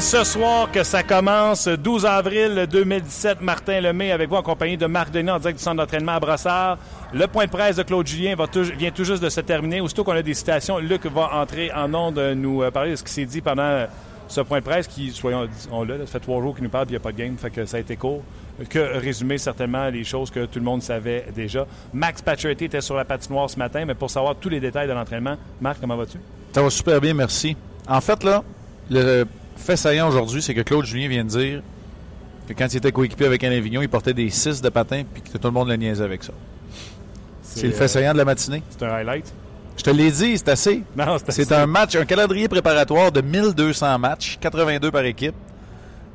C'est 0.00 0.18
ce 0.18 0.24
soir 0.24 0.70
que 0.70 0.82
ça 0.82 1.02
commence. 1.02 1.68
12 1.68 2.04
avril 2.04 2.66
2017, 2.70 3.40
Martin 3.40 3.80
Lemay 3.80 4.12
avec 4.12 4.28
vous 4.28 4.36
en 4.36 4.42
compagnie 4.42 4.76
de 4.76 4.84
Marc 4.84 5.10
Denis 5.10 5.30
en 5.30 5.38
direct 5.38 5.58
du 5.58 5.64
centre 5.64 5.76
d'entraînement 5.76 6.12
à 6.12 6.20
Brossard. 6.20 6.76
Le 7.14 7.26
point 7.26 7.46
de 7.46 7.50
presse 7.50 7.76
de 7.76 7.82
Claude 7.82 8.06
Julien 8.06 8.34
vient 8.76 8.90
tout 8.90 9.04
juste 9.04 9.22
de 9.22 9.30
se 9.30 9.40
terminer. 9.40 9.80
Aussitôt 9.80 10.04
qu'on 10.04 10.12
a 10.12 10.22
des 10.22 10.34
citations, 10.34 10.78
Luc 10.78 11.06
va 11.06 11.30
entrer 11.34 11.72
en 11.72 11.94
onde 11.94 12.18
nous 12.36 12.62
euh, 12.62 12.70
parler 12.70 12.90
de 12.90 12.96
ce 12.96 13.04
qui 13.04 13.12
s'est 13.12 13.24
dit 13.24 13.40
pendant 13.40 13.86
ce 14.28 14.42
point 14.42 14.58
de 14.58 14.64
presse 14.64 14.86
qui, 14.86 15.12
soyons 15.12 15.48
on 15.70 15.84
l'a, 15.84 15.98
ça 16.00 16.06
fait 16.06 16.20
trois 16.20 16.42
jours 16.42 16.54
qu'il 16.54 16.64
nous 16.64 16.70
parle 16.70 16.86
puis 16.86 16.94
il 16.94 16.98
n'y 16.98 17.02
a 17.02 17.04
pas 17.04 17.12
de 17.12 17.18
game, 17.18 17.36
fait 17.38 17.50
que 17.50 17.64
ça 17.64 17.78
a 17.78 17.80
été 17.80 17.96
court. 17.96 18.22
Que 18.68 18.98
résumer 18.98 19.38
certainement 19.38 19.88
les 19.88 20.04
choses 20.04 20.30
que 20.30 20.44
tout 20.44 20.58
le 20.58 20.64
monde 20.64 20.82
savait 20.82 21.26
déjà. 21.34 21.66
Max 21.94 22.20
Pacioretty 22.20 22.66
était 22.66 22.80
sur 22.82 22.96
la 22.96 23.06
patinoire 23.06 23.48
ce 23.48 23.58
matin, 23.58 23.84
mais 23.86 23.94
pour 23.94 24.10
savoir 24.10 24.34
tous 24.36 24.50
les 24.50 24.60
détails 24.60 24.88
de 24.88 24.92
l'entraînement, 24.92 25.36
Marc, 25.60 25.80
comment 25.80 25.96
vas-tu? 25.96 26.18
Ça 26.52 26.60
va 26.60 26.68
super 26.68 27.00
bien, 27.00 27.14
merci. 27.14 27.56
En 27.88 28.00
fait, 28.00 28.24
là, 28.24 28.42
le 28.90 29.26
fait 29.56 29.76
saillant 29.76 30.08
aujourd'hui, 30.08 30.42
c'est 30.42 30.54
que 30.54 30.60
Claude 30.60 30.84
Julien 30.84 31.08
vient 31.08 31.24
de 31.24 31.28
dire 31.30 31.62
que 32.48 32.52
quand 32.52 32.72
il 32.72 32.76
était 32.76 32.92
coéquipé 32.92 33.26
avec 33.26 33.42
Alain 33.44 33.60
Vignon, 33.60 33.82
il 33.82 33.88
portait 33.88 34.14
des 34.14 34.30
6 34.30 34.62
de 34.62 34.68
patin 34.68 35.02
puis 35.12 35.22
que 35.22 35.36
tout 35.36 35.48
le 35.48 35.50
monde 35.52 35.68
le 35.68 35.76
niaisait 35.76 36.04
avec 36.04 36.22
ça. 36.22 36.32
C'est 37.42 37.66
le 37.66 37.72
fait 37.72 37.84
euh, 37.84 37.88
saillant 37.88 38.12
de 38.12 38.18
la 38.18 38.24
matinée. 38.24 38.62
C'est 38.70 38.84
un 38.84 38.90
highlight. 38.90 39.32
Je 39.76 39.82
te 39.82 39.90
l'ai 39.90 40.10
dit, 40.10 40.38
c'est 40.38 40.48
assez. 40.48 40.82
Non, 40.96 41.16
C'est 41.28 41.52
un 41.52 41.66
match, 41.66 41.96
un 41.96 42.04
calendrier 42.04 42.48
préparatoire 42.48 43.12
de 43.12 43.20
1200 43.20 43.98
matchs, 43.98 44.38
82 44.40 44.90
par 44.90 45.04
équipe, 45.04 45.34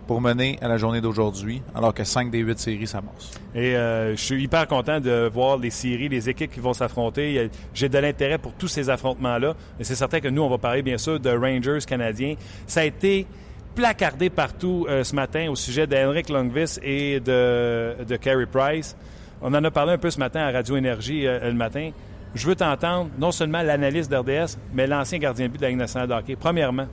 pour 0.08 0.22
mener 0.22 0.58
à 0.62 0.68
la 0.68 0.78
journée 0.78 1.02
d'aujourd'hui, 1.02 1.62
alors 1.76 1.94
que 1.94 2.04
5 2.04 2.32
des 2.32 2.40
8 2.40 2.60
séries 2.60 2.88
s'amorcent. 2.88 3.32
Et 3.56 3.76
euh, 3.76 4.16
je 4.16 4.22
suis 4.22 4.44
hyper 4.44 4.68
content 4.68 5.00
de 5.00 5.30
voir 5.32 5.58
les 5.58 5.70
séries, 5.70 6.10
les 6.10 6.30
équipes 6.30 6.52
qui 6.52 6.60
vont 6.60 6.74
s'affronter. 6.74 7.50
J'ai 7.74 7.90
de 7.90 7.98
l'intérêt 7.98 8.38
pour 8.38 8.54
tous 8.54 8.68
ces 8.68 8.90
affrontements-là. 8.90 9.56
C'est 9.82 9.96
certain 9.96 10.20
que 10.20 10.28
nous, 10.28 10.42
on 10.42 10.50
va 10.50 10.58
parler 10.58 10.82
bien 10.82 10.98
sûr 10.98 11.20
de 11.20 11.30
Rangers 11.30 11.86
canadiens. 11.86 12.36
Ça 12.68 12.82
a 12.82 12.84
été 12.86 13.28
placardé 13.76 14.30
partout 14.30 14.86
euh, 14.90 15.04
ce 15.04 15.16
matin 15.16 15.50
au 15.50 15.56
sujet 15.56 15.88
d'Henrik 15.88 16.30
Lundqvist 16.30 16.82
et 16.84 17.20
de, 17.20 18.04
de 18.04 18.16
Carey 18.18 18.46
Price. 18.46 18.96
On 19.42 19.54
en 19.54 19.64
a 19.64 19.72
parlé 19.72 19.94
un 19.94 19.98
peu 19.98 20.10
ce 20.10 20.20
matin 20.20 20.42
à 20.42 20.52
Radio 20.52 20.76
Énergie 20.78 21.26
euh, 21.26 21.40
le 21.48 21.54
matin. 21.54 21.92
Je 22.34 22.48
veux 22.48 22.56
t'entendre 22.56 23.10
non 23.18 23.32
seulement 23.32 23.62
l'analyste 23.62 24.10
d'RDS, 24.10 24.58
mais 24.74 24.88
l'ancien 24.88 25.20
gardien 25.20 25.48
de 25.48 25.52
but 25.52 25.58
de 25.58 25.64
la 25.64 25.70
Ligue 25.70 25.80
nationale 25.80 26.08
de 26.08 26.14
hockey. 26.14 26.36
Premièrement, 26.36 26.88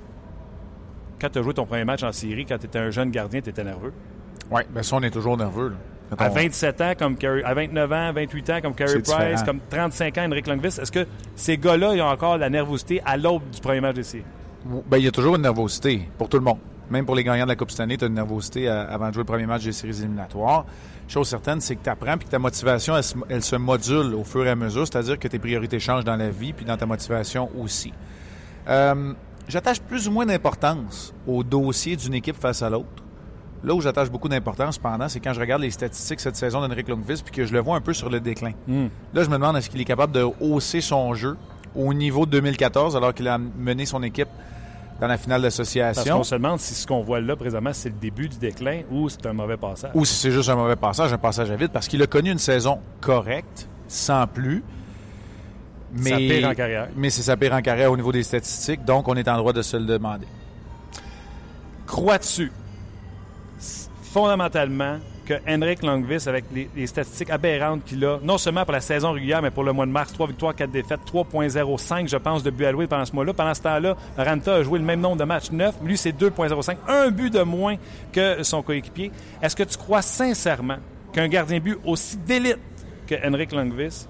quand 1.20 1.28
tu 1.30 1.38
as 1.38 1.42
joué 1.42 1.54
ton 1.54 1.66
premier 1.66 1.84
match 1.84 2.02
en 2.02 2.12
série, 2.12 2.44
quand 2.46 2.58
tu 2.58 2.66
étais 2.66 2.78
un 2.78 2.90
jeune 2.90 3.10
gardien, 3.10 3.40
tu 3.40 3.50
étais 3.50 3.64
nerveux. 3.64 3.92
Oui, 4.50 4.62
bien 4.70 4.82
ça, 4.82 4.96
on 4.96 5.02
est 5.02 5.10
toujours 5.10 5.36
nerveux. 5.36 5.68
là. 5.70 5.76
À 6.18 6.30
on- 6.30 6.32
27 6.32 6.80
ans, 6.80 6.92
comme 6.98 7.16
Carey- 7.16 7.42
à 7.44 7.52
29 7.52 7.92
ans, 7.92 8.12
28 8.14 8.50
ans, 8.50 8.58
comme 8.62 8.74
Carey 8.74 8.92
Price, 8.94 9.04
différent. 9.04 9.44
comme 9.44 9.60
35 9.68 10.16
ans, 10.18 10.24
Henrik 10.26 10.46
Lundqvist, 10.46 10.78
est-ce 10.78 10.90
que 10.92 11.06
ces 11.36 11.58
gars-là, 11.58 11.94
ils 11.94 12.00
ont 12.00 12.06
encore 12.06 12.38
la 12.38 12.48
nervosité 12.48 13.02
à 13.04 13.18
l'aube 13.18 13.42
du 13.52 13.60
premier 13.60 13.80
match 13.82 13.96
des 13.96 14.02
séries? 14.04 14.24
Ben, 14.88 14.96
il 14.96 15.04
y 15.04 15.08
a 15.08 15.10
toujours 15.10 15.36
une 15.36 15.42
nervosité 15.42 16.08
pour 16.16 16.28
tout 16.30 16.38
le 16.38 16.44
monde. 16.44 16.58
Même 16.90 17.04
pour 17.04 17.14
les 17.14 17.22
gagnants 17.24 17.44
de 17.44 17.50
la 17.50 17.56
Coupe 17.56 17.70
cette 17.70 17.80
année, 17.80 17.98
tu 17.98 18.04
as 18.04 18.08
une 18.08 18.14
nervosité 18.14 18.66
avant 18.68 19.08
de 19.08 19.12
jouer 19.14 19.20
le 19.20 19.26
premier 19.26 19.44
match 19.44 19.64
des 19.64 19.72
séries 19.72 19.98
éliminatoires. 19.98 20.64
Chose 21.06 21.28
certaine, 21.28 21.60
c'est 21.60 21.76
que 21.76 21.84
tu 21.84 21.90
apprends 21.90 22.16
puis 22.16 22.24
que 22.26 22.30
ta 22.30 22.38
motivation, 22.38 22.96
elle, 22.96 23.02
se- 23.04 23.14
elle 23.28 23.42
se 23.42 23.56
module 23.56 24.14
au 24.14 24.24
fur 24.24 24.46
et 24.46 24.50
à 24.50 24.56
mesure, 24.56 24.86
c'est-à-dire 24.86 25.18
que 25.18 25.28
tes 25.28 25.38
priorités 25.38 25.78
changent 25.78 26.04
dans 26.04 26.16
la 26.16 26.30
vie 26.30 26.54
puis 26.54 26.64
dans 26.64 26.76
ta 26.78 26.86
motivation 26.86 27.50
aussi. 27.60 27.92
Euh, 28.68 29.12
j'attache 29.48 29.80
plus 29.80 30.06
ou 30.08 30.12
moins 30.12 30.26
d'importance 30.26 31.12
au 31.26 31.42
dossier 31.42 31.96
d'une 31.96 32.14
équipe 32.14 32.36
face 32.36 32.62
à 32.62 32.70
l'autre. 32.70 32.86
Là 33.64 33.74
où 33.74 33.80
j'attache 33.80 34.08
beaucoup 34.10 34.28
d'importance, 34.28 34.76
cependant, 34.76 35.08
c'est 35.08 35.18
quand 35.18 35.32
je 35.32 35.40
regarde 35.40 35.62
les 35.62 35.70
statistiques 35.70 36.20
cette 36.20 36.36
saison 36.36 36.60
d'Henrik 36.60 36.88
Lundqvist 36.88 37.24
puis 37.24 37.34
que 37.34 37.44
je 37.44 37.52
le 37.52 37.60
vois 37.60 37.76
un 37.76 37.80
peu 37.80 37.92
sur 37.92 38.08
le 38.08 38.20
déclin. 38.20 38.52
Là, 38.68 39.22
je 39.24 39.28
me 39.28 39.34
demande 39.34 39.56
est-ce 39.56 39.68
qu'il 39.68 39.80
est 39.80 39.84
capable 39.84 40.12
de 40.12 40.24
hausser 40.40 40.80
son 40.80 41.12
jeu 41.14 41.36
au 41.74 41.92
niveau 41.92 42.24
de 42.24 42.30
2014 42.32 42.96
alors 42.96 43.12
qu'il 43.12 43.26
a 43.26 43.36
mené 43.38 43.84
son 43.84 44.02
équipe 44.04 44.28
dans 45.00 45.08
la 45.08 45.18
finale 45.18 45.42
Parce 45.42 45.56
d'association 45.56 46.18
qu'on 46.18 46.24
se 46.24 46.34
demande 46.34 46.60
si 46.60 46.74
ce 46.74 46.86
qu'on 46.86 47.02
voit 47.02 47.20
là 47.20 47.34
présentement, 47.36 47.70
c'est 47.72 47.88
le 47.88 47.96
début 47.96 48.28
du 48.28 48.36
déclin 48.38 48.82
ou 48.90 49.08
c'est 49.08 49.26
un 49.26 49.32
mauvais 49.32 49.56
passage. 49.56 49.90
ou 49.94 50.04
si 50.04 50.14
c'est 50.14 50.30
juste 50.30 50.48
un 50.48 50.56
mauvais 50.56 50.76
passage, 50.76 51.12
un 51.12 51.18
passage 51.18 51.50
à 51.50 51.56
vide 51.56 51.70
parce 51.72 51.88
qu'il 51.88 52.02
a 52.02 52.06
connu 52.06 52.30
une 52.30 52.38
saison 52.38 52.78
correcte, 53.00 53.68
sans 53.88 54.26
plus. 54.26 54.62
Mais, 55.92 56.10
Sa 56.10 56.16
pire 56.16 56.48
en 56.48 56.54
carrière. 56.54 56.88
Mais 56.96 57.10
c'est 57.10 57.22
sa 57.22 57.36
pire 57.36 57.52
en 57.52 57.62
carrière 57.62 57.90
au 57.90 57.96
niveau 57.96 58.12
des 58.12 58.22
statistiques, 58.22 58.84
donc 58.84 59.08
on 59.08 59.14
est 59.14 59.28
en 59.28 59.36
droit 59.38 59.52
de 59.52 59.62
se 59.62 59.76
le 59.76 59.84
demander. 59.84 60.26
Crois-tu 61.86 62.52
fondamentalement 64.02 64.98
que 65.28 65.34
Henrik 65.46 65.82
Lundqvist, 65.82 66.26
avec 66.26 66.46
les, 66.54 66.70
les 66.74 66.86
statistiques 66.86 67.28
aberrantes 67.28 67.84
qu'il 67.84 68.02
a, 68.04 68.18
non 68.22 68.38
seulement 68.38 68.64
pour 68.64 68.72
la 68.72 68.80
saison 68.80 69.12
régulière, 69.12 69.42
mais 69.42 69.50
pour 69.50 69.62
le 69.62 69.72
mois 69.72 69.84
de 69.84 69.90
mars, 69.90 70.12
3 70.12 70.26
victoires, 70.28 70.54
4 70.54 70.70
défaites, 70.70 71.00
3.05, 71.06 72.08
je 72.08 72.16
pense, 72.16 72.42
de 72.42 72.50
buts 72.50 72.64
alloués 72.64 72.86
pendant 72.86 73.04
ce 73.04 73.12
mois-là. 73.14 73.34
Pendant 73.34 73.52
ce 73.52 73.60
temps-là, 73.60 73.96
Ranta 74.16 74.54
a 74.54 74.62
joué 74.62 74.78
le 74.78 74.86
même 74.86 75.00
nombre 75.00 75.16
de 75.16 75.24
matchs, 75.24 75.50
9. 75.50 75.76
Lui, 75.84 75.98
c'est 75.98 76.18
2.05, 76.18 76.76
un 76.88 77.10
but 77.10 77.32
de 77.32 77.42
moins 77.42 77.76
que 78.12 78.42
son 78.42 78.62
coéquipier. 78.62 79.12
Est-ce 79.42 79.54
que 79.54 79.64
tu 79.64 79.76
crois 79.76 80.00
sincèrement 80.00 80.78
qu'un 81.12 81.28
gardien 81.28 81.60
but 81.60 81.78
aussi 81.84 82.16
d'élite 82.16 82.58
que 83.06 83.14
Henrik 83.26 83.52
Lundqvist 83.52 84.08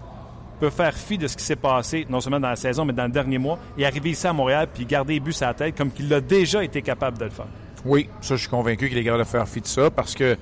peut 0.59 0.71
faire 0.71 0.95
fi 0.95 1.19
de 1.19 1.27
ce 1.29 1.37
qui 1.37 1.45
s'est 1.45 1.57
passé, 1.57 2.07
non 2.11 2.21
seulement 2.21 2.41
dans 2.41 2.49
la 2.51 2.57
saison, 2.57 2.85
mais 2.85 2.93
dans 2.93 3.05
le 3.05 3.11
dernier 3.13 3.39
mois, 3.39 3.59
et 3.77 3.87
arriver 3.87 4.11
ici 4.11 4.27
à 4.27 4.33
Montréal 4.33 4.69
puis 4.73 4.85
garder 4.87 5.15
les 5.15 5.21
buts 5.21 5.35
à 5.41 5.47
la 5.47 5.55
tête 5.55 5.77
comme 5.77 5.91
qu'il 5.91 6.09
l'a 6.09 6.21
déjà 6.21 6.63
été 6.65 6.83
capable 6.83 7.19
de 7.19 7.25
le 7.25 7.31
faire? 7.31 7.47
Oui, 7.85 8.09
ça, 8.21 8.35
je 8.37 8.41
suis 8.41 8.49
convaincu 8.51 8.89
qu'il 8.89 8.99
est 8.99 9.05
capable 9.05 9.23
de 9.25 9.29
faire 9.29 9.47
fi 9.49 9.61
de 9.61 9.67
ça 9.67 9.91
parce 9.91 10.15
que 10.15 10.37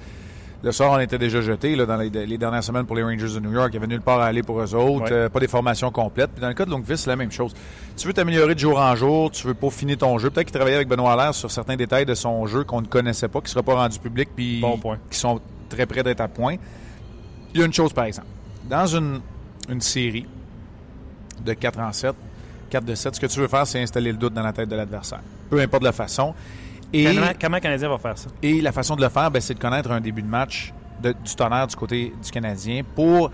le 0.62 0.72
sort 0.72 0.93
en 0.93 0.99
était 0.99 1.19
déjà 1.19 1.43
jeté 1.43 1.77
là, 1.77 1.84
dans 1.87 1.99
les, 1.99 2.09
les 2.09 2.38
dernières 2.38 2.65
semaines 2.65 2.87
pour 2.87 2.97
les 2.97 3.03
Rangers 3.03 3.28
de 3.34 3.41
New 3.41 3.53
York. 3.53 3.69
Il 3.72 3.75
y 3.75 3.77
avait 3.77 3.87
nulle 3.87 4.00
part 4.00 4.21
à 4.21 4.27
aller 4.27 4.43
pour 4.43 4.59
eux 4.60 4.75
autres, 4.75 5.04
Ouais. 5.04 5.12
euh, 5.12 5.28
pas 5.28 5.38
des 5.38 5.47
formations 5.49 5.91
complètes. 5.93 6.31
Puis 6.33 6.41
dans 6.41 6.48
le 6.48 6.54
cas 6.54 6.65
de 6.65 6.71
Lundqvist, 6.71 7.04
c'est 7.04 7.10
la 7.10 7.15
même 7.16 7.31
chose. 7.31 7.53
Tu 7.97 8.06
veux 8.06 8.15
t'améliorer 8.15 8.54
de 8.54 8.59
jour 8.59 8.78
en 8.81 8.97
jour, 8.97 9.31
tu 9.31 9.47
veux 9.47 9.54
peaufiner 9.54 9.97
ton 9.97 10.16
jeu. 10.19 10.31
Peut-être 10.31 10.47
qu'il 10.47 10.54
travaillait 10.54 10.77
avec 10.77 10.88
Benoît 10.88 11.12
Allaire 11.12 11.34
sur 11.34 11.50
certains 11.50 11.77
détails 11.77 12.06
de 12.06 12.15
son 12.15 12.47
jeu 12.47 12.65
qu'on 12.65 12.81
ne 12.81 12.87
connaissait 12.87 13.28
pas, 13.28 13.41
qui 13.41 13.44
ne 13.47 13.50
sera 13.50 13.62
pas 13.62 13.75
rendu 13.75 13.98
public, 13.98 14.31
puis 14.34 14.60
Bon 14.60 14.81
qui 15.10 15.19
sont 15.19 15.41
très 15.69 15.84
près 15.87 16.03
d'être 16.03 16.22
à 16.22 16.28
point. 16.28 16.57
Il 17.54 17.60
y 17.60 17.62
a 17.62 17.66
une 17.66 17.72
chose, 17.74 17.92
par 17.92 18.07
exemple. 18.07 18.28
Dans 18.69 18.86
une, 18.86 19.21
une 19.68 19.80
série 19.80 20.27
de 21.45 21.53
4 21.53 21.78
en 21.80 21.92
7, 21.92 22.15
4 22.71 22.84
de 22.84 22.95
7, 22.95 23.15
ce 23.15 23.21
que 23.21 23.27
tu 23.27 23.41
veux 23.41 23.48
faire, 23.48 23.66
c'est 23.66 23.80
installer 23.80 24.13
le 24.13 24.18
doute 24.18 24.34
dans 24.34 24.42
la 24.42 24.53
tête 24.53 24.68
de 24.68 24.77
l'adversaire. 24.77 25.21
Peu 25.51 25.60
importe 25.60 25.83
la 25.83 25.92
façon. 25.92 26.34
Et... 26.92 27.04
Comment, 27.04 27.27
comment 27.41 27.57
le 27.57 27.60
Canadien 27.60 27.89
va 27.89 27.98
faire 27.98 28.16
ça? 28.18 28.28
Et 28.42 28.60
la 28.60 28.72
façon 28.72 28.97
de 28.97 29.03
le 29.03 29.09
faire, 29.09 29.30
ben, 29.30 29.41
c'est 29.41 29.54
de 29.54 29.59
connaître 29.59 29.91
un 29.91 30.01
début 30.01 30.22
de 30.22 30.28
match 30.28 30.72
de- 31.03 31.13
du 31.13 31.34
tonnerre 31.34 31.66
du 31.66 31.77
côté 31.77 32.13
du 32.24 32.30
Canadien 32.30 32.83
pour 32.95 33.30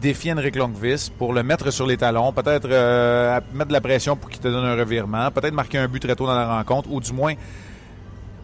défier 0.00 0.32
Henrik 0.32 0.56
Lundqvist, 0.56 1.12
pour 1.12 1.32
le 1.32 1.42
mettre 1.44 1.70
sur 1.70 1.86
les 1.86 1.96
talons, 1.96 2.32
peut-être 2.32 2.66
euh, 2.68 3.40
mettre 3.52 3.68
de 3.68 3.72
la 3.72 3.80
pression 3.80 4.16
pour 4.16 4.28
qu'il 4.28 4.40
te 4.40 4.48
donne 4.48 4.64
un 4.64 4.74
revirement, 4.74 5.30
peut-être 5.30 5.54
marquer 5.54 5.78
un 5.78 5.86
but 5.86 6.00
très 6.00 6.16
tôt 6.16 6.26
dans 6.26 6.34
la 6.34 6.56
rencontre, 6.56 6.90
ou 6.90 7.00
du 7.00 7.12
moins 7.12 7.34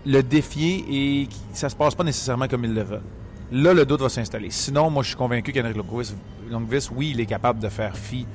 le 0.07 0.23
défier 0.23 0.85
et 0.89 1.29
ça 1.53 1.69
se 1.69 1.75
passe 1.77 1.95
pas 1.95 2.05
nécessairement 2.05 2.47
comme 2.49 2.65
il 2.65 2.73
le 2.73 2.83
veut. 2.83 3.03
Là, 3.53 3.75
le 3.75 3.85
doute 3.85 4.01
va 4.01 4.09
s'installer. 4.09 4.51
Sinon, 4.51 4.91
moi, 4.91 5.03
je 5.03 5.09
suis 5.09 5.17
convaincu 5.17 5.53
qu'Henrik 5.53 5.77
Lundqvist, 5.77 6.17
Lundqvist, 6.51 6.91
oui, 6.95 7.11
il 7.15 7.21
est 7.21 7.27
capable 7.27 7.59
de 7.61 7.69
faire 7.69 7.97
fi 7.97 8.27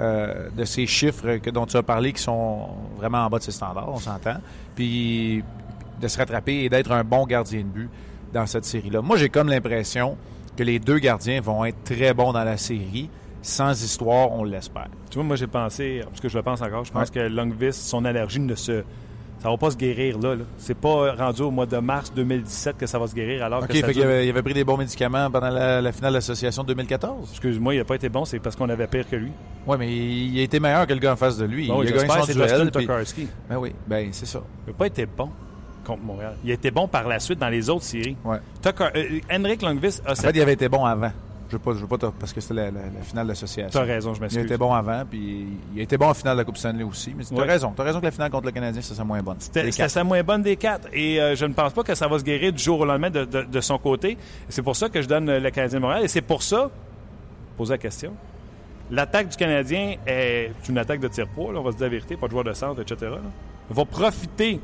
euh, 0.00 0.48
de 0.56 0.64
ces 0.64 0.86
chiffres 0.86 1.36
que, 1.38 1.50
dont 1.50 1.66
tu 1.66 1.76
as 1.76 1.82
parlé 1.82 2.12
qui 2.12 2.22
sont 2.22 2.68
vraiment 2.96 3.18
en 3.24 3.28
bas 3.28 3.38
de 3.38 3.42
ses 3.42 3.50
standards, 3.52 3.88
on 3.92 3.98
s'entend. 3.98 4.36
Puis 4.76 5.42
de 6.00 6.08
se 6.08 6.16
rattraper 6.16 6.64
et 6.64 6.68
d'être 6.68 6.92
un 6.92 7.04
bon 7.04 7.26
gardien 7.26 7.60
de 7.60 7.64
but. 7.64 7.90
dans 8.32 8.46
cette 8.46 8.64
série-là. 8.64 9.02
Moi, 9.02 9.16
j'ai 9.16 9.28
comme 9.28 9.48
l'impression 9.48 10.16
que 10.56 10.62
les 10.62 10.78
deux 10.78 10.98
gardiens 11.00 11.40
vont 11.40 11.64
être 11.64 11.82
très 11.82 12.14
bons 12.14 12.32
dans 12.32 12.44
la 12.44 12.56
série. 12.56 13.10
Sans 13.42 13.82
histoire, 13.82 14.30
on 14.32 14.44
l'espère. 14.44 14.86
Tu 15.10 15.16
vois, 15.16 15.24
moi, 15.24 15.34
j'ai 15.34 15.46
pensé, 15.48 16.02
parce 16.06 16.20
que 16.20 16.28
je 16.28 16.36
le 16.36 16.42
pense 16.44 16.62
encore, 16.62 16.84
je 16.84 16.92
pense 16.92 17.08
Ouais. 17.08 17.14
que 17.14 17.20
Longvis, 17.28 17.72
son 17.72 18.04
allergie 18.04 18.38
ne 18.38 18.54
se. 18.54 18.84
Ça 19.42 19.48
va 19.48 19.56
pas 19.56 19.70
se 19.70 19.76
guérir 19.76 20.18
là. 20.18 20.34
là. 20.34 20.44
C'est 20.58 20.76
pas 20.76 21.14
rendu 21.14 21.40
au 21.42 21.50
mois 21.50 21.64
de 21.64 21.78
mars 21.78 22.12
2017 22.14 22.76
que 22.76 22.86
ça 22.86 22.98
va 22.98 23.06
se 23.06 23.14
guérir 23.14 23.42
alors 23.44 23.62
OK, 23.62 23.68
que 23.68 23.78
ça 23.78 23.86
fait 23.86 24.02
avait, 24.02 24.26
il 24.26 24.30
avait 24.30 24.42
pris 24.42 24.52
des 24.52 24.64
bons 24.64 24.76
médicaments 24.76 25.30
pendant 25.30 25.48
la, 25.48 25.80
la 25.80 25.92
finale 25.92 26.12
de 26.12 26.16
l'association 26.18 26.62
2014. 26.62 27.30
Excuse-moi, 27.30 27.74
il 27.74 27.78
n'a 27.78 27.84
pas 27.84 27.94
été 27.94 28.10
bon, 28.10 28.26
c'est 28.26 28.38
parce 28.38 28.54
qu'on 28.54 28.68
avait 28.68 28.86
pire 28.86 29.08
que 29.08 29.16
lui. 29.16 29.32
Oui, 29.66 29.76
mais 29.78 29.90
il, 29.90 30.38
a 30.40 30.42
été 30.42 30.60
meilleur 30.60 30.86
que 30.86 30.92
le 30.92 30.98
gars 31.00 31.12
en 31.12 31.16
face 31.16 31.38
de 31.38 31.46
lui. 31.46 31.68
Bon, 31.68 31.82
il 31.82 31.88
a 31.88 31.92
gagné 31.92 32.08
son 32.26 32.32
duel. 32.32 32.70
Puis-. 32.70 33.28
Ben 33.48 33.56
oui, 33.56 33.74
ben 33.86 34.08
c'est 34.12 34.26
ça. 34.26 34.42
Il 34.66 34.70
n'a 34.72 34.76
pas 34.76 34.86
été 34.86 35.06
bon 35.06 35.30
contre 35.86 36.02
Montréal. 36.02 36.34
Il 36.44 36.50
a 36.50 36.54
été 36.54 36.70
bon 36.70 36.86
par 36.86 37.08
la 37.08 37.18
suite 37.18 37.38
dans 37.38 37.48
les 37.48 37.70
autres 37.70 37.84
séries. 37.84 38.16
Ouais. 38.24 38.38
Tucker- 38.62 38.90
euh, 38.94 39.20
Henrik 39.32 39.62
Longvis 39.62 40.00
a 40.04 40.12
En 40.12 40.14
fait, 40.14 40.30
il 40.34 40.40
avait 40.42 40.52
été 40.52 40.68
bon 40.68 40.84
avant. 40.84 41.12
Je 41.50 41.56
veux 41.56 41.58
pas, 41.58 41.72
je 41.72 41.78
veux 41.78 41.86
pas 41.88 41.98
parce 41.98 42.32
que 42.32 42.40
c'était 42.40 42.54
la, 42.54 42.64
la- 42.70 42.80
la 42.96 43.02
finale 43.02 43.26
de 43.26 43.30
l'association. 43.32 43.80
T'as 43.80 43.84
raison, 43.84 44.14
je 44.14 44.18
Il 44.18 44.22
m'excuse. 44.22 44.44
été 44.44 44.56
bon 44.56 44.72
avant, 44.72 45.02
puis 45.08 45.46
il 45.74 45.80
a 45.80 45.82
été 45.82 45.96
bon 45.98 46.06
en 46.08 46.14
finale 46.14 46.36
de 46.36 46.40
la 46.42 46.44
Coupe 46.44 46.56
Stanley 46.56 46.84
aussi. 46.84 47.12
Mais 47.16 47.24
tu 47.24 47.34
as 47.34 47.38
Ouais. 47.38 47.44
raison. 47.44 47.72
Tu 47.74 47.80
as 47.82 47.84
raison 47.84 47.98
que 47.98 48.04
la 48.04 48.10
finale 48.12 48.30
contre 48.30 48.46
le 48.46 48.52
Canadien, 48.52 48.80
ça, 48.80 48.94
c'est 48.94 49.04
moins 49.04 49.20
bonne. 49.20 49.36
C'était 49.40 49.70
sa 49.72 50.04
moins 50.04 50.22
bonne 50.22 50.42
des 50.42 50.56
quatre. 50.56 50.88
Et 50.92 51.20
euh, 51.20 51.34
je 51.34 51.44
ne 51.46 51.52
pense 51.52 51.72
pas 51.72 51.82
que 51.82 51.94
ça 51.94 52.06
va 52.06 52.18
se 52.18 52.24
guérir 52.24 52.52
du 52.52 52.62
jour 52.62 52.78
au 52.80 52.84
lendemain 52.84 53.10
de, 53.10 53.24
de- 53.24 53.42
de 53.42 53.60
son 53.60 53.78
côté. 53.78 54.16
C'est 54.48 54.62
pour 54.62 54.76
ça 54.76 54.88
que 54.88 55.02
je 55.02 55.08
donne 55.08 55.38
le 55.38 55.50
Canadien 55.50 55.80
Montréal. 55.80 56.04
Et 56.04 56.08
c'est 56.08 56.20
pour 56.22 56.42
ça, 56.42 56.70
poser 57.56 57.72
la 57.74 57.78
question, 57.78 58.12
l'attaque 58.90 59.28
du 59.30 59.36
Canadien 59.36 59.96
est 60.06 60.52
une 60.68 60.78
attaque 60.78 61.00
de 61.00 61.08
tir-poids, 61.08 61.52
on 61.56 61.62
va 61.62 61.72
se 61.72 61.76
dire 61.76 61.86
la 61.86 61.90
vérité, 61.90 62.16
pas 62.16 62.26
de 62.26 62.32
joueur 62.32 62.44
de 62.44 62.52
centre, 62.52 62.80
etc. 62.80 62.96
là. 63.10 63.18
va 63.70 63.84
profiter 63.84 64.60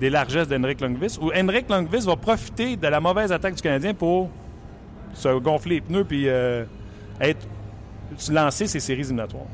des 0.00 0.10
largesses 0.10 0.48
d'Henrik 0.48 0.80
Lundqvist 0.80 1.18
ou 1.22 1.30
Henrik 1.34 1.68
Lundqvist 1.68 2.06
va 2.06 2.16
profiter 2.16 2.76
de 2.76 2.86
la 2.88 2.98
mauvaise 3.00 3.30
attaque 3.30 3.54
du 3.54 3.62
Canadien 3.62 3.94
pour 3.94 4.28
se 5.14 5.38
gonfler 5.38 5.76
les 5.76 5.80
pneus 5.80 6.04
puis 6.04 6.28
euh, 6.28 6.64
être, 7.20 7.46
lancer 8.30 8.66
ses 8.66 8.80
séries 8.80 9.00
éliminatoires. 9.00 9.44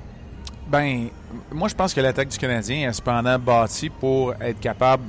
Ben, 0.69 1.09
moi, 1.53 1.69
je 1.69 1.75
pense 1.75 1.93
que 1.95 2.01
l'attaque 2.01 2.29
du 2.29 2.39
Canadien 2.39 2.89
est 2.89 2.93
cependant 2.93 3.39
bâtie 3.39 3.91
pour 3.91 4.35
être 4.41 4.61
capable, 4.61 5.03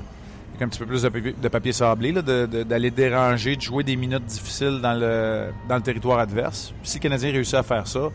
avec 0.49 0.61
un 0.63 0.67
petit 0.67 0.79
peu 0.79 0.85
plus 0.87 1.03
de 1.03 1.09
papier, 1.09 1.35
de 1.39 1.47
papier 1.49 1.71
sablé, 1.71 2.13
d'aller 2.13 2.89
déranger, 2.91 3.55
de 3.55 3.61
jouer 3.61 3.83
des 3.83 3.95
minutes 3.95 4.25
difficiles 4.25 4.79
dans 4.81 4.93
le, 4.99 5.49
dans 5.69 5.75
le 5.75 5.81
territoire 5.81 6.19
adverse. 6.19 6.73
Puis 6.81 6.89
si 6.89 6.97
le 6.97 7.03
Canadien 7.03 7.31
réussit 7.31 7.55
à 7.55 7.63
faire 7.63 7.85
ça, 7.87 8.09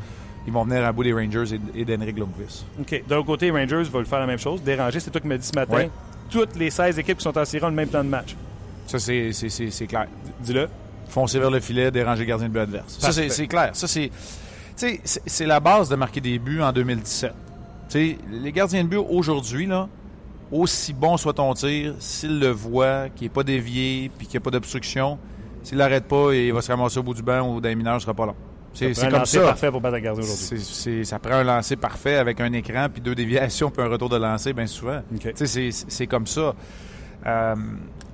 ils 0.47 0.53
vont 0.53 0.65
venir 0.65 0.85
à 0.85 0.93
bout 0.93 1.05
des 1.05 1.13
Rangers 1.13 1.55
et, 1.75 1.81
et 1.81 1.85
d'Henrik 1.85 2.19
Lundqvist. 2.19 2.65
OK. 2.81 3.03
L'autre 3.09 3.27
côté, 3.27 3.47
les 3.47 3.53
Rangers 3.53 3.83
veulent 3.91 4.07
faire 4.07 4.21
la 4.21 4.27
même 4.27 4.39
chose. 4.39 4.63
Déranger, 4.63 4.99
c'est 5.01 5.11
toi 5.11 5.21
qui 5.21 5.27
m'as 5.29 5.37
dit 5.39 5.47
ce 5.47 5.55
matin. 5.55 5.75
Ouais. 5.77 5.91
Toutes 6.31 6.57
les 6.57 6.71
16 6.71 6.99
équipes 6.99 7.19
qui 7.19 7.23
sont 7.25 7.37
en 7.39 7.45
série 7.45 7.65
ont 7.65 7.69
le 7.69 7.75
même 7.75 7.89
plan 7.89 8.03
de 8.03 8.09
match. 8.09 8.35
Ça, 8.89 8.99
c'est- 8.99 9.33
c'est 9.33 9.49
c'est- 9.49 9.71
c'est 9.71 9.87
clair. 9.87 10.07
Dis-le. 10.41 10.69
Foncer 11.09 11.39
vers 11.39 11.51
le 11.51 11.61
filet, 11.61 11.91
déranger 11.91 12.23
le 12.23 12.29
gardien 12.29 12.49
de 12.49 12.53
but 12.53 12.61
adverse. 12.61 12.99
Ça, 12.99 13.13
c'est 13.13 13.47
clair. 13.47 13.71
Ça, 13.73 13.87
c'est... 13.87 15.47
la 15.47 15.61
base 15.61 15.89
de 15.89 15.97
marquer 15.97 16.21
des 16.21 16.39
buts 16.39 16.61
en 16.61 16.73
2017. 16.73 17.33
Tu 17.89 17.93
sais, 17.93 18.19
les 18.31 18.53
gardiens 18.53 18.83
de 18.83 18.89
but 18.89 18.97
aujourd'hui, 18.97 19.67
là, 19.67 19.89
aussi 20.51 20.93
bon 20.93 21.17
soit 21.17 21.35
ton 21.35 21.55
tir, 21.55 21.95
s'il 21.99 22.41
le 22.41 22.51
voit, 22.51 23.09
qu'il 23.11 23.27
n'est 23.27 23.33
pas 23.33 23.45
dévié, 23.45 24.11
puis 24.17 24.27
qu'il 24.27 24.39
n'y 24.39 24.43
a 24.43 24.45
pas 24.45 24.51
d'obstruction, 24.51 25.19
s'il 25.63 25.79
l'arrête 25.79 26.05
pas, 26.05 26.33
il 26.33 26.53
va 26.53 26.61
se 26.63 26.71
ramasser 26.71 26.99
au 26.99 27.03
bout 27.03 27.15
du 27.15 27.23
banc 27.23 27.41
ou 27.49 27.61
dans 27.61 27.69
les 27.69 27.75
mineurs, 27.75 28.01
ce 28.01 28.05
sera 28.05 28.15
pas 28.15 28.27
long. 28.27 28.37
C'est 28.77 28.93
comme 28.93 29.11
lancer 29.11 29.39
ça. 29.39 29.45
parfait 29.45 29.71
pour 29.71 29.81
battre 29.81 29.97
un 29.97 30.01
gardien 30.01 30.23
aujourd'hui. 30.23 31.05
Ça 31.05 31.19
prend 31.19 31.35
un 31.35 31.45
lancer 31.45 31.77
parfait 31.77 32.17
avec 32.17 32.41
un 32.41 32.53
écran, 32.53 32.89
puis 32.93 33.01
deux 33.01 33.15
déviations, 33.15 33.71
puis 33.71 33.83
un 33.83 33.89
retour 33.89 34.09
de 34.09 34.17
lancer, 34.17 34.53
bien 34.53 34.67
souvent. 34.67 35.01
C'est 35.45 36.07
comme 36.07 36.27
ça. 36.27 36.55
Euh, 37.27 37.55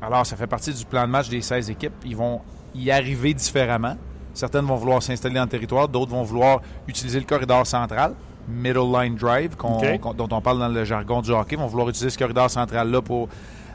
alors, 0.00 0.24
ça 0.24 0.36
fait 0.36 0.46
partie 0.46 0.72
du 0.72 0.84
plan 0.84 1.02
de 1.02 1.10
match 1.10 1.28
des 1.28 1.42
16 1.42 1.70
équipes. 1.70 1.92
Ils 2.04 2.16
vont 2.16 2.40
y 2.74 2.90
arriver 2.90 3.34
différemment. 3.34 3.96
Certaines 4.34 4.64
vont 4.64 4.76
vouloir 4.76 5.02
s'installer 5.02 5.34
dans 5.34 5.42
le 5.42 5.48
territoire, 5.48 5.88
d'autres 5.88 6.10
vont 6.10 6.22
vouloir 6.22 6.60
utiliser 6.88 7.18
le 7.20 7.26
corridor 7.26 7.66
central, 7.66 8.14
middle 8.48 8.90
line 8.92 9.14
drive, 9.14 9.54
dont 9.56 10.28
on 10.30 10.40
parle 10.40 10.58
dans 10.58 10.68
le 10.68 10.84
jargon 10.84 11.20
du 11.20 11.30
hockey, 11.32 11.56
vont 11.56 11.66
vouloir 11.66 11.88
utiliser 11.90 12.10
ce 12.10 12.18
corridor 12.18 12.50
central-là 12.50 13.02
pour 13.02 13.28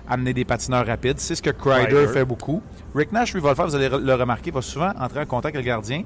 amener 0.10 0.34
des 0.34 0.46
patineurs 0.46 0.86
rapides. 0.88 1.20
C'est 1.20 1.36
ce 1.36 1.42
que 1.42 1.50
Kreider. 1.52 2.08
fait 2.08 2.26
beaucoup. 2.26 2.62
Rick 2.96 3.12
Nash, 3.12 3.34
lui, 3.34 3.42
va 3.42 3.50
le 3.50 3.56
faire, 3.56 3.68
vous 3.68 3.76
allez 3.76 3.90
le 3.90 4.14
remarquer, 4.16 4.50
va 4.52 4.62
souvent 4.62 4.92
entrer 5.00 5.20
en 5.22 5.26
contact 5.26 5.56
avec 5.56 5.66
le 5.66 5.70
gardien, 5.72 6.04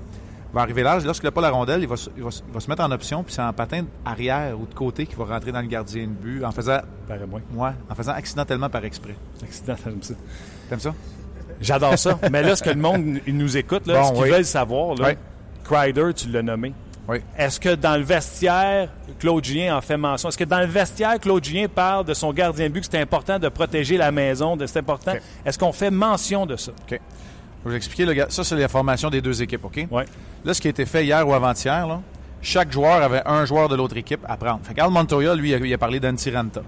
va 0.53 0.61
arriver 0.61 0.83
large. 0.83 1.05
Lorsqu'il 1.05 1.27
n'a 1.27 1.31
pas 1.31 1.39
la 1.41 1.51
rondelle, 1.51 1.81
il 1.81 1.87
va, 1.87 1.95
se- 1.95 2.09
il 2.17 2.23
va 2.23 2.31
se- 2.31 2.41
il 2.45 2.53
va 2.53 2.59
se 2.59 2.69
mettre 2.69 2.83
en 2.83 2.91
option, 2.91 3.23
puis 3.23 3.33
c'est 3.33 3.41
en 3.41 3.53
patin 3.53 3.85
arrière 4.03 4.59
ou 4.59 4.65
de 4.65 4.73
côté 4.73 5.05
qu'il 5.05 5.17
va 5.17 5.25
rentrer 5.25 5.51
dans 5.53 5.61
le 5.61 5.67
gardien 5.67 6.03
de 6.03 6.09
but 6.11 6.43
en 6.43 6.51
faisant, 6.51 6.79
moins. 7.29 7.41
ouais, 7.69 7.75
en 7.89 7.95
faisant 7.95 8.11
accidentellement 8.13 8.69
par 8.69 8.83
exprès. 8.83 9.15
Accident, 9.41 9.75
j'aime 9.81 10.01
ça. 10.01 10.13
T'aimes 10.67 10.79
ça? 10.79 10.93
J'adore 11.61 11.97
ça. 11.97 12.19
Mais 12.31 12.41
là, 12.43 12.55
ce 12.55 12.63
que 12.63 12.69
le 12.69 12.75
monde 12.75 13.19
il 13.27 13.37
nous 13.37 13.55
écoute, 13.57 13.85
là, 13.87 14.01
Bon, 14.01 14.07
ce 14.07 14.13
qu'ils 14.13 14.21
oui. 14.23 14.29
veulent 14.31 14.45
savoir, 14.45 14.95
là, 14.95 15.09
Oui. 15.09 15.13
Kreider, 15.63 16.13
tu 16.15 16.29
l'as 16.29 16.41
nommé. 16.41 16.73
Oui. 17.07 17.17
Est-ce 17.37 17.59
que 17.59 17.75
dans 17.75 17.97
le 17.97 18.03
vestiaire, 18.03 18.89
Claude 19.19 19.43
Julien 19.43 19.75
en 19.77 19.81
fait 19.81 19.97
mention? 19.97 20.29
Est-ce 20.29 20.37
que 20.37 20.43
dans 20.43 20.59
le 20.59 20.65
vestiaire, 20.65 21.19
Claude 21.19 21.43
Julien 21.43 21.67
parle 21.67 22.05
de 22.05 22.13
son 22.13 22.31
gardien 22.31 22.67
de 22.67 22.73
but, 22.73 22.81
que 22.81 22.87
c'est 22.91 22.99
important 23.01 23.37
de 23.39 23.49
protéger 23.49 23.97
la 23.97 24.11
maison, 24.11 24.55
de 24.55 24.65
c'est 24.65 24.79
important? 24.79 25.13
Est-ce 25.45 25.57
qu'on 25.57 25.73
fait 25.73 25.91
mention 25.91 26.45
de 26.45 26.55
ça? 26.55 26.71
OK. 26.71 26.89
Je 26.89 26.95
vais 26.95 26.99
vous 27.71 27.75
expliquer. 27.75 28.05
le. 28.05 28.25
Ça, 28.29 28.43
c'est 28.43 28.55
la 28.55 28.67
formation 28.67 29.09
des 29.09 29.21
deux 29.21 29.41
équipes, 29.41 29.65
OK? 29.65 29.87
Oui. 29.91 30.03
Là, 30.45 30.53
ce 30.53 30.61
qui 30.61 30.67
a 30.67 30.71
été 30.71 30.85
fait 30.85 31.03
hier 31.05 31.27
ou 31.27 31.33
avant-hier, 31.33 31.99
chaque 32.41 32.71
joueur 32.71 33.03
avait 33.03 33.21
un 33.25 33.45
joueur 33.45 33.67
de 33.69 33.75
l'autre 33.75 33.97
équipe 33.97 34.21
à 34.27 34.35
prendre. 34.37 34.61
Fait 34.63 34.73
Carl 34.73 34.91
Montoya, 34.91 35.35
lui, 35.35 35.49
il 35.51 35.55
a, 35.55 35.57
il 35.57 35.73
a 35.73 35.77
parlé 35.77 35.99
d'Antiranta. 35.99 36.61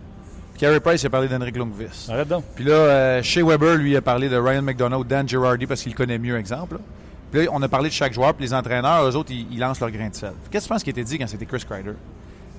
Carey 0.63 0.79
Price, 0.79 1.03
a 1.03 1.09
parlé 1.09 1.27
d'Henrik 1.27 1.57
Lundqvist. 1.57 2.09
Arrête 2.09 2.29
donc. 2.29 2.45
Puis 2.55 2.63
là, 2.63 2.71
euh, 2.71 3.21
Shea 3.21 3.43
Weber, 3.43 3.75
lui, 3.75 3.97
a 3.97 4.01
parlé 4.01 4.29
de 4.29 4.37
Ryan 4.37 4.61
McDonough 4.61 5.01
ou 5.01 5.03
Dan 5.03 5.27
Girardi 5.27 5.67
parce 5.67 5.83
qu'il 5.83 5.91
le 5.91 5.97
connaît 5.97 6.17
mieux, 6.17 6.37
exemple. 6.37 6.79
Puis 7.33 7.43
là, 7.43 7.51
on 7.51 7.61
a 7.61 7.67
parlé 7.67 7.89
de 7.89 7.93
chaque 7.93 8.13
joueur, 8.13 8.33
puis 8.33 8.45
les 8.45 8.53
entraîneurs, 8.53 9.03
eux 9.05 9.13
autres, 9.17 9.33
ils, 9.33 9.45
ils 9.51 9.59
lancent 9.59 9.81
leur 9.81 9.91
grain 9.91 10.07
de 10.07 10.15
sel. 10.15 10.31
Qu'est-ce 10.49 10.63
que 10.63 10.69
tu 10.69 10.73
penses 10.73 10.83
qui 10.83 10.89
a 10.89 10.91
été 10.91 11.03
dit 11.03 11.19
quand 11.19 11.27
c'était 11.27 11.45
Chris 11.45 11.65
Kreider? 11.69 11.95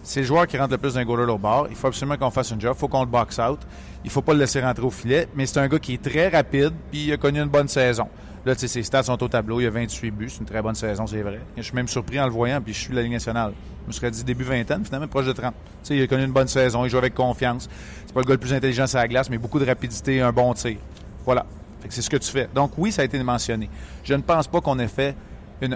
C'est 0.02 0.20
le 0.20 0.26
joueur 0.26 0.46
qui 0.46 0.58
rentre 0.58 0.72
le 0.72 0.76
plus 0.76 0.92
d'un 0.92 1.04
goaler 1.06 1.32
au 1.32 1.38
bord. 1.38 1.66
Il 1.70 1.76
faut 1.76 1.86
absolument 1.86 2.18
qu'on 2.18 2.28
fasse 2.28 2.52
un 2.52 2.60
job. 2.60 2.74
Il 2.76 2.78
faut 2.78 2.88
qu'on 2.88 3.00
le 3.00 3.06
box 3.06 3.38
out. 3.38 3.60
Il 4.04 4.10
faut 4.10 4.20
pas 4.20 4.34
le 4.34 4.40
laisser 4.40 4.60
rentrer 4.60 4.84
au 4.84 4.90
filet. 4.90 5.26
Mais 5.34 5.46
c'est 5.46 5.60
un 5.60 5.66
gars 5.66 5.78
qui 5.78 5.94
est 5.94 6.02
très 6.02 6.28
rapide, 6.28 6.74
puis 6.90 7.06
il 7.06 7.12
a 7.14 7.16
connu 7.16 7.40
une 7.40 7.48
bonne 7.48 7.68
saison. 7.68 8.08
Là, 8.44 8.54
tu 8.54 8.60
sais, 8.60 8.68
ses 8.68 8.82
stats 8.82 9.04
sont 9.04 9.22
au 9.22 9.28
tableau. 9.28 9.62
Il 9.62 9.66
a 9.66 9.70
28 9.70 10.10
buts. 10.10 10.28
C'est 10.28 10.40
une 10.40 10.44
très 10.44 10.60
bonne 10.60 10.74
saison, 10.74 11.06
c'est 11.06 11.22
vrai. 11.22 11.40
Je 11.56 11.62
suis 11.62 11.74
même 11.74 11.88
surpris 11.88 12.20
en 12.20 12.26
le 12.26 12.32
voyant, 12.32 12.60
puis 12.60 12.74
je 12.74 12.80
suis 12.80 12.94
la 12.94 13.00
Ligue 13.00 13.12
nationale. 13.12 13.54
Je 13.84 13.88
me 13.88 13.92
serais 13.92 14.10
dit 14.10 14.24
début 14.24 14.44
vingtaine, 14.44 14.84
finalement, 14.84 15.08
proche 15.08 15.26
de 15.26 15.32
30. 15.32 15.52
Tu 15.52 15.68
sais, 15.82 15.96
il 15.96 16.02
a 16.02 16.06
connu 16.06 16.24
une 16.24 16.32
bonne 16.32 16.48
saison. 16.48 16.84
Il 16.84 16.90
joue 16.90 16.96
avec 16.98 17.14
confiance. 17.14 17.68
C'est 18.06 18.14
pas 18.14 18.20
le 18.20 18.26
gars 18.26 18.32
le 18.34 18.38
plus 18.38 18.52
intelligent 18.54 18.86
sur 18.86 18.98
la 18.98 19.06
glace, 19.08 19.28
mais 19.28 19.36
beaucoup 19.38 19.58
de 19.58 19.66
rapidité, 19.66 20.20
un 20.22 20.32
bon 20.32 20.52
tir. 20.54 20.76
Voilà. 21.24 21.44
C'est 21.90 22.00
ce 22.00 22.08
que 22.08 22.16
tu 22.16 22.30
fais. 22.30 22.48
Donc, 22.54 22.72
oui, 22.78 22.90
ça 22.92 23.02
a 23.02 23.04
été 23.04 23.22
mentionné. 23.22 23.68
Je 24.02 24.14
ne 24.14 24.22
pense 24.22 24.46
pas 24.48 24.60
qu'on 24.62 24.78
ait 24.78 24.88
fait 24.88 25.14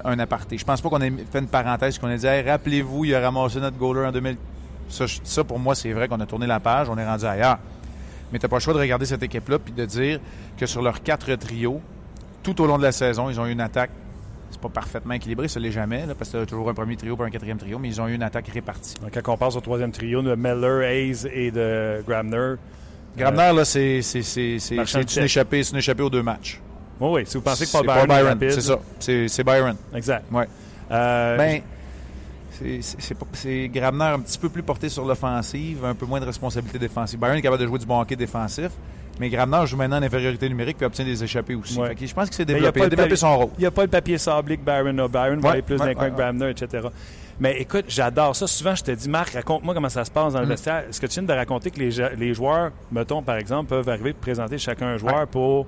un 0.04 0.18
aparté. 0.18 0.56
Je 0.56 0.64
pense 0.64 0.80
pas 0.80 0.88
qu'on 0.88 1.00
ait 1.02 1.12
fait 1.30 1.38
une 1.38 1.48
parenthèse, 1.48 1.98
qu'on 1.98 2.08
ait 2.08 2.16
dit, 2.16 2.26
rappelez-vous, 2.26 3.04
il 3.04 3.14
a 3.14 3.20
ramassé 3.20 3.60
notre 3.60 3.76
goaler 3.76 4.06
en 4.06 4.12
2000. 4.12 4.36
Ça, 4.88 5.04
je- 5.06 5.18
ça, 5.22 5.44
pour 5.44 5.58
moi, 5.58 5.74
c'est 5.74 5.92
vrai 5.92 6.08
qu'on 6.08 6.20
a 6.20 6.26
tourné 6.26 6.46
la 6.46 6.60
page, 6.60 6.88
on 6.88 6.96
est 6.96 7.06
rendu 7.06 7.26
ailleurs. 7.26 7.58
Mais 8.32 8.38
tu 8.38 8.44
n'as 8.46 8.48
pas 8.48 8.56
le 8.56 8.60
choix 8.60 8.72
de 8.74 8.78
regarder 8.78 9.04
cette 9.04 9.22
équipe-là 9.22 9.58
puis 9.58 9.72
de 9.72 9.84
dire 9.84 10.18
que 10.56 10.64
sur 10.64 10.80
leurs 10.82 11.02
quatre 11.02 11.34
trios, 11.36 11.80
tout 12.42 12.58
au 12.62 12.66
long 12.66 12.78
de 12.78 12.82
la 12.82 12.92
saison, 12.92 13.28
ils 13.28 13.38
ont 13.38 13.46
eu 13.46 13.52
une 13.52 13.60
attaque. 13.60 13.90
C'est 14.50 14.60
pas 14.60 14.68
parfaitement 14.70 15.14
équilibré, 15.14 15.46
ça 15.48 15.60
l'est 15.60 15.70
jamais, 15.70 16.06
là, 16.06 16.14
parce 16.14 16.30
que 16.30 16.38
as 16.38 16.46
toujours 16.46 16.70
un 16.70 16.74
premier 16.74 16.96
trio 16.96 17.16
pour 17.16 17.24
un 17.24 17.30
quatrième 17.30 17.58
trio, 17.58 17.78
mais 17.78 17.88
ils 17.88 18.00
ont 18.00 18.08
eu 18.08 18.14
une 18.14 18.22
attaque 18.22 18.48
répartie. 18.48 18.94
Donc, 19.02 19.10
quand 19.22 19.32
on 19.32 19.36
passe 19.36 19.56
au 19.56 19.60
troisième 19.60 19.92
trio 19.92 20.22
de 20.22 20.34
Meller, 20.34 20.84
Hayes 20.86 21.26
et 21.32 21.50
de 21.50 22.02
Grabner. 22.06 22.54
Grabner, 23.16 23.52
là, 23.54 23.64
c'est 23.64 24.00
c'est- 24.02 24.22
c'est- 24.22 24.58
c'est- 24.58 24.76
une 24.76 25.24
échappée, 25.24 25.62
c'est 25.62 25.72
une 25.72 25.78
échappée 25.78 26.02
aux 26.02 26.10
deux 26.10 26.22
matchs. 26.22 26.60
Oui, 27.00 27.08
oui. 27.12 27.22
Si 27.26 27.36
vous 27.36 27.42
pensez 27.42 27.64
que 27.64 27.70
C'est 27.70 27.78
Paul 27.84 27.86
Byron, 28.06 28.26
rapide, 28.28 28.50
c'est 28.52 28.60
ça. 28.60 28.78
C'est 28.98 29.28
c'est 29.28 29.44
Byron. 29.44 29.76
Exact. 29.94 30.24
Ouais. 30.32 30.48
Euh, 30.90 31.36
Ben, 31.36 31.60
c'est 33.32 33.68
Grabner 33.68 34.04
un 34.04 34.20
petit 34.20 34.38
peu 34.38 34.48
plus 34.48 34.62
porté 34.62 34.88
sur 34.88 35.04
l'offensive, 35.04 35.84
un 35.84 35.94
peu 35.94 36.06
moins 36.06 36.20
de 36.20 36.24
responsabilité 36.26 36.78
défensive. 36.78 37.18
Byron 37.18 37.36
est 37.36 37.42
capable 37.42 37.62
de 37.62 37.66
jouer 37.68 37.78
du 37.78 37.86
bon 37.86 38.00
hockey 38.00 38.16
défensif, 38.16 38.70
mais 39.20 39.28
Grabner 39.28 39.66
joue 39.66 39.76
maintenant 39.76 39.98
en 39.98 40.02
infériorité 40.02 40.48
numérique 40.48 40.76
puis 40.76 40.86
obtient 40.86 41.04
des 41.04 41.22
échappées 41.24 41.54
aussi. 41.54 41.78
Ouais. 41.78 41.88
Fait 41.88 41.94
que 41.94 42.06
je 42.06 42.14
pense 42.14 42.28
y 42.38 42.42
a 42.42 42.44
développé, 42.44 42.80
pas 42.80 42.86
il 42.86 42.86
a 42.86 42.88
développé 42.90 43.16
son 43.16 43.36
rôle. 43.38 43.48
Il 43.58 43.60
n'y 43.60 43.66
a 43.66 43.70
pas 43.70 43.82
le 43.82 43.88
papier 43.88 44.18
sablé 44.18 44.56
que 44.56 44.62
Byron 44.62 44.98
a. 45.00 45.08
Byron 45.08 45.40
va 45.40 45.48
Ouais, 45.48 45.52
aller 45.54 45.62
plus 45.62 45.76
ouais, 45.80 45.94
d'un 45.94 46.10
que 46.10 46.16
Grabner, 46.16 46.50
etc. 46.50 46.88
Mais 47.40 47.60
écoute, 47.60 47.84
j'adore 47.88 48.34
ça. 48.34 48.46
Souvent, 48.48 48.74
je 48.74 48.82
te 48.82 48.90
dis, 48.90 49.08
Marc, 49.08 49.30
raconte-moi 49.34 49.72
comment 49.72 49.88
ça 49.88 50.04
se 50.04 50.10
passe 50.10 50.32
dans 50.32 50.40
le 50.40 50.46
Mm. 50.46 50.50
vestiaire. 50.50 50.78
Est-ce 50.88 51.00
que 51.00 51.06
tu 51.06 51.14
viens 51.20 51.22
de 51.22 51.32
raconter 51.32 51.70
que 51.70 51.78
les, 51.78 51.90
les 52.16 52.34
joueurs, 52.34 52.72
mettons, 52.90 53.22
par 53.22 53.36
exemple, 53.36 53.68
peuvent 53.68 53.88
arriver 53.88 54.10
et 54.10 54.12
présenter 54.14 54.58
chacun 54.58 54.86
un 54.88 54.96
joueur 54.96 55.26
pour. 55.28 55.66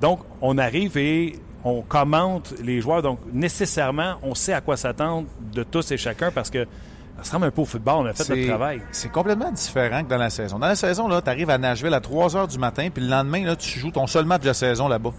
Donc, 0.00 0.20
on 0.40 0.56
arrive 0.56 0.96
et 0.96 1.38
on 1.64 1.82
commente 1.82 2.54
les 2.64 2.80
joueurs. 2.80 3.02
Donc, 3.02 3.18
nécessairement, 3.32 4.14
on 4.22 4.34
sait 4.34 4.54
à 4.54 4.62
quoi 4.62 4.78
s'attendre 4.78 5.26
de 5.52 5.62
tous 5.62 5.90
et 5.92 5.98
chacun 5.98 6.30
parce 6.30 6.48
que 6.48 6.66
ça 7.22 7.28
ressemble 7.28 7.46
un 7.46 7.50
peu 7.50 7.62
au 7.62 7.66
football. 7.66 7.94
On 7.98 8.06
a 8.06 8.12
fait 8.12 8.28
notre 8.28 8.48
travail. 8.48 8.82
C'est 8.90 9.10
complètement 9.10 9.50
différent 9.52 10.02
que 10.02 10.08
dans 10.08 10.16
la 10.16 10.30
saison. 10.30 10.58
Dans 10.58 10.66
la 10.66 10.76
saison, 10.76 11.08
tu 11.20 11.30
arrives 11.30 11.50
à 11.50 11.58
Nashville 11.58 11.94
à 11.94 12.00
3 12.00 12.28
h 12.28 12.48
du 12.48 12.58
matin, 12.58 12.88
puis 12.92 13.02
le 13.02 13.10
lendemain, 13.10 13.44
là, 13.44 13.56
tu 13.56 13.78
joues 13.78 13.90
ton 13.90 14.06
seul 14.06 14.24
match 14.24 14.42
de 14.42 14.46
la 14.46 14.54
saison 14.54 14.88
là-bas. 14.88 15.12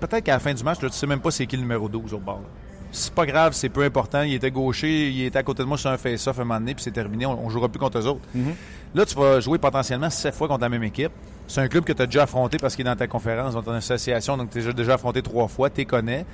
Peut-être 0.00 0.24
qu'à 0.24 0.32
la 0.32 0.38
fin 0.38 0.54
du 0.54 0.62
match, 0.62 0.80
là, 0.80 0.88
tu 0.90 0.96
sais 0.96 1.06
même 1.06 1.20
pas 1.20 1.30
c'est 1.30 1.46
qui 1.46 1.56
le 1.56 1.62
numéro 1.62 1.88
12 1.88 2.14
au 2.14 2.18
bord. 2.18 2.42
C'est 2.90 3.12
pas 3.12 3.26
grave, 3.26 3.52
c'est 3.52 3.68
peu 3.68 3.82
important. 3.82 4.22
Il 4.22 4.32
était 4.32 4.50
gaucher, 4.50 5.10
il 5.10 5.24
était 5.24 5.38
à 5.38 5.42
côté 5.42 5.62
de 5.62 5.68
moi 5.68 5.76
sur 5.76 5.90
un 5.90 5.98
face-off 5.98 6.38
un 6.38 6.44
moment 6.44 6.58
donné, 6.58 6.74
puis 6.74 6.82
c'est 6.82 6.90
terminé. 6.90 7.26
On, 7.26 7.44
on 7.44 7.50
jouera 7.50 7.68
plus 7.68 7.78
contre 7.78 7.98
eux 7.98 8.06
autres. 8.06 8.20
Mhm. 8.34 8.54
Là, 8.94 9.04
tu 9.04 9.14
vas 9.14 9.40
jouer 9.40 9.58
potentiellement 9.58 10.08
7 10.08 10.34
fois 10.34 10.48
contre 10.48 10.62
la 10.62 10.68
même 10.68 10.84
équipe. 10.84 11.12
C'est 11.46 11.60
un 11.60 11.68
club 11.68 11.84
que 11.84 11.92
tu 11.92 12.02
as 12.02 12.06
déjà 12.06 12.22
affronté 12.24 12.58
parce 12.58 12.76
qu'il 12.76 12.86
est 12.86 12.90
dans 12.90 12.96
ta 12.96 13.06
conférence, 13.06 13.54
dans 13.54 13.62
ton 13.62 13.72
association, 13.72 14.36
donc 14.36 14.50
tu 14.50 14.66
as 14.66 14.72
déjà 14.72 14.94
affronté 14.94 15.22
trois 15.22 15.48
fois, 15.48 15.70
tu 15.70 15.84
connais. 15.84 16.24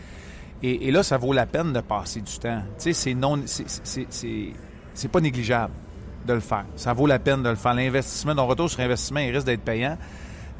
Et, 0.62 0.90
là, 0.90 1.02
ça 1.02 1.18
vaut 1.18 1.34
la 1.34 1.44
peine 1.44 1.72
de 1.74 1.80
passer 1.80 2.20
du 2.20 2.38
temps. 2.38 2.62
Tu 2.78 2.84
sais, 2.84 2.92
c'est 2.94 3.14
non, 3.14 3.38
c'est 3.44 5.08
pas 5.08 5.20
négligeable 5.20 5.74
de 6.26 6.32
le 6.32 6.40
faire. 6.40 6.64
Ça 6.76 6.94
vaut 6.94 7.06
la 7.06 7.18
peine 7.18 7.42
de 7.42 7.50
le 7.50 7.54
faire. 7.54 7.74
L'investissement, 7.74 8.34
ton 8.34 8.46
retour 8.46 8.70
sur 8.70 8.80
investissement, 8.80 9.20
il 9.20 9.30
risque 9.30 9.46
d'être 9.46 9.60
payant. 9.60 9.98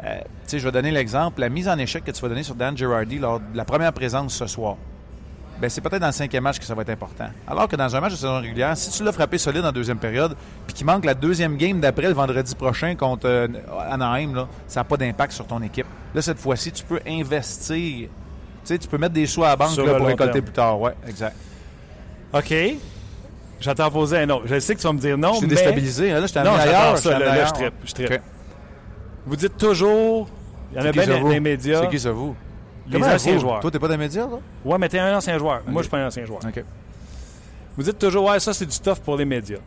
Euh, 0.02 0.18
tu 0.20 0.26
sais, 0.46 0.58
je 0.58 0.64
vais 0.64 0.72
donner 0.72 0.90
l'exemple. 0.90 1.40
La 1.40 1.48
mise 1.48 1.68
en 1.68 1.78
échec 1.78 2.04
que 2.04 2.10
tu 2.10 2.20
vas 2.20 2.28
donner 2.28 2.42
sur 2.42 2.54
Dan 2.54 2.76
Girardi 2.76 3.18
lors 3.18 3.40
de 3.40 3.56
la 3.56 3.64
première 3.64 3.92
présence 3.92 4.34
ce 4.34 4.46
soir, 4.46 4.76
ben 5.60 5.70
c'est 5.70 5.80
peut-être 5.80 6.00
dans 6.00 6.08
le 6.08 6.12
cinquième 6.12 6.42
match 6.42 6.58
que 6.58 6.64
ça 6.64 6.74
va 6.74 6.82
être 6.82 6.90
important. 6.90 7.28
Alors 7.46 7.68
que 7.68 7.76
dans 7.76 7.94
un 7.94 8.00
match 8.00 8.12
de 8.12 8.16
saison 8.16 8.40
régulière, 8.40 8.76
si 8.76 8.90
tu 8.90 9.04
l'as 9.04 9.12
frappé 9.12 9.38
solide 9.38 9.64
en 9.64 9.72
deuxième 9.72 9.98
période, 9.98 10.36
puis 10.66 10.74
qu'il 10.74 10.84
manque 10.84 11.04
la 11.04 11.14
deuxième 11.14 11.56
game 11.56 11.80
d'après 11.80 12.08
le 12.08 12.14
vendredi 12.14 12.54
prochain 12.54 12.96
contre 12.96 13.26
euh, 13.26 13.48
Anaheim, 13.88 14.46
ça 14.66 14.80
n'a 14.80 14.84
pas 14.84 14.96
d'impact 14.96 15.32
sur 15.32 15.46
ton 15.46 15.62
équipe. 15.62 15.86
Là, 16.14 16.22
cette 16.22 16.38
fois-ci, 16.38 16.72
tu 16.72 16.84
peux 16.84 17.00
investir. 17.06 18.08
Tu 18.64 18.68
sais, 18.75 18.78
tu 18.78 18.88
peux 18.88 18.99
mettre 18.99 19.14
des 19.14 19.26
sous 19.26 19.44
à 19.44 19.49
la 19.49 19.56
banque 19.56 19.76
là, 19.76 19.94
pour 19.94 20.06
récolter 20.06 20.40
plus 20.42 20.52
tard. 20.52 20.80
Ouais, 20.80 20.92
exact. 21.06 21.37
OK. 22.33 22.54
J'attends 23.61 23.90
poser 23.90 24.18
un 24.18 24.30
autre. 24.30 24.44
Je 24.47 24.59
sais 24.59 24.75
que 24.75 24.80
tu 24.80 24.87
vas 24.87 24.92
me 24.92 24.99
dire 24.99 25.16
non, 25.16 25.33
je 25.35 25.38
suis 25.38 25.47
mais... 25.47 25.54
déstabilisé. 25.54 26.11
Hein, 26.12 26.21
là, 26.21 26.26
je 26.26 26.33
t'en 26.35 26.44
non, 26.44 26.54
ailleurs. 26.54 26.99
Ça, 26.99 27.18
là, 27.18 27.37
là, 27.37 27.44
je 27.47 27.52
trippe. 27.52 27.75
Je 27.85 27.92
trippe. 27.92 28.06
Okay. 28.11 28.21
Vous 29.26 29.37
dites 29.37 29.56
toujours... 29.56 30.28
Il 30.73 30.78
y 30.78 30.80
en 30.83 30.87
a 30.87 30.92
bien 30.92 31.06
dans 31.06 31.28
les 31.28 31.40
médias. 31.40 31.83
C'est 31.83 31.88
qui 31.88 32.00
ça, 32.00 32.11
vous? 32.11 32.35
Les 32.87 32.99
Comment 32.99 33.12
anciens 33.14 33.35
vous? 33.35 33.40
joueurs. 33.40 33.61
Toi, 33.61 33.71
t'es 33.71 33.78
pas 33.78 33.88
des 33.88 33.97
médias, 33.97 34.26
là? 34.26 34.38
Ouais, 34.64 34.76
mais 34.78 34.88
t'es 34.88 34.99
un 34.99 35.16
ancien 35.16 35.38
joueur. 35.38 35.62
Moi, 35.66 35.83
je 35.83 35.85
suis 35.85 35.90
pas 35.90 35.99
un 35.99 36.06
ancien 36.09 36.25
joueur. 36.26 36.40
OK. 36.44 36.64
Vous 37.76 37.83
dites 37.83 37.99
toujours, 37.99 38.28
ouais, 38.28 38.40
ça, 38.40 38.52
c'est 38.52 38.66
du 38.66 38.73
stuff 38.73 39.00
pour 39.00 39.16
les 39.16 39.25
médias. 39.25 39.59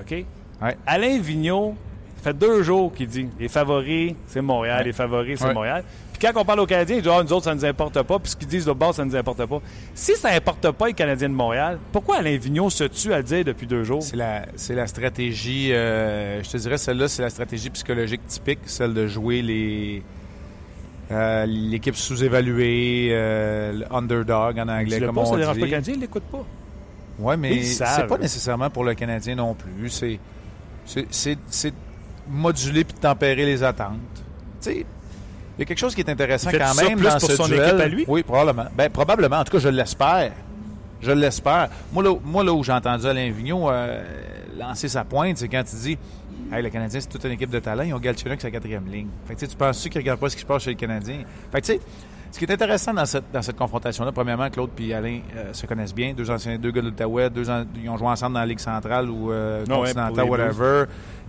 OK? 0.00 0.24
Ouais. 0.60 0.76
Alain 0.86 1.18
Vigneault, 1.20 1.74
ça 2.16 2.24
fait 2.24 2.36
deux 2.36 2.62
jours 2.62 2.92
qu'il 2.92 3.06
dit 3.06 3.28
les 3.38 3.48
favoris, 3.48 4.14
c'est 4.26 4.42
Montréal, 4.42 4.78
Ouais. 4.78 4.84
les 4.84 4.92
favoris, 4.92 5.38
c'est 5.38 5.46
Ouais. 5.46 5.54
Montréal. 5.54 5.84
Puis 6.18 6.26
quand 6.26 6.40
on 6.40 6.44
parle 6.44 6.60
aux 6.60 6.66
Canadiens, 6.66 6.96
ils 6.96 7.02
disent, 7.02 7.12
ah, 7.14 7.22
nous 7.22 7.32
autres, 7.32 7.44
ça 7.44 7.54
ne 7.54 7.60
nous 7.60 7.64
importe 7.64 8.02
pas. 8.02 8.18
Puis 8.18 8.32
ce 8.32 8.36
qu'ils 8.36 8.48
disent 8.48 8.64
de 8.64 8.72
base, 8.72 8.96
ça 8.96 9.04
ne 9.04 9.10
nous 9.10 9.16
importe 9.16 9.46
pas. 9.46 9.60
Si 9.94 10.16
ça 10.16 10.32
n'importe 10.32 10.70
pas 10.72 10.88
les 10.88 10.94
Canadiens 10.94 11.28
de 11.28 11.34
Montréal, 11.34 11.78
pourquoi 11.92 12.16
Alain 12.16 12.36
Vigneault 12.36 12.70
se 12.70 12.84
tue 12.84 13.12
à 13.12 13.18
le 13.18 13.22
dire 13.22 13.44
depuis 13.44 13.66
deux 13.66 13.84
jours? 13.84 14.02
C'est 14.02 14.16
la, 14.16 14.46
c'est 14.56 14.74
la 14.74 14.88
stratégie, 14.88 15.72
euh, 15.72 16.42
je 16.42 16.50
te 16.50 16.56
dirais, 16.56 16.76
celle-là, 16.76 17.06
c'est 17.06 17.22
la 17.22 17.30
stratégie 17.30 17.70
psychologique 17.70 18.26
typique, 18.26 18.58
celle 18.66 18.94
de 18.94 19.06
jouer 19.06 19.42
les 19.42 20.02
euh, 21.10 21.46
l'équipe 21.46 21.96
sous-évaluée, 21.96 23.10
euh, 23.12 23.80
underdog 23.90 24.58
en 24.58 24.68
anglais, 24.68 25.00
comme 25.00 25.14
pas, 25.14 25.24
ça 25.24 25.32
on 25.32 25.36
dérange 25.36 25.54
dit. 25.54 25.60
pas 25.60 25.66
le 25.66 25.70
Canadien, 25.70 25.94
ils 25.94 26.00
l'écoutent 26.00 26.22
pas. 26.24 26.44
Oui, 27.20 27.36
mais 27.38 27.62
c'est 27.62 28.06
pas 28.06 28.18
nécessairement 28.18 28.70
pour 28.70 28.84
le 28.84 28.94
Canadien 28.94 29.36
non 29.36 29.54
plus. 29.54 29.88
C'est, 29.90 30.18
c'est 31.10 31.74
moduler 32.28 32.84
puis 32.84 32.94
tempérer 32.98 33.46
les 33.46 33.62
attentes. 33.62 33.98
Tu 34.60 34.70
sais, 34.72 34.86
il 35.58 35.62
y 35.62 35.62
a 35.62 35.66
quelque 35.66 35.78
chose 35.78 35.94
qui 35.94 36.00
est 36.00 36.08
intéressant 36.10 36.50
quand 36.52 36.72
ça 36.72 36.84
même 36.84 36.96
plus 36.98 37.08
dans 37.08 37.18
pour 37.18 37.30
ce 37.30 37.36
son 37.36 37.46
duel. 37.48 37.66
équipe 37.68 37.80
à 37.80 37.88
lui? 37.88 38.04
Oui, 38.06 38.22
probablement. 38.22 38.66
Ben, 38.76 38.88
probablement. 38.88 39.38
En 39.38 39.44
tout 39.44 39.52
cas, 39.52 39.58
je 39.58 39.68
l'espère. 39.68 40.30
Je 41.02 41.10
l'espère. 41.10 41.68
Moi, 41.92 42.02
là, 42.04 42.14
moi, 42.24 42.44
là 42.44 42.52
où 42.52 42.62
j'ai 42.62 42.72
entendu 42.72 43.06
Alain 43.06 43.30
Vigneault 43.30 43.68
euh, 43.70 44.02
lancer 44.56 44.88
sa 44.88 45.04
pointe, 45.04 45.36
c'est 45.38 45.48
quand 45.48 45.64
il 45.72 45.78
dit 45.80 45.98
Hey, 46.52 46.62
le 46.62 46.70
Canadien, 46.70 47.00
c'est 47.00 47.08
toute 47.08 47.24
une 47.24 47.32
équipe 47.32 47.50
de 47.50 47.58
talent. 47.58 47.82
Ils 47.82 47.92
ont 47.92 47.98
Galchenyuk 47.98 48.40
sa 48.40 48.50
quatrième 48.50 48.86
ligne. 48.90 49.08
Fait 49.26 49.34
que, 49.34 49.44
tu 49.44 49.56
penses-tu 49.56 49.90
qu'ils 49.90 49.98
ne 49.98 50.04
regardent 50.04 50.20
pas 50.20 50.30
ce 50.30 50.36
qui 50.36 50.42
se 50.42 50.46
passe 50.46 50.62
chez 50.62 50.70
le 50.70 50.76
Canadien? 50.76 51.18
Fait 51.52 51.60
que, 51.60 51.66
tu 51.66 51.72
sais, 51.74 51.80
ce 52.30 52.38
qui 52.38 52.44
est 52.44 52.52
intéressant 52.52 52.92
dans 52.94 53.06
cette, 53.06 53.30
dans 53.32 53.42
cette 53.42 53.56
confrontation-là, 53.56 54.12
premièrement, 54.12 54.50
Claude 54.50 54.70
et 54.78 54.94
Alain 54.94 55.20
euh, 55.36 55.52
se 55.52 55.66
connaissent 55.66 55.94
bien. 55.94 56.12
Deux 56.14 56.30
anciens, 56.30 56.58
deux 56.58 56.70
gars 56.70 56.82
de 56.82 56.86
l'Outaouais, 56.88 57.30
deux 57.30 57.48
an- 57.50 57.64
ils 57.82 57.88
ont 57.88 57.96
joué 57.96 58.08
ensemble 58.08 58.34
dans 58.34 58.40
la 58.40 58.46
Ligue 58.46 58.58
centrale 58.58 59.08
ou 59.08 59.32
euh, 59.32 59.64
ouais, 59.64 59.74
continentale, 59.74 60.24
whatever. 60.24 60.84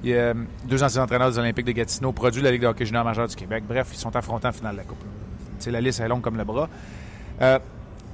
Euh, 0.05 0.33
deux 0.65 0.83
anciens 0.83 1.03
entraîneurs 1.03 1.29
des 1.31 1.39
Olympiques 1.39 1.65
de 1.65 1.71
Gatineau, 1.71 2.11
produits 2.11 2.41
de 2.41 2.45
la 2.45 2.51
Ligue 2.51 2.61
de 2.61 2.67
hockey 2.67 2.85
junior 2.85 3.03
majeure 3.03 3.27
du 3.27 3.35
Québec. 3.35 3.63
Bref, 3.67 3.87
ils 3.93 3.97
sont 3.97 4.15
affrontés 4.15 4.47
en 4.47 4.51
finale 4.51 4.73
de 4.73 4.77
la 4.79 4.83
Coupe. 4.83 4.99
Tu 4.99 5.65
sais, 5.65 5.71
la 5.71 5.81
liste 5.81 5.99
est 5.99 6.07
longue 6.07 6.21
comme 6.21 6.37
le 6.37 6.43
bras. 6.43 6.69
Euh, 7.41 7.59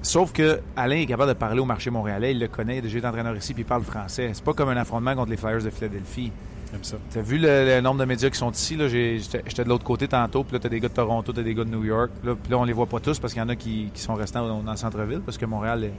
sauf 0.01 0.31
que 0.31 0.59
Alain 0.75 0.97
est 0.97 1.05
capable 1.05 1.29
de 1.29 1.37
parler 1.37 1.59
au 1.59 1.65
marché 1.65 1.89
montréalais. 1.89 2.31
Il 2.31 2.39
le 2.39 2.47
connaît. 2.47 2.75
Il 2.77 2.79
a 2.79 2.81
déjà 2.89 3.07
entraîneur 3.09 3.35
ici 3.35 3.53
puis 3.53 3.63
il 3.63 3.65
parle 3.65 3.83
français. 3.83 4.29
C'est 4.33 4.43
pas 4.43 4.53
comme 4.53 4.69
un 4.69 4.77
affrontement 4.77 5.13
contre 5.15 5.31
les 5.31 5.37
Flyers 5.37 5.63
de 5.63 5.69
Philadelphie. 5.69 6.31
J'aime 6.71 6.83
ça. 6.83 6.97
T'as 7.11 7.21
vu 7.21 7.37
le, 7.37 7.65
le 7.65 7.81
nombre 7.81 7.99
de 7.99 8.05
médias 8.05 8.29
qui 8.29 8.37
sont 8.37 8.51
ici? 8.51 8.75
là? 8.75 8.87
J'étais 8.87 9.63
de 9.63 9.69
l'autre 9.69 9.83
côté 9.83 10.07
tantôt, 10.07 10.43
puis 10.43 10.53
là, 10.53 10.59
t'as 10.59 10.69
des 10.69 10.79
gars 10.79 10.89
de 10.89 10.93
Toronto, 10.93 11.31
t'as 11.31 11.41
des 11.43 11.53
gars 11.53 11.63
de 11.63 11.69
New 11.69 11.83
York. 11.83 12.11
Là, 12.23 12.35
puis 12.35 12.51
là, 12.51 12.57
on 12.57 12.63
les 12.63 12.73
voit 12.73 12.87
pas 12.87 12.99
tous 12.99 13.19
parce 13.19 13.33
qu'il 13.33 13.41
y 13.41 13.45
en 13.45 13.49
a 13.49 13.55
qui, 13.55 13.89
qui 13.93 14.01
sont 14.01 14.15
restants 14.15 14.47
dans, 14.47 14.61
dans 14.61 14.71
le 14.71 14.77
centre-ville, 14.77 15.21
parce 15.25 15.37
que 15.37 15.45
Montréal 15.45 15.83
est, 15.85 15.93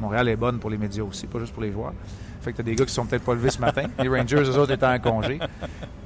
Montréal 0.00 0.28
est 0.28 0.36
bonne 0.36 0.58
pour 0.58 0.70
les 0.70 0.78
médias 0.78 1.02
aussi, 1.04 1.26
pas 1.26 1.38
juste 1.38 1.52
pour 1.52 1.62
les 1.62 1.72
joueurs. 1.72 1.92
Fait 2.42 2.52
que 2.52 2.58
t'as 2.58 2.62
des 2.62 2.74
gars 2.74 2.84
qui 2.84 2.92
sont 2.92 3.06
peut-être 3.06 3.24
pas 3.24 3.34
levés 3.34 3.50
ce 3.50 3.58
matin. 3.60 3.84
Les 3.98 4.08
Rangers, 4.08 4.36
eux 4.36 4.58
autres, 4.58 4.72
étaient 4.72 4.84
en 4.84 4.98
congé. 4.98 5.38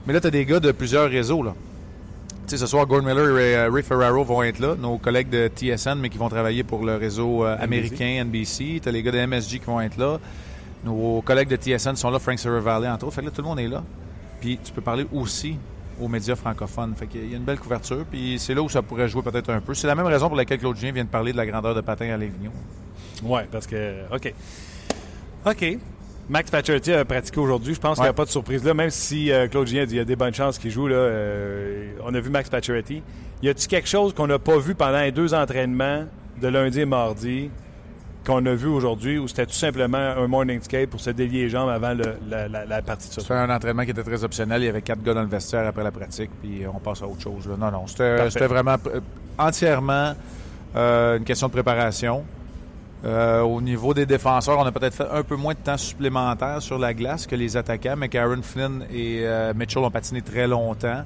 Mais 0.06 0.12
là, 0.12 0.20
t'as 0.20 0.30
des 0.30 0.44
gars 0.44 0.60
de 0.60 0.70
plusieurs 0.70 1.10
réseaux, 1.10 1.42
là. 1.42 1.52
Tu 2.46 2.56
sais, 2.56 2.58
ce 2.58 2.66
soir, 2.66 2.86
Gordon 2.86 3.06
Miller 3.06 3.38
et 3.38 3.56
euh, 3.56 3.70
Ray 3.70 3.82
Ferraro 3.82 4.24
vont 4.24 4.42
être 4.42 4.58
là, 4.60 4.74
nos 4.78 4.96
collègues 4.98 5.28
de 5.28 5.48
TSN, 5.48 5.96
mais 5.98 6.08
qui 6.08 6.16
vont 6.16 6.28
travailler 6.28 6.62
pour 6.62 6.84
le 6.84 6.94
réseau 6.96 7.44
euh, 7.44 7.56
américain 7.60 8.24
NBC. 8.24 8.80
T'as 8.82 8.90
les 8.90 9.02
gars 9.02 9.10
de 9.10 9.26
MSG 9.26 9.58
qui 9.58 9.66
vont 9.66 9.80
être 9.80 9.98
là. 9.98 10.18
Nos 10.84 11.22
collègues 11.22 11.48
de 11.48 11.56
TSN 11.56 11.96
sont 11.96 12.10
là, 12.10 12.18
Frank 12.18 12.38
Valley, 12.38 12.88
entre 12.88 13.06
autres. 13.06 13.14
Fait 13.16 13.20
que 13.22 13.26
là, 13.26 13.32
tout 13.32 13.42
le 13.42 13.48
monde 13.48 13.60
est 13.60 13.68
là. 13.68 13.82
Puis 14.40 14.58
tu 14.62 14.72
peux 14.72 14.80
parler 14.80 15.06
aussi 15.12 15.56
aux 16.00 16.08
médias 16.08 16.36
francophones. 16.36 16.94
Fait 16.94 17.06
qu'il 17.06 17.28
y 17.28 17.34
a 17.34 17.36
une 17.36 17.44
belle 17.44 17.58
couverture. 17.58 18.04
Puis 18.10 18.38
c'est 18.38 18.54
là 18.54 18.62
où 18.62 18.68
ça 18.68 18.82
pourrait 18.82 19.08
jouer 19.08 19.22
peut-être 19.22 19.50
un 19.50 19.60
peu. 19.60 19.74
C'est 19.74 19.86
la 19.86 19.94
même 19.94 20.06
raison 20.06 20.28
pour 20.28 20.36
laquelle 20.36 20.58
Claude 20.58 20.76
Julien 20.76 20.92
vient 20.92 21.04
de 21.04 21.08
parler 21.08 21.32
de 21.32 21.36
la 21.36 21.46
grandeur 21.46 21.74
de 21.74 21.80
patin 21.80 22.10
à 22.10 22.16
Lévignon. 22.16 22.52
Oui, 23.22 23.40
parce 23.50 23.66
que. 23.66 24.04
OK. 24.14 24.32
OK. 25.46 25.78
Max 26.28 26.50
Pacioretty 26.50 26.92
a 26.92 27.04
pratiqué 27.04 27.40
aujourd'hui. 27.40 27.74
Je 27.74 27.80
pense 27.80 27.96
qu'il 27.96 28.04
n'y 28.04 28.10
a 28.10 28.12
pas 28.12 28.26
de 28.26 28.30
surprise 28.30 28.62
là, 28.62 28.74
même 28.74 28.90
si 28.90 29.32
euh, 29.32 29.48
Claude 29.48 29.66
Julien 29.66 29.84
dit 29.84 29.90
qu'il 29.90 29.98
y 29.98 30.00
a 30.00 30.04
des 30.04 30.16
bonnes 30.16 30.34
chances 30.34 30.58
qu'il 30.58 30.70
joue. 30.70 30.86
Là, 30.86 30.96
euh, 30.96 31.92
on 32.04 32.14
a 32.14 32.20
vu 32.20 32.28
Max 32.28 32.50
Pacioretty. 32.50 33.02
Y 33.42 33.48
a-t-il 33.48 33.68
quelque 33.68 33.88
chose 33.88 34.12
qu'on 34.12 34.26
n'a 34.26 34.38
pas 34.38 34.58
vu 34.58 34.74
pendant 34.74 35.00
les 35.00 35.12
deux 35.12 35.32
entraînements 35.32 36.04
de 36.40 36.48
lundi 36.48 36.80
et 36.80 36.84
mardi 36.84 37.50
qu'on 38.28 38.44
a 38.46 38.54
vu 38.54 38.68
aujourd'hui 38.68 39.18
ou 39.18 39.26
c'était 39.26 39.46
tout 39.46 39.52
simplement 39.52 39.98
un 39.98 40.26
morning 40.28 40.60
skate 40.62 40.90
pour 40.90 41.00
se 41.00 41.10
délier 41.10 41.42
les 41.44 41.48
jambes 41.50 41.68
avant 41.70 41.94
le- 41.94 42.16
la, 42.28 42.46
la- 42.48 42.64
la 42.64 42.82
partie 42.82 43.08
de 43.08 43.14
ce 43.14 43.20
C'était 43.20 43.34
un 43.34 43.50
entraînement 43.50 43.84
qui 43.84 43.90
était 43.90 44.02
très 44.02 44.22
optionnel. 44.22 44.62
Il 44.62 44.66
y 44.66 44.68
avait 44.68 44.82
quatre 44.82 45.02
gars 45.02 45.14
dans 45.14 45.22
le 45.22 45.28
vestiaire 45.28 45.66
après 45.66 45.82
la 45.82 45.90
pratique. 45.90 46.30
Puis 46.42 46.62
on 46.72 46.78
passe 46.78 47.02
à 47.02 47.06
autre 47.06 47.20
chose. 47.22 47.48
là. 47.48 47.56
Non, 47.58 47.70
non. 47.70 47.86
C'était 47.86 48.46
vraiment 48.46 48.76
euh, 48.86 49.00
entièrement 49.38 50.14
euh, 50.76 51.18
une 51.18 51.24
question 51.24 51.48
de 51.48 51.52
préparation. 51.52 52.24
Euh, 53.04 53.40
au 53.42 53.60
niveau 53.60 53.94
des 53.94 54.06
défenseurs, 54.06 54.58
on 54.58 54.64
a 54.66 54.72
peut-être 54.72 54.94
fait 54.94 55.08
un 55.10 55.22
peu 55.22 55.36
moins 55.36 55.54
de 55.54 55.58
temps 55.60 55.76
supplémentaire 55.76 56.60
sur 56.60 56.78
la 56.78 56.92
glace 56.94 57.26
que 57.28 57.36
les 57.36 57.56
attaquants, 57.56 57.94
mais 57.96 58.08
Karen 58.08 58.42
Flynn 58.42 58.84
et 58.92 59.20
euh, 59.22 59.54
Mitchell 59.54 59.82
ont 59.84 59.90
patiné 59.90 60.20
très 60.20 60.48
longtemps. 60.48 61.02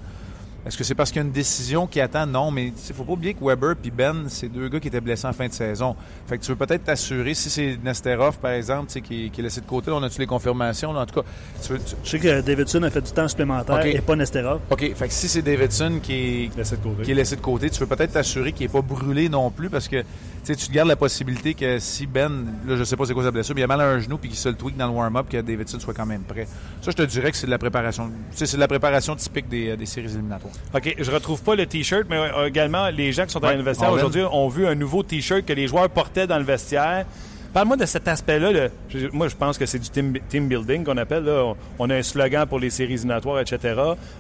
Est-ce 0.65 0.79
que 0.79 0.85
c'est 0.85 0.95
parce 0.95 1.11
qu'il 1.11 1.21
y 1.21 1.25
a 1.25 1.27
une 1.27 1.33
décision 1.33 1.89
qui 1.89 2.01
attend? 2.01 2.25
Non, 2.25 2.53
mais 2.53 2.67
il 2.69 2.95
faut 2.95 3.03
pas 3.03 3.15
oublier 3.15 3.35
que 3.35 3.45
Weber 3.45 3.75
et 3.85 3.91
Ben, 3.91 4.27
c'est 4.29 4.49
deux 4.49 4.69
gars 4.69 4.79
qui 4.79 4.87
étaient 4.89 5.01
blessés 5.01 5.27
en 5.27 5.33
fin 5.33 5.49
de 5.49 5.53
saison. 5.53 5.97
Fait 6.29 6.39
que 6.39 6.45
tu 6.45 6.51
veux 6.53 6.57
peut-être 6.57 6.85
t'assurer, 6.85 7.35
si 7.35 7.51
c'est 7.51 7.79
Nesterov, 7.83 8.39
par 8.39 8.53
exemple, 8.53 8.87
tu 8.87 8.93
sais, 8.95 9.01
qui, 9.01 9.31
qui 9.31 9.41
est 9.41 9.43
laissé 9.43 9.61
de 9.61 9.67
côté, 9.67 9.91
là, 9.91 9.97
on 9.97 10.03
a-tu 10.05 10.21
les 10.21 10.27
confirmations? 10.27 10.93
là? 10.93 11.01
En 11.01 11.07
tout 11.07 11.21
cas, 11.21 11.27
tu 11.61 11.73
veux, 11.73 11.79
tu- 11.81 11.97
Je 12.05 12.09
sais 12.11 12.19
que 12.21 12.41
Davidson 12.43 12.83
a 12.85 12.91
fait 12.91 13.01
du 13.03 13.11
temps 13.11 13.27
supplémentaire 13.27 13.85
et 13.85 14.01
pas 14.01 14.15
Nesterov. 14.15 14.61
OK, 14.71 14.95
fait 14.95 15.09
que 15.09 15.13
si 15.13 15.29
c'est 15.29 15.43
Davidson 15.43 15.99
qui 16.01 16.13
est, 16.45 16.57
Laissez 16.57 16.77
de 16.77 16.83
côté. 16.83 17.03
qui 17.03 17.11
est 17.11 17.15
laissé 17.15 17.35
de 17.37 17.41
côté, 17.41 17.69
tu 17.69 17.81
veux 17.81 17.87
peut-être 17.87 18.13
t'assurer 18.13 18.53
qu'il 18.53 18.67
n'est 18.67 18.73
pas 18.73 18.83
brûlé 18.83 19.29
non 19.29 19.51
plus 19.51 19.69
parce 19.69 19.89
que 19.89 20.05
sais, 20.47 20.57
tu 20.57 20.67
te 20.69 20.73
gardes 20.73 20.89
la 20.89 20.97
possibilité 20.97 21.55
que 21.55 21.79
si 21.79 22.07
Ben, 22.07 22.47
là 22.67 22.77
je 22.77 22.85
sais 22.85 22.97
pas 22.97 23.05
c'est 23.07 23.15
quoi 23.15 23.23
sa 23.25 23.31
blessure, 23.31 23.55
mais 23.55 23.61
il 23.61 23.65
a 23.65 23.69
mal 23.69 23.81
à 23.81 23.85
un 23.85 23.99
genou 24.01 24.19
puis 24.19 24.29
qu'il 24.29 24.39
se 24.39 24.49
le 24.49 24.55
tweak 24.57 24.77
dans 24.77 24.87
le 24.89 24.93
warm-up, 24.93 25.27
que 25.31 25.41
Davidson 25.41 25.79
soit 25.81 25.95
quand 25.95 26.07
même 26.07 26.23
prêt. 26.23 26.47
Ça, 26.81 26.91
je 26.91 26.97
te 26.97 27.03
dirais 27.03 27.31
que 27.31 27.37
c'est 27.37 27.47
de 27.47 27.51
la 27.53 27.59
préparation. 27.59 28.11
C'est 28.33 28.53
de 28.55 28.61
la 28.61 28.69
préparation 28.69 29.15
typique 29.17 29.49
des, 29.49 29.77
des 29.77 29.87
séries 29.87 30.13
éliminatoires. 30.13 30.53
OK, 30.75 30.95
je 30.99 31.11
retrouve 31.11 31.43
pas 31.43 31.55
le 31.55 31.67
T-shirt, 31.67 32.07
mais 32.11 32.17
euh, 32.17 32.47
également, 32.49 32.89
les 32.89 33.13
gens 33.13 33.25
qui 33.27 33.33
sont 33.33 33.41
dans 33.41 33.49
Ouais, 33.49 33.57
le 33.57 33.63
vestiaire 33.63 33.91
Owen. 33.91 33.99
aujourd'hui 33.99 34.23
ont 34.31 34.49
vu 34.49 34.67
un 34.67 34.75
nouveau 34.75 35.03
T-shirt 35.03 35.45
que 35.45 35.53
les 35.53 35.67
joueurs 35.69 35.89
portaient 35.91 36.27
dans 36.27 36.39
le 36.39 36.45
vestiaire. 36.45 37.07
Parle-moi 37.53 37.77
de 37.77 37.85
cet 37.85 38.09
aspect-là. 38.09 38.69
Moi, 39.13 39.29
je 39.29 39.37
pense 39.37 39.59
que 39.59 39.67
c'est 39.67 39.79
du 39.79 39.91
team, 39.91 40.15
team 40.29 40.49
building 40.49 40.85
qu'on 40.85 40.97
appelle. 40.97 41.25
Là. 41.25 41.53
On 41.79 41.91
a 41.91 41.97
un 41.97 42.03
slogan 42.03 42.47
pour 42.47 42.59
les 42.59 42.71
séries 42.71 42.95
éliminatoires, 42.95 43.41
etc. 43.41 43.75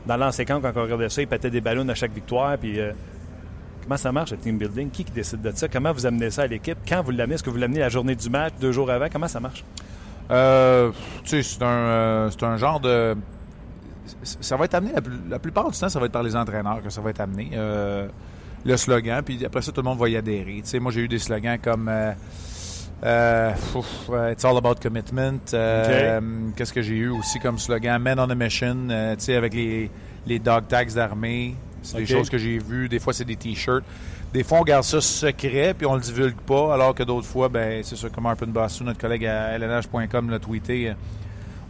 Dans 0.07 0.17
l'ancien 0.19 0.45
camp, 0.45 0.61
quand 0.61 0.73
on 0.77 0.83
regardait 0.83 1.09
ça, 1.09 1.23
ils 1.23 1.27
pétaient 1.27 1.49
des 1.51 1.63
ballons 1.63 1.89
à 1.89 1.95
chaque 1.95 2.13
victoire. 2.13 2.59
Puis, 2.59 2.79
euh, 2.79 2.93
comment 3.83 3.97
ça 3.97 4.13
marche, 4.13 4.31
le 4.33 4.39
team 4.39 4.59
building? 4.59 4.91
Qui, 4.91 5.05
qui 5.05 5.13
décide 5.13 5.43
de 5.43 5.51
ça? 5.55 5.69
Comment 5.69 5.93
vous 5.93 6.07
amenez 6.07 6.31
ça 6.31 6.43
à 6.43 6.47
l'équipe? 6.47 6.79
Quand 6.89 7.03
vous 7.03 7.11
l'amenez? 7.11 7.35
Est-ce 7.35 7.43
que 7.43 7.51
vous 7.51 7.57
l'amenez 7.59 7.81
la 7.81 7.89
journée 7.89 8.15
du 8.15 8.29
match, 8.31 8.55
deux 8.61 8.73
jours 8.73 8.91
avant? 8.91 9.07
Comment 9.13 9.29
ça 9.29 9.41
marche? 9.41 9.65
Euh, 10.31 10.91
tu 11.25 11.31
sais, 11.31 11.43
c'est 11.43 11.63
un, 11.63 11.67
euh, 11.67 12.31
un 12.43 12.57
genre 12.57 12.81
de. 12.81 13.17
Ça 14.25 14.57
va 14.57 14.65
être 14.67 14.75
amené, 14.75 14.93
la, 14.95 15.01
plus- 15.01 15.21
la 15.29 15.39
plupart 15.39 15.71
du 15.71 15.79
temps, 15.79 15.89
ça 15.89 15.99
va 15.99 16.07
être 16.07 16.13
par 16.13 16.23
les 16.23 16.37
entraîneurs 16.37 16.83
que 16.83 16.91
ça 16.91 17.01
va 17.01 17.11
être 17.11 17.21
amené. 17.21 17.51
Euh, 17.55 18.07
le 18.65 18.77
slogan, 18.77 19.23
puis 19.25 19.45
après 19.45 19.63
ça, 19.63 19.73
tout 19.73 19.81
le 19.81 19.89
monde 19.89 19.99
va 19.99 20.09
y 20.09 20.17
adhérer. 20.17 20.61
Tu 20.63 20.69
sais, 20.71 20.79
moi, 20.79 20.93
j'ai 20.93 21.01
eu 21.03 21.09
des 21.09 21.19
slogans 21.19 21.59
comme. 21.59 21.89
euh, 23.05 23.53
ouf, 23.75 24.11
It's 24.31 24.45
all 24.45 24.57
about 24.57 24.77
commitment. 24.81 25.41
Euh, 25.55 26.21
Qu'est-ce 26.57 26.73
que 26.73 26.83
j'ai 26.83 26.95
eu 26.95 27.09
aussi 27.09 27.39
comme 27.41 27.59
slogan? 27.59 28.01
Men 28.01 28.21
on 28.21 28.31
a 28.31 28.35
mission. 28.35 28.89
euh, 28.91 29.17
tu 29.17 29.25
sais, 29.25 29.35
avec 29.35 29.55
les, 29.55 29.91
les 30.27 30.39
dog 30.39 30.69
tags 30.69 30.85
d'armée. 30.95 31.55
C'est 31.83 31.99
des 31.99 32.07
choses 32.07 32.31
que 32.31 32.39
j'ai 32.39 32.59
vues. 32.59 32.89
Des 32.89 32.99
fois, 32.99 33.13
c'est 33.13 33.25
des 33.25 33.37
t-shirts. 33.37 33.85
Des 34.33 34.45
fois, 34.45 34.61
on 34.61 34.65
garde 34.65 34.85
ça 34.85 35.01
secret 35.01 35.75
puis 35.77 35.87
on 35.87 35.95
le 35.95 36.01
divulgue 36.01 36.37
pas, 36.41 36.73
alors 36.73 36.95
que 36.95 37.03
d'autres 37.03 37.27
fois, 37.27 37.49
ben, 37.49 37.83
c'est 37.85 37.97
sûr, 37.97 38.11
comme 38.11 38.25
Arpin 38.27 38.47
Bassou, 38.47 38.83
notre 38.85 38.99
collègue 38.99 39.27
à 39.27 39.59
lnh.com 39.59 40.31
l'a 40.31 40.39
tweeté, 40.39 40.89
euh, 40.89 40.95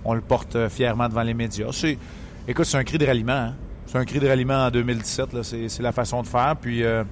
on 0.04 0.14
le 0.14 0.21
porte 0.21 0.54
euh, 0.54 0.69
fièrement 0.69 1.09
devant 1.09 1.23
les 1.23 1.35
médias. 1.35 1.69
C'est, 1.73 1.99
écoute, 2.47 2.66
c'est 2.66 2.76
un 2.76 2.85
cri 2.85 2.99
de 2.99 3.07
ralliement. 3.07 3.33
hein. 3.33 3.54
C'est 3.87 3.99
un 3.99 4.04
cri 4.04 4.21
de 4.21 4.28
ralliement 4.28 4.66
en 4.66 4.71
2017. 4.71 5.33
là. 5.33 5.42
C'est 5.42 5.81
la 5.81 5.92
façon 5.92 6.23
de 6.23 6.26
faire. 6.28 6.54
Puis, 6.61 6.85
euh, 6.85 7.02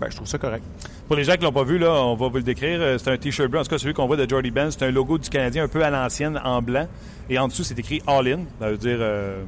ben, 0.00 0.08
je 0.10 0.16
trouve 0.16 0.26
ça 0.28 0.38
correct. 0.38 0.64
Pour 1.06 1.16
les 1.16 1.24
gens 1.24 1.34
qui 1.36 1.42
l'ont 1.44 1.52
pas 1.52 1.64
vu, 1.64 1.78
là, 1.78 1.90
on 1.92 2.14
va 2.16 2.28
vous 2.28 2.36
le 2.36 2.42
décrire. 2.42 2.98
C'est 2.98 3.10
un 3.10 3.16
T-shirt 3.16 3.50
blanc. 3.50 3.60
En 3.60 3.64
tout 3.64 3.70
cas, 3.70 3.78
celui 3.78 3.94
qu'on 3.94 4.06
voit 4.06 4.16
de 4.16 4.28
Jordy 4.28 4.50
Ben, 4.50 4.70
c'est 4.70 4.82
un 4.84 4.90
logo 4.90 5.18
du 5.18 5.28
Canadien 5.28 5.64
un 5.64 5.68
peu 5.68 5.84
à 5.84 5.90
l'ancienne 5.90 6.40
en 6.42 6.60
blanc. 6.60 6.86
Et 7.30 7.38
en 7.38 7.48
dessous, 7.48 7.62
c'est 7.64 7.78
écrit 7.78 8.02
All 8.06 8.26
In. 8.28 8.40
Ça 8.60 8.70
veut 8.70 8.78
dire, 8.78 8.98
euh, 9.00 9.42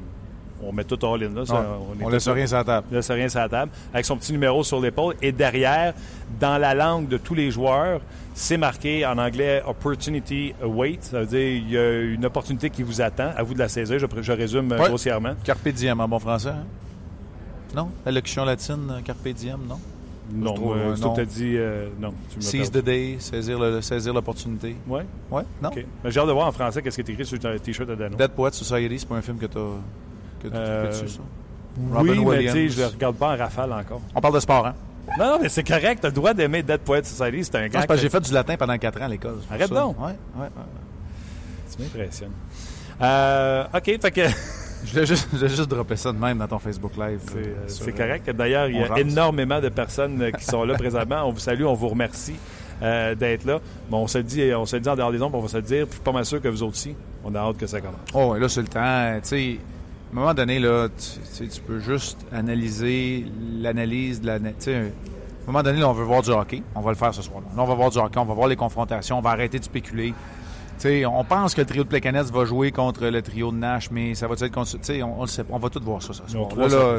on 0.68 0.72
met 0.72 0.84
tout 0.84 0.98
All 1.06 1.22
In. 1.24 1.34
Là. 1.34 1.46
Ça, 1.46 1.66
on 1.80 2.02
tout- 2.04 2.10
laisse 2.10 2.28
rien 2.28 2.46
sur 2.46 2.56
la 2.56 2.64
table. 2.64 2.86
laisse 2.90 3.10
rien 3.10 3.28
sur 3.28 3.40
la 3.40 3.48
table, 3.48 3.72
avec 3.92 4.04
son 4.04 4.16
petit 4.16 4.32
numéro 4.32 4.62
sur 4.64 4.80
l'épaule. 4.80 5.14
Et 5.22 5.32
derrière, 5.32 5.94
dans 6.40 6.58
la 6.58 6.74
langue 6.74 7.08
de 7.08 7.16
tous 7.16 7.34
les 7.34 7.50
joueurs, 7.50 8.00
c'est 8.34 8.56
marqué 8.56 9.06
en 9.06 9.16
anglais 9.18 9.62
Opportunity 9.66 10.54
Wait. 10.62 10.98
Ça 11.02 11.20
veut 11.20 11.26
dire 11.26 11.40
il 11.40 11.70
y 11.70 11.78
a 11.78 12.00
une 12.00 12.24
opportunité 12.26 12.70
qui 12.70 12.82
vous 12.82 13.00
attend. 13.00 13.30
À 13.36 13.42
vous 13.42 13.54
de 13.54 13.58
la 13.60 13.68
saisir. 13.68 13.98
Je, 13.98 14.06
je 14.22 14.32
résume 14.32 14.72
euh, 14.72 14.78
Ouais. 14.78 14.88
grossièrement. 14.88 15.34
Carpe 15.44 15.68
diem 15.68 16.00
en 16.00 16.08
bon 16.08 16.18
français. 16.18 16.48
hein? 16.50 16.64
Non? 17.74 17.88
L'allocution 18.06 18.44
latine, 18.44 18.88
euh, 18.90 19.00
carpe 19.02 19.28
diem, 19.28 19.58
non? 19.68 19.78
Non, 20.32 20.54
euh, 20.74 20.96
Sto 20.96 21.08
non. 21.08 21.14
t'a 21.14 21.24
dit 21.26 21.52
euh, 21.56 21.88
non. 22.00 22.14
Tu 22.30 22.40
Seize 22.40 22.70
the 22.70 22.78
day, 22.82 23.16
saisir 23.18 23.58
le- 23.58 23.82
saisir 23.82 24.14
l'opportunité. 24.14 24.74
Ouais, 24.88 25.04
Ouais? 25.30 25.42
Non? 25.62 25.70
J'ai 26.06 26.18
hâte 26.18 26.26
de 26.26 26.32
voir 26.32 26.46
en 26.48 26.52
français 26.52 26.80
qu'est-ce 26.80 26.94
qui 27.02 27.10
est 27.10 27.12
écrit 27.12 27.26
sur 27.26 27.36
le 27.42 27.60
t-shirt 27.60 27.86
de 27.88 27.94
Dano. 27.94 28.16
Dead 28.16 28.30
Poet 28.30 28.50
Society, 28.52 28.98
c'est 29.00 29.08
pas 29.08 29.16
un 29.16 29.22
film 29.22 29.36
que 29.36 29.44
t'as 29.46 29.60
que 30.50 30.54
Euh, 30.56 30.90
trippé 30.90 31.04
dessus, 31.04 31.16
ça? 31.16 31.22
Oui, 31.76 32.18
Robin 32.18 32.30
mais 32.30 32.44
tu 32.46 32.50
sais, 32.52 32.68
je 32.68 32.80
le 32.80 32.86
regarde 32.86 33.16
pas 33.16 33.34
en 33.34 33.36
rafale 33.36 33.72
encore. 33.72 34.00
On 34.14 34.20
parle 34.20 34.34
de 34.34 34.40
sport, 34.40 34.66
hein? 34.66 34.74
Non, 35.18 35.26
non, 35.32 35.38
mais 35.42 35.48
c'est 35.48 35.64
correct. 35.64 35.98
T'as 36.00 36.08
le 36.08 36.14
droit 36.14 36.32
d'aimer 36.32 36.62
Dead 36.62 36.80
Poet 36.80 37.02
Society. 37.04 37.44
C'est 37.44 37.56
un 37.56 37.68
gars 37.68 37.86
que 37.86 37.96
j'ai 37.96 38.08
fait 38.08 38.20
du 38.20 38.32
latin 38.32 38.56
pendant 38.56 38.78
4 38.78 39.02
ans 39.02 39.04
à 39.04 39.08
l'école. 39.08 39.36
Arrête 39.50 39.68
ça. 39.68 39.74
donc. 39.74 39.98
Ouais, 40.00 40.06
ouais, 40.36 40.42
ouais. 40.42 40.48
Tu 41.76 41.82
m'impressionnes. 41.82 42.30
Euh, 43.02 43.64
OK, 43.74 43.84
fait 44.00 44.10
que 44.10 44.20
Je 44.84 44.92
voulais 44.92 45.06
juste, 45.06 45.28
je 45.32 45.36
voulais 45.38 45.48
juste 45.48 45.68
dropper 45.68 45.96
ça 45.96 46.12
de 46.12 46.18
même 46.18 46.38
dans 46.38 46.46
ton 46.46 46.58
Facebook 46.58 46.92
Live. 46.96 47.20
c'est, 47.26 47.36
euh, 47.38 47.54
euh, 47.86 47.88
euh, 47.88 47.92
correct. 47.96 48.30
D'ailleurs, 48.30 48.68
il 48.68 48.76
y 48.76 48.82
a 48.82 48.86
rase. 48.86 48.98
énormément 49.00 49.60
de 49.60 49.68
personnes 49.70 50.20
euh, 50.20 50.30
qui 50.30 50.44
sont 50.44 50.64
là 50.64 50.74
présentement. 50.78 51.24
On 51.26 51.32
vous 51.32 51.38
salue, 51.38 51.64
on 51.64 51.74
vous 51.74 51.88
remercie 51.88 52.36
euh, 52.82 53.14
d'être 53.14 53.44
là. 53.46 53.60
Bon, 53.88 54.02
on 54.02 54.06
se 54.06 54.18
le 54.18 54.24
dit, 54.24 54.52
on 54.54 54.66
se 54.66 54.76
le 54.76 54.80
dit 54.82 54.88
en 54.88 54.96
dehors 54.96 55.10
des 55.10 55.18
puis 55.18 55.26
on 55.32 55.40
va 55.40 55.48
se 55.48 55.56
le 55.56 55.62
dire. 55.62 55.84
Puis 55.86 55.92
je 55.92 55.94
suis 55.94 56.04
pas 56.04 56.12
mal 56.12 56.24
sûr 56.26 56.40
que 56.40 56.48
vous 56.48 56.62
autres 56.62 56.74
aussi, 56.74 56.94
on 57.24 57.34
a 57.34 57.38
hâte 57.38 57.56
que 57.56 57.66
ça 57.66 57.80
commence. 57.80 57.96
Oh, 58.12 58.32
ouais, 58.32 58.40
là, 58.40 58.48
c'est 58.48 58.60
le 58.60 58.68
temps. 58.68 59.14
Tu 59.22 59.28
sais, 59.28 59.58
un 60.16 60.20
moment 60.20 60.34
donné, 60.34 60.60
là, 60.60 60.88
tu, 60.88 61.60
peux 61.62 61.80
juste 61.80 62.24
analyser 62.32 63.26
l'analyse 63.60 64.20
de 64.20 64.26
la. 64.26 64.34
À 64.34 64.36
un 64.36 64.90
moment 65.48 65.62
donné, 65.64 65.80
là, 65.80 65.88
on 65.88 65.92
veut 65.92 66.04
voir 66.04 66.22
du 66.22 66.30
hockey. 66.30 66.62
On 66.76 66.80
va 66.80 66.92
le 66.92 66.96
faire 66.96 67.12
ce 67.12 67.20
soir-là. 67.20 67.48
Là, 67.56 67.62
on 67.62 67.66
va 67.66 67.74
voir 67.74 67.90
du 67.90 67.98
hockey, 67.98 68.18
on 68.18 68.24
va 68.24 68.34
voir 68.34 68.46
les 68.46 68.54
confrontations, 68.54 69.18
on 69.18 69.20
va 69.20 69.30
arrêter 69.30 69.58
de 69.58 69.64
spéculer. 69.64 70.14
On 71.06 71.24
pense 71.24 71.54
que 71.54 71.60
le 71.60 71.66
trio 71.66 71.84
de 71.84 71.88
Plekanec 71.88 72.24
va 72.26 72.44
jouer 72.44 72.70
contre 72.72 73.06
le 73.06 73.22
trio 73.22 73.50
de 73.50 73.56
Nash, 73.56 73.90
mais 73.90 74.14
ça 74.14 74.26
va 74.26 74.34
être 74.34 74.48
contre. 74.52 74.70
On, 75.02 75.18
on 75.18 75.20
le 75.22 75.26
sait. 75.26 75.44
On 75.50 75.58
va 75.58 75.68
tout 75.70 75.80
voir 75.82 76.02
ça 76.02 76.12
Là, 76.12 76.18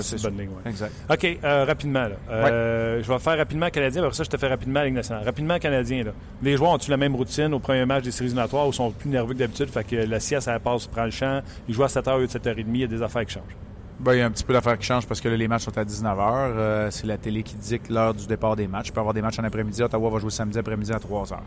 c'est- 0.02 0.16
là, 0.16 0.22
ça. 0.22 0.30
bonne 0.30 0.40
ligne, 0.40 0.50
ouais. 0.50 0.70
Exact. 0.72 0.92
OK, 1.10 1.38
euh, 1.44 1.66
rapidement. 1.66 2.04
Là. 2.04 2.16
Euh, 2.32 3.02
Je 3.04 3.12
vais 3.12 3.20
faire 3.20 3.38
rapidement 3.38 3.70
Canadien, 3.70 4.04
après 4.04 4.16
ça, 4.16 4.24
je 4.24 4.30
te 4.30 4.38
fais 4.38 4.48
rapidement 4.48 4.80
la 4.80 4.86
Ligue 4.86 4.96
nationale. 4.96 5.24
Rapidement 5.24 5.60
Canadien. 5.60 6.04
Là. 6.04 6.12
Les 6.42 6.58
joueurs 6.58 6.72
ont-ils 6.72 6.90
la 6.92 6.98
même 6.98 7.16
routine 7.16 7.54
au 7.54 7.60
premier 7.60 7.86
match 7.86 8.04
des 8.04 8.12
séries 8.12 8.26
éliminatoires 8.28 8.68
ou 8.68 8.74
sont 8.74 8.92
plus 8.92 9.10
nerveux 9.10 9.34
que 9.34 9.40
d'habitude? 9.40 9.70
Fait 9.70 9.84
que 9.84 9.96
la 9.96 10.20
sieste, 10.20 10.48
elle 10.52 10.60
passe, 10.60 10.88
prend 10.88 11.06
le 11.06 11.12
champ. 11.12 11.42
Ils 11.68 11.74
jouent 11.76 11.84
à 11.84 11.88
7h 11.88 12.18
ou 12.22 12.26
7h30. 12.26 12.66
Il 12.74 12.78
y 12.82 12.84
a 12.84 12.88
des 12.88 13.02
affaires 13.02 13.26
qui 13.26 13.34
changent. 13.34 13.56
Ben, 14.00 14.14
il 14.14 14.20
y 14.20 14.22
a 14.22 14.26
un 14.26 14.32
petit 14.32 14.44
peu 14.44 14.52
d'affaires 14.54 14.78
qui 14.78 14.86
changent 14.86 15.08
parce 15.08 15.22
que 15.22 15.30
là, 15.30 15.38
les 15.38 15.48
matchs 15.48 15.64
sont 15.64 15.78
à 15.78 15.84
19h. 15.86 16.92
c'est 16.92 17.08
la 17.08 17.18
télé 17.18 17.44
qui 17.44 17.56
dicte 17.56 17.90
l'heure 17.90 18.14
du 18.14 18.28
départ 18.28 18.56
des 18.56 18.68
matchs. 18.68 18.88
Il 18.88 18.92
peut 18.92 19.00
avoir 19.00 19.14
des 19.14 19.22
matchs 19.22 19.40
en 19.40 19.44
après-midi. 19.46 19.82
Ottawa 19.82 20.10
va 20.10 20.20
jouer 20.20 20.32
samedi 20.32 20.60
après-midi 20.60 20.92
à 20.92 20.98
3h. 20.98 21.38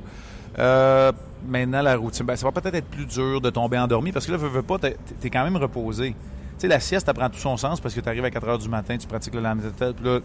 Euh, 0.58 1.12
maintenant, 1.46 1.82
la 1.82 1.96
routine, 1.96 2.24
ben, 2.26 2.36
ça 2.36 2.46
va 2.46 2.52
peut-être 2.52 2.74
être 2.74 2.88
plus 2.88 3.04
dur 3.06 3.40
de 3.40 3.50
tomber 3.50 3.78
endormi 3.78 4.12
parce 4.12 4.26
que 4.26 4.32
là, 4.32 4.38
veux, 4.38 4.48
veux 4.48 4.62
pas, 4.62 4.78
t'es 4.78 4.96
es 5.22 5.30
quand 5.30 5.44
même 5.44 5.56
reposé. 5.56 6.10
Tu 6.10 6.62
sais, 6.62 6.68
la 6.68 6.80
sieste, 6.80 7.06
ça 7.06 7.14
prend 7.14 7.28
tout 7.28 7.38
son 7.38 7.56
sens 7.56 7.80
parce 7.80 7.94
que 7.94 8.00
tu 8.00 8.08
arrives 8.08 8.24
à 8.24 8.30
4 8.30 8.46
h 8.46 8.58
du 8.62 8.68
matin, 8.68 8.96
tu 8.96 9.06
pratiques 9.06 9.34
le 9.34 9.40
lendemain 9.40 9.64
de 9.78 9.92
puis 9.92 10.04
là, 10.04 10.18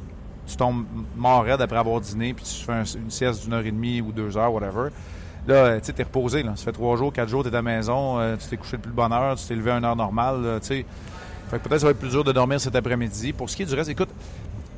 tu 0.48 0.56
tombes 0.56 0.86
mort 1.16 1.44
raide 1.44 1.62
après 1.62 1.78
avoir 1.78 2.02
dîné, 2.02 2.34
puis 2.34 2.44
tu 2.44 2.66
fais 2.66 2.72
un- 2.74 2.84
une 2.84 3.12
sieste 3.12 3.44
d'une 3.44 3.54
heure 3.54 3.66
et 3.66 3.72
demie 3.72 4.02
ou 4.02 4.12
deux 4.12 4.36
heures, 4.36 4.52
whatever. 4.52 4.90
Là, 5.46 5.56
euh, 5.56 5.80
tu 5.80 5.86
sais, 5.86 5.94
t'es 5.94 6.04
reposé. 6.04 6.42
Là. 6.42 6.54
Ça 6.56 6.64
fait 6.66 6.72
trois 6.72 6.96
jours, 6.98 7.14
quatre 7.14 7.30
jours, 7.30 7.44
t'es 7.44 7.50
à 7.50 7.52
la 7.52 7.62
maison, 7.62 8.18
euh, 8.20 8.36
tu 8.38 8.48
t'es 8.48 8.58
couché 8.58 8.78
le 8.84 8.92
bonne 8.92 9.12
heure, 9.14 9.36
tu 9.36 9.46
t'es 9.46 9.56
levé 9.56 9.72
à 9.72 9.78
une 9.78 9.86
heure 9.86 9.96
normale. 9.96 10.60
tu 10.62 10.68
sais. 10.68 10.86
Fait 11.54 11.60
que 11.60 11.68
peut-être 11.70 11.82
ça 11.82 11.86
va 11.88 11.92
être 11.92 12.00
plus 12.00 12.10
dur 12.10 12.24
de 12.24 12.32
dormir 12.32 12.60
cet 12.60 12.76
après-midi. 12.76 13.32
Pour 13.32 13.48
ce 13.48 13.56
qui 13.56 13.62
est 13.62 13.66
du 13.68 13.76
reste, 13.76 13.90
écoute, 13.92 14.10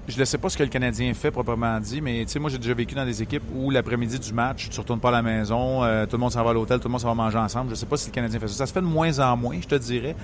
je 0.10 0.20
ne 0.20 0.26
sais 0.26 0.38
pas 0.38 0.50
ce 0.50 0.58
que 0.58 0.64
le 0.64 0.68
Canadien 0.70 1.14
fait 1.14 1.32
proprement 1.32 1.80
dit, 1.80 2.02
mais 2.02 2.26
tu 2.26 2.34
sais, 2.34 2.40
moi 2.40 2.50
j'ai 2.50 2.58
déjà 2.58 2.74
vécu 2.74 2.94
dans 2.96 3.06
des 3.06 3.22
équipes 3.22 3.44
où 3.56 3.72
l'après-midi 3.72 4.20
du 4.20 4.34
match, 4.34 4.68
tu 4.70 4.78
retournes 4.80 5.00
pas 5.00 5.08
à 5.08 5.14
la 5.14 5.22
maison, 5.22 5.86
euh, 5.86 6.06
tout 6.06 6.18
le 6.18 6.20
monde 6.20 6.34
s'en 6.34 6.44
va 6.44 6.50
à 6.50 6.54
l'hôtel, 6.54 6.80
tout 6.80 6.90
le 6.90 6.92
monde 6.92 7.00
s'en 7.00 7.08
va 7.08 7.14
manger 7.16 7.38
ensemble. 7.38 7.70
Je 7.70 7.76
sais 7.76 7.86
pas 7.86 7.96
si 7.96 8.10
le 8.10 8.14
Canadien 8.14 8.40
fait 8.42 8.50
ça. 8.50 8.56
Ça 8.56 8.66
se 8.66 8.74
fait 8.74 8.82
de 8.82 8.86
moins 8.86 9.18
en 9.20 9.38
moins, 9.38 9.58
je 9.62 9.68
te 9.68 9.76
dirais, 9.76 10.18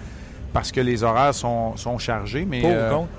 parce 0.51 0.73
que 0.73 0.81
les 0.81 1.03
horaires 1.03 1.33
sont, 1.33 1.77
sont 1.77 1.97
chargés, 1.97 2.45
mais 2.45 2.59
Pour 2.59 2.69
ou 2.69 2.73
euh, 2.73 2.89
contre? 2.91 3.09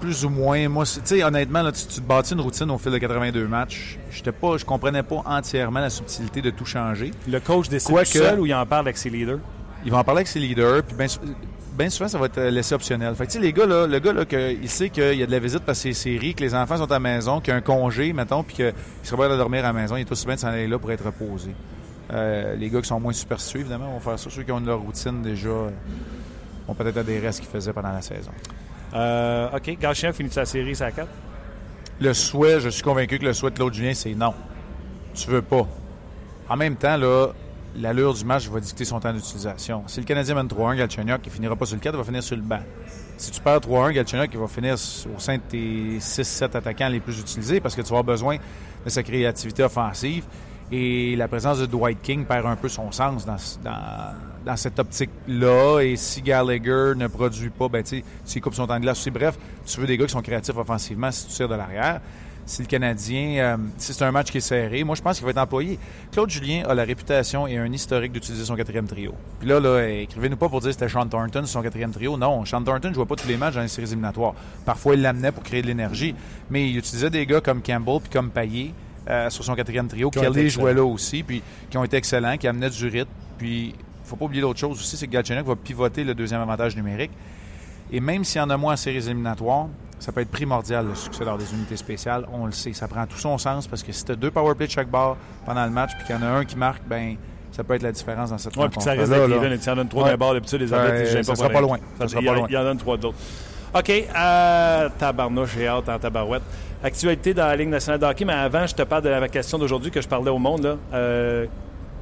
plus 0.00 0.24
ou 0.24 0.30
moins. 0.30 0.66
Moi, 0.68 0.86
tu 0.86 1.00
sais, 1.04 1.22
honnêtement, 1.22 1.60
là, 1.60 1.72
tu, 1.72 1.86
tu 1.86 2.00
te 2.00 2.06
bâtis 2.06 2.32
une 2.32 2.40
routine 2.40 2.70
au 2.70 2.78
fil 2.78 2.90
de 2.90 2.96
82 2.98 3.46
matchs. 3.48 3.98
J'étais 4.10 4.32
pas, 4.32 4.56
je 4.56 4.64
comprenais 4.64 5.02
pas 5.02 5.22
entièrement 5.26 5.80
la 5.80 5.90
subtilité 5.90 6.40
de 6.40 6.48
tout 6.50 6.64
changer. 6.64 7.10
Le 7.28 7.38
coach 7.38 7.68
décide 7.68 7.90
Quoique- 7.90 8.08
seul 8.08 8.40
ou 8.40 8.46
il 8.46 8.54
en 8.54 8.64
parle 8.64 8.86
avec 8.86 8.96
ses 8.96 9.10
leaders? 9.10 9.40
Il 9.84 9.92
va 9.92 9.98
en 9.98 10.04
parler 10.04 10.20
avec 10.20 10.28
ses 10.28 10.40
leaders, 10.40 10.82
puis 10.82 10.96
bien 11.78 11.88
souvent, 11.90 12.08
ça 12.08 12.18
va 12.18 12.26
être 12.26 12.40
laissé 12.40 12.74
optionnel. 12.74 13.14
Fait 13.14 13.26
que, 13.26 13.30
tu 13.30 13.38
sais, 13.38 13.44
les 13.44 13.52
gars, 13.52 13.64
là, 13.64 13.86
le 13.86 13.98
gars, 14.00 14.12
là, 14.12 14.24
que, 14.24 14.52
il 14.52 14.68
sait 14.68 14.90
qu'il 14.90 15.14
y 15.14 15.22
a 15.22 15.26
de 15.26 15.30
la 15.30 15.38
visite 15.38 15.60
parce 15.60 15.78
que 15.78 15.92
c'est 15.92 16.10
série, 16.10 16.34
que 16.34 16.42
les 16.42 16.54
enfants 16.54 16.76
sont 16.76 16.90
à 16.90 16.94
la 16.94 17.00
maison, 17.00 17.40
qu'il 17.40 17.52
y 17.52 17.54
a 17.54 17.56
un 17.56 17.62
congé, 17.62 18.12
mettons, 18.12 18.42
puis 18.42 18.56
qu'il 18.56 18.74
serait 19.04 19.16
pas 19.16 19.28
de 19.28 19.36
dormir 19.36 19.60
à 19.60 19.68
la 19.68 19.72
maison, 19.72 19.96
il 19.96 20.00
est 20.00 20.12
aussi 20.12 20.26
bien 20.26 20.34
de 20.34 20.40
s'en 20.40 20.48
aller 20.48 20.66
là 20.66 20.78
pour 20.78 20.90
être 20.90 21.04
reposé. 21.06 21.54
Euh, 22.12 22.56
les 22.56 22.68
gars 22.68 22.80
qui 22.80 22.88
sont 22.88 22.98
moins 22.98 23.12
superstitieux, 23.12 23.60
évidemment, 23.60 23.92
vont 23.92 24.00
faire 24.00 24.18
ça. 24.18 24.28
Ceux 24.28 24.42
qui 24.42 24.50
ont 24.50 24.60
leur 24.60 24.80
routine 24.80 25.22
déjà 25.22 25.48
euh, 25.48 25.70
ont 26.66 26.74
peut-être 26.74 27.04
des 27.04 27.20
restes 27.20 27.40
qu'ils 27.40 27.48
faisaient 27.48 27.72
pendant 27.72 27.92
la 27.92 28.02
saison. 28.02 28.32
Euh, 28.94 29.48
OK, 29.54 29.78
Gachien 29.78 30.12
finit 30.12 30.30
sa 30.30 30.44
série, 30.44 30.74
c'est 30.74 30.84
à 30.84 30.90
4. 30.90 31.08
Le 32.00 32.14
souhait, 32.14 32.60
je 32.60 32.70
suis 32.70 32.82
convaincu 32.82 33.18
que 33.18 33.24
le 33.24 33.32
souhait 33.32 33.50
de 33.50 33.56
Claude 33.56 33.74
Julien, 33.74 33.94
c'est 33.94 34.14
non. 34.14 34.34
Tu 35.14 35.30
veux 35.30 35.42
pas. 35.42 35.66
En 36.48 36.56
même 36.56 36.76
temps, 36.76 36.96
là, 36.96 37.28
l'allure 37.80 38.14
du 38.14 38.24
match 38.24 38.48
va 38.48 38.60
dicter 38.60 38.84
son 38.84 39.00
temps 39.00 39.12
d'utilisation. 39.12 39.82
Si 39.86 40.00
le 40.00 40.06
Canadien 40.06 40.34
mène 40.34 40.46
3-1, 40.46 40.76
Galchenyuk, 40.76 41.20
il 41.24 41.32
finira 41.32 41.56
pas 41.56 41.66
sur 41.66 41.76
le 41.76 41.80
4, 41.80 41.94
il 41.94 41.98
va 41.98 42.04
finir 42.04 42.22
sur 42.22 42.36
le 42.36 42.42
banc. 42.42 42.60
Si 43.16 43.30
tu 43.30 43.40
perds 43.40 43.60
3-1, 43.60 43.92
Galchenyuk, 43.92 44.30
il 44.32 44.38
va 44.38 44.48
finir 44.48 44.74
au 44.74 45.18
sein 45.18 45.36
de 45.36 45.42
tes 45.48 45.98
6-7 45.98 46.56
attaquants 46.56 46.88
les 46.88 47.00
plus 47.00 47.18
utilisés 47.20 47.60
parce 47.60 47.74
que 47.74 47.82
tu 47.82 47.88
vas 47.88 47.98
avoir 47.98 48.04
besoin 48.04 48.36
de 48.84 48.90
sa 48.90 49.02
créativité 49.02 49.62
offensive. 49.62 50.24
Et 50.70 51.16
la 51.16 51.28
présence 51.28 51.58
de 51.58 51.66
Dwight 51.66 52.02
King 52.02 52.26
perd 52.26 52.44
un 52.44 52.56
peu 52.56 52.68
son 52.68 52.92
sens 52.92 53.24
dans, 53.24 54.56
cette 54.56 54.78
optique-là. 54.78 55.80
Et 55.80 55.96
si 55.96 56.20
Gallagher 56.20 56.92
ne 56.94 57.06
produit 57.06 57.48
pas, 57.48 57.68
ben, 57.68 57.82
tu 57.82 57.98
sais, 57.98 58.04
s'il 58.24 58.42
coupe 58.42 58.54
son 58.54 58.66
temps 58.66 58.76
de 58.76 58.82
glace 58.82 58.98
aussi. 58.98 59.10
Bref, 59.10 59.38
tu 59.64 59.80
veux 59.80 59.86
des 59.86 59.96
gars 59.96 60.04
qui 60.04 60.12
sont 60.12 60.20
créatifs 60.20 60.56
offensivement 60.56 61.10
si 61.10 61.26
tu 61.26 61.32
tires 61.32 61.48
de 61.48 61.54
l'arrière. 61.54 62.00
Si 62.48 62.62
le 62.62 62.66
Canadien, 62.66 63.36
euh, 63.36 63.56
si 63.76 63.92
c'est 63.92 64.04
un 64.04 64.10
match 64.10 64.30
qui 64.30 64.38
est 64.38 64.40
serré, 64.40 64.82
moi 64.82 64.96
je 64.96 65.02
pense 65.02 65.18
qu'il 65.18 65.24
va 65.26 65.32
être 65.32 65.38
employé. 65.38 65.78
Claude 66.12 66.30
Julien 66.30 66.62
a 66.66 66.74
la 66.74 66.84
réputation 66.84 67.46
et 67.46 67.58
un 67.58 67.70
historique 67.70 68.10
d'utiliser 68.10 68.46
son 68.46 68.56
quatrième 68.56 68.86
trio. 68.86 69.12
Puis 69.38 69.46
là, 69.46 69.60
là 69.60 69.86
écrivez-nous 69.86 70.38
pas 70.38 70.48
pour 70.48 70.60
dire 70.60 70.68
que 70.68 70.72
c'était 70.72 70.88
Sean 70.88 71.06
Thornton 71.06 71.44
son 71.44 71.60
quatrième 71.60 71.90
trio. 71.90 72.16
Non, 72.16 72.46
Sean 72.46 72.62
Thornton 72.62 72.88
ne 72.88 72.94
jouait 72.94 73.04
pas 73.04 73.16
tous 73.16 73.28
les 73.28 73.36
matchs 73.36 73.56
dans 73.56 73.60
les 73.60 73.68
séries 73.68 73.88
éliminatoires. 73.88 74.32
Parfois, 74.64 74.94
il 74.94 75.02
l'amenait 75.02 75.30
pour 75.30 75.42
créer 75.42 75.60
de 75.60 75.66
l'énergie. 75.66 76.14
Mais 76.48 76.70
il 76.70 76.78
utilisait 76.78 77.10
des 77.10 77.26
gars 77.26 77.42
comme 77.42 77.60
Campbell 77.60 78.00
puis 78.00 78.10
comme 78.10 78.30
Payet 78.30 78.72
euh, 79.10 79.28
sur 79.28 79.44
son 79.44 79.54
quatrième 79.54 79.86
trio. 79.86 80.08
Qui 80.08 80.20
Kelly 80.20 80.48
jouait 80.48 80.72
là 80.72 80.84
aussi, 80.84 81.22
puis 81.22 81.42
qui 81.68 81.76
ont 81.76 81.84
été 81.84 81.98
excellents, 81.98 82.38
qui 82.38 82.48
amenaient 82.48 82.70
du 82.70 82.88
rythme. 82.88 83.10
Puis, 83.36 83.74
faut 84.04 84.16
pas 84.16 84.24
oublier 84.24 84.40
l'autre 84.40 84.58
chose 84.58 84.80
aussi, 84.80 84.96
c'est 84.96 85.06
que 85.06 85.12
Galchenyuk 85.12 85.44
va 85.44 85.54
pivoter 85.54 86.02
le 86.02 86.14
deuxième 86.14 86.40
avantage 86.40 86.74
numérique. 86.76 87.10
Et 87.92 88.00
même 88.00 88.24
s'il 88.24 88.40
y 88.40 88.44
en 88.44 88.48
a 88.48 88.56
moins 88.56 88.72
en 88.72 88.76
séries 88.76 89.04
éliminatoires, 89.06 89.68
ça 89.98 90.12
peut 90.12 90.20
être 90.20 90.30
primordial 90.30 90.86
le 90.86 90.94
succès 90.94 91.24
lors 91.24 91.38
des 91.38 91.52
unités 91.54 91.76
spéciales. 91.76 92.26
On 92.32 92.46
le 92.46 92.52
sait, 92.52 92.72
ça 92.72 92.86
prend 92.88 93.06
tout 93.06 93.18
son 93.18 93.36
sens 93.38 93.66
parce 93.66 93.82
que 93.82 93.92
si 93.92 94.04
tu 94.04 94.12
as 94.12 94.16
deux 94.16 94.30
power 94.30 94.54
plays 94.54 94.66
de 94.66 94.72
chaque 94.72 94.88
bord 94.88 95.16
pendant 95.44 95.64
le 95.64 95.70
match, 95.70 95.90
puis 95.96 96.06
qu'il 96.06 96.16
y 96.16 96.18
en 96.18 96.22
a 96.22 96.26
un 96.30 96.44
qui 96.44 96.56
marque, 96.56 96.82
ben 96.86 97.16
ça 97.50 97.64
peut 97.64 97.74
être 97.74 97.82
la 97.82 97.92
différence 97.92 98.30
dans 98.30 98.38
cette 98.38 98.56
Oui, 98.56 98.68
puis 98.68 98.78
que 98.78 98.82
ça 98.84 98.92
reste 98.92 99.10
là. 99.10 99.52
Et 99.52 99.58
tu 99.58 99.70
en 99.70 99.76
donnes 99.76 99.88
trois 99.88 100.04
Ouais. 100.04 100.10
d'un 100.10 100.16
bord, 100.16 100.32
d'habitude, 100.34 100.60
les 100.60 100.72
Ouais, 100.72 101.06
j'aime 101.10 101.22
ça 101.24 101.32
pas 101.32 101.36
sera 101.36 101.48
pas 101.48 101.60
loin. 101.60 101.78
Ça 101.98 102.04
Ça- 102.04 102.08
sera 102.08 102.20
il, 102.20 102.26
pas 102.26 102.32
en- 102.32 102.34
loin. 102.36 102.46
il 102.50 102.56
en 102.56 102.62
donne 102.62 102.78
trois 102.78 102.96
d'autres. 102.96 103.16
OK, 103.74 103.90
euh, 103.90 104.88
tabarnouche, 104.98 105.50
j'ai 105.56 105.66
hâte 105.68 105.88
en 105.88 105.98
tabarouette. 105.98 106.42
Actualité 106.82 107.34
dans 107.34 107.46
la 107.46 107.56
Ligue 107.56 107.68
nationale 107.68 107.98
de 108.00 108.06
hockey, 108.06 108.24
mais 108.24 108.32
avant, 108.32 108.66
je 108.66 108.74
te 108.74 108.82
parle 108.82 109.02
de 109.02 109.08
la 109.08 109.28
question 109.28 109.58
d'aujourd'hui 109.58 109.90
que 109.90 110.00
je 110.00 110.08
parlais 110.08 110.30
au 110.30 110.38
monde. 110.38 110.62
Là. 110.62 110.76
Euh, 110.94 111.46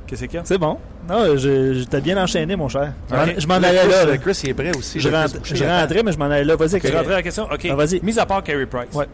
Qu'est-ce 0.07 0.25
qu'il 0.25 0.35
y 0.35 0.39
a? 0.39 0.43
C'est 0.45 0.59
bon. 0.59 0.79
Non, 1.09 1.37
je, 1.37 1.75
je 1.75 1.85
t'ai 1.85 2.01
bien 2.01 2.17
enchaîné, 2.23 2.55
mon 2.57 2.69
cher. 2.69 2.93
Je 3.11 3.47
m'en-. 3.47 3.61
Je 3.61 3.67
allais 3.67 3.87
là. 4.07 4.17
Chris, 4.19 4.41
il 4.45 4.51
est 4.51 4.55
prêt 4.55 4.77
aussi. 4.77 5.01
Je, 5.01 5.09
rentre- 5.09 5.37
je 5.43 5.65
rentrais, 5.65 6.03
mais 6.03 6.13
je 6.13 6.19
m'en 6.19 6.27
allais 6.27 6.45
là. 6.45 6.55
Vas-y, 6.57 6.81
Tu 6.81 6.87
ok. 6.89 6.95
rentres 6.95 7.09
à 7.11 7.15
la 7.15 7.23
question? 7.23 7.45
OK. 7.53 7.67
Ah, 7.71 7.75
vas-y. 7.75 8.01
Mis 8.03 8.19
à 8.19 8.27
part 8.27 8.43
Carey 8.43 8.67
Price, 8.67 8.95
Ouais. 8.95 9.07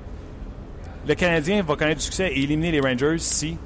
le 1.09 1.15
Canadien 1.15 1.63
va 1.63 1.77
connaître 1.77 1.99
du 2.01 2.05
succès 2.05 2.29
et 2.29 2.43
éliminer 2.43 2.71
les 2.73 2.81
Rangers 2.81 3.17
si... 3.19 3.57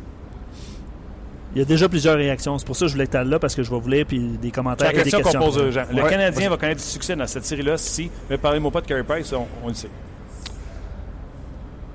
Il 1.55 1.61
y 1.61 1.63
a 1.63 1.65
déjà 1.65 1.89
plusieurs 1.89 2.17
réactions. 2.17 2.59
C'est 2.59 2.67
pour 2.67 2.77
ça 2.77 2.85
que 2.85 2.89
je 2.89 2.93
voulais 2.95 3.07
que 3.07 3.17
tu 3.17 3.25
là 3.31 3.39
parce 3.39 3.55
que 3.55 3.63
je 3.63 3.71
vais 3.71 3.81
vous 3.81 3.89
lire 3.89 4.05
puis 4.07 4.19
des 4.21 4.39
C'est 4.49 4.51
commentaires 4.51 4.89
la 4.89 4.93
et 4.93 4.97
des 4.97 5.03
question 5.05 5.19
qu'on 5.21 5.31
questions. 5.31 5.41
pose 5.41 5.59
aux 5.59 5.71
gens. 5.71 5.85
Le 5.91 6.03
Ouais. 6.03 6.11
Canadien 6.11 6.51
va 6.51 6.57
connaître 6.59 6.83
du 6.83 6.87
succès 6.87 7.17
dans 7.17 7.27
cette 7.27 7.47
série-là 7.47 7.79
si... 7.79 8.11
Mais 8.29 8.37
parlez-moi 8.37 8.71
pas 8.71 8.83
de 8.83 8.87
Carey 8.87 9.03
Price, 9.05 9.33
on, 9.33 9.47
on 9.65 9.69
le 9.69 9.75
sait. 9.75 9.89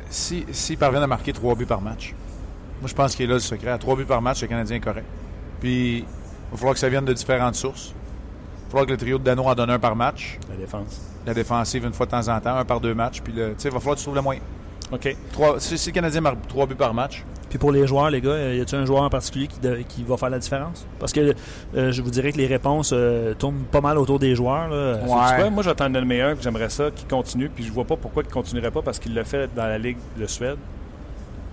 Si- 0.10 0.46
S'ils 0.52 0.78
parviennent 0.78 1.04
à 1.04 1.08
marquer 1.08 1.32
trois 1.32 1.56
buts 1.56 1.65
par 1.65 1.80
match, 1.82 2.13
moi 2.82 2.89
je 2.89 2.94
pense 2.94 3.15
qu'il 3.15 3.26
est 3.26 3.28
là 3.30 3.36
le 3.36 3.39
secret. 3.39 3.72
À 3.72 3.78
trois 3.78 3.96
buts 3.96 4.06
par 4.06 4.22
match, 4.22 4.41
le 4.41 4.48
Canadien 4.48 4.78
est 4.78 4.82
correct. 4.82 5.06
Puis 5.60 6.00
il 6.00 6.06
va 6.52 6.58
falloir 6.58 6.74
que 6.74 6.80
ça 6.80 6.89
vienne 6.89 7.06
de 7.06 7.13
différentes 7.13 7.56
sources. 7.56 7.94
Il 7.94 8.63
va 8.65 8.70
falloir 8.72 8.86
que 8.88 8.91
le 8.91 8.98
trio 8.98 9.17
de 9.17 9.24
Dano 9.24 9.44
en 9.44 9.56
donne 9.56 9.70
un 9.70 9.80
par 9.80 9.96
match. 9.96 10.38
La 10.50 10.56
défense. 10.58 11.00
la 11.26 11.34
défensive 11.34 11.86
une 11.86 11.94
fois 11.94 12.06
de 12.08 12.12
temps 12.12 12.28
en 12.28 12.39
temps, 12.39 12.56
un 12.56 12.65
par 12.65 12.80
deux 12.82 12.94
matchs. 12.96 13.22
Puis, 13.22 13.32
le- 13.34 13.50
tu 13.50 13.56
sais, 13.60 13.70
il 13.70 13.74
va 13.74 13.80
falloir 13.80 13.96
que 13.96 14.00
tu 14.00 14.06
trouves 14.06 14.15
le 14.15 14.22
moyen. 14.22 14.41
OK. 14.91 15.15
Trois, 15.32 15.60
si, 15.60 15.78
si 15.78 15.89
le 15.89 15.94
Canadien 15.96 16.20
marque 16.22 16.48
trois 16.48 16.65
buts 16.65 16.76
par 16.76 16.94
match, 16.94 17.24
Puis 17.50 17.58
pour 17.60 17.72
les 17.74 17.86
joueurs, 17.86 18.10
les 18.10 18.22
gars, 18.22 18.30
euh, 18.32 18.56
y 18.56 18.62
a-t-il 18.62 18.82
un 18.82 18.86
joueur 18.86 19.04
en 19.04 19.10
particulier 19.10 19.48
qui, 19.48 19.60
de- 19.60 19.84
qui 19.88 20.04
va 20.04 20.15
faire 20.17 20.30
la 20.30 20.39
différence? 20.39 20.86
Parce 21.00 21.12
que 21.12 21.34
euh, 21.76 21.91
je 21.91 22.02
vous 22.02 22.10
dirais 22.10 22.32
que 22.32 22.38
les 22.38 22.48
réponses 22.48 22.91
euh, 22.94 23.34
tournent 23.36 23.65
pas 23.70 23.82
mal 23.82 23.98
autour 23.98 24.20
des 24.20 24.36
joueurs. 24.36 24.70
là. 24.70 24.96
Ouais. 25.06 25.50
Moi, 25.50 25.62
j'attends 25.63 25.89
le 25.89 26.04
meilleur, 26.06 26.34
puis 26.36 26.44
j'aimerais 26.44 26.70
ça 26.70 26.89
qu'il 26.91 27.08
continue, 27.08 27.50
puis 27.50 27.63
je 27.65 27.72
vois 27.72 27.84
pas 27.86 27.98
pourquoi 27.98 28.24
il 28.26 28.32
continuerait 28.32 28.72
pas 28.72 28.82
parce 28.82 29.00
qu'il 29.00 29.13
l'a 29.13 29.24
fait 29.26 29.50
dans 29.54 29.65
la 29.65 29.78
Ligue 29.78 29.98
de 30.17 30.26
Suède. 30.28 30.58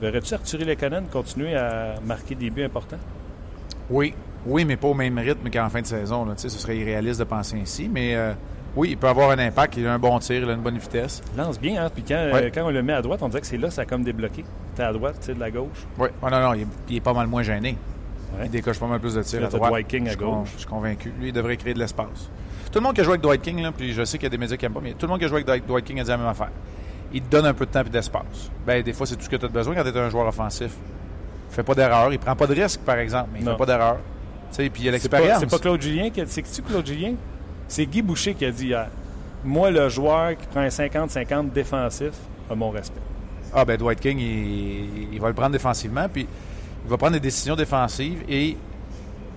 Verrais-tu 0.00 0.34
Arthur 0.34 0.60
Lekonen 0.60 1.06
continuer 1.12 1.54
à 1.56 1.94
marquer 2.04 2.34
des 2.34 2.50
buts 2.50 2.64
importants? 2.64 2.98
oui. 3.90 4.14
Oui, 4.46 4.64
mais 4.64 4.76
pas 4.76 4.86
au 4.86 4.94
même 4.94 5.18
rythme 5.18 5.50
qu'en 5.50 5.68
fin 5.68 5.82
de 5.82 5.86
saison. 5.86 6.24
Là. 6.24 6.34
Ce 6.36 6.48
serait 6.48 6.76
irréaliste 6.78 7.18
de 7.18 7.24
penser 7.24 7.58
ainsi. 7.60 7.88
Mais 7.92 8.14
euh, 8.14 8.32
oui, 8.76 8.90
il 8.92 8.96
peut 8.96 9.08
avoir 9.08 9.30
un 9.30 9.38
impact. 9.38 9.76
Il 9.76 9.86
a 9.86 9.92
un 9.92 9.98
bon 9.98 10.16
tir, 10.20 10.42
il 10.44 10.48
a 10.48 10.52
une 10.52 10.60
bonne 10.62 10.78
vitesse. 10.78 11.20
Il 11.34 11.38
lance 11.38 11.58
bien, 11.60 11.84
hein? 11.84 11.90
Puis 11.92 12.04
quand, 12.06 12.14
euh, 12.14 12.48
quand 12.54 12.64
on 12.64 12.70
le 12.70 12.82
met 12.82 12.92
à 12.92 13.02
droite, 13.02 13.20
on 13.22 13.28
dirait 13.28 13.40
que 13.40 13.46
c'est 13.48 13.58
là, 13.58 13.68
ça 13.68 13.82
a 13.82 13.84
comme 13.84 14.04
débloqué. 14.04 14.44
T'es 14.76 14.84
à 14.84 14.92
droite, 14.92 15.16
tu 15.22 15.34
de 15.34 15.40
la 15.40 15.50
gauche. 15.50 15.86
Oui. 15.98 16.08
Oh, 16.22 16.30
non, 16.30 16.40
non, 16.40 16.54
il 16.54 16.62
est, 16.62 16.66
il 16.88 16.96
est 16.96 17.00
pas 17.00 17.12
mal 17.12 17.26
moins 17.26 17.42
gêné. 17.42 17.76
Ouais. 18.38 18.46
Il 18.46 18.50
décoche 18.52 18.78
pas 18.78 18.86
mal 18.86 19.00
plus 19.00 19.14
de 19.14 19.22
tirs 19.22 19.44
à 19.44 19.48
droite. 19.48 19.70
Dwight 19.72 19.88
King 19.88 20.08
à 20.08 20.12
je, 20.12 20.16
gauche. 20.16 20.48
je 20.54 20.58
suis 20.60 20.68
convaincu. 20.68 21.12
Lui, 21.20 21.28
il 21.28 21.32
devrait 21.32 21.56
créer 21.56 21.74
de 21.74 21.80
l'espace. 21.80 22.30
Tout 22.70 22.78
le 22.78 22.84
monde 22.84 22.94
qui 22.94 23.00
a 23.00 23.04
joué 23.04 23.14
avec 23.14 23.22
Dwight 23.22 23.42
King, 23.42 23.60
là, 23.60 23.72
puis 23.76 23.92
je 23.92 24.04
sais 24.04 24.16
qu'il 24.16 24.24
y 24.24 24.28
a 24.28 24.30
des 24.30 24.38
médias 24.38 24.56
qui 24.56 24.64
n'aiment 24.64 24.74
pas, 24.74 24.80
mais 24.80 24.92
tout 24.92 25.04
le 25.06 25.08
monde 25.08 25.18
qui 25.18 25.24
a 25.24 25.28
joué 25.28 25.42
avec 25.46 25.66
Dwight 25.66 25.84
King 25.84 25.98
a 26.00 26.04
dit 26.04 26.10
la 26.10 26.16
même 26.16 26.26
affaire. 26.28 26.50
Il 27.12 27.22
te 27.22 27.30
donne 27.30 27.46
un 27.46 27.54
peu 27.54 27.64
de 27.66 27.70
temps 27.70 27.80
et 27.80 27.88
d'espace. 27.88 28.50
Ben, 28.66 28.82
des 28.82 28.92
fois, 28.92 29.06
c'est 29.06 29.16
tout 29.16 29.22
ce 29.24 29.28
que 29.30 29.36
tu 29.36 29.46
as 29.46 29.48
besoin 29.48 29.74
quand 29.74 29.82
tu 29.82 29.88
es 29.88 29.98
un 29.98 30.10
joueur 30.10 30.26
offensif. 30.26 30.72
Il 31.50 31.54
fait 31.54 31.62
pas 31.62 31.74
d'erreur. 31.74 32.12
Il 32.12 32.18
prend 32.18 32.36
pas 32.36 32.46
de 32.46 32.54
risque, 32.60 32.80
par 32.80 32.98
exemple, 32.98 33.30
mais 33.32 33.38
il 33.40 33.44
Non. 33.46 33.52
fait 33.52 33.58
pas 33.58 33.66
d'erreur. 33.66 33.96
Puis 34.56 34.70
il 34.78 34.84
y 34.84 34.88
a 34.88 34.92
l'expérience. 34.92 35.40
c'est 35.40 35.50
pas 35.50 35.58
Claude 35.58 35.80
Julien 35.80 36.10
qui 36.10 36.20
a 36.20 36.24
dit. 36.24 36.30
C'est 36.44 36.64
Claude 36.64 36.86
Julien? 36.86 37.12
C'est 37.66 37.86
Guy 37.86 38.02
Boucher 38.02 38.34
qui 38.34 38.44
a 38.44 38.50
dit 38.50 38.66
hier. 38.68 38.88
Moi, 39.44 39.70
le 39.70 39.88
joueur 39.88 40.36
qui 40.36 40.46
prend 40.46 40.60
un 40.60 40.68
50-50 40.68 41.52
défensif 41.52 42.12
a 42.50 42.54
mon 42.54 42.70
respect. 42.70 43.00
Ah, 43.54 43.64
ben 43.64 43.76
Dwight 43.76 44.00
King, 44.00 44.18
il, 44.18 45.14
il 45.14 45.20
va 45.20 45.28
le 45.28 45.34
prendre 45.34 45.52
défensivement, 45.52 46.06
puis 46.12 46.26
il 46.84 46.90
va 46.90 46.96
prendre 46.96 47.12
des 47.14 47.20
décisions 47.20 47.56
défensives. 47.56 48.22
Et 48.28 48.56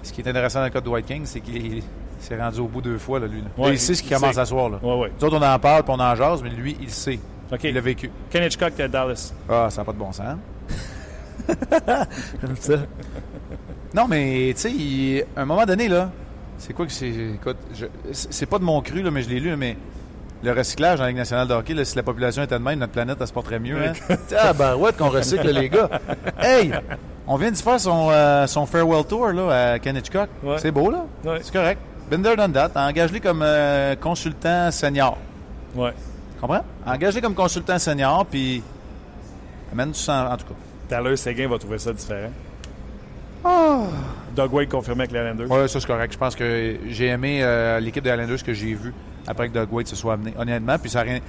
ce 0.03 0.11
qui 0.11 0.21
est 0.21 0.27
intéressant 0.29 0.59
dans 0.59 0.65
le 0.65 0.71
cas 0.71 0.79
de 0.81 0.85
Dwight 0.85 1.05
King, 1.05 1.21
c'est 1.25 1.39
qu'il 1.41 1.83
s'est 2.19 2.37
rendu 2.41 2.59
au 2.59 2.67
bout 2.67 2.81
deux 2.81 2.97
fois, 2.97 3.19
là, 3.19 3.27
lui. 3.27 3.41
là. 3.41 3.47
Ouais, 3.57 3.71
il 3.73 3.79
sait 3.79 3.93
ce 3.95 4.03
qui 4.03 4.09
commence 4.09 4.37
à 4.37 4.45
soir. 4.45 4.69
Là. 4.69 4.79
Ouais, 4.81 4.95
ouais. 5.01 5.11
Nous 5.19 5.27
autres, 5.27 5.37
on 5.37 5.41
en 5.45 5.59
parle, 5.59 5.83
puis 5.83 5.93
on 5.95 5.99
en 5.99 6.15
jase, 6.15 6.41
mais 6.43 6.49
lui, 6.49 6.77
il 6.81 6.89
sait. 6.89 7.19
OK. 7.51 7.59
Il 7.63 7.73
l'a 7.75 7.81
vécu. 7.81 8.09
Ken 8.29 8.43
Hitchcock 8.43 8.79
à 8.79 8.87
Dallas. 8.87 9.33
Ah, 9.49 9.67
ça 9.69 9.81
n'a 9.81 9.85
pas 9.85 9.91
de 9.93 9.97
bon 9.97 10.11
sens. 10.11 10.37
Comme 11.47 12.55
ça. 12.59 12.73
Non, 13.93 14.07
mais 14.07 14.53
tu 14.55 14.61
sais, 14.61 14.71
il- 14.71 15.25
à 15.35 15.41
un 15.41 15.45
moment 15.45 15.65
donné, 15.65 15.87
là, 15.87 16.09
c'est 16.57 16.73
quoi 16.73 16.85
que 16.85 16.91
c'est. 16.91 17.09
Écoute, 17.09 17.57
je- 17.73 17.85
c'est 18.11 18.45
pas 18.45 18.59
de 18.59 18.63
mon 18.63 18.81
cru, 18.81 19.01
là, 19.01 19.11
mais 19.11 19.21
je 19.23 19.29
l'ai 19.29 19.39
lu, 19.39 19.55
mais 19.57 19.75
le 20.43 20.51
recyclage 20.53 20.97
dans 20.97 21.03
la 21.03 21.09
Ligue 21.09 21.17
nationale 21.17 21.47
de 21.47 21.53
hockey, 21.53 21.73
là, 21.73 21.83
si 21.83 21.95
la 21.95 22.03
population 22.03 22.41
était 22.43 22.57
de 22.57 22.63
même, 22.63 22.79
notre 22.79 22.93
planète, 22.93 23.17
elle 23.19 23.27
se 23.27 23.33
porterait 23.33 23.59
mieux. 23.59 23.77
Hein? 23.83 23.93
ah, 24.39 24.53
ben 24.53 24.75
ouais, 24.75 24.93
qu'on 24.93 25.09
recycle, 25.09 25.49
les 25.51 25.69
gars. 25.69 25.89
Hey! 26.39 26.71
On 27.27 27.35
vient 27.35 27.51
de 27.51 27.57
faire 27.57 27.79
son, 27.79 28.09
euh, 28.11 28.47
son 28.47 28.65
farewell 28.65 29.05
tour 29.05 29.27
là, 29.29 29.73
à 29.73 29.79
Ken 29.79 29.95
Hitchcock. 29.95 30.29
Ouais. 30.43 30.55
C'est 30.57 30.71
beau, 30.71 30.89
là? 30.89 31.05
Ouais. 31.23 31.39
C'est 31.43 31.53
correct. 31.53 31.79
Been 32.09 32.21
there, 32.23 32.35
done 32.35 32.51
that. 32.53 32.71
Engage-le 32.75 33.19
comme 33.19 33.41
euh, 33.43 33.95
consultant 33.95 34.69
senior. 34.71 35.17
Ouais. 35.75 35.93
Comprends? 36.41 36.63
Engage-le 36.85 37.21
comme 37.21 37.35
consultant 37.35 37.77
senior, 37.79 38.25
puis 38.25 38.61
amène 39.71 39.91
du 39.91 39.99
sang, 39.99 40.25
en 40.31 40.37
tout 40.37 40.45
cas. 40.47 40.97
Tyler 40.97 41.15
Seguin 41.15 41.47
va 41.47 41.57
trouver 41.59 41.77
ça 41.77 41.93
différent. 41.93 42.31
Ah! 43.45 43.81
Doug 44.35 44.53
Wade 44.53 44.69
confirmé 44.69 45.01
avec 45.03 45.11
les 45.11 45.19
Islanders. 45.19 45.47
Oui, 45.49 45.69
ça 45.69 45.79
c'est 45.79 45.87
correct. 45.87 46.13
Je 46.13 46.17
pense 46.17 46.35
que 46.35 46.77
j'ai 46.87 47.07
aimé 47.07 47.43
euh, 47.43 47.79
l'équipe 47.79 48.03
de 48.03 48.09
Islanders 48.09 48.43
que 48.43 48.53
j'ai 48.53 48.73
vue 48.73 48.93
après 49.27 49.49
que 49.49 49.53
Doug 49.53 49.67
Wade 49.71 49.87
se 49.87 49.95
soit 49.95 50.13
amené. 50.13 50.33
Honnêtement, 50.37 50.77
puis 50.79 50.89
ça 50.89 51.01
rien. 51.01 51.19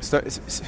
c'est 0.00 0.16
un- 0.16 0.22
c'est- 0.28 0.42
c'est- 0.46 0.64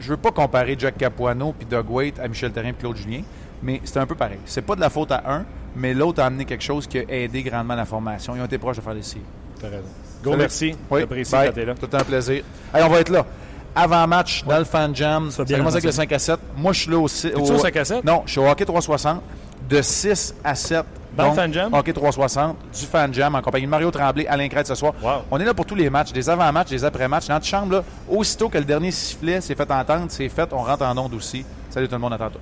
Je 0.00 0.10
veux 0.10 0.16
pas 0.16 0.30
comparer 0.30 0.76
Jack 0.78 0.96
Capuano 0.96 1.52
puis 1.52 1.66
Doug 1.66 1.90
Wade 1.90 2.20
à 2.22 2.28
Michel 2.28 2.52
Terrien 2.52 2.70
et 2.70 2.74
Claude 2.74 2.96
Julien, 2.96 3.22
mais 3.62 3.80
c'est 3.84 3.98
un 3.98 4.06
peu 4.06 4.14
pareil. 4.14 4.38
C'est 4.44 4.62
pas 4.62 4.76
de 4.76 4.80
la 4.80 4.90
faute 4.90 5.10
à 5.10 5.22
un, 5.26 5.44
mais 5.74 5.92
l'autre 5.94 6.22
a 6.22 6.26
amené 6.26 6.44
quelque 6.44 6.62
chose 6.62 6.86
qui 6.86 6.98
a 6.98 7.02
aidé 7.08 7.42
grandement 7.42 7.74
la 7.74 7.84
formation. 7.84 8.36
Ils 8.36 8.40
ont 8.40 8.44
été 8.44 8.58
proches 8.58 8.76
de 8.76 8.82
faire 8.82 8.94
des 8.94 9.02
séries. 9.02 9.24
T'as 9.60 9.68
raison. 9.68 9.82
Go, 10.22 10.30
Salut. 10.30 10.42
merci. 10.42 10.74
Oui, 10.90 11.00
J'apprécie 11.00 11.32
quand 11.32 11.52
t'es 11.54 11.64
là. 11.64 11.74
Tout 11.74 11.96
un 11.96 12.04
plaisir. 12.04 12.42
Allez, 12.72 12.84
on 12.84 12.88
va 12.88 13.00
être 13.00 13.10
là. 13.10 13.24
Avant-match, 13.74 14.44
dans 14.44 14.58
le 14.58 14.64
fan 14.64 14.94
jam. 14.94 15.30
Ça, 15.30 15.44
commence 15.44 15.72
avec 15.72 15.84
le 15.84 15.90
avancer. 15.90 15.92
5 15.92 16.12
à 16.12 16.18
7. 16.18 16.40
Moi, 16.56 16.72
je 16.72 16.80
suis 16.80 16.90
là 16.90 16.98
aussi. 16.98 17.30
T'es-tu 17.30 17.52
au 17.52 17.58
5 17.58 17.76
à 17.76 17.84
7? 17.84 18.04
Non, 18.04 18.22
je 18.26 18.32
suis 18.32 18.40
au 18.40 18.48
hockey 18.48 18.64
360 18.64 19.22
de 19.68 19.82
6 19.82 20.34
à 20.42 20.54
7. 20.54 20.84
Dans 21.16 21.28
le 21.28 21.32
Fan 21.34 21.52
Jam? 21.52 21.74
Hockey 21.74 21.92
360, 21.92 22.56
du 22.78 22.86
fan 22.86 23.12
jam 23.12 23.34
en 23.34 23.40
compagnie 23.42 23.64
de 23.64 23.70
Mario 23.70 23.90
Tremblay, 23.90 24.26
Alain 24.28 24.46
Crête 24.48 24.68
ce 24.68 24.74
soir. 24.76 24.92
Wow. 25.02 25.22
On 25.30 25.40
est 25.40 25.44
là 25.44 25.52
pour 25.52 25.66
tous 25.66 25.74
les 25.74 25.90
matchs, 25.90 26.12
des 26.12 26.28
avant-matchs, 26.30 26.68
des 26.68 26.84
après-matchs. 26.84 27.28
L'antichambre, 27.28 27.72
là, 27.72 27.84
aussitôt 28.08 28.48
que 28.48 28.58
le 28.58 28.64
dernier 28.64 28.92
sifflet 28.92 29.40
s'est 29.40 29.56
fait 29.56 29.68
entendre, 29.70 30.06
c'est 30.10 30.28
fait, 30.28 30.48
on 30.52 30.62
rentre 30.62 30.84
en 30.84 30.96
onde 30.96 31.14
aussi. 31.14 31.44
Salut 31.70 31.88
tout 31.88 31.94
le 31.94 32.00
monde, 32.00 32.12
à 32.12 32.18
tantôt. 32.18 32.38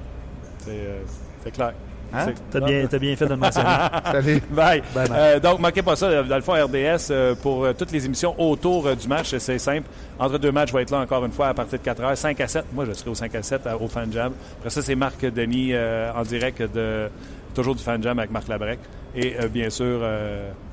C'est 0.59 0.71
euh, 0.73 1.01
c'est 1.43 1.53
clair. 1.53 1.73
Hein? 2.15 2.33
T'as 2.51 2.61
bien, 2.61 2.85
bien 2.99 3.17
fait 3.17 3.25
de 3.25 3.31
le 3.31 3.37
mentionner. 3.37 3.69
Salut. 4.13 4.43
Bye. 4.51 4.83
Bye, 4.95 5.09
bye. 5.09 5.19
Euh, 5.19 5.41
donc, 5.41 5.59
manquez 5.59 5.83
pas 5.83 5.97
ça, 5.97 6.23
dans 6.23 6.37
le 6.37 6.41
fond, 6.43 6.53
RDS, 6.53 7.09
euh, 7.11 7.35
pour 7.35 7.65
euh, 7.65 7.73
toutes 7.73 7.93
les 7.93 8.05
émissions 8.07 8.35
autour 8.41 8.95
du 8.95 9.09
match, 9.09 9.37
c'est 9.39 9.59
simple. 9.59 9.89
Entre 10.19 10.39
deux 10.39 10.53
matchs, 10.53 10.69
je 10.71 10.75
vais 10.77 10.83
être 10.83 10.91
là 10.91 11.01
encore 11.01 11.25
une 11.25 11.33
fois 11.33 11.49
à 11.49 11.55
partir 11.55 11.79
de 11.79 11.85
4 11.85 12.03
heures, 12.03 12.17
5 12.17 12.41
à 12.41 12.49
7. 12.49 12.65
Moi, 12.73 12.85
je 12.87 12.93
serai 12.93 13.11
au 13.11 13.15
5 13.15 13.35
à 13.35 13.43
7 13.43 13.67
à- 13.67 13.77
au 13.77 13.89
Fan 13.89 14.11
Jam. 14.13 14.33
Après 14.59 14.71
ça, 14.71 14.83
c'est 14.83 14.95
Marc 14.95 15.21
Denis 15.25 15.73
en 15.77 16.23
direct 16.23 16.63
de 16.75 17.09
toujours 17.55 17.75
du 17.75 17.83
Fan 17.83 18.03
Jam 18.03 18.19
avec 18.19 18.31
Marc 18.31 18.49
Labrec. 18.49 18.79
Et 19.15 19.35
bien 19.53 19.69
sûr, 19.71 20.01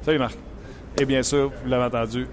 salut 0.01 0.19
Marc. 0.19 0.35
Et 0.99 1.05
bien 1.05 1.23
sûr, 1.23 1.51
vous 1.63 1.69
l'avez 1.69 1.85
entendu, 1.85 2.27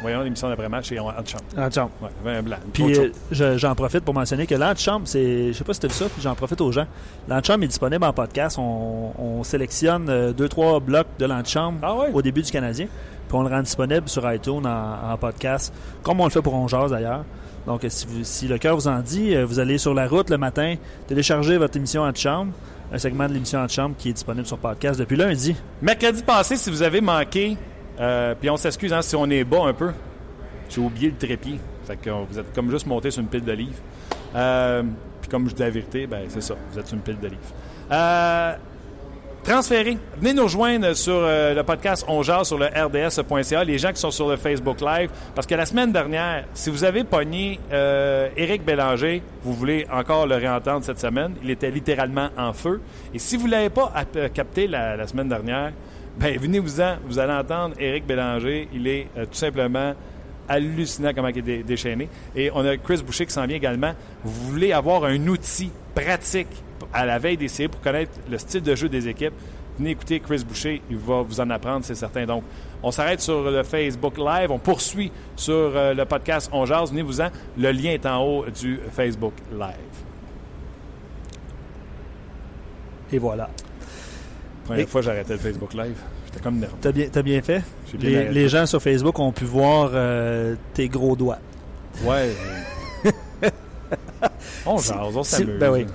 voyons 0.00 0.22
l'émission 0.22 0.48
d'après-match 0.48 0.90
et 0.92 1.00
on 1.00 1.08
en 1.08 1.12
chambre. 1.24 1.44
Ah, 1.56 1.70
ciao. 1.70 1.88
Ouais, 2.24 2.36
un 2.36 2.42
blanc. 2.42 2.56
Puis 2.72 2.98
euh, 2.98 3.10
je- 3.30 3.58
j'en 3.58 3.74
profite 3.74 4.00
pour 4.04 4.14
mentionner 4.14 4.46
que 4.46 4.54
l'antichambre, 4.54 5.06
c'est. 5.06 5.48
Je 5.52 5.58
sais 5.58 5.64
pas 5.64 5.74
si 5.74 5.80
tu 5.80 5.86
as 5.86 5.88
vu 5.88 5.94
ça, 5.94 6.04
puis 6.06 6.22
j'en 6.22 6.34
profite 6.34 6.60
aux 6.60 6.72
gens. 6.72 6.86
L'antichambre 7.28 7.64
est 7.64 7.68
disponible 7.68 8.04
en 8.04 8.12
podcast. 8.12 8.56
On, 8.58 9.12
on 9.18 9.44
sélectionne 9.44 10.08
euh, 10.08 10.32
deux, 10.32 10.48
trois 10.48 10.80
blocs 10.80 11.06
de 11.18 11.26
l'antichambre 11.26 11.78
Ah 11.82 11.94
ouais? 11.96 12.10
au 12.12 12.22
début 12.22 12.42
du 12.42 12.50
Canadien. 12.50 12.86
Puis 13.28 13.36
on 13.38 13.42
le 13.42 13.48
rend 13.48 13.62
disponible 13.62 14.08
sur 14.08 14.30
iTunes 14.32 14.66
en, 14.66 15.12
en 15.12 15.16
podcast, 15.16 15.72
comme 16.02 16.20
on 16.20 16.24
le 16.24 16.30
fait 16.30 16.42
pour 16.42 16.54
On 16.54 16.66
Jase 16.66 16.90
d'ailleurs. 16.90 17.24
Donc, 17.66 17.84
si, 17.88 18.06
vous- 18.06 18.24
si 18.24 18.48
le 18.48 18.58
cœur 18.58 18.74
vous 18.74 18.88
en 18.88 19.00
dit, 19.00 19.34
euh, 19.36 19.44
vous 19.44 19.58
allez 19.60 19.76
sur 19.78 19.92
la 19.94 20.08
route 20.08 20.30
le 20.30 20.38
matin, 20.38 20.74
télécharger 21.06 21.58
votre 21.58 21.76
émission 21.76 22.02
Antichambre, 22.02 22.52
un 22.92 22.98
segment 22.98 23.28
de 23.28 23.34
l'émission 23.34 23.60
Antichambre 23.60 23.94
qui 23.98 24.08
est 24.08 24.12
disponible 24.14 24.46
sur 24.46 24.58
podcast 24.58 24.98
depuis 24.98 25.16
lundi. 25.16 25.54
Mercredi 25.82 26.22
passé, 26.22 26.56
si 26.56 26.70
vous 26.70 26.82
avez 26.82 27.00
manqué, 27.00 27.56
euh, 28.00 28.34
puis 28.38 28.48
on 28.50 28.56
s'excuse 28.56 28.92
hein, 28.92 29.02
si 29.02 29.14
on 29.16 29.26
est 29.30 29.44
bas 29.44 29.64
un 29.66 29.72
peu, 29.72 29.90
j'ai 30.68 30.80
oublié 30.80 31.08
le 31.10 31.16
trépied. 31.16 31.58
Fait 31.86 31.96
que 31.96 32.10
vous 32.10 32.38
êtes 32.38 32.52
comme 32.54 32.70
juste 32.70 32.86
monté 32.86 33.10
sur 33.10 33.20
une 33.22 33.28
pile 33.28 33.44
de 33.44 33.52
livres. 33.52 33.78
Euh, 34.34 34.82
puis 35.20 35.30
comme 35.30 35.48
je 35.48 35.54
dis 35.54 35.62
la 35.62 35.70
vérité, 35.70 36.06
ben 36.06 36.22
c'est 36.28 36.40
ça, 36.42 36.54
vous 36.72 36.78
êtes 36.78 36.86
sur 36.86 36.96
une 36.96 37.02
pile 37.02 37.18
de 37.18 37.26
livres. 37.28 37.40
Euh, 37.90 38.54
transférez. 39.42 39.98
Venez 40.18 40.34
nous 40.34 40.44
rejoindre 40.44 40.92
sur 40.94 41.14
euh, 41.16 41.54
le 41.54 41.62
podcast 41.64 42.04
On 42.08 42.22
sur 42.22 42.58
le 42.58 42.66
rds.ca, 42.66 43.64
les 43.64 43.78
gens 43.78 43.90
qui 43.92 44.00
sont 44.00 44.10
sur 44.12 44.28
le 44.28 44.36
Facebook 44.36 44.80
Live. 44.80 45.10
Parce 45.34 45.46
que 45.46 45.54
la 45.56 45.66
semaine 45.66 45.90
dernière, 45.92 46.44
si 46.54 46.70
vous 46.70 46.84
avez 46.84 47.02
pogné 47.04 47.58
euh, 47.72 48.28
Éric 48.36 48.64
Bélanger, 48.64 49.22
vous 49.42 49.54
voulez 49.54 49.86
encore 49.92 50.26
le 50.26 50.36
réentendre 50.36 50.84
cette 50.84 51.00
semaine. 51.00 51.34
Il 51.42 51.50
était 51.50 51.70
littéralement 51.70 52.28
en 52.38 52.52
feu. 52.52 52.80
Et 53.12 53.18
si 53.18 53.36
vous 53.36 53.46
ne 53.46 53.52
l'avez 53.52 53.70
pas 53.70 53.90
ap- 53.94 54.32
capté 54.32 54.68
la 54.68 55.04
semaine 55.08 55.28
dernière, 55.28 55.72
ben 56.20 56.38
venez-vous-en. 56.38 56.96
Vous 57.06 57.18
allez 57.18 57.32
entendre 57.32 57.74
Éric 57.78 58.06
Bélanger. 58.06 58.68
Il 58.74 58.86
est 58.86 59.08
euh, 59.16 59.24
tout 59.24 59.34
simplement 59.34 59.94
hallucinant 60.48 61.12
comment 61.14 61.28
il 61.28 61.38
est 61.38 61.42
dé- 61.42 61.62
déchaîné. 61.62 62.08
Et 62.36 62.50
on 62.54 62.64
a 62.66 62.76
Chris 62.76 63.02
Boucher 63.04 63.24
qui 63.24 63.32
s'en 63.32 63.46
vient 63.46 63.56
également. 63.56 63.92
Vous 64.22 64.50
voulez 64.50 64.72
avoir 64.72 65.04
un 65.04 65.26
outil 65.28 65.70
pratique 65.94 66.48
à 66.92 67.06
la 67.06 67.18
veille 67.18 67.36
des 67.36 67.48
séries 67.48 67.68
pour 67.68 67.80
connaître 67.80 68.12
le 68.30 68.36
style 68.36 68.62
de 68.62 68.74
jeu 68.74 68.88
des 68.88 69.08
équipes? 69.08 69.32
Venez 69.78 69.92
écouter 69.92 70.20
Chris 70.20 70.44
Boucher, 70.46 70.82
il 70.90 70.98
va 70.98 71.22
vous 71.22 71.40
en 71.40 71.48
apprendre, 71.48 71.84
c'est 71.86 71.94
certain. 71.94 72.26
Donc, 72.26 72.42
on 72.82 72.90
s'arrête 72.90 73.20
sur 73.22 73.42
le 73.50 73.62
Facebook 73.62 74.18
Live, 74.18 74.50
on 74.50 74.58
poursuit 74.58 75.10
sur 75.36 75.54
euh, 75.54 75.94
le 75.94 76.04
podcast 76.04 76.50
On 76.52 76.66
Jase. 76.66 76.90
Venez-vous-en, 76.90 77.28
le 77.56 77.70
lien 77.72 77.90
est 77.92 78.04
en 78.04 78.22
haut 78.22 78.44
du 78.50 78.78
Facebook 78.92 79.32
Live. 79.52 79.96
Et 83.12 83.18
voilà. 83.18 83.48
Première 84.70 84.88
fois, 84.88 85.08
arrêté 85.08 85.32
le 85.32 85.38
Facebook 85.38 85.74
Live. 85.74 85.96
J'étais 86.26 86.40
comme 86.40 86.58
nerveux. 86.58 86.76
T'as 86.80 86.92
bien, 86.92 87.06
t'as 87.10 87.22
bien 87.22 87.42
fait? 87.42 87.62
Bien 87.94 88.30
Les, 88.30 88.48
gens 88.48 88.66
sur 88.66 88.80
Facebook 88.80 89.18
ont 89.18 89.32
pu 89.32 89.44
voir 89.44 89.90
euh, 89.92 90.54
tes 90.74 90.88
gros 90.88 91.16
doigts. 91.16 91.38
Ouais. 92.04 92.30
on 94.66 94.78
jase, 94.78 95.16
on 95.16 95.22
s'amuse. 95.24 95.58
ben 95.58 95.72
oui. 95.72 95.86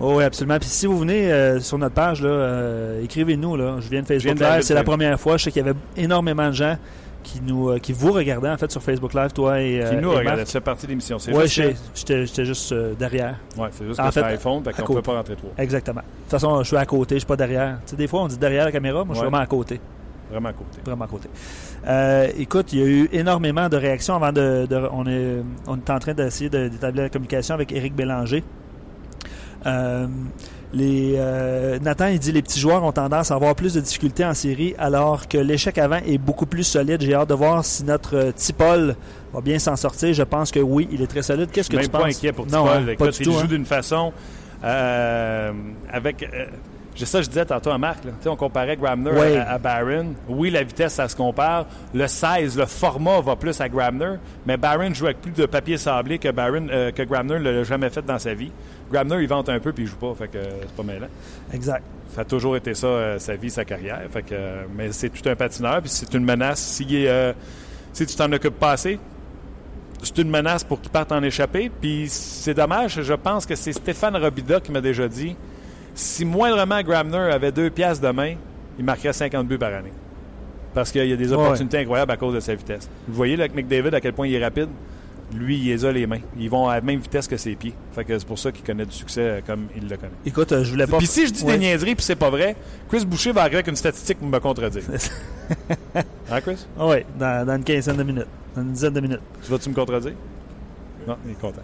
Oh, 0.00 0.14
oui, 0.16 0.24
absolument. 0.24 0.58
Puis 0.58 0.68
si 0.68 0.86
vous 0.86 0.98
venez 0.98 1.30
euh, 1.30 1.60
sur 1.60 1.76
notre 1.76 1.94
page, 1.94 2.22
là, 2.22 2.30
euh, 2.30 3.02
écrivez-nous. 3.02 3.56
Là. 3.56 3.76
Je 3.80 3.88
viens 3.90 4.00
de 4.00 4.06
Je 4.06 4.12
viens 4.12 4.20
Facebook 4.20 4.38
de 4.38 4.44
Live. 4.44 4.62
C'est 4.62 4.74
la 4.74 4.84
première 4.84 5.20
fois. 5.20 5.36
Je 5.36 5.44
sais 5.44 5.52
qu'il 5.52 5.64
y 5.64 5.68
avait 5.68 5.78
énormément 5.96 6.48
de 6.48 6.54
gens 6.54 6.76
qui 7.22 7.40
nous 7.40 7.70
euh, 7.70 7.78
qui 7.78 7.92
vous 7.92 8.12
regardaient 8.12 8.50
en 8.50 8.56
fait 8.56 8.70
sur 8.70 8.82
Facebook 8.82 9.14
Live, 9.14 9.32
toi 9.32 9.60
et, 9.60 9.80
euh, 9.82 9.90
Qui 9.90 9.96
nous 9.96 10.12
et 10.12 10.16
regarde, 10.16 10.36
Marc. 10.38 10.46
tu 10.46 10.52
fais 10.52 10.60
partie 10.60 10.86
de 10.86 10.90
l'émission. 10.90 11.18
C'est 11.18 11.32
Ouais, 11.34 11.46
j'étais 11.46 12.44
juste 12.44 12.72
euh, 12.72 12.94
derrière. 12.98 13.36
Ouais, 13.56 13.68
c'est 13.72 13.86
juste 13.86 14.00
que 14.00 14.10
c'est 14.10 14.22
iPhone, 14.22 14.62
fait 14.64 14.82
qu'on 14.82 14.94
peut 14.94 15.02
pas 15.02 15.14
rentrer 15.16 15.36
trop. 15.36 15.52
Exactement. 15.58 16.00
De 16.00 16.06
toute 16.22 16.30
façon, 16.30 16.62
je 16.62 16.68
suis 16.68 16.76
à 16.76 16.84
côté, 16.86 17.14
je 17.16 17.20
suis 17.20 17.26
pas 17.26 17.36
derrière. 17.36 17.78
Tu 17.86 17.90
sais, 17.90 17.96
des 17.96 18.06
fois, 18.06 18.22
on 18.22 18.28
dit 18.28 18.38
derrière 18.38 18.64
la 18.64 18.72
caméra, 18.72 19.04
moi, 19.04 19.14
je 19.14 19.20
suis 19.20 19.24
vraiment 19.28 19.42
à 19.42 19.46
côté. 19.46 19.80
Vraiment 20.30 20.48
à 20.48 20.52
côté. 20.52 20.78
Vraiment 20.84 21.04
à 21.04 21.08
côté. 21.08 21.28
Euh, 21.86 22.28
écoute, 22.38 22.72
il 22.72 22.78
y 22.78 22.82
a 22.82 22.86
eu 22.86 23.08
énormément 23.12 23.68
de 23.68 23.76
réactions 23.76 24.14
avant 24.16 24.32
de. 24.32 24.66
de- 24.66 24.88
on, 24.92 25.06
est, 25.06 25.36
on 25.66 25.76
est 25.76 25.90
en 25.90 25.98
train 25.98 26.14
d'essayer 26.14 26.48
de- 26.48 26.68
d'établir 26.68 27.02
la 27.04 27.08
communication 27.10 27.54
avec 27.54 27.70
Éric 27.72 27.94
Bélanger. 27.94 28.42
Euh, 29.66 30.06
les, 30.72 31.14
euh, 31.16 31.78
Nathan, 31.80 32.06
il 32.06 32.18
dit 32.18 32.32
les 32.32 32.40
petits 32.42 32.58
joueurs 32.60 32.82
ont 32.82 32.92
tendance 32.92 33.30
à 33.30 33.34
avoir 33.34 33.54
plus 33.54 33.74
de 33.74 33.80
difficultés 33.80 34.24
en 34.24 34.34
série 34.34 34.74
alors 34.78 35.28
que 35.28 35.36
l'échec 35.38 35.76
avant 35.78 35.98
est 36.06 36.18
beaucoup 36.18 36.46
plus 36.46 36.64
solide. 36.64 37.02
J'ai 37.02 37.14
hâte 37.14 37.28
de 37.28 37.34
voir 37.34 37.64
si 37.64 37.84
notre 37.84 38.16
euh, 38.16 38.32
Paul 38.56 38.96
va 39.34 39.40
bien 39.40 39.58
s'en 39.58 39.76
sortir. 39.76 40.14
Je 40.14 40.22
pense 40.22 40.50
que 40.50 40.60
oui, 40.60 40.88
il 40.90 41.02
est 41.02 41.06
très 41.06 41.22
solide. 41.22 41.50
Qu'est-ce 41.52 41.68
que 41.68 41.76
Même 41.76 41.84
tu 41.84 41.90
pas 41.90 41.98
penses? 42.00 42.16
inquiet 42.16 42.32
pour 42.32 42.46
non, 42.46 42.64
Tipol. 42.64 42.90
hein, 42.90 42.94
pas 42.98 43.06
du 43.08 43.16
il 43.20 43.24
tout. 43.26 43.32
joue 43.32 43.38
hein. 43.40 43.44
d'une 43.44 43.66
façon 43.66 44.12
euh, 44.64 45.52
avec. 45.92 46.26
C'est 46.94 47.06
ça 47.06 47.18
que 47.18 47.24
je 47.24 47.28
disais 47.30 47.44
tantôt 47.46 47.70
à 47.70 47.78
Marc. 47.78 48.04
là. 48.04 48.12
On 48.26 48.36
comparait 48.36 48.76
Grabner 48.76 49.10
Ouais. 49.10 49.36
à, 49.36 49.52
à 49.52 49.58
Barron. 49.58 50.14
Oui, 50.28 50.50
la 50.50 50.62
vitesse, 50.62 50.94
ça 50.94 51.08
se 51.08 51.16
compare. 51.16 51.66
Le 51.94 52.06
16, 52.06 52.58
le 52.58 52.66
format 52.66 53.20
va 53.20 53.36
plus 53.36 53.60
à 53.60 53.68
Grabner. 53.68 54.14
Mais 54.46 54.56
Barron 54.56 54.92
joue 54.92 55.06
avec 55.06 55.20
plus 55.20 55.32
de 55.32 55.46
papier 55.46 55.76
sablé 55.78 56.18
que, 56.18 56.30
Barron, 56.30 56.66
euh, 56.70 56.90
que 56.92 57.02
Grabner 57.02 57.38
ne 57.38 57.50
l'a 57.50 57.64
jamais 57.64 57.88
fait 57.90 58.02
dans 58.04 58.18
sa 58.18 58.34
vie. 58.34 58.50
Grabner, 58.90 59.16
il 59.22 59.28
vente 59.28 59.48
un 59.48 59.58
peu 59.58 59.72
puis 59.72 59.84
il 59.84 59.86
joue 59.88 59.96
pas. 59.96 60.14
Fait 60.14 60.28
que 60.28 60.38
euh, 60.38 60.44
c'est 60.62 60.76
pas 60.76 60.82
mêlant. 60.82 61.08
Exact. 61.52 61.82
Ça 62.14 62.20
a 62.20 62.24
toujours 62.24 62.56
été 62.56 62.74
ça, 62.74 62.86
euh, 62.88 63.18
sa 63.18 63.36
vie, 63.36 63.48
sa 63.48 63.64
carrière. 63.64 64.00
Fait 64.12 64.22
que, 64.22 64.28
euh, 64.34 64.62
mais 64.76 64.92
c'est 64.92 65.08
tout 65.08 65.26
un 65.28 65.34
patineur, 65.34 65.80
puis 65.80 65.88
c'est 65.90 66.12
une 66.12 66.24
menace. 66.24 66.60
Si, 66.60 67.06
euh, 67.06 67.32
si 67.94 68.04
tu 68.04 68.14
t'en 68.14 68.30
occupes 68.32 68.58
pas 68.58 68.72
assez, 68.72 68.98
c'est 70.02 70.18
une 70.18 70.28
menace 70.30 70.62
pour 70.64 70.80
qu'il 70.80 70.90
parte 70.90 71.10
en 71.12 71.22
échappée. 71.22 71.70
Puis 71.80 72.06
c'est 72.10 72.52
dommage, 72.54 73.00
je 73.02 73.14
pense 73.14 73.46
que 73.46 73.54
c'est 73.54 73.72
Stéphane 73.72 74.16
Robida 74.16 74.60
qui 74.60 74.72
m'a 74.72 74.80
déjà 74.82 75.08
dit 75.08 75.36
si 75.94 76.24
moindrement 76.24 76.82
Grabner 76.82 77.16
avait 77.32 77.52
deux 77.52 77.70
piastres 77.70 78.04
de 78.06 78.12
main, 78.12 78.34
il 78.78 78.84
marquerait 78.84 79.12
50 79.12 79.46
buts 79.46 79.58
par 79.58 79.72
année. 79.74 79.92
Parce 80.74 80.90
qu'il 80.90 81.06
y 81.06 81.12
a 81.12 81.16
des 81.16 81.28
Ouais. 81.30 81.34
opportunités 81.36 81.78
incroyables 81.78 82.12
à 82.12 82.16
cause 82.16 82.34
de 82.34 82.40
sa 82.40 82.54
vitesse. 82.54 82.88
Vous 83.06 83.14
voyez 83.14 83.36
là, 83.36 83.44
avec 83.44 83.54
McDavid 83.54 83.94
à 83.94 84.00
quel 84.00 84.14
point 84.14 84.26
il 84.26 84.34
est 84.34 84.42
rapide. 84.42 84.68
Lui, 85.34 85.56
il 85.58 85.66
les 85.66 85.84
a 85.84 85.92
les 85.92 86.06
mains. 86.06 86.20
Ils 86.38 86.48
vont 86.50 86.68
à 86.68 86.74
la 86.76 86.80
même 86.82 86.98
vitesse 87.00 87.26
que 87.26 87.36
ses 87.38 87.54
pieds. 87.54 87.72
Fait 87.94 88.04
que 88.04 88.18
c'est 88.18 88.26
pour 88.26 88.38
ça 88.38 88.52
qu'il 88.52 88.64
connaît 88.64 88.84
du 88.84 88.92
succès 88.92 89.20
euh, 89.20 89.40
comme 89.46 89.66
il 89.76 89.82
le 89.88 89.96
connaît. 89.96 90.12
Écoute, 90.26 90.52
euh, 90.52 90.62
je 90.64 90.70
voulais 90.70 90.86
pas. 90.86 90.98
Puis 90.98 91.06
si 91.06 91.26
je 91.26 91.32
dis 91.32 91.44
Ouais. 91.44 91.52
des 91.54 91.58
niaiseries 91.58 91.94
puis 91.94 92.04
c'est 92.04 92.16
pas 92.16 92.28
vrai, 92.30 92.54
Chris 92.88 93.04
Boucher 93.06 93.32
va 93.32 93.42
arriver 93.42 93.56
avec 93.56 93.68
une 93.68 93.76
statistique 93.76 94.18
pour 94.18 94.28
me 94.28 94.38
contredire. 94.40 94.82
hein, 96.30 96.40
Chris? 96.40 96.66
Ah 96.78 96.86
ouais, 96.88 97.06
dans, 97.18 97.46
dans 97.46 97.56
une 97.56 97.64
quinzaine 97.64 97.96
de 97.96 98.02
minutes. 98.02 98.26
Dans 98.54 98.62
une 98.62 98.72
dizaine 98.72 98.92
de 98.94 99.00
minutes. 99.00 99.20
Tu 99.44 99.50
vas-tu 99.50 99.68
me 99.70 99.74
contredire? 99.74 100.12
Non, 101.06 101.16
il 101.26 101.32
est 101.32 101.40
content. 101.40 101.62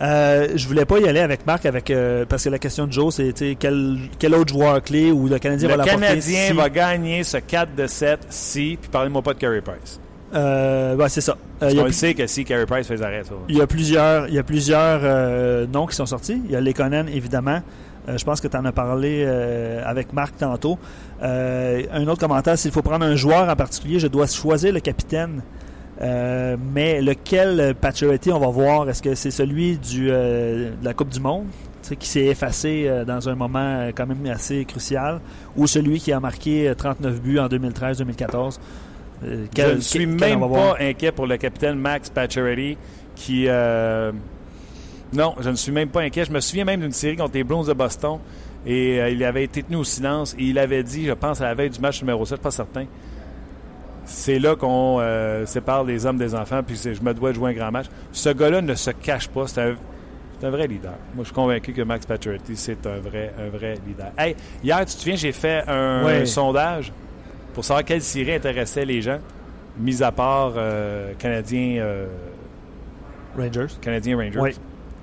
Euh, 0.00 0.48
je 0.54 0.66
voulais 0.68 0.84
pas 0.84 0.98
y 0.98 1.08
aller 1.08 1.20
avec 1.20 1.44
Marc 1.46 1.66
avec 1.66 1.90
euh, 1.90 2.24
parce 2.28 2.44
que 2.44 2.48
la 2.48 2.58
question 2.58 2.86
de 2.86 2.92
Joe 2.92 3.12
c'est 3.14 3.56
quel, 3.58 3.98
quel 4.18 4.34
autre 4.34 4.52
joueur 4.52 4.80
clé 4.82 5.10
ou 5.10 5.26
le 5.28 5.38
Canadien 5.38 5.68
Le 5.68 5.74
va 5.74 5.84
l'apporter 5.84 6.06
Canadien 6.06 6.46
si- 6.48 6.52
va 6.52 6.70
gagner 6.70 7.24
ce 7.24 7.38
4 7.38 7.74
de 7.74 7.86
7 7.86 8.20
si, 8.30 8.78
puis 8.80 8.90
parlez-moi 8.90 9.22
pas 9.22 9.34
de 9.34 9.38
Carey 9.38 9.60
Price. 9.60 9.98
Euh, 10.34 11.08
c'est 11.08 11.20
ça. 11.22 11.36
Euh, 11.62 11.70
a 11.70 11.74
qu'on 11.74 11.84
le 11.84 11.92
sait 11.92 12.14
que 12.14 12.26
si 12.26 12.44
Carey 12.44 12.66
Price 12.66 12.86
fait 12.86 13.02
arrêt, 13.02 13.24
ça. 13.24 13.30
va. 13.34 13.40
Il 13.48 13.56
y 13.56 13.60
a 13.60 13.66
plusieurs, 13.66 14.28
il 14.28 14.34
y 14.34 14.38
a 14.38 14.42
plusieurs 14.44 15.00
euh, 15.02 15.66
noms 15.66 15.86
qui 15.86 15.96
sont 15.96 16.06
sortis. 16.06 16.40
Il 16.44 16.50
y 16.50 16.56
a 16.56 16.60
Lekonen, 16.60 17.08
évidemment. 17.08 17.60
Je 18.16 18.24
pense 18.24 18.40
que 18.40 18.48
tu 18.48 18.56
en 18.56 18.64
as 18.64 18.72
parlé 18.72 19.26
avec 19.84 20.14
Marc 20.14 20.38
tantôt. 20.38 20.78
Un 21.20 22.06
autre 22.06 22.20
commentaire, 22.20 22.56
s'il 22.58 22.70
faut 22.70 22.80
prendre 22.80 23.04
un 23.04 23.16
joueur 23.16 23.48
en 23.50 23.56
particulier, 23.56 23.98
je 23.98 24.06
dois 24.06 24.26
choisir 24.26 24.72
le 24.72 24.80
capitaine. 24.80 25.42
Euh, 26.00 26.56
mais 26.74 27.00
lequel 27.02 27.74
Pacioretty 27.80 28.30
on 28.30 28.38
va 28.38 28.46
voir 28.48 28.88
Est-ce 28.88 29.02
que 29.02 29.14
c'est 29.16 29.32
celui 29.32 29.78
du, 29.78 30.08
euh, 30.10 30.70
de 30.80 30.84
la 30.84 30.94
Coupe 30.94 31.08
du 31.08 31.18
Monde 31.18 31.46
qui 31.98 32.08
s'est 32.08 32.26
effacé 32.26 32.84
euh, 32.86 33.04
dans 33.04 33.28
un 33.28 33.34
moment 33.34 33.58
euh, 33.58 33.90
quand 33.94 34.06
même 34.06 34.24
assez 34.30 34.64
crucial 34.64 35.20
ou 35.56 35.66
celui 35.66 35.98
qui 36.00 36.12
a 36.12 36.20
marqué 36.20 36.68
euh, 36.68 36.74
39 36.74 37.20
buts 37.22 37.38
en 37.38 37.48
2013-2014 37.48 38.58
Euh, 39.24 39.46
je 39.56 39.62
ne 39.74 39.80
suis 39.80 40.06
même 40.06 40.40
pas 40.40 40.76
inquiet 40.78 41.10
pour 41.10 41.26
le 41.26 41.36
capitaine 41.36 41.76
Max 41.76 42.08
Pacioretty 42.10 42.76
qui... 43.16 43.46
euh, 43.48 44.12
Non, 45.12 45.34
je 45.40 45.50
ne 45.50 45.56
suis 45.56 45.72
même 45.72 45.88
pas 45.88 46.02
inquiet. 46.02 46.24
Je 46.26 46.30
me 46.32 46.38
souviens 46.40 46.64
même 46.64 46.80
d'une 46.82 46.92
série 46.92 47.16
contre 47.16 47.34
les 47.34 47.42
Bruins 47.42 47.64
de 47.66 47.72
Boston 47.72 48.18
et 48.66 49.00
euh, 49.00 49.10
il 49.10 49.24
avait 49.24 49.42
été 49.44 49.62
tenu 49.64 49.76
au 49.76 49.84
silence 49.84 50.34
et 50.38 50.44
il 50.44 50.58
avait 50.58 50.84
dit, 50.84 51.06
je 51.06 51.12
pense 51.14 51.40
à 51.40 51.46
la 51.46 51.54
veille 51.54 51.70
du 51.70 51.80
match 51.80 52.00
numéro 52.02 52.24
7, 52.24 52.40
pas 52.40 52.50
certain, 52.52 52.84
c'est 54.08 54.38
là 54.38 54.56
qu'on 54.56 54.98
euh, 55.00 55.44
sépare 55.44 55.84
les 55.84 56.06
hommes 56.06 56.16
des 56.16 56.34
enfants 56.34 56.62
puis 56.62 56.76
je 56.76 57.02
me 57.02 57.12
dois 57.12 57.30
de 57.30 57.34
jouer 57.34 57.50
un 57.50 57.54
grand 57.54 57.70
match. 57.70 57.86
Ce 58.10 58.30
gars-là 58.30 58.62
ne 58.62 58.74
se 58.74 58.90
cache 58.90 59.28
pas. 59.28 59.46
C'est 59.46 59.60
un, 59.60 59.74
c'est 60.38 60.46
un 60.46 60.50
vrai 60.50 60.66
leader. 60.66 60.94
Moi, 61.14 61.24
je 61.24 61.24
suis 61.24 61.34
convaincu 61.34 61.72
que 61.72 61.82
Max 61.82 62.06
Pacioretty, 62.06 62.56
c'est 62.56 62.86
un 62.86 62.98
vrai, 62.98 63.34
un 63.38 63.48
vrai 63.50 63.78
leader. 63.86 64.10
Hey, 64.16 64.34
hier, 64.64 64.78
tu 64.80 64.86
te 64.86 65.00
souviens, 65.00 65.16
j'ai 65.16 65.32
fait 65.32 65.62
un, 65.68 66.24
sondage 66.24 66.92
pour 67.52 67.64
savoir 67.64 67.84
quelle 67.84 68.02
série 68.02 68.34
intéressait 68.34 68.84
les 68.84 69.02
gens, 69.02 69.18
mis 69.78 70.02
à 70.02 70.10
part 70.10 70.54
euh, 70.56 71.12
Canadien, 71.18 71.82
euh, 71.82 72.06
Rangers. 73.36 73.74
Canadien 73.80 74.16
Rangers. 74.16 74.40
Oui. 74.40 74.50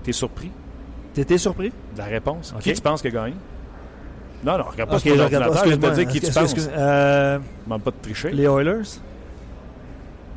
T'es 0.03 0.13
surpris? 0.13 0.51
T'étais 1.13 1.37
surpris? 1.37 1.69
De 1.93 1.97
la 1.99 2.05
réponse? 2.05 2.53
Ok. 2.55 2.63
Qui 2.63 2.73
tu 2.73 2.81
penses 2.81 3.01
qui 3.01 3.07
a 3.07 3.11
gagné? 3.11 3.35
Non, 4.45 4.57
non, 4.57 4.65
regarde 4.69 4.89
pas 4.91 4.99
ton 4.99 5.09
je 5.15 5.21
regarde 5.21 5.53
pas. 5.53 5.65
je 5.65 5.75
te 5.75 5.95
dire 5.95 6.07
qui 6.07 6.19
tu 6.21 6.31
penses. 6.31 6.37
excuse- 6.43 6.69
euh, 6.75 7.39
Demande 7.65 7.81
pas 7.81 7.91
de 7.91 7.95
tricher. 8.01 8.29
les 8.31 8.43
Oilers? 8.43 8.99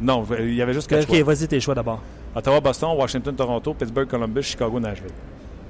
Non, 0.01 0.25
il 0.39 0.55
y 0.55 0.63
avait 0.63 0.73
juste 0.73 0.89
quatre 0.89 1.11
Ok, 1.13 1.21
vas-y 1.21 1.47
tes 1.49 1.61
choix 1.61 1.75
d'abord. 1.75 2.01
Ottawa, 2.35 2.61
Boston, 2.61 2.91
Washington, 2.97 3.35
Toronto, 3.35 3.75
Pittsburgh, 3.75 4.09
Columbus, 4.09 4.43
Chicago, 4.45 4.79
Nashville. 4.81 5.11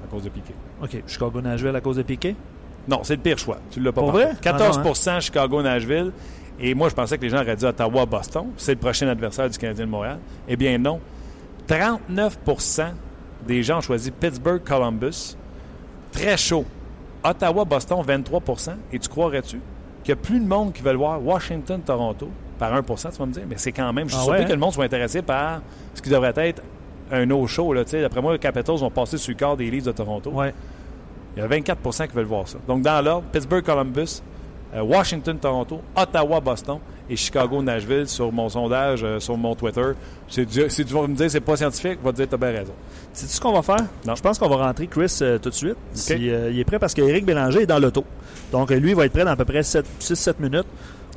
À 0.03 0.07
cause 0.09 0.23
de 0.23 0.29
Piquet. 0.29 0.53
Ok, 0.81 1.03
Chicago 1.07 1.41
Nashville 1.41 1.75
à 1.75 1.81
cause 1.81 1.97
de 1.97 2.03
Piquet. 2.03 2.35
Non, 2.87 3.01
c'est 3.03 3.15
le 3.15 3.21
pire 3.21 3.37
choix. 3.37 3.57
Tu 3.69 3.79
l'as 3.79 3.91
pas 3.91 4.01
Pour 4.01 4.11
vrai? 4.11 4.31
14 4.41 4.79
Ah 4.83 4.83
non, 5.13 5.19
Chicago-Nashville. 5.19 6.11
Et 6.59 6.73
moi, 6.73 6.89
je 6.89 6.95
pensais 6.95 7.17
que 7.17 7.23
les 7.23 7.29
gens 7.29 7.41
auraient 7.41 7.55
dit 7.55 7.65
Ottawa-Boston. 7.65 8.47
C'est 8.57 8.73
le 8.73 8.77
prochain 8.79 9.07
adversaire 9.07 9.49
du 9.49 9.57
Canadien 9.57 9.85
de 9.85 9.89
Montréal. 9.91 10.19
Eh 10.47 10.55
bien, 10.55 10.77
non. 10.77 10.99
39% 11.67 12.93
des 13.47 13.63
gens 13.63 13.77
ont 13.77 13.81
choisi 13.81 14.11
Pittsburgh-Columbus. 14.11 15.35
Très 16.11 16.35
chaud. 16.37 16.65
Ottawa-Boston, 17.23 18.01
23% 18.07 18.71
Et 18.93 18.99
tu 18.99 19.09
croirais-tu 19.09 19.59
qu'il 20.03 20.09
y 20.09 20.11
a 20.13 20.15
plus 20.15 20.39
de 20.39 20.47
monde 20.47 20.73
qui 20.73 20.81
veut 20.81 20.93
voir 20.93 21.23
Washington-Toronto 21.23 22.29
par 22.57 22.73
1% 22.73 23.11
tu 23.11 23.17
vas 23.17 23.25
me 23.25 23.31
dire? 23.31 23.43
Mais 23.47 23.57
c'est 23.57 23.71
quand 23.71 23.91
même. 23.93 24.07
Je 24.07 24.13
suis 24.13 24.19
Ah 24.21 24.23
surpris 24.25 24.41
ouais, 24.41 24.47
que 24.47 24.53
le 24.53 24.59
monde 24.59 24.73
soit 24.73 24.85
intéressé 24.85 25.21
par 25.21 25.61
ce 25.93 26.01
qui 26.01 26.09
devrait 26.09 26.33
être 26.35 26.61
un 27.11 27.25
no 27.25 27.45
show. 27.47 27.73
Là, 27.73 27.83
tu 27.83 27.91
sais. 27.91 28.01
D'après 28.01 28.21
moi, 28.21 28.33
les 28.33 28.39
Capitals 28.39 28.77
vont 28.77 28.89
passer 28.91 29.17
sur 29.17 29.31
le 29.31 29.37
corps 29.37 29.57
des 29.57 29.69
Leafs 29.69 29.85
de 29.85 29.91
Toronto. 29.91 30.29
Ouais. 30.31 30.53
Il 31.35 31.41
y 31.41 31.45
a 31.45 31.47
24% 31.47 32.07
qui 32.07 32.15
veulent 32.15 32.25
voir 32.25 32.47
ça. 32.47 32.57
Donc, 32.67 32.81
dans 32.81 33.03
l'ordre, 33.03 33.27
Pittsburgh-Columbus, 33.31 34.21
euh, 34.75 34.81
Washington-Toronto, 34.81 35.81
Ottawa-Boston 35.95 36.79
et 37.09 37.15
Chicago-Nashville 37.15 38.07
sur 38.07 38.31
mon 38.31 38.49
sondage, 38.49 39.03
euh, 39.03 39.19
sur 39.19 39.37
mon 39.37 39.55
Twitter. 39.55 39.91
C'est 40.27 40.45
du- 40.45 40.69
Si 40.69 40.85
tu 40.85 40.93
vas 40.93 41.01
me 41.07 41.15
dire 41.15 41.25
que 41.25 41.31
c'est 41.31 41.39
pas 41.39 41.55
scientifique, 41.57 41.99
va 42.03 42.11
te 42.11 42.17
dire 42.17 42.25
que 42.25 42.35
tu 42.35 42.35
as 42.35 42.49
bien 42.49 42.59
raison. 42.59 42.73
Sais-tu 43.13 43.33
ce 43.33 43.41
qu'on 43.41 43.51
va 43.53 43.61
faire? 43.61 43.85
Non. 44.05 44.15
Je 44.15 44.21
pense 44.21 44.37
qu'on 44.37 44.49
va 44.49 44.57
rentrer 44.67 44.87
Chris 44.87 45.17
euh, 45.21 45.37
tout 45.39 45.49
de 45.49 45.55
suite. 45.55 45.77
Si, 45.93 46.29
euh, 46.29 46.51
il 46.51 46.59
est 46.59 46.63
prêt 46.65 46.79
parce 46.79 46.93
qu'Éric 46.93 47.25
Bélanger 47.25 47.63
est 47.63 47.65
dans 47.67 47.79
l'auto. 47.79 48.03
Donc, 48.51 48.69
lui, 48.69 48.91
il 48.91 48.95
va 48.95 49.05
être 49.05 49.11
prêt 49.13 49.25
dans 49.25 49.31
à 49.31 49.35
peu 49.35 49.45
près 49.45 49.61
6-7 49.61 50.39
minutes. 50.39 50.65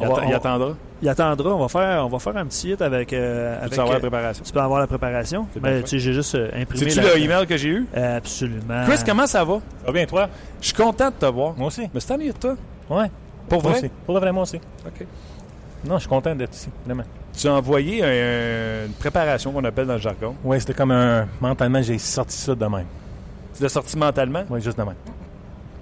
Il, 0.00 0.06
attendra. 0.06 0.74
il 1.02 1.08
attendra. 1.08 1.54
On 1.54 1.58
va 1.60 1.68
faire, 1.68 2.06
on 2.06 2.08
va 2.08 2.18
faire 2.18 2.36
un 2.38 2.46
petit 2.46 2.70
hit 2.70 2.80
avec. 2.80 3.12
euh, 3.12 3.54
Peux 3.56 3.62
avec 3.62 3.74
savoir 3.74 3.94
la 3.94 4.00
préparation. 4.00 4.42
tu 4.44 4.52
peux 4.52 4.60
avoir 4.60 4.80
la 4.80 4.86
préparation. 4.86 5.46
Mais 5.62 5.82
tu 5.82 5.98
j'ai 5.98 6.12
juste 6.14 6.34
euh, 6.34 6.48
imprimé. 6.54 6.90
C'est-tu 6.90 7.06
la- 7.06 7.14
le 7.14 7.20
email 7.20 7.46
que 7.46 7.56
j'ai 7.58 7.68
eu? 7.68 7.86
Absolument. 7.94 8.84
Chris, 8.86 8.98
comment 9.06 9.26
ça 9.26 9.44
va? 9.44 9.54
Ça 9.56 9.86
va 9.86 9.92
bien, 9.92 10.06
toi? 10.06 10.28
Je 10.60 10.66
suis 10.68 10.74
content 10.74 11.10
de 11.10 11.14
te 11.14 11.26
voir. 11.26 11.54
Moi 11.56 11.66
aussi. 11.66 11.82
Mais 11.92 12.00
c'est 12.00 12.12
ennuyé 12.14 12.32
de 12.32 12.38
toi. 12.38 12.56
Ouais. 12.88 13.10
Pour 13.48 13.62
Moi 13.62 13.72
vrai? 13.72 13.80
aussi. 13.80 13.90
Pour 14.06 14.14
le 14.14 14.20
vrai, 14.20 14.32
moi 14.32 14.42
aussi. 14.44 14.56
OK. 14.86 15.06
Non, 15.84 15.94
je 15.96 16.00
suis 16.00 16.08
content 16.08 16.34
d'être 16.34 16.54
ici, 16.54 16.68
vraiment. 16.84 17.02
Tu 17.36 17.48
as 17.48 17.54
envoyé 17.54 18.02
un- 18.04 18.86
une 18.86 18.92
préparation 18.92 19.52
qu'on 19.52 19.64
appelle 19.64 19.86
dans 19.86 19.94
le 19.94 19.98
jargon. 20.00 20.36
Ouais, 20.44 20.60
c'était 20.60 20.74
comme 20.74 20.90
un. 20.90 21.26
Mentalement, 21.40 21.82
j'ai 21.82 21.98
sorti 21.98 22.36
ça 22.36 22.54
de 22.54 22.64
même. 22.66 22.86
Tu 23.56 23.62
l'as 23.62 23.68
sorti 23.68 23.96
mentalement? 23.98 24.44
Ouais, 24.50 24.60
juste 24.60 24.78
de 24.78 24.82
même. 24.82 24.94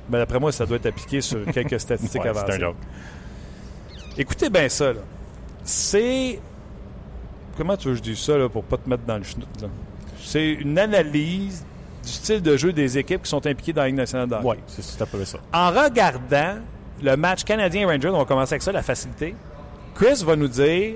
Ben, 0.09 0.19
d'après 0.19 0.41
moi, 0.41 0.51
ça 0.53 0.65
doit 0.67 0.77
être 0.77 0.87
appliqué 0.87 1.21
sur 1.21 1.45
quelques 1.53 1.79
statistiques 1.81 2.23
Ouais, 2.23 2.29
avancées. 2.31 2.47
c'est 2.49 2.57
un 2.57 2.59
joke. 2.61 2.77
Écoutez 4.17 4.51
bien 4.51 4.69
ça, 4.69 4.93
là. 4.93 5.01
C'est. 5.65 6.41
Comment 7.57 7.77
tu 7.77 7.89
veux 7.89 7.95
que 7.95 7.99
je 7.99 8.03
dise 8.03 8.19
ça, 8.19 8.37
là, 8.39 8.49
pour 8.49 8.65
pas 8.65 8.77
te 8.79 8.89
mettre 8.89 9.05
dans 9.05 9.19
le 9.19 9.23
chenoute, 9.25 9.61
là? 9.63 9.69
C'est 10.23 10.53
une 10.53 10.79
analyse 10.79 11.65
du 12.03 12.09
style 12.11 12.41
de 12.43 12.57
jeu 12.57 12.73
des 12.73 12.97
équipes 12.99 13.23
qui 13.23 13.29
sont 13.29 13.45
impliquées 13.47 13.73
dans 13.73 13.83
la 13.83 13.89
Ligue 13.89 13.97
nationale 13.97 14.29
de 14.29 14.35
hockey. 14.35 14.47
Ouais, 14.47 14.59
c'est 14.67 14.83
ça. 14.83 15.39
En 15.53 15.71
regardant 15.71 16.57
le 17.03 17.17
match 17.17 17.45
Canadien-Rangers, 17.45 18.09
on 18.09 18.19
va 18.19 18.25
commencer 18.25 18.55
avec 18.55 18.63
ça, 18.63 18.73
la 18.73 18.83
facilité. 18.83 19.35
Chris 20.01 20.23
va 20.25 20.35
nous 20.35 20.49
dire 20.49 20.95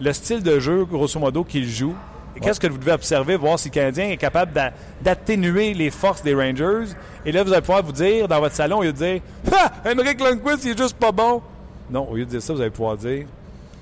le 0.00 0.12
style 0.12 0.42
de 0.42 0.58
jeu, 0.60 0.84
grosso 0.84 1.18
modo, 1.18 1.44
qu'il 1.44 1.66
joue. 1.68 1.94
Qu'est-ce 2.42 2.58
que 2.60 2.66
vous 2.66 2.76
devez 2.78 2.92
observer, 2.92 3.36
voir 3.36 3.58
si 3.58 3.68
le 3.68 3.74
Canadien 3.74 4.08
est 4.10 4.16
capable 4.16 4.52
d'a- 4.52 4.72
d'atténuer 5.00 5.72
les 5.72 5.90
forces 5.90 6.22
des 6.22 6.34
Rangers. 6.34 6.92
Et 7.24 7.30
là, 7.32 7.42
vous 7.44 7.52
allez 7.52 7.62
pouvoir 7.62 7.82
vous 7.84 7.92
dire, 7.92 8.26
dans 8.28 8.40
votre 8.40 8.54
salon, 8.56 8.78
au 8.78 8.82
lieu 8.82 8.92
de 8.92 8.98
dire 8.98 9.20
Ah, 9.52 9.72
Henrik 9.86 10.20
Lundqvist, 10.20 10.64
il 10.64 10.72
est 10.72 10.78
juste 10.78 10.96
pas 10.98 11.12
bon. 11.12 11.40
Non, 11.88 12.08
au 12.10 12.16
lieu 12.16 12.24
de 12.24 12.30
dire 12.30 12.42
ça, 12.42 12.52
vous 12.52 12.60
allez 12.60 12.70
pouvoir 12.70 12.96
dire 12.96 13.26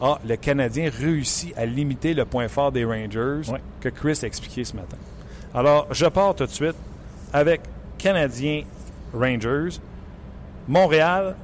Ah, 0.01 0.19
le 0.29 0.37
Canadien 0.37 0.91
réussit 0.97 1.57
à 1.57 1.65
limiter 1.65 2.13
le 2.15 2.25
point 2.27 2.47
fort 2.47 2.71
des 2.71 2.85
Rangers 2.85 3.51
Ouais. 3.51 3.61
que 3.81 3.89
Chris 3.89 4.19
a 4.23 4.27
expliqué 4.27 4.65
ce 4.65 4.77
matin. 4.77 4.99
Alors, 5.55 5.87
je 5.91 6.07
pars 6.07 6.35
tout 6.35 6.45
de 6.47 6.51
suite 6.51 6.77
avec 7.33 7.63
Canadien 7.99 8.63
Rangers. 9.15 9.79
Montréal, 10.69 11.35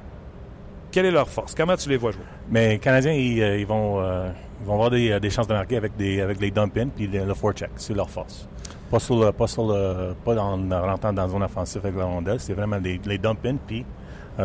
Quelle 0.91 1.05
est 1.05 1.11
leur 1.11 1.29
force? 1.29 1.53
Comment 1.53 1.75
tu 1.75 1.87
les 1.89 1.97
vois 1.97 2.11
jouer? 2.11 2.23
Mais 2.49 2.69
les 2.69 2.79
Canadiens, 2.79 3.13
ils, 3.13 3.41
euh, 3.41 3.63
vont, 3.67 4.01
euh, 4.01 4.31
ils 4.61 4.65
vont 4.65 4.73
avoir 4.73 4.89
des, 4.89 5.11
euh, 5.11 5.19
des 5.19 5.29
chances 5.29 5.47
de 5.47 5.53
marquer 5.53 5.77
avec, 5.77 5.95
des, 5.95 6.19
avec 6.19 6.39
les 6.39 6.49
dump-in 6.49 6.87
puis 6.87 7.05
le, 7.07 7.25
le 7.25 7.33
forecheck. 7.35 7.69
C'est 7.75 7.93
leur 7.93 8.09
force. 8.09 8.47
Pas, 8.89 8.99
sur 8.99 9.23
le, 9.23 9.31
pas, 9.31 9.45
sur 9.45 9.67
le, 9.67 10.15
pas 10.25 10.35
en 10.37 10.57
rentrant 10.67 11.13
dans 11.13 11.21
la 11.21 11.29
zone 11.29 11.43
offensive 11.43 11.81
avec 11.83 11.95
la 11.95 12.05
rondelle. 12.05 12.39
C'est 12.39 12.53
vraiment 12.53 12.77
les, 12.77 12.99
les 13.05 13.17
dump-in 13.19 13.57
puis 13.67 13.85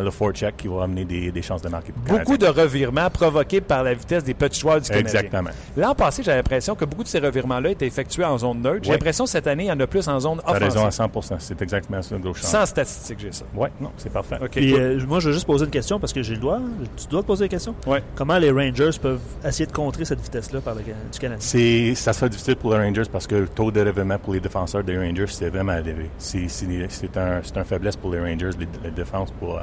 le 0.01 0.11
forecheck 0.11 0.57
qui 0.57 0.67
va 0.67 0.83
amener 0.83 1.05
des, 1.05 1.31
des 1.31 1.41
chances 1.41 1.61
de 1.61 1.69
marquer 1.69 1.93
Beaucoup 2.07 2.37
de 2.37 2.47
revirements 2.47 3.09
provoqués 3.09 3.61
par 3.61 3.83
la 3.83 3.93
vitesse 3.93 4.23
des 4.23 4.33
petits 4.33 4.59
joueurs 4.59 4.81
du 4.81 4.87
Canadien. 4.89 5.19
Exactement. 5.21 5.49
L'an 5.77 5.95
passé, 5.95 6.23
j'avais 6.23 6.37
l'impression 6.37 6.75
que 6.75 6.85
beaucoup 6.85 7.03
de 7.03 7.07
ces 7.07 7.19
revirements-là 7.19 7.69
étaient 7.71 7.87
effectués 7.87 8.25
en 8.25 8.37
zone 8.37 8.61
neutre. 8.61 8.79
J'ai 8.83 8.89
Oui. 8.91 8.95
l'impression 8.95 9.23
que 9.25 9.29
cette 9.29 9.47
année, 9.47 9.63
il 9.65 9.67
y 9.67 9.71
en 9.71 9.79
a 9.79 9.87
plus 9.87 10.07
en 10.07 10.19
zone 10.19 10.39
Tu 10.45 10.49
as 10.49 10.53
raison 10.57 10.79
à 10.85 10.87
offensive. 10.87 11.21
100 11.21 11.39
C'est 11.39 11.61
exactement 11.61 12.01
ça, 12.01 12.15
champ. 12.23 12.33
Sans 12.35 12.65
statistique, 12.65 13.19
j'ai 13.19 13.31
ça. 13.31 13.45
Oui, 13.55 13.69
non, 13.79 13.91
c'est 13.97 14.11
parfait. 14.11 14.37
OK. 14.41 14.49
Puis 14.51 14.71
toi- 14.71 14.79
euh, 14.79 14.99
moi, 15.07 15.19
je 15.19 15.27
veux 15.27 15.33
juste 15.33 15.45
poser 15.47 15.65
une 15.65 15.71
question 15.71 15.99
parce 15.99 16.13
que 16.13 16.21
j'ai 16.23 16.33
le 16.35 16.39
droit. 16.41 16.59
Tu 16.97 17.07
dois 17.07 17.21
te 17.21 17.27
poser 17.27 17.45
la 17.45 17.49
question? 17.49 17.75
Ouais. 17.87 18.03
Comment 18.15 18.37
les 18.37 18.51
Rangers 18.51 18.91
peuvent 19.01 19.19
essayer 19.45 19.65
de 19.65 19.71
contrer 19.71 20.05
cette 20.05 20.21
vitesse-là 20.21 20.61
par 20.61 20.75
le, 20.75 20.81
du 20.81 21.19
Canadien? 21.19 21.95
Ça 21.95 22.13
sera 22.13 22.29
difficile 22.29 22.55
pour 22.55 22.73
les 22.73 22.79
Rangers 22.85 23.03
parce 23.11 23.27
que 23.27 23.35
le 23.35 23.47
taux 23.47 23.71
de 23.71 23.81
revirement 23.81 24.17
pour 24.19 24.33
les 24.33 24.39
défenseurs 24.39 24.83
des 24.83 24.97
Rangers, 24.97 25.27
c'est 25.27 25.49
vraiment 25.49 25.73
élevé. 25.77 26.09
C'est, 26.17 26.47
c'est, 26.47 26.65
c'est 26.89 27.17
un, 27.17 27.41
c'est 27.43 27.57
un 27.57 27.63
faiblesse 27.63 27.95
pour 27.95 28.11
les 28.11 28.19
Rangers, 28.19 28.51
les, 28.59 28.67
les 28.83 28.91
défenses, 28.91 29.31
pour, 29.39 29.57
euh, 29.57 29.61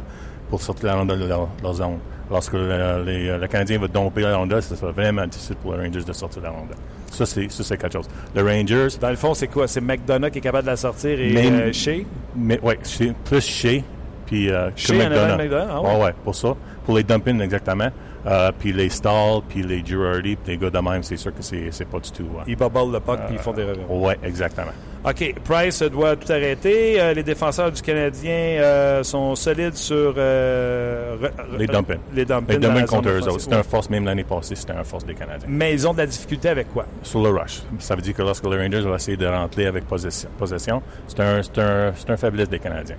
pour 0.53 0.61
sortir 0.61 0.89
la 0.89 0.97
rondelle 0.97 1.19
de 1.19 1.25
leur, 1.25 1.49
leur 1.63 1.73
zone. 1.73 1.97
Lorsque 2.31 2.53
le, 2.53 3.03
les- 3.07 3.39
le 3.39 3.47
Canadien 3.49 3.79
va 3.79 3.89
domper 3.89 4.21
la 4.21 4.37
rondelle, 4.37 4.63
ça 4.63 4.77
sera 4.77 4.93
vraiment 4.93 5.27
difficile 5.27 5.57
pour 5.57 5.73
les 5.75 5.87
Rangers 5.87 6.05
de 6.05 6.13
sortir 6.13 6.43
la 6.43 6.51
rondelle. 6.51 6.77
Ça, 7.11 7.25
c'est, 7.25 7.51
ça, 7.51 7.65
c'est 7.65 7.79
quelque 7.79 7.95
chose. 7.95 8.07
Les 8.35 8.43
Rangers, 8.43 8.89
Dans 9.01 9.09
le 9.09 9.17
fond, 9.17 9.33
c'est 9.33 9.49
quoi? 9.49 9.67
C'est 9.67 9.81
McDonough 9.81 10.31
qui 10.31 10.39
est 10.39 10.43
capable 10.43 10.65
de 10.65 10.71
la 10.73 10.77
sortir 10.77 11.19
et 11.19 11.33
Même- 11.33 11.55
euh, 11.55 11.73
Shea? 11.73 12.05
mais 12.37 12.61
c'est 12.83 13.15
plus 13.25 13.41
Shea, 13.41 13.83
puis 14.27 14.51
euh, 14.51 14.71
que 14.73 14.79
Shea 14.79 14.93
de 14.93 14.99
McDonough. 15.09 15.39
McDonough? 15.39 15.87
Ah 15.87 15.99
ouais? 16.05 16.15
pour 16.23 16.35
ça. 16.35 16.55
Pour 16.85 16.97
les 16.99 17.03
dumping, 17.03 17.41
exactement. 17.41 17.89
Euh, 18.27 18.53
puis 18.59 18.75
les 18.75 18.91
Stall, 18.91 19.41
puis 19.49 19.63
les 19.63 19.83
Girardi, 19.85 20.37
puis 20.37 20.53
les 20.53 20.59
gars 20.59 20.69
de 20.71 20.79
même, 20.79 21.03
c'est 21.03 21.17
sûr 21.17 21.35
que 21.35 21.41
c'est, 21.43 21.69
c'est 21.71 21.87
pas 21.89 21.99
du 21.99 22.11
tout. 22.11 22.29
euh, 22.39 22.43
Ils 22.47 22.57
bubble 22.57 22.93
le 22.93 23.01
puck 23.01 23.21
puis 23.27 23.37
ils 23.37 23.39
font 23.39 23.53
des 23.55 23.65
revirements. 23.65 24.03
ouais, 24.07 24.19
exactement. 24.23 24.73
OK. 25.05 25.35
Price 25.45 25.83
doit 25.83 26.15
tout 26.17 26.31
arrêter. 26.31 27.01
Euh, 27.01 27.13
les 27.13 27.23
défenseurs 27.25 27.73
du 27.73 27.83
Canadien 27.83 28.33
euh, 28.63 29.03
sont 29.03 29.35
solides 29.35 29.75
sur 29.75 30.15
euh, 30.17 31.17
re- 31.21 31.59
Les 31.59 31.67
dumping. 31.67 31.99
Les 32.15 32.25
dumping. 32.25 32.55
Les 32.55 32.61
dans 32.61 32.69
la 32.69 32.75
dumping 32.75 32.87
zone 32.89 32.97
contre 32.99 33.09
eux 33.11 33.29
autres. 33.29 33.41
C'était 33.41 33.57
un 33.57 33.63
force, 33.65 33.91
même 33.91 34.05
l'année 34.05 34.23
passée, 34.25 34.55
c'était 34.55 34.73
un 34.75 34.85
force 34.85 35.05
des 35.05 35.15
Canadiens. 35.15 35.49
Mais 35.51 35.73
ils 35.73 35.89
ont 35.89 35.93
de 35.93 35.99
la 35.99 36.07
difficulté 36.07 36.49
avec 36.49 36.73
quoi? 36.73 36.87
Sur 37.03 37.21
le 37.23 37.31
rush. 37.31 37.63
Ça 37.81 37.97
veut 37.97 38.03
dire 38.03 38.15
que 38.15 38.23
lorsque 38.23 38.45
les 38.47 38.57
Rangers 38.57 38.81
vont 38.83 38.95
essayer 38.95 39.17
de 39.17 39.27
rentrer 39.27 39.67
avec 39.67 39.87
possession, 39.89 40.29
possession, 40.39 40.83
c'est 41.09 41.19
un, 41.21 41.39
un, 41.41 41.93
c'est 41.97 42.11
un 42.11 42.17
faiblesse 42.17 42.49
des 42.49 42.61
Canadiens. 42.61 42.97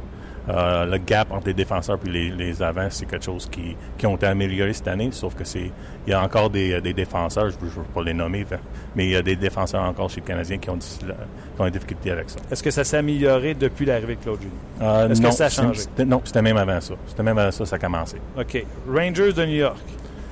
Euh, 0.50 0.86
le 0.86 0.98
gap 0.98 1.32
entre 1.32 1.48
les 1.48 1.54
défenseurs 1.54 1.98
et 2.06 2.10
les, 2.10 2.30
les 2.30 2.62
avants, 2.62 2.88
c'est 2.90 3.06
quelque 3.06 3.24
chose 3.24 3.48
qui, 3.50 3.78
qui 3.98 4.06
ont 4.06 4.18
été 4.18 4.26
amélioré 4.26 4.74
cette 4.74 4.90
année, 4.90 5.08
sauf 5.12 5.36
que 5.36 5.46
c'est 5.46 5.72
il 6.06 6.10
y 6.12 6.14
a 6.14 6.22
encore 6.22 6.50
des, 6.50 6.82
des 6.82 6.92
défenseurs, 6.94 7.50
je 7.50 7.56
ne 7.66 7.70
veux 7.70 7.82
pas 7.94 8.04
les 8.04 8.14
nommer, 8.14 8.46
mais 8.94 9.06
il 9.06 9.12
y 9.12 9.16
a 9.16 9.22
des 9.22 9.38
défenseurs 9.38 9.84
encore 9.84 10.10
chez 10.10 10.18
les 10.20 10.28
Canadiens 10.28 10.58
qui 10.58 10.70
ont, 10.70 10.76
difficile- 10.76 11.16
qui 11.56 11.62
ont 11.62 11.66
des 11.66 11.72
difficultés 11.72 12.12
avec 12.12 12.30
ça. 12.30 12.40
Est-ce 12.52 12.62
que 12.62 12.72
ça 12.72 12.84
s'est 12.84 12.98
amélioré 12.98 13.54
depuis 13.54 13.86
l'arrivée 13.86 14.16
de 14.18 14.22
Claude 14.22 14.40
Julien? 14.42 14.54
Euh, 14.92 15.10
Est-ce 15.10 15.22
que 15.22 15.32
ça 15.32 15.46
a 15.46 15.50
changé? 15.50 15.84
Non, 16.06 16.20
c'était 16.26 16.42
même 16.42 16.58
avant 16.58 16.82
ça. 16.82 16.96
C'était 17.08 17.24
même 17.24 17.38
avant 17.38 17.52
ça, 17.52 17.66
ça 17.66 17.78
a 17.78 17.80
commencé. 17.80 18.18
OK. 18.38 18.66
Rangers 18.94 19.32
de 19.32 19.46
New 19.46 19.56
York. 19.56 19.78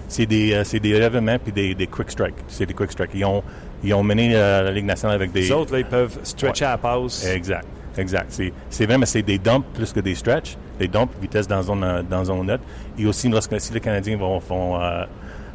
C'est 0.09 0.25
des, 0.25 0.51
euh, 0.53 0.63
des 0.79 1.39
puis 1.41 1.53
des, 1.53 1.73
des 1.73 1.87
quick 1.87 2.11
strikes. 2.11 2.35
C'est 2.49 2.65
des 2.65 2.73
quick 2.73 2.91
strikes. 2.91 3.11
Ils 3.13 3.23
ont, 3.23 3.41
ils 3.81 3.93
ont 3.93 4.03
mené 4.03 4.35
euh, 4.35 4.63
la 4.63 4.71
Ligue 4.71 4.83
nationale 4.83 5.15
avec 5.15 5.31
des. 5.31 5.43
Les 5.43 5.51
autres, 5.53 5.71
là, 5.71 5.79
ils 5.79 5.85
peuvent 5.85 6.19
stretcher 6.23 6.65
à 6.65 6.71
la 6.71 6.77
passe. 6.77 7.25
Exact. 7.25 7.65
Exact. 7.97 8.27
C'est, 8.29 8.53
c'est 8.69 8.85
vraiment 8.85 9.05
c'est 9.05 9.21
des 9.21 9.37
dumps 9.37 9.65
plus 9.73 9.91
que 9.91 9.99
des 9.99 10.15
stretch. 10.15 10.57
Des 10.79 10.87
dumps, 10.87 11.11
vitesse 11.21 11.47
dans 11.47 11.61
zone, 11.61 11.83
euh, 11.83 12.01
dans 12.03 12.23
zone 12.25 12.45
neutre. 12.45 12.63
Et 12.97 13.05
aussi, 13.05 13.29
lorsque 13.29 13.59
si 13.59 13.73
les 13.73 13.79
Canadiens 13.79 14.17
vont, 14.17 14.39
vont, 14.39 14.81
euh, 14.81 15.05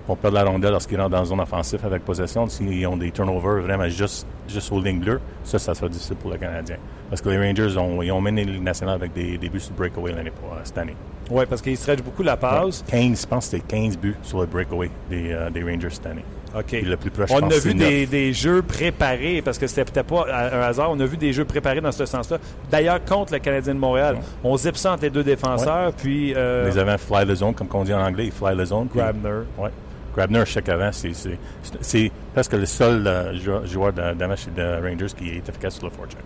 vont 0.06 0.16
perdre 0.16 0.36
la 0.36 0.44
rondelle 0.44 0.70
lorsqu'ils 0.72 1.00
rentrent 1.00 1.16
dans 1.16 1.24
zone 1.24 1.40
offensive 1.40 1.80
avec 1.84 2.04
possession, 2.04 2.46
s'ils 2.48 2.86
ont 2.86 2.96
des 2.96 3.10
turnovers 3.10 3.62
vraiment 3.62 3.88
juste, 3.88 4.26
juste 4.48 4.70
aux 4.70 4.80
lignes 4.80 5.00
bleues, 5.00 5.20
ça, 5.42 5.58
ça 5.58 5.74
sera 5.74 5.88
difficile 5.88 6.16
pour 6.16 6.30
les 6.30 6.38
Canadiens. 6.38 6.76
Parce 7.08 7.20
que 7.22 7.28
les 7.28 7.38
Rangers 7.38 7.76
ont, 7.78 8.02
ils 8.02 8.12
ont 8.12 8.20
mené 8.20 8.44
Ligue 8.44 8.62
nationale 8.62 8.96
avec 8.96 9.12
des, 9.12 9.38
des 9.38 9.48
buts 9.48 9.60
sur 9.60 9.72
breakaway 9.74 10.12
l'année, 10.12 10.30
euh, 10.44 10.60
cette 10.64 10.78
année. 10.78 10.96
Oui, 11.30 11.44
parce 11.48 11.62
qu'ils 11.62 11.76
stretchent 11.76 12.02
beaucoup 12.02 12.22
la 12.22 12.36
passe. 12.36 12.84
15, 12.86 13.22
je 13.22 13.26
pense 13.26 13.46
que 13.46 13.56
c'était 13.56 13.76
15 13.76 13.98
buts 13.98 14.16
sur 14.22 14.40
le 14.40 14.46
breakaway 14.46 14.90
des, 15.10 15.32
euh, 15.32 15.50
des 15.50 15.62
Rangers 15.62 15.90
cette 15.90 16.06
année. 16.06 16.24
OK. 16.56 16.64
Puis 16.66 16.80
le 16.82 16.96
plus 16.96 17.10
proche, 17.10 17.28
je 17.28 17.34
On 17.34 17.40
pense 17.40 17.54
a 17.54 17.58
vu 17.58 17.74
des, 17.74 18.06
des 18.06 18.32
jeux 18.32 18.62
préparés, 18.62 19.42
parce 19.44 19.58
que 19.58 19.66
c'était 19.66 19.84
peut-être 19.84 20.06
pas 20.06 20.26
un 20.30 20.60
hasard, 20.62 20.90
on 20.90 20.98
a 21.00 21.04
vu 21.04 21.16
des 21.16 21.32
jeux 21.32 21.44
préparés 21.44 21.80
dans 21.80 21.92
ce 21.92 22.06
sens-là. 22.06 22.38
D'ailleurs, 22.70 23.04
contre 23.04 23.32
le 23.34 23.38
Canadien 23.40 23.74
de 23.74 23.78
Montréal, 23.78 24.14
Ouais. 24.16 24.20
on 24.44 24.56
zip 24.56 24.76
ça 24.76 24.92
entre 24.92 25.02
les 25.02 25.10
deux 25.10 25.24
défenseurs, 25.24 25.92
puis 25.92 26.32
euh, 26.34 26.68
Les 26.68 26.78
avants 26.78 26.96
fly 26.98 27.26
the 27.26 27.34
zone, 27.34 27.54
comme 27.54 27.68
on 27.74 27.84
dit 27.84 27.92
en 27.92 28.00
anglais, 28.00 28.26
ils 28.26 28.32
fly 28.32 28.56
the 28.56 28.64
zone. 28.64 28.88
puis- 28.88 28.98
Grabner. 29.00 29.42
Ouais. 29.58 29.70
Grabner, 30.14 30.44
chaque 30.46 30.68
avant, 30.70 30.90
c'est, 30.92 32.10
presque 32.32 32.52
le 32.54 32.64
seul 32.64 33.06
euh, 33.06 33.34
jou- 33.34 33.66
joueur 33.66 33.92
de- 33.92 34.02
chez 34.36 34.50
les 34.56 34.76
Rangers 34.76 35.12
qui 35.16 35.28
est 35.28 35.46
efficace 35.48 35.74
sur 35.74 35.84
le 35.84 35.90
forecheck. 35.92 36.16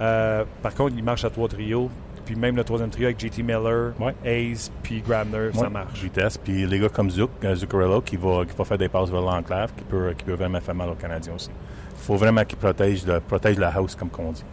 Euh, 0.00 0.44
par 0.62 0.74
contre, 0.74 0.94
il 0.96 1.02
marche 1.02 1.24
à 1.24 1.30
trois 1.30 1.48
trios, 1.48 1.90
puis 2.28 2.36
même 2.36 2.56
le 2.56 2.62
troisième 2.64 2.90
trio 2.90 3.06
avec 3.06 3.18
JT 3.18 3.42
Miller, 3.42 3.94
Ouais. 3.98 4.14
Hayes, 4.22 4.68
puis 4.82 5.00
Grabner, 5.00 5.48
ça 5.54 5.70
marche. 5.70 6.02
Vitesse. 6.02 6.36
Puis 6.36 6.66
les 6.66 6.78
gars 6.78 6.90
comme 6.90 7.08
Zouk, 7.08 7.30
euh, 7.42 7.54
Zuccarello, 7.54 8.02
qui 8.02 8.16
va, 8.18 8.44
qui 8.44 8.54
va 8.54 8.64
faire 8.66 8.76
des 8.76 8.88
passes 8.90 9.08
vers 9.08 9.22
l'enclave, 9.22 9.70
qui 9.74 9.82
peut, 9.84 10.12
qui 10.18 10.24
peut 10.24 10.34
vraiment 10.34 10.60
faire 10.60 10.74
mal 10.74 10.90
aux 10.90 10.94
Canadiens 10.94 11.32
aussi. 11.34 11.48
Il 11.50 12.04
faut 12.04 12.16
vraiment 12.16 12.44
qu'ils 12.44 12.58
protègent, 12.58 13.06
le- 13.06 13.20
protègent 13.20 13.58
la 13.58 13.70
house, 13.74 13.94
comme 13.94 14.10
on 14.18 14.32
dit, 14.32 14.44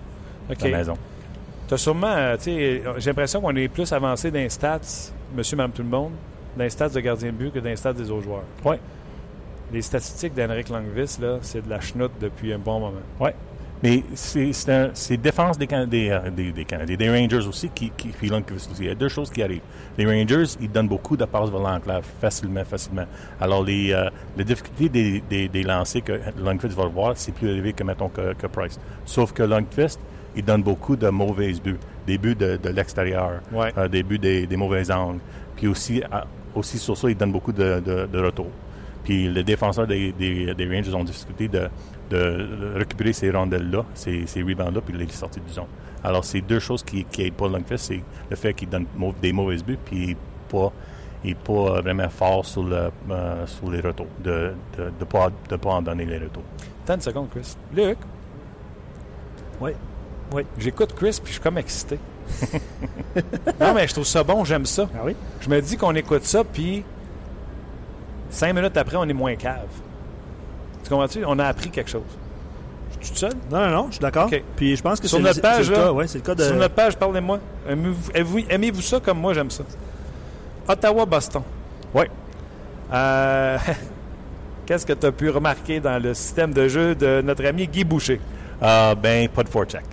la 0.62 0.70
maison. 0.70 0.94
T'as 1.68 1.76
sûrement, 1.78 2.08
euh, 2.16 2.38
tu 2.38 2.44
sais, 2.44 2.84
j'ai 3.00 3.10
l'impression 3.10 3.42
qu'on 3.42 3.56
est 3.58 3.68
plus 3.68 3.92
avancé 3.92 4.32
dans 4.32 4.40
les 4.40 4.50
stats, 4.50 4.80
monsieur, 5.36 5.58
madame, 5.58 5.72
tout 5.72 5.84
le 5.84 5.90
monde, 5.90 6.12
dans 6.56 6.64
les 6.64 6.70
stats 6.70 6.88
de 6.90 7.00
gardien 7.02 7.32
de 7.34 7.36
but 7.38 7.52
que 7.52 7.60
dans 7.60 7.66
les 7.70 7.76
stats 7.76 7.92
des 7.92 8.10
autres 8.10 8.24
joueurs. 8.24 8.44
Ouais. 8.64 8.80
Les 9.74 9.82
statistiques 9.82 10.34
d'Henrik 10.34 10.70
Langvis, 10.70 11.18
là, 11.20 11.40
c'est 11.42 11.66
de 11.66 11.70
la 11.70 11.82
chenoute 11.82 12.12
depuis 12.22 12.54
un 12.54 12.60
bon 12.60 12.80
moment. 12.80 13.02
Ouais. 13.20 13.36
Mais 13.86 14.04
c'est 14.16 15.18
défense 15.18 15.60
des, 15.60 15.68
Can- 15.68 15.86
des, 15.86 16.10
euh, 16.10 16.32
des, 16.32 16.52
des 16.52 16.66
Canadiens, 16.66 16.96
des 16.96 17.08
Rangers 17.10 17.48
aussi, 17.48 17.70
qui, 17.70 17.92
qui. 17.96 18.10
Il 18.20 18.86
y 18.86 18.90
a 18.90 18.96
deux 18.96 19.10
choses 19.10 19.30
qui 19.30 19.44
arrivent. 19.44 19.62
Les 19.96 20.06
Rangers, 20.08 20.56
ils 20.60 20.72
donnent 20.72 20.88
beaucoup 20.88 21.16
de 21.16 21.26
passes 21.26 21.52
vers 21.52 21.60
l'enclave, 21.60 22.04
facilement, 22.20 22.66
facilement. 22.66 23.06
Alors, 23.40 23.64
les, 23.64 23.92
euh, 23.94 24.10
les 24.38 24.44
difficultés 24.44 24.90
des, 24.90 25.22
des, 25.30 25.48
des 25.50 25.62
lancers 25.62 26.04
que 26.04 26.20
Lundqvist 26.44 26.76
va 26.76 26.86
voir, 26.88 27.14
c'est 27.16 27.32
plus 27.32 27.48
élevé 27.50 27.74
que, 27.74 27.84
mettons, 27.84 28.10
que, 28.10 28.34
que 28.34 28.48
Price. 28.48 28.80
Sauf 29.06 29.34
que 29.34 29.44
Lundqvist, 29.44 30.00
il 30.36 30.44
donne 30.44 30.64
beaucoup 30.64 30.96
de 30.96 31.10
mauvais 31.10 31.54
buts. 31.64 31.78
Des 32.08 32.18
buts 32.18 32.34
de, 32.36 32.58
de 32.58 32.70
l'extérieur, 32.70 33.42
Ouais. 33.54 33.72
euh, 33.78 33.88
des 33.88 34.02
buts 34.02 34.18
des, 34.18 34.48
des 34.48 34.58
mauvais 34.58 34.90
angles. 34.92 35.20
Puis 35.58 35.68
aussi, 35.68 36.02
à- 36.12 36.26
aussi 36.56 36.80
sur 36.80 36.98
ça, 36.98 37.08
il 37.08 37.16
donne 37.18 37.32
beaucoup 37.32 37.52
de, 37.54 37.80
de, 37.86 38.08
de 38.12 38.20
retours. 38.20 38.50
Puis 39.04 39.28
les 39.32 39.44
défenseurs 39.44 39.86
des, 39.86 40.12
des, 40.14 40.56
des 40.56 40.66
Rangers 40.68 40.96
ont 40.96 41.04
difficulté 41.04 41.48
de, 41.48 41.68
de, 42.10 42.74
récupérer 42.76 43.14
ces 43.14 43.32
rondelles-là, 43.32 43.86
ces, 43.94 44.26
ces 44.28 44.42
rebounds-là, 44.42 44.82
puis 44.82 44.94
de 44.94 45.00
les 45.00 45.08
sortir 45.10 45.42
du 45.44 45.52
zone. 45.52 45.66
Alors, 46.04 46.24
c'est 46.24 46.42
deux 46.42 46.60
choses 46.60 46.84
qui, 46.84 47.04
qui 47.06 47.24
aident 47.24 47.34
pas 47.34 47.48
Lundqvist, 47.48 47.86
c'est 47.86 48.02
le 48.30 48.36
fait 48.36 48.54
qu'il 48.54 48.70
donne 48.70 48.86
des 49.22 49.34
mauvais 49.34 49.58
buts, 49.58 49.78
puis 49.84 49.96
il 50.04 50.08
n'est 50.10 50.18
pas, 50.50 50.72
il 51.24 51.32
est 51.32 51.36
pas 51.36 51.82
vraiment 51.82 52.10
fort 52.10 52.46
sur, 52.46 52.64
le, 52.64 52.92
euh, 53.10 53.48
sur 53.48 53.72
les 53.72 53.82
retours, 53.82 54.08
de 54.24 54.54
ne 54.78 54.84
de, 54.86 54.92
de 55.00 55.06
pas, 55.06 55.30
de 55.50 55.56
pas 55.56 55.70
en 55.72 55.82
donner 55.82 56.06
les 56.06 56.20
retours. 56.20 56.44
Attends 56.84 56.96
une 56.96 57.02
seconde, 57.02 57.30
Chris. 57.32 57.56
Luc, 57.76 57.98
Oui. 59.60 59.72
Oui. 60.34 60.44
j'écoute 60.58 60.94
Chris 60.96 61.20
puis 61.24 61.28
je 61.28 61.32
suis 61.34 61.42
comme 61.42 61.58
excité. 61.58 62.00
non, 63.60 63.74
mais 63.76 63.88
je 63.88 63.94
trouve 63.94 64.06
ça 64.06 64.24
bon, 64.24 64.44
j'aime 64.44 64.66
ça. 64.66 64.88
Ah 64.96 65.02
oui? 65.04 65.16
Je 65.40 65.50
me 65.50 65.62
dis 65.62 65.78
qu'on 65.78 65.94
écoute 65.96 66.24
ça, 66.24 66.44
puis 66.44 66.84
cinq 68.30 68.54
minutes 68.54 68.76
après, 68.78 68.98
on 68.98 69.04
est 69.06 69.14
moins 69.14 69.36
cave. 69.36 69.68
Tu 70.86 70.90
comprends-tu? 70.92 71.26
On 71.26 71.38
a 71.40 71.46
appris 71.46 71.72
quelque 71.72 71.90
chose. 71.90 72.04
Je 73.02 73.08
suis 73.08 73.14
tout 73.14 73.20
seul? 73.20 73.34
Non, 73.52 73.60
non, 73.60 73.70
non, 73.70 73.86
je 73.88 73.94
suis 73.96 74.02
d'accord. 74.02 74.30
Puis 74.56 74.76
je 74.76 74.82
pense 74.82 75.00
que 75.00 75.08
Sur 75.08 75.18
c'est 75.18 75.24
notre 75.24 75.42
page, 75.42 75.70
le 75.70 75.76
là, 75.76 75.84
cas, 75.84 75.92
ouais, 75.92 76.08
c'est 76.08 76.20
le 76.20 76.24
cas 76.24 76.36
de. 76.36 76.44
Sur 76.44 76.56
notre 76.56 76.76
page, 76.76 76.96
parlez-moi. 76.96 77.40
Aimez-vous 77.68 78.82
ça 78.82 79.00
comme 79.00 79.20
moi, 79.20 79.34
j'aime 79.34 79.50
ça? 79.50 79.64
Ottawa-Boston. 80.68 81.42
Oui. 81.94 82.06
Euh, 82.94 83.58
Qu'est-ce 84.66 84.86
que 84.86 84.94
tu 84.94 85.06
as 85.06 85.12
pu 85.12 85.30
remarquer 85.30 85.80
dans 85.80 86.02
le 86.02 86.14
système 86.14 86.54
de 86.54 86.68
jeu 86.68 86.96
de 86.96 87.22
notre 87.22 87.46
ami 87.46 87.68
Guy 87.68 87.84
Boucher? 87.84 88.20
Euh, 88.64 88.96
ben, 88.96 89.28
pas 89.30 89.44
de 89.44 89.50
forecheck. 89.50 89.86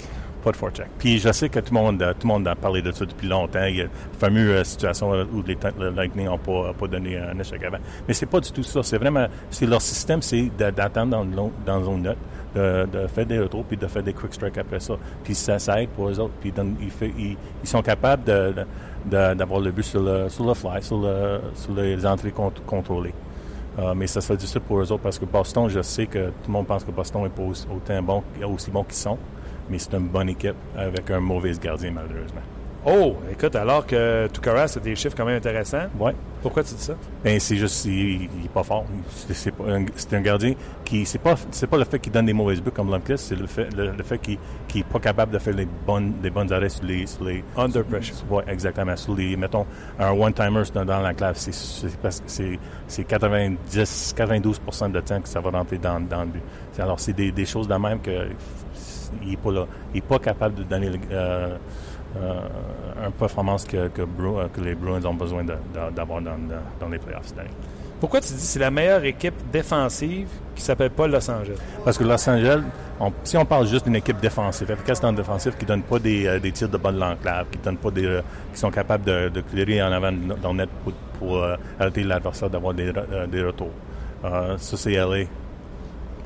Pas 0.42 0.50
de. 0.50 0.56
Puis 0.98 1.18
je 1.20 1.30
sais 1.30 1.48
que 1.48 1.60
tout 1.60 1.72
le 1.74 1.80
monde, 1.80 2.02
euh, 2.02 2.12
tout 2.14 2.26
le 2.26 2.32
monde 2.34 2.48
a 2.48 2.54
parlé 2.56 2.82
de 2.82 2.90
ça 2.90 3.04
depuis 3.06 3.28
longtemps. 3.28 3.64
Il 3.64 3.76
y 3.76 3.80
a 3.80 3.84
la 3.84 3.90
fameuse 4.18 4.50
euh, 4.50 4.64
situation 4.64 5.12
où 5.32 5.42
les 5.46 5.56
le 5.78 5.90
Lightning 5.90 6.26
n'ont 6.26 6.38
pas, 6.38 6.72
pas 6.72 6.88
donné 6.88 7.16
un 7.16 7.38
échec 7.38 7.62
avant. 7.62 7.78
Mais 8.08 8.14
c'est 8.14 8.26
pas 8.26 8.40
du 8.40 8.50
tout 8.50 8.62
ça. 8.64 8.82
C'est 8.82 8.98
vraiment, 8.98 9.26
c'est 9.50 9.66
leur 9.66 9.80
système, 9.80 10.20
c'est 10.20 10.50
d'attendre 10.58 11.06
dans, 11.12 11.24
long- 11.24 11.52
dans 11.64 11.84
zone 11.84 12.02
neutre, 12.02 12.18
de, 12.56 13.06
faire 13.06 13.24
des 13.26 13.38
retours, 13.38 13.64
puis 13.64 13.76
de 13.76 13.86
faire 13.86 14.02
des 14.02 14.12
quick 14.12 14.34
strikes 14.34 14.58
après 14.58 14.80
ça. 14.80 14.94
Puis 15.22 15.34
ça, 15.36 15.58
aide 15.80 15.90
pour 15.90 16.08
eux 16.08 16.18
autres. 16.18 16.34
Puis 16.40 16.52
ils, 16.56 16.88
ils 17.18 17.36
ils- 17.62 17.68
sont 17.68 17.82
capables 17.82 18.24
de- 18.24 18.52
de- 19.06 19.34
d'avoir 19.34 19.60
le 19.60 19.70
but 19.70 19.84
sur 19.84 20.02
le, 20.02 20.28
sur 20.28 20.44
le 20.44 20.54
fly, 20.54 20.82
sur, 20.82 20.98
le, 21.00 21.40
sur 21.54 21.72
les 21.74 22.04
entrées 22.04 22.30
cont- 22.32 22.52
contrôlées. 22.66 23.14
Euh, 23.78 23.94
mais 23.96 24.06
ça 24.06 24.20
serait 24.20 24.36
difficile 24.36 24.60
pour 24.60 24.80
eux 24.80 24.92
autres 24.92 25.02
parce 25.02 25.18
que 25.18 25.24
Boston, 25.24 25.68
je 25.68 25.80
sais 25.80 26.06
que 26.06 26.26
tout 26.26 26.48
le 26.48 26.52
monde 26.52 26.66
pense 26.66 26.84
que 26.84 26.90
Boston 26.90 27.22
n'est 27.22 27.30
pas 27.30 27.42
aussi, 27.42 27.66
autant 27.74 28.02
bon, 28.02 28.22
aussi 28.52 28.70
bon 28.70 28.82
qu'ils 28.84 28.96
sont, 28.96 29.16
mais 29.70 29.78
c'est 29.78 29.94
une 29.94 30.08
bonne 30.08 30.28
équipe 30.28 30.56
avec 30.76 31.10
un 31.10 31.20
mauvais 31.20 31.52
gardien, 31.60 31.92
malheureusement. 31.92 32.40
Oh, 32.84 33.14
écoute, 33.30 33.54
alors 33.54 33.86
que 33.86 34.26
Tukaras 34.32 34.74
a 34.76 34.80
des 34.80 34.96
chiffres 34.96 35.14
quand 35.16 35.24
même 35.24 35.36
intéressants. 35.36 35.86
Ouais. 36.00 36.16
Pourquoi 36.42 36.64
tu 36.64 36.74
dis 36.74 36.82
ça? 36.82 36.94
Ben, 37.22 37.38
c'est 37.38 37.54
juste, 37.54 37.84
il, 37.84 38.22
il 38.24 38.46
est 38.46 38.52
pas 38.52 38.64
fort. 38.64 38.84
C'est, 39.08 39.34
c'est 39.34 39.52
un, 39.64 39.84
c'est 39.94 40.14
un 40.14 40.20
gardien 40.20 40.54
qui, 40.84 41.06
c'est 41.06 41.20
pas, 41.20 41.36
c'est 41.52 41.68
pas 41.68 41.76
le 41.76 41.84
fait 41.84 42.00
qu'il 42.00 42.10
donne 42.10 42.26
des 42.26 42.32
mauvaises 42.32 42.60
buts 42.60 42.72
comme 42.72 42.90
Lundqvist, 42.90 43.28
c'est 43.28 43.36
le 43.36 43.46
fait, 43.46 43.72
le, 43.72 43.92
le 43.92 44.02
fait 44.02 44.18
qu'il, 44.18 44.36
qu'il 44.66 44.80
est 44.80 44.84
pas 44.84 44.98
capable 44.98 45.30
de 45.32 45.38
faire 45.38 45.54
les 45.54 45.68
bonnes, 45.86 46.14
des 46.20 46.30
bonnes 46.30 46.52
arrêts 46.52 46.70
sur 46.70 46.82
les, 46.84 47.06
sur 47.06 47.22
les. 47.22 47.44
Under 47.56 47.84
pressure. 47.84 48.16
Ouais, 48.28 48.42
exactement. 48.48 48.96
Sur 48.96 49.14
les, 49.14 49.36
mettons, 49.36 49.64
un 50.00 50.10
one-timer 50.10 50.64
dans, 50.74 50.84
dans 50.84 51.00
la 51.02 51.14
classe, 51.14 51.38
c'est, 51.38 51.54
c'est, 51.54 51.96
parce 51.98 52.18
que 52.18 52.24
c'est, 52.26 52.58
c'est 52.88 53.04
90, 53.04 54.12
92% 54.18 54.90
de 54.90 54.98
temps 54.98 55.20
que 55.20 55.28
ça 55.28 55.38
va 55.38 55.50
rentrer 55.50 55.78
dans, 55.78 56.00
dans 56.00 56.22
le 56.22 56.30
but. 56.30 56.42
C'est- 56.72 56.82
Alors, 56.82 56.98
c'est 56.98 57.12
des, 57.12 57.30
des 57.30 57.46
choses 57.46 57.68
de 57.68 57.74
même 57.76 58.00
que, 58.00 58.26
il 59.22 59.32
est 59.32 59.36
pas 59.36 59.50
là. 59.52 59.66
Il 59.94 59.98
est 59.98 60.00
pas 60.00 60.18
capable 60.18 60.54
de 60.54 60.62
donner, 60.62 60.90
euh, 61.10 61.56
euh, 62.16 62.40
une 63.06 63.12
performance 63.12 63.64
que, 63.64 63.88
que, 63.88 64.02
Bru- 64.02 64.38
euh, 64.40 64.48
que 64.52 64.60
les 64.60 64.74
Bruins 64.74 65.04
ont 65.04 65.14
besoin 65.14 65.44
d'avoir 65.94 66.20
dans, 66.20 66.88
les 66.90 66.98
playoffs 66.98 67.26
cette 67.26 67.38
année. 67.38 67.50
Pourquoi 68.00 68.20
tu 68.20 68.28
dis 68.28 68.34
que 68.34 68.40
c'est 68.40 68.58
la 68.58 68.70
meilleure 68.70 69.04
équipe 69.04 69.34
défensive 69.52 70.26
qui 70.56 70.62
s'appelle 70.62 70.90
pas 70.90 71.06
Los 71.06 71.30
Angeles? 71.30 71.56
Parce 71.84 71.96
que 71.96 72.02
Los 72.04 72.28
Angeles, 72.28 72.60
on- 72.98 73.12
si 73.22 73.36
on 73.36 73.44
parle 73.44 73.66
juste 73.68 73.84
d'une 73.84 73.94
équipe 73.96 74.18
défensive, 74.20 74.68
efficace 74.70 75.00
dans 75.00 75.10
le 75.12 75.16
défensif, 75.16 75.56
qui 75.56 75.64
ne 75.64 75.68
donne 75.68 75.82
pas 75.82 75.98
des, 76.00 76.26
euh, 76.26 76.40
des 76.40 76.50
tirs 76.50 76.68
de 76.68 76.76
bas 76.76 76.90
de 76.90 76.98
l'enclave, 76.98 77.46
qui 77.52 77.58
donne 77.58 77.76
pas 77.76 77.90
des, 77.92 78.04
euh, 78.04 78.20
qui 78.52 78.58
sont 78.58 78.70
capables 78.72 79.04
de, 79.04 79.28
de 79.28 79.40
clearer 79.40 79.80
en 79.82 79.92
avant 79.92 80.10
dans 80.42 80.52
net 80.52 80.68
pour, 80.82 80.92
pour, 81.18 81.36
euh, 81.38 81.54
arrêter 81.78 82.02
l'adversaire 82.02 82.50
d'avoir 82.50 82.74
des, 82.74 82.92
des 83.30 83.42
retours. 83.42 83.70
Ça, 84.22 84.76
c'est 84.76 84.92
LA. 84.94 85.24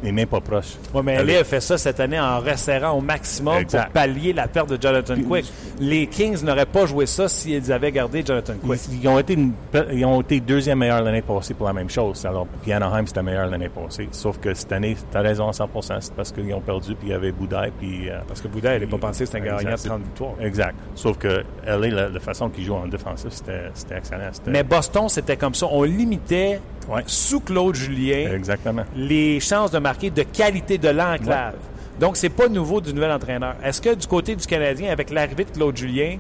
Et 0.05 0.12
même 0.12 0.26
pas 0.26 0.40
proche. 0.40 0.76
Oui, 0.94 1.01
mais 1.05 1.16
LA. 1.16 1.32
LA 1.34 1.40
a 1.40 1.44
fait 1.44 1.61
ça 1.61 1.78
cette 1.78 1.99
année 2.01 2.20
en 2.20 2.38
resserrant 2.40 2.92
au 2.92 3.01
maximum 3.01 3.57
Exact. 3.59 3.84
pour 3.84 3.92
pallier 3.92 4.32
la 4.32 4.47
perte 4.47 4.68
de 4.68 4.78
Jonathan 4.80 5.14
Quick. 5.26 5.47
Les 5.80 6.07
Kings 6.07 6.42
n'auraient 6.44 6.66
pas 6.66 6.84
joué 6.86 7.07
ça 7.07 7.28
s'ils 7.28 7.72
avaient 7.72 7.92
gardé 7.92 8.22
Jonathan 8.24 8.55
Quick. 8.62 8.80
Ils, 8.90 9.03
ils 9.03 9.09
ont 9.09 9.18
été 9.18 9.32
une- 9.34 9.53
ils 9.92 10.05
ont 10.05 10.20
été 10.20 10.40
deuxième 10.40 10.78
meilleur 10.80 11.03
l'année 11.03 11.22
passée 11.22 11.55
pour 11.55 11.66
la 11.66 11.72
même 11.72 11.88
chose. 11.90 12.24
Alors, 12.26 12.47
puis 12.62 12.72
Anaheim, 12.72 13.07
c'était 13.07 13.22
meilleur 13.22 13.47
l'année 13.49 13.70
passée. 13.70 14.09
Sauf 14.12 14.38
que 14.38 14.53
cette 14.55 14.72
année, 14.72 14.97
tu 15.11 15.16
as 15.16 15.20
raison 15.22 15.49
à 15.49 15.53
100% 15.53 15.97
c'est 16.01 16.14
parce 16.14 16.30
qu'ils 16.30 16.53
ont 16.53 16.61
perdu, 16.61 16.94
puis 16.94 17.09
il 17.09 17.11
y 17.11 17.14
avait 17.14 17.32
Boudaille, 17.32 17.72
puis... 17.78 18.11
euh, 18.11 18.18
Parce 18.28 18.40
que 18.40 18.49
Bouddha, 18.49 18.74
elle 18.74 18.80
n'est 18.82 18.86
pas 18.86 18.99
pensée 18.99 19.24
que 19.24 19.30
c'était 19.30 19.38
un 19.49 19.57
gagnant 19.57 19.68
de 19.68 19.72
Exact. 19.72 19.88
30 19.88 20.03
victoires. 20.03 20.32
Exact. 20.40 20.74
Sauf 20.94 21.16
que 21.18 21.42
LA, 21.66 21.76
la, 21.88 22.09
la 22.11 22.20
façon 22.20 22.49
qu'ils 22.51 22.64
jouent 22.64 22.74
en 22.74 22.86
défensif, 22.86 23.30
c'était 23.30 23.62
c'était 23.74 23.97
excellent. 23.97 24.30
Mais 24.47 24.62
Boston, 24.62 25.09
c'était 25.09 25.36
comme 25.36 25.55
ça. 25.55 25.66
On 25.70 25.82
limitait, 25.84 26.61
Ouais. 26.88 27.03
sous 27.07 27.40
Claude 27.40 27.74
Julien, 27.74 28.30
Exactement. 28.32 28.84
les 28.94 29.40
chances 29.40 29.72
de 29.72 29.80
marquer 29.87 30.11
de 30.11 30.22
qualité 30.22 30.78
de 30.78 30.89
l'enclave. 30.89 31.55
Donc, 32.01 32.16
c'est 32.16 32.28
pas 32.28 32.49
nouveau 32.49 32.80
du 32.80 32.93
nouvel 32.93 33.11
entraîneur. 33.12 33.55
Est-ce 33.64 33.80
que 33.80 33.95
du 33.95 34.07
côté 34.07 34.34
du 34.37 34.47
Canadien, 34.47 34.91
avec 34.93 35.11
l'arrivée 35.11 35.45
de 35.45 35.51
Claude 35.51 35.76
Julien, 35.76 36.18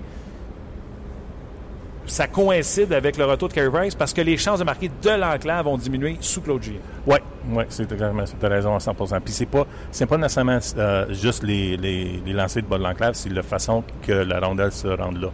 ça 2.06 2.28
coïncide 2.28 2.92
avec 2.92 3.16
le 3.16 3.24
retour 3.24 3.48
de 3.48 3.54
Carey 3.54 3.70
Price? 3.70 3.94
Parce 3.94 4.12
que 4.14 4.20
les 4.20 4.36
chances 4.36 4.60
de 4.60 4.64
marquer 4.64 4.88
de 5.02 5.10
l'enclave 5.10 5.66
ont 5.66 5.76
diminué 5.76 6.16
sous 6.20 6.40
Claude 6.40 6.62
Julien? 6.62 6.78
Oui, 7.06 7.16
ouais, 7.50 7.66
c'est 7.68 7.90
exactement 7.90 8.24
ça. 8.24 8.34
Tu 8.38 8.46
as 8.46 8.48
raison 8.48 8.74
à 8.76 8.80
100 8.80 8.94
Puis 9.24 9.34
c'est 9.34 9.46
pas, 9.46 9.66
c'est 9.90 10.06
pas 10.06 10.16
nécessairement 10.16 10.58
euh, 10.78 11.06
juste 11.12 11.42
les, 11.42 11.76
les, 11.76 12.22
les 12.24 12.32
lancers 12.32 12.62
de 12.62 12.68
bas 12.68 12.78
de 12.78 12.84
l'enclave, 12.84 13.14
c'est 13.14 13.28
la 13.32 13.42
façon 13.42 13.82
que 14.02 14.12
la 14.12 14.38
rondelle 14.40 14.72
se 14.72 14.86
rende 14.88 15.20
là. 15.20 15.28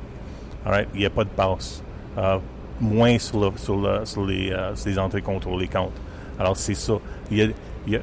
All 0.65 0.73
right? 0.73 0.89
Il 0.95 1.01
n'y 1.01 1.07
a 1.07 1.11
pas 1.11 1.25
de 1.25 1.29
passe. 1.31 1.83
Euh, 2.17 2.39
moins 2.81 3.19
sur, 3.19 3.39
le, 3.39 3.51
sur, 3.57 3.77
le, 3.77 4.05
sur, 4.07 4.25
les, 4.25 4.51
euh, 4.51 4.75
sur 4.75 4.89
les 4.89 4.99
entrées 4.99 5.23
contrôlées 5.23 5.69
compte. 5.69 5.93
Alors, 6.39 6.57
c'est 6.57 6.75
ça. 6.75 6.95
Il 7.31 7.37
y 7.37 7.43
a, 7.43 7.47
il 7.87 7.93
y 7.93 7.97
a- 7.97 8.01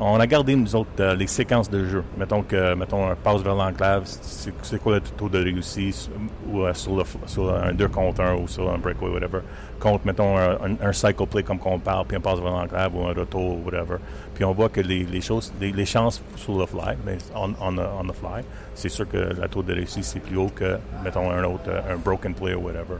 on 0.00 0.18
a 0.18 0.26
gardé, 0.26 0.56
nous 0.56 0.74
autres, 0.74 0.90
euh, 1.00 1.14
les 1.14 1.26
séquences 1.26 1.70
de 1.70 1.84
jeu. 1.84 2.04
Mettons 2.16 2.42
que, 2.42 2.74
mettons, 2.74 3.10
un 3.10 3.14
passe 3.14 3.42
vers 3.42 3.54
l'enclave, 3.54 4.04
c'est 4.04 4.78
quoi 4.80 4.94
le 4.94 5.00
taux 5.00 5.28
de 5.28 5.38
réussite 5.38 6.10
ou, 6.48 6.62
euh, 6.62 6.74
sur, 6.74 7.54
un 7.54 7.72
2 7.72 7.88
contre 7.88 8.20
1 8.22 8.34
ou 8.34 8.48
sur 8.48 8.72
un 8.72 8.78
breakaway, 8.78 9.10
whatever, 9.12 9.40
contre, 9.78 10.06
mettons, 10.06 10.36
un, 10.36 10.92
cycle 10.92 11.26
play 11.26 11.42
comme 11.42 11.58
qu'on 11.58 11.78
parle, 11.78 12.06
puis 12.06 12.16
un 12.16 12.20
passe 12.20 12.40
vers 12.40 12.50
l'enclave 12.50 12.96
ou 12.96 13.06
un 13.06 13.12
retour, 13.12 13.64
whatever. 13.64 13.96
Puis 14.34 14.44
on 14.44 14.52
voit 14.52 14.68
que 14.68 14.80
les, 14.80 15.04
les 15.04 15.20
choses, 15.20 15.52
les, 15.60 15.86
chances 15.86 16.22
sur 16.36 16.58
le 16.58 16.66
fly, 16.66 16.96
mais 17.04 17.18
on, 17.34 17.50
the, 17.72 18.14
fly, 18.14 18.42
c'est 18.74 18.88
sûr 18.88 19.08
que 19.08 19.16
le 19.16 19.48
taux 19.48 19.62
de 19.62 19.72
réussite, 19.74 20.04
c'est 20.04 20.20
plus 20.20 20.36
haut 20.36 20.50
que, 20.54 20.78
mettons, 21.04 21.30
un 21.30 21.44
autre, 21.44 21.68
euh, 21.68 21.94
un 21.94 21.96
broken 21.96 22.34
play 22.34 22.54
ou 22.54 22.66
whatever. 22.66 22.96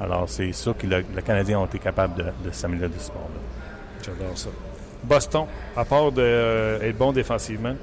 Alors, 0.00 0.28
c'est 0.28 0.52
sûr 0.52 0.76
que 0.76 0.86
le, 0.86 1.04
le 1.14 1.22
Canadien 1.22 1.60
ont 1.60 1.66
été 1.66 1.78
capables 1.78 2.16
de, 2.16 2.24
de 2.44 2.50
s'améliorer 2.50 2.92
de 2.92 2.98
ce 2.98 3.06
sport-là. 3.06 3.40
J'adore 4.04 4.36
ça. 4.36 4.50
Boston, 5.08 5.44
à 5.76 5.84
part 5.84 6.10
d'être 6.12 6.82
être 6.82 6.96
bon 6.98 7.12
défensivement, 7.12 7.74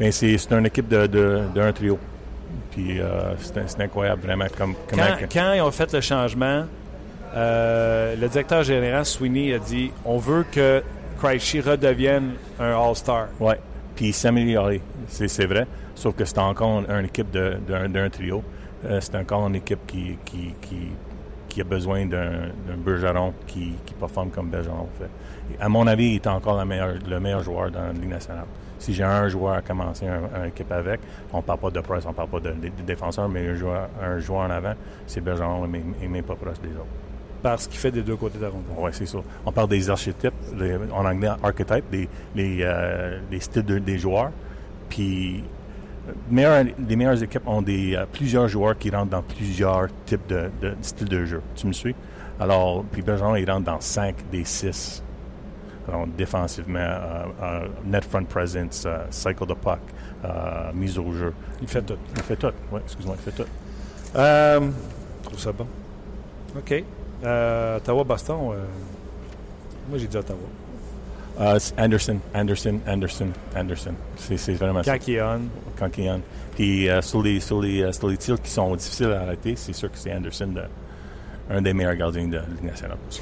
Mais 0.00 0.12
c'est 0.12 0.36
c'est 0.38 0.52
une 0.52 0.66
équipe 0.66 0.88
de, 0.88 1.06
de, 1.06 1.42
d'un 1.54 1.72
trio. 1.72 1.98
Puis 2.72 3.00
euh, 3.00 3.34
c'est 3.38 3.80
incroyable 3.80 4.22
vraiment 4.22 4.46
comme 4.56 4.74
quand, 4.90 4.96
quand 5.32 5.52
ils 5.54 5.60
ont 5.62 5.70
fait 5.70 5.92
le 5.92 6.00
changement, 6.00 6.64
euh, 7.34 8.14
le 8.16 8.28
directeur 8.28 8.62
général 8.62 9.04
Sweeney 9.04 9.54
a 9.54 9.58
dit 9.58 9.90
on 10.04 10.18
veut 10.18 10.44
que 10.50 10.82
Krejci 11.18 11.60
redevienne 11.60 12.32
un 12.60 12.72
All-Star. 12.76 13.28
Ouais. 13.40 13.58
Puis 13.94 14.12
s'améliorer, 14.12 14.80
c'est 15.08 15.28
c'est 15.28 15.46
vrai. 15.46 15.66
Sauf 15.94 16.14
que 16.14 16.24
c'est 16.24 16.38
encore 16.38 16.80
une, 16.80 16.90
une 16.90 17.06
équipe 17.06 17.30
de- 17.30 17.56
d'un 17.66 17.88
d'un 17.88 18.10
trio. 18.10 18.42
Euh, 18.84 19.00
c'est 19.00 19.14
encore 19.16 19.46
une 19.48 19.54
équipe 19.56 19.86
qui, 19.86 20.18
qui, 20.24 20.54
qui, 20.60 20.76
qui 21.48 21.60
a 21.62 21.64
besoin 21.64 22.04
d'un 22.04 22.50
d'un 22.66 22.76
Bergeron 22.76 23.32
qui, 23.46 23.72
qui 23.86 23.94
performe 23.94 24.30
comme 24.30 24.48
Bergeron 24.50 24.86
fait 24.98 25.08
à 25.60 25.68
mon 25.68 25.86
avis, 25.86 26.06
il 26.10 26.14
est 26.16 26.26
encore 26.26 26.62
le 26.64 27.20
meilleur 27.20 27.42
joueur 27.42 27.70
dans 27.70 27.82
la 27.82 27.92
Ligue 27.92 28.10
nationale. 28.10 28.46
Si 28.78 28.92
j'ai 28.92 29.04
un 29.04 29.28
joueur 29.28 29.54
à 29.54 29.62
commencer 29.62 30.04
une 30.06 30.38
un 30.38 30.44
équipe 30.46 30.70
avec, 30.70 31.00
on 31.32 31.38
ne 31.38 31.42
parle 31.42 31.58
pas 31.58 31.70
de 31.70 31.80
presse, 31.80 32.04
on 32.04 32.10
ne 32.10 32.14
parle 32.14 32.28
pas 32.28 32.40
de, 32.40 32.50
de, 32.50 32.70
défenseur, 32.86 33.28
mais 33.28 33.48
un 33.48 34.18
joueur, 34.18 34.40
en 34.40 34.50
avant, 34.50 34.74
c'est 35.06 35.22
Bergeron 35.22 35.66
et 36.02 36.08
même 36.08 36.24
pas 36.24 36.34
proche 36.34 36.60
des 36.60 36.70
autres. 36.70 36.86
Parce 37.42 37.66
qu'il 37.66 37.78
fait 37.78 37.90
des 37.90 38.02
deux 38.02 38.16
côtés 38.16 38.38
de 38.38 38.44
la. 38.44 38.50
Oui, 38.76 38.90
c'est 38.92 39.06
ça. 39.06 39.18
On 39.44 39.52
parle 39.52 39.68
des 39.68 39.88
archétypes, 39.88 40.34
en 40.92 41.04
anglais, 41.04 41.28
archetypes, 41.42 41.88
des, 41.90 42.08
les, 42.34 42.62
euh, 42.62 43.18
styles 43.40 43.64
de, 43.64 43.78
des 43.78 43.98
joueurs. 43.98 44.30
Puis 44.88 45.44
euh, 46.32 46.64
les 46.88 46.96
meilleures 46.96 47.22
équipes 47.22 47.46
ont 47.46 47.64
euh, 47.66 48.06
plusieurs 48.12 48.48
joueurs 48.48 48.76
qui 48.76 48.90
rentrent 48.90 49.10
dans 49.10 49.22
plusieurs 49.22 49.88
types 50.04 50.26
de, 50.28 50.50
styles 50.82 51.08
de 51.08 51.24
jeu. 51.24 51.42
Tu 51.54 51.66
me 51.66 51.72
suis? 51.72 51.94
Alors, 52.38 52.84
puis 52.90 53.02
Bergeron, 53.02 53.36
il 53.36 53.50
rentre 53.50 53.64
dans 53.64 53.80
5 53.80 54.14
des 54.30 54.44
6 54.44 55.02
défensivement, 56.16 56.78
euh, 56.78 57.24
euh, 57.42 57.68
net 57.84 58.04
front 58.04 58.24
presence, 58.24 58.84
euh, 58.86 59.04
cycle 59.10 59.46
de 59.46 59.54
puck, 59.54 59.78
euh, 60.24 60.72
mise 60.74 60.98
au 60.98 61.12
jeu. 61.12 61.32
Il 61.62 61.68
fait 61.68 61.82
tout. 61.82 61.96
Il 62.16 62.22
fait 62.22 62.36
tout. 62.36 62.52
Oui, 62.72 62.80
excuse-moi, 62.84 63.16
il 63.18 63.22
fait 63.32 63.42
tout. 63.42 63.48
Euh, 64.16 64.60
je 65.22 65.26
trouve 65.28 65.38
ça 65.38 65.52
bon. 65.52 65.66
OK. 66.56 66.84
Euh, 67.24 67.76
Ottawa-Boston, 67.78 68.36
euh, 68.52 68.64
moi 69.88 69.98
j'ai 69.98 70.06
dit 70.06 70.16
Ottawa. 70.16 70.38
Euh, 71.38 71.58
c'est 71.58 71.78
Anderson, 71.78 72.18
Anderson, 72.34 72.78
Anderson, 72.86 73.28
Anderson. 73.54 73.92
C'est 74.16 74.36
c'est 74.38 74.54
vraiment 74.54 74.82
ça. 74.82 74.98
Quand 74.98 75.08
est 75.08 75.20
on, 75.22 75.40
quand 75.78 75.90
Puis 76.54 76.88
euh, 76.88 77.02
sur, 77.02 77.22
les, 77.22 77.40
sur, 77.40 77.60
les, 77.60 77.82
euh, 77.82 77.92
sur 77.92 78.08
les 78.08 78.16
tirs 78.16 78.40
qui 78.40 78.50
sont 78.50 78.74
difficiles 78.74 79.12
à 79.12 79.20
arrêter, 79.22 79.54
c'est 79.56 79.74
sûr 79.74 79.90
que 79.92 79.98
c'est 79.98 80.14
Anderson, 80.14 80.46
de- 80.46 80.62
un 81.54 81.60
des 81.60 81.74
meilleurs 81.74 81.94
gardiens 81.96 82.26
de 82.26 82.36
la 82.36 82.42
Ligue 82.42 82.64
nationale. 82.64 82.96
pour 82.96 83.12
ça. 83.12 83.20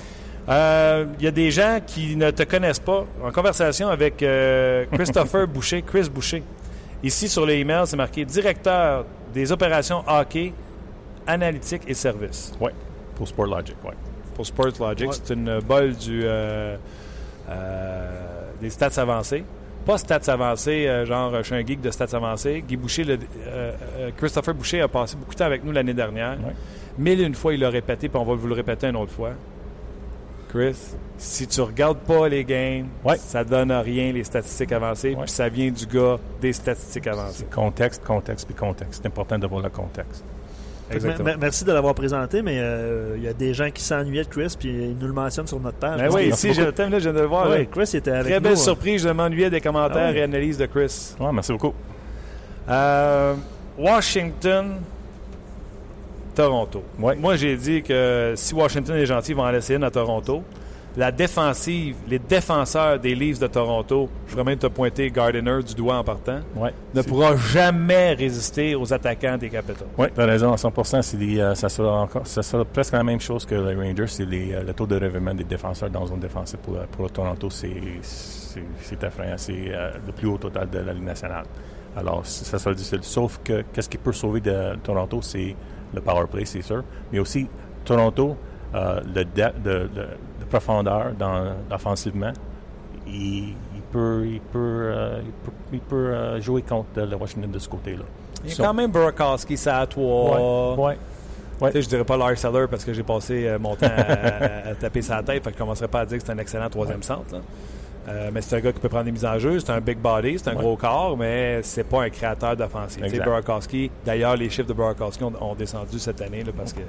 Euh, 0.48 1.06
Il 1.18 1.24
y 1.24 1.28
a 1.28 1.30
des 1.30 1.50
gens 1.50 1.78
qui 1.86 2.16
ne 2.16 2.30
te 2.30 2.42
connaissent 2.42 2.78
pas. 2.80 3.04
En 3.22 3.30
conversation 3.32 3.88
avec 3.88 4.22
euh, 4.22 4.84
Christopher 4.92 5.46
Boucher, 5.54 5.82
Chris 5.82 6.08
Boucher. 6.12 6.42
Ici, 7.02 7.28
sur 7.28 7.44
le 7.46 7.52
email, 7.54 7.82
c'est 7.86 7.96
marqué 7.96 8.24
directeur 8.24 9.04
des 9.32 9.50
opérations 9.52 10.02
hockey, 10.06 10.52
analytique 11.26 11.82
et 11.86 11.94
services. 11.94 12.52
Ouais, 12.60 12.72
pour 13.16 13.26
Sport 13.28 13.46
Logic, 13.46 13.76
ouais. 13.84 13.94
Pour 14.34 14.46
Sports 14.46 14.72
Logic, 14.80 15.08
c'est 15.12 15.34
une 15.34 15.60
bolle 15.60 15.94
du, 15.94 16.22
euh, 16.24 16.76
euh, 17.48 18.50
des 18.60 18.70
stats 18.70 19.00
avancés. 19.00 19.44
Pas 19.86 19.98
stats 19.98 20.32
avancés, 20.32 20.86
euh, 20.88 21.04
genre 21.04 21.30
je 21.38 21.42
suis 21.42 21.54
un 21.54 21.64
geek 21.66 21.80
de 21.80 21.90
stats 21.90 22.16
avancés. 22.16 22.64
Guy 22.66 22.76
Boucher, 22.76 23.04
le- 23.04 23.18
euh, 23.46 23.72
euh, 23.98 24.10
Christopher 24.16 24.54
Boucher 24.54 24.80
a 24.80 24.88
passé 24.88 25.16
beaucoup 25.16 25.32
de 25.34 25.38
temps 25.38 25.44
avec 25.44 25.62
nous 25.62 25.72
l'année 25.72 25.92
dernière. 25.94 26.38
Ouais. 26.38 26.54
Mille 26.98 27.20
et 27.20 27.24
une 27.24 27.34
fois, 27.34 27.52
il 27.54 27.60
l'a 27.60 27.68
répété, 27.70 28.08
puis 28.08 28.18
on 28.18 28.24
va 28.24 28.34
vous 28.34 28.46
le 28.46 28.54
répéter 28.54 28.86
une 28.88 28.96
autre 28.96 29.12
fois. 29.12 29.30
Chris, 30.54 30.76
si 31.18 31.48
tu 31.48 31.60
regardes 31.62 31.98
pas 31.98 32.28
les 32.28 32.44
games, 32.44 32.86
Ouais. 33.04 33.16
ça 33.18 33.42
donne 33.42 33.72
à 33.72 33.80
rien 33.80 34.12
les 34.12 34.22
statistiques 34.22 34.70
avancées, 34.70 35.16
puis 35.20 35.28
ça 35.28 35.48
vient 35.48 35.70
du 35.70 35.84
gars 35.86 36.16
des 36.40 36.52
statistiques 36.52 37.08
avancées. 37.08 37.44
Contexte, 37.52 38.04
contexte, 38.04 38.46
puis 38.46 38.54
contexte. 38.54 39.00
C'est 39.02 39.08
important 39.08 39.36
d'avoir 39.36 39.62
le 39.62 39.68
contexte. 39.70 40.22
Exactement. 40.90 41.30
Merci 41.40 41.64
de 41.64 41.72
l'avoir 41.72 41.94
présenté, 41.94 42.40
mais 42.42 42.58
euh, 42.58 43.14
il 43.16 43.24
y 43.24 43.28
a 43.28 43.32
des 43.32 43.52
gens 43.52 43.70
qui 43.70 43.82
s'ennuyaient 43.82 44.22
de 44.24 44.28
Chris, 44.28 44.54
puis 44.56 44.68
ils 44.68 44.96
nous 44.96 45.06
le 45.08 45.12
mentionnent 45.12 45.46
sur 45.46 45.58
notre 45.58 45.78
page. 45.78 45.98
Ben 45.98 46.10
oui, 46.12 46.28
ici, 46.28 46.52
je, 46.54 46.62
attends, 46.62 46.88
là, 46.88 46.98
je 46.98 47.04
viens 47.08 47.14
de 47.14 47.20
le 47.20 47.26
voir. 47.26 47.48
Là. 47.48 47.64
Chris 47.64 47.90
était 47.94 48.10
avec 48.10 48.30
Très 48.30 48.40
belle 48.40 48.52
euh, 48.52 48.56
surprise, 48.56 49.02
je 49.02 49.08
m'ennuyais 49.08 49.50
des 49.50 49.60
commentaires 49.60 50.10
Ah 50.10 50.16
et 50.16 50.22
analyses 50.22 50.58
de 50.58 50.66
Chris. 50.66 51.14
Ouais, 51.18 51.32
merci 51.32 51.52
beaucoup. 51.52 51.72
Euh, 52.68 53.34
Washington, 53.78 54.76
Toronto. 56.34 56.82
Ouais. 56.98 57.16
Moi, 57.16 57.36
j'ai 57.36 57.56
dit 57.56 57.82
que 57.82 58.34
si 58.36 58.54
Washington 58.54 58.96
est 58.96 59.06
gentil, 59.06 59.32
ils 59.32 59.36
vont 59.36 59.42
en 59.44 59.50
laisser 59.50 59.74
une 59.74 59.84
à 59.84 59.90
Toronto. 59.90 60.42
la 60.96 61.10
défensive, 61.10 61.96
les 62.08 62.20
défenseurs 62.20 63.00
des 63.00 63.16
Leafs 63.16 63.40
de 63.40 63.48
Toronto, 63.48 64.08
je 64.26 64.30
voudrais 64.30 64.44
même 64.52 64.58
te 64.58 64.68
pointer 64.68 65.10
Gardiner 65.10 65.60
du 65.66 65.74
doigt 65.74 65.96
en 65.96 66.04
partant, 66.04 66.38
Ouais. 66.54 66.72
ne 66.94 67.02
pourra 67.02 67.34
jamais 67.36 68.12
résister 68.12 68.76
aux 68.76 68.92
attaquants 68.92 69.36
des 69.36 69.50
Capitals. 69.50 69.88
Oui, 69.98 70.06
tu 70.14 70.20
as 70.20 70.24
raison 70.24 70.52
à 70.52 70.56
100 70.56 71.02
c'est 71.02 71.16
des, 71.16 71.40
euh, 71.40 71.54
ça, 71.56 71.68
sera 71.68 72.02
encore, 72.02 72.24
ça 72.28 72.42
sera 72.44 72.64
presque 72.64 72.92
la 72.92 73.02
même 73.02 73.20
chose 73.20 73.44
que 73.44 73.56
les 73.56 73.74
Rangers. 73.74 74.06
C'est 74.06 74.22
euh, 74.22 74.62
le 74.62 74.72
taux 74.72 74.86
de 74.86 74.94
revirement 74.94 75.34
des 75.34 75.42
défenseurs 75.42 75.90
dans 75.90 76.06
zone 76.06 76.20
défensive 76.20 76.60
pour, 76.60 76.76
euh, 76.76 76.84
pour 76.92 77.10
Toronto. 77.10 77.50
C'est, 77.50 77.72
effrayant. 79.02 79.34
C'est 79.36 79.52
euh, 79.72 79.90
le 80.06 80.12
plus 80.12 80.28
haut 80.28 80.38
total 80.38 80.70
de 80.70 80.78
la 80.78 80.92
Ligue 80.92 81.02
nationale. 81.02 81.44
Alors, 81.96 82.24
ça 82.24 82.56
sera 82.56 82.72
difficile. 82.72 83.00
Sauf 83.02 83.40
que 83.42 83.64
qu'est-ce 83.72 83.88
qui 83.88 83.98
peut 83.98 84.12
sauver 84.12 84.40
de 84.40 84.76
Toronto, 84.82 85.20
c'est 85.22 85.56
le 85.92 86.00
power 86.00 86.26
play, 86.30 86.44
c'est 86.44 86.62
sûr. 86.62 86.82
Mais 87.12 87.18
aussi, 87.18 87.46
Toronto, 87.84 88.36
euh, 88.74 89.00
le 89.14 89.24
de, 89.24 89.52
de- 89.64 89.88
de 90.40 90.44
profondeur 90.48 91.12
dans, 91.18 91.54
offensivement, 91.70 92.32
il, 93.06 93.50
il 93.74 93.80
peut, 93.92 94.24
il 94.26 94.40
peut, 94.40 94.58
euh, 94.58 95.20
il 95.24 95.30
peut, 95.32 95.52
il 95.72 95.80
peut, 95.80 95.96
euh, 95.96 96.40
jouer 96.40 96.62
contre 96.62 97.00
le 97.00 97.16
Washington 97.16 97.50
de 97.50 97.58
ce 97.58 97.68
côté-là. 97.68 98.04
Il 98.44 98.50
y 98.50 98.52
a 98.60 98.64
quand 98.64 98.74
même 98.74 98.90
Burakovsky, 98.90 99.56
ça 99.56 99.78
à 99.80 99.86
toi. 99.86 100.74
Ouais, 100.76 100.98
ouais. 101.60 101.70
Tu 101.70 101.72
sais, 101.78 101.82
je 101.82 101.88
dirais 101.88 102.04
pas 102.04 102.16
Lars 102.16 102.34
parce 102.70 102.84
que 102.84 102.92
j'ai 102.92 103.02
passé 103.02 103.56
mon 103.60 103.74
temps 103.74 103.86
à, 103.86 104.70
à 104.70 104.74
taper 104.74 105.00
sa 105.02 105.22
tête, 105.22 105.42
fait 105.44 105.50
que 105.50 105.56
je 105.56 105.58
commencerai 105.62 105.88
pas 105.88 106.00
à 106.00 106.06
dire 106.06 106.18
que 106.18 106.24
c'est 106.24 106.32
un 106.32 106.38
excellent 106.38 106.68
troisième 106.68 107.02
centre. 107.02 107.32
là. 107.32 107.38
Euh, 108.06 108.30
mais 108.32 108.42
c'est 108.42 108.56
un 108.56 108.60
gars 108.60 108.72
qui 108.72 108.80
peut 108.80 108.88
prendre 108.88 109.04
des 109.04 109.12
mises 109.12 109.24
en 109.24 109.38
jeu, 109.38 109.58
c'est 109.60 109.70
un 109.70 109.80
big 109.80 109.98
body, 109.98 110.38
c'est 110.38 110.48
un 110.48 110.54
Ouais. 110.54 110.60
gros 110.60 110.76
corps, 110.76 111.16
mais 111.16 111.62
c'est 111.62 111.84
pas 111.84 112.02
un 112.02 112.10
créateur 112.10 112.54
d'offensive. 112.56 113.02
Burakovsky, 113.22 113.90
d'ailleurs, 114.04 114.36
les 114.36 114.50
chiffres 114.50 114.68
de 114.68 114.74
Burakovsky 114.74 115.24
ont, 115.24 115.32
ont 115.40 115.54
descendu 115.54 115.98
cette 115.98 116.20
année 116.20 116.44
là, 116.44 116.52
parce 116.56 116.72
que 116.74 116.80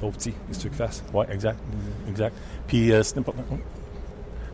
trop 0.00 0.10
petit, 0.10 0.32
qu'est-ce 0.32 0.58
que 0.58 0.62
tu 0.62 0.68
veux 0.68 0.74
qu'il 0.76 0.84
fasse? 0.86 1.04
Oui, 1.12 1.26
exact. 1.30 1.58
Exact. 2.08 2.34
Puis 2.66 2.92
euh, 2.92 3.02
c'est 3.02 3.18
important. 3.18 3.42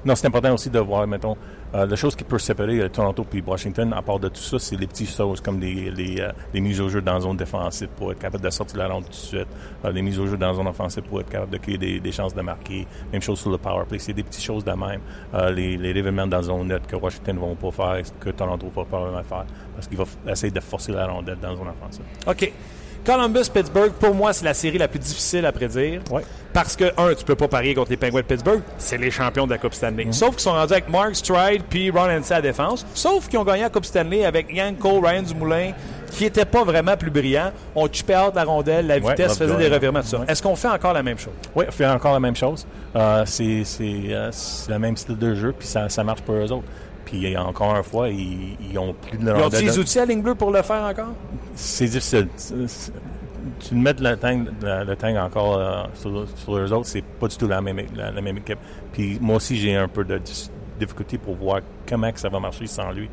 Non, 0.05 0.14
c'est 0.14 0.26
important 0.26 0.55
aussi 0.55 0.70
de 0.70 0.78
voir, 0.78 1.07
mettons, 1.07 1.36
euh, 1.74 1.84
la 1.84 1.96
chose 1.96 2.14
qui 2.14 2.24
peut 2.24 2.38
séparer 2.38 2.78
euh, 2.78 2.88
Toronto 2.88 3.24
puis 3.24 3.42
Washington, 3.44 3.92
à 3.92 4.01
part 4.01 4.18
de 4.18 4.28
tout 4.28 4.40
ça, 4.40 4.59
c'est 4.59 4.76
les 4.76 4.86
petites 4.86 5.11
choses 5.11 5.40
comme 5.40 5.61
les, 5.61 6.20
euh, 6.20 6.32
les 6.55 6.61
mises 6.61 6.80
au 6.80 6.88
jeu 6.88 7.03
dans 7.03 7.14
la 7.14 7.20
zone 7.20 7.36
défensive 7.36 7.88
pour 7.96 8.12
être 8.12 8.20
capable 8.20 8.44
de 8.44 8.51
sortir 8.51 8.78
la 8.78 8.88
ronde 8.88 9.05
tout 9.05 9.11
de 9.11 9.14
suite, 9.14 9.49
les 9.92 10.01
mises 10.01 10.18
au 10.18 10.26
jeu 10.26 10.36
dans 10.36 10.49
la 10.49 10.55
zone 10.55 10.68
offensive 10.68 11.03
pour 11.03 11.20
être 11.20 11.28
capable 11.28 11.53
de 11.53 11.59
créer 11.59 11.78
des, 11.78 12.12
chances 12.12 12.34
de 12.34 12.40
marquer, 12.42 12.86
même 13.12 13.20
chose 13.20 13.40
sur 13.40 13.51
le 13.51 13.59
power 13.59 13.84
play, 13.86 13.99
c'est 13.99 14.12
des 14.12 14.22
petites 14.22 14.44
choses 14.44 14.64
de 14.64 14.72
même. 14.72 15.01
Les, 15.55 15.76
les 15.76 15.90
événements 15.90 16.26
dans 16.26 16.38
la 16.38 16.42
zone 16.42 16.68
nette 16.68 16.86
que 16.86 16.96
Washington 16.96 17.36
ne 17.36 17.40
vont 17.40 17.55
pas 17.55 17.70
faire, 17.70 18.03
que 18.18 18.30
Toronto 18.30 18.70
va 18.74 18.84
probablement 18.84 19.22
faire, 19.24 19.44
parce 19.74 19.88
qu'il 19.88 19.99
va 19.99 20.05
essayer 20.28 20.53
de 20.53 20.61
forcer 20.61 20.92
la 20.92 21.07
rondelle 21.07 21.38
dans 21.40 21.51
la 21.51 21.57
zone 21.57 21.68
offensive. 21.68 22.05
OK. 22.26 22.53
Columbus-Pittsburgh, 23.05 23.92
pour 23.92 24.14
moi, 24.14 24.32
c'est 24.32 24.44
la 24.44 24.55
série 24.55 24.78
la 24.78 24.88
plus 24.88 24.99
difficile 24.99 25.44
à 25.46 25.53
prédire. 25.53 26.01
Ouais. 26.11 26.22
Parce 26.53 26.76
que, 26.76 26.84
un, 26.96 27.14
tu 27.14 27.24
peux 27.24 27.36
pas 27.36 27.46
parier 27.49 27.74
contre 27.74 27.90
les 27.90 27.96
Penguins 27.96 28.20
de 28.20 28.24
Pittsburgh. 28.24 28.61
C'est 28.78 28.96
les 28.99 29.11
champions 29.11 29.46
de 29.46 29.53
la 29.53 29.59
Coupe 29.59 29.74
Stanley. 29.74 30.07
Sauf 30.12 30.30
qu'ils 30.30 30.40
sont 30.40 30.53
rendus 30.53 30.72
avec 30.72 30.88
Mark 30.88 31.14
Stride 31.14 31.62
puis 31.68 31.90
Ron 31.90 32.09
Hensey 32.11 32.34
à 32.34 32.40
défense. 32.40 32.84
Sauf 32.94 33.28
qu'ils 33.28 33.38
ont 33.38 33.44
gagné 33.44 33.62
la 33.62 33.70
Coupe 33.70 33.84
Stanley 33.84 34.24
avec 34.24 34.53
Yann 34.53 34.74
Cole, 34.76 35.05
Ryan 35.05 35.22
Dumoulin, 35.22 35.72
qui 36.11 36.24
n'était 36.24 36.46
pas 36.46 36.64
vraiment 36.64 36.96
plus 36.96 37.11
brillant. 37.11 37.53
On 37.74 37.86
chupait 37.86 38.14
hâte 38.14 38.34
la 38.34 38.44
rondelle, 38.44 38.86
la 38.86 38.99
Ouais, 38.99 39.11
vitesse, 39.11 39.38
faisait 39.38 39.57
des 39.57 39.68
revirements, 39.68 40.01
tout 40.01 40.09
ça. 40.09 40.18
Ouais. 40.20 40.26
Est-ce 40.28 40.42
qu'on 40.42 40.57
fait 40.57 40.68
encore 40.68 40.94
la 40.94 41.03
même 41.03 41.18
chose? 41.18 41.34
Oui, 41.55 41.66
on 41.68 41.72
fait 41.72 41.86
encore 41.86 42.14
la 42.14 42.20
même 42.20 42.36
chose. 42.36 42.66
Euh, 42.96 43.22
c'est 43.26 43.62
euh, 43.80 44.28
c'est 44.32 44.70
le 44.72 44.78
même 44.78 44.96
style 44.96 45.18
de 45.18 45.34
jeu, 45.34 45.55
puis 45.57 45.68
ça, 45.68 45.88
ça 45.88 46.03
marche 46.03 46.22
pour 46.22 46.34
eux 46.34 46.51
autres. 46.51 46.66
Puis 47.11 47.36
encore 47.36 47.74
une 47.76 47.82
fois, 47.82 48.09
ils, 48.09 48.56
ils 48.70 48.78
ont 48.78 48.92
plus 48.94 49.16
de 49.18 49.24
Ils 49.24 49.30
ont 49.42 49.48
les 49.48 49.78
outils 49.78 49.98
à 49.98 50.04
ligne 50.04 50.20
bleue 50.22 50.34
pour 50.34 50.50
le 50.50 50.62
faire 50.62 50.82
encore? 50.82 51.12
C'est 51.54 51.86
difficile. 51.86 52.28
Tu 53.61 53.74
mets 53.74 53.94
le 53.94 54.16
tang, 54.16 54.44
le, 54.62 54.84
le 54.84 54.96
tang 54.96 55.16
encore 55.16 55.56
euh, 55.59 55.84
sur, 55.94 56.26
sur 56.36 56.56
eux 56.59 56.72
autres, 56.72 56.86
c'est 56.86 57.02
pas 57.02 57.28
du 57.28 57.36
tout 57.36 57.48
la 57.48 57.61
même, 57.61 57.80
la, 57.96 58.11
la 58.11 58.20
même 58.20 58.36
équipe. 58.36 58.59
Puis 58.92 59.18
moi 59.20 59.36
aussi, 59.36 59.56
j'ai 59.56 59.74
un 59.74 59.88
peu 59.88 60.04
de 60.04 60.20
difficulté 60.78 61.18
pour 61.18 61.34
voir 61.34 61.61
comment 61.88 62.12
que 62.12 62.20
ça 62.20 62.28
va 62.28 62.38
marcher 62.40 62.66
sans 62.66 62.90
lui. 62.92 63.09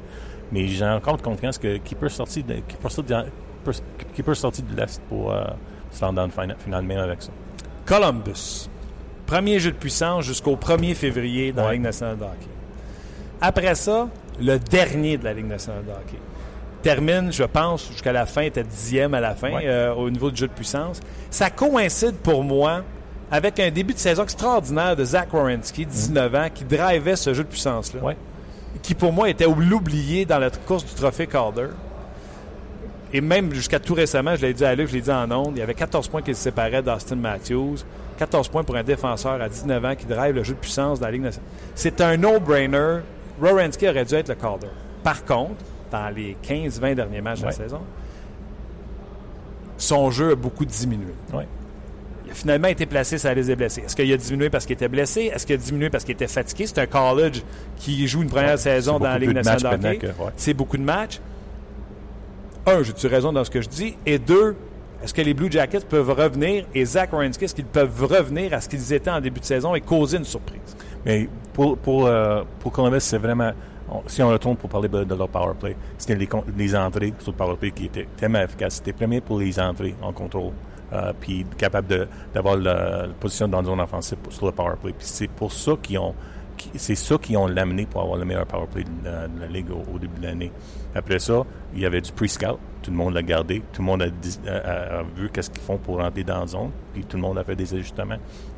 Mais 0.51 0.67
j'ai 0.67 0.85
encore 0.85 1.21
confiance 1.21 1.57
que 1.57 1.77
qui 1.77 1.95
peut 1.95 2.09
sortir 2.09 2.43
de, 2.43 2.55
qui 2.55 2.75
peut 2.79 2.89
sortir 2.89 3.23
de, 3.23 3.29
peut- 3.63 3.71
qui 4.13 4.21
peut 4.23 4.35
sortir 4.35 4.65
de 4.69 4.75
l'Est 4.75 5.01
pour 5.09 5.31
euh, 5.33 5.43
se 5.91 6.03
rendre 6.03 6.15
dans 6.17 6.25
le 6.25 6.31
final, 6.31 6.55
final 6.63 6.83
même 6.83 6.99
avec 6.99 7.21
ça. 7.23 7.31
Columbus. 7.85 8.69
Premier 9.25 9.59
jeu 9.59 9.71
de 9.71 9.77
puissance 9.77 10.25
jusqu'au 10.25 10.55
1er 10.55 10.93
février 10.93 11.51
dans 11.51 11.63
la 11.63 11.67
Ouais. 11.69 11.73
Ligue 11.75 11.83
nationale 11.83 12.17
de 12.17 12.23
hockey. 12.23 12.47
Après 13.41 13.75
ça, 13.75 14.07
le 14.41 14.57
dernier 14.57 15.17
de 15.17 15.23
la 15.23 15.33
Ligue 15.33 15.47
nationale 15.47 15.83
de 15.85 15.91
hockey. 15.91 16.17
Termine, 16.81 17.31
je 17.31 17.43
pense, 17.43 17.87
jusqu'à 17.89 18.11
la 18.11 18.25
fin, 18.25 18.41
était 18.41 18.63
dixième 18.63 19.13
à 19.13 19.19
la 19.19 19.33
fin 19.35 19.51
Ouais. 19.51 19.63
euh, 19.65 19.93
au 19.93 20.09
niveau 20.09 20.29
du 20.29 20.37
jeu 20.37 20.47
de 20.47 20.53
puissance. 20.53 20.99
Ça 21.31 21.49
coïncide 21.49 22.15
pour 22.15 22.43
moi 22.43 22.83
avec 23.31 23.59
un 23.59 23.71
début 23.71 23.93
de 23.93 23.99
saison 23.99 24.23
extraordinaire 24.23 24.95
de 24.95 25.03
Zach 25.03 25.33
Wierenski, 25.33 25.85
19 25.85 26.35
ans, 26.35 26.47
qui 26.53 26.63
drivait 26.63 27.15
ce 27.15 27.33
jeu 27.33 27.43
de 27.43 27.49
puissance-là. 27.49 28.01
Ouais. 28.03 28.15
Qui 28.83 28.93
pour 28.93 29.11
moi 29.11 29.29
était 29.29 29.45
l'oublié 29.47 30.25
dans 30.25 30.37
la 30.37 30.51
course 30.51 30.85
du 30.85 30.93
trophée 30.93 31.25
Calder. 31.25 31.69
Et 33.13 33.21
même 33.21 33.53
jusqu'à 33.53 33.79
tout 33.79 33.93
récemment, 33.93 34.35
je 34.35 34.41
l'ai 34.45 34.53
dit 34.53 34.65
à 34.65 34.75
Luc, 34.75 34.89
je 34.89 34.93
l'ai 34.93 35.01
dit 35.01 35.11
en 35.11 35.29
ondes, 35.31 35.53
il 35.55 35.59
y 35.59 35.63
avait 35.63 35.73
14 35.73 36.07
points 36.07 36.21
qui 36.21 36.35
se 36.35 36.41
séparaient 36.41 36.83
d'Austin 36.83 37.15
Matthews. 37.15 37.77
14 38.19 38.47
points 38.49 38.63
pour 38.63 38.75
un 38.75 38.83
défenseur 38.83 39.41
à 39.41 39.49
19 39.49 39.85
ans 39.85 39.95
qui 39.95 40.05
drive 40.05 40.35
le 40.35 40.43
jeu 40.43 40.53
de 40.53 40.59
puissance 40.59 40.99
dans 40.99 41.05
la 41.07 41.11
Ligue 41.13 41.21
nationale. 41.23 41.49
C'est 41.73 41.99
un 42.01 42.15
no-brainer. 42.17 42.99
Rorensky 43.41 43.87
aurait 43.89 44.05
dû 44.05 44.15
être 44.15 44.29
le 44.29 44.35
Calder. 44.35 44.67
Par 45.03 45.23
contre, 45.25 45.63
dans 45.91 46.09
les 46.09 46.35
15-20 46.43 46.95
derniers 46.95 47.21
matchs 47.21 47.41
de 47.41 47.45
la 47.45 47.51
saison, 47.51 47.81
son 49.77 50.09
jeu 50.11 50.31
a 50.31 50.35
beaucoup 50.35 50.65
diminué. 50.65 51.13
Ouais. 51.33 51.47
Il 52.25 52.31
a 52.31 52.33
finalement 52.33 52.67
été 52.69 52.85
placé 52.85 53.17
sur 53.17 53.29
la 53.29 53.35
liste 53.35 53.47
des 53.49 53.55
blessés. 53.55 53.83
Est-ce 53.85 53.95
qu'il 53.95 54.11
a 54.11 54.17
diminué 54.17 54.49
parce 54.49 54.65
qu'il 54.65 54.73
était 54.73 54.87
blessé? 54.87 55.31
Est-ce 55.33 55.45
qu'il 55.45 55.55
a 55.55 55.57
diminué 55.57 55.89
parce 55.89 56.03
qu'il 56.03 56.13
était 56.13 56.27
fatigué? 56.27 56.65
C'est 56.65 56.79
un 56.79 56.87
college 56.87 57.43
qui 57.77 58.07
joue 58.07 58.23
une 58.23 58.29
première 58.29 58.51
Ouais, 58.51 58.57
saison 58.57 58.97
dans 58.99 59.09
la 59.09 59.19
Ligue 59.19 59.33
nationale 59.33 59.79
de 59.79 59.87
hockey. 59.87 60.11
C'est 60.37 60.53
beaucoup 60.53 60.77
de 60.77 60.83
matchs. 60.83 61.19
Un, 62.65 62.81
j'ai-tu 62.81 63.05
raison 63.07 63.31
dans 63.31 63.43
ce 63.43 63.51
que 63.51 63.61
je 63.61 63.69
dis? 63.69 63.95
Et 64.07 64.17
deux, 64.17 64.55
est-ce 65.03 65.13
que 65.13 65.21
les 65.21 65.35
Blue 65.35 65.51
Jackets 65.51 65.81
peuvent 65.87 66.09
revenir? 66.09 66.65
Et 66.73 66.83
Zach 66.83 67.13
Wierenski, 67.13 67.45
est-ce 67.45 67.53
qu'ils 67.53 67.65
peuvent 67.65 68.03
revenir 68.05 68.53
à 68.53 68.61
ce 68.61 68.69
qu'ils 68.69 68.91
étaient 68.91 69.11
en 69.11 69.21
début 69.21 69.39
de 69.41 69.45
saison 69.45 69.75
et 69.75 69.81
causer 69.81 70.17
une 70.17 70.23
surprise? 70.25 70.75
Mais 71.05 71.29
pour, 71.53 71.77
pour, 71.77 72.07
euh, 72.07 72.43
pour 72.59 72.71
Columbus, 72.71 72.99
c'est 73.01 73.17
vraiment. 73.17 73.51
on- 73.89 74.01
si 74.07 74.23
on 74.23 74.29
retourne 74.29 74.55
pour 74.57 74.69
parler 74.69 74.89
de, 74.89 75.13
leur 75.15 75.29
power 75.29 75.53
play, 75.59 75.75
c'était 75.97 76.15
les, 76.15 76.27
les 76.57 76.75
entrées 76.75 77.13
sur 77.19 77.31
le 77.31 77.37
power 77.37 77.55
play 77.57 77.71
qui 77.71 77.85
étaient 77.85 78.07
tellement 78.17 78.41
efficaces. 78.41 78.75
C'était 78.75 78.93
premier 78.93 79.21
pour 79.21 79.39
les 79.39 79.59
entrées 79.59 79.95
en 80.01 80.11
contrôle, 80.11 80.53
euh, 80.93 81.13
puis 81.19 81.45
capable 81.57 82.07
d'avoir 82.33 82.57
la, 82.57 83.07
la 83.07 83.13
position 83.19 83.47
dans 83.47 83.59
une 83.59 83.65
zone 83.67 83.79
offensive 83.81 84.17
sur 84.29 84.47
le 84.47 84.51
power 84.51 84.75
play. 84.81 84.93
Puis 84.97 85.05
c'est 85.07 85.29
pour 85.29 85.51
ça 85.51 85.73
qu'ils 85.81 85.99
ont. 85.99 86.15
C'est 86.75 86.95
ça 86.95 87.17
qui 87.17 87.35
ont 87.35 87.47
l'amené 87.47 87.85
pour 87.85 88.01
avoir 88.01 88.17
le 88.17 88.23
meilleur 88.23 88.45
power 88.45 88.65
play 88.73 88.83
de 88.85 88.89
la, 89.03 89.27
la 89.41 89.47
Ligue 89.47 89.67
au, 89.71 89.99
début 89.99 90.19
de 90.21 90.25
l'année. 90.25 90.51
Après 90.95 91.19
ça, 91.19 91.43
il 91.75 91.81
y 91.81 91.85
avait 91.85 91.99
du 91.99 92.11
pre-scout. 92.13 92.57
Tout 92.81 92.91
le 92.91 92.97
monde 92.97 93.13
l'a 93.13 93.21
gardé. 93.23 93.61
Tout 93.73 93.81
le 93.81 93.85
monde 93.85 94.01
a- 94.03 94.51
a 94.99 95.03
vu 95.17 95.29
qu'est-ce 95.33 95.49
qu'ils 95.51 95.61
font 95.61 95.77
pour 95.77 95.97
rentrer 95.97 96.23
dans 96.23 96.39
la 96.39 96.47
zone. 96.47 96.71
Puis 96.93 97.03
tout 97.03 97.17
le 97.17 97.23
monde 97.23 97.37
a 97.37 97.43
fait 97.43 97.57
des 97.57 97.71
ajustements. 97.73 98.15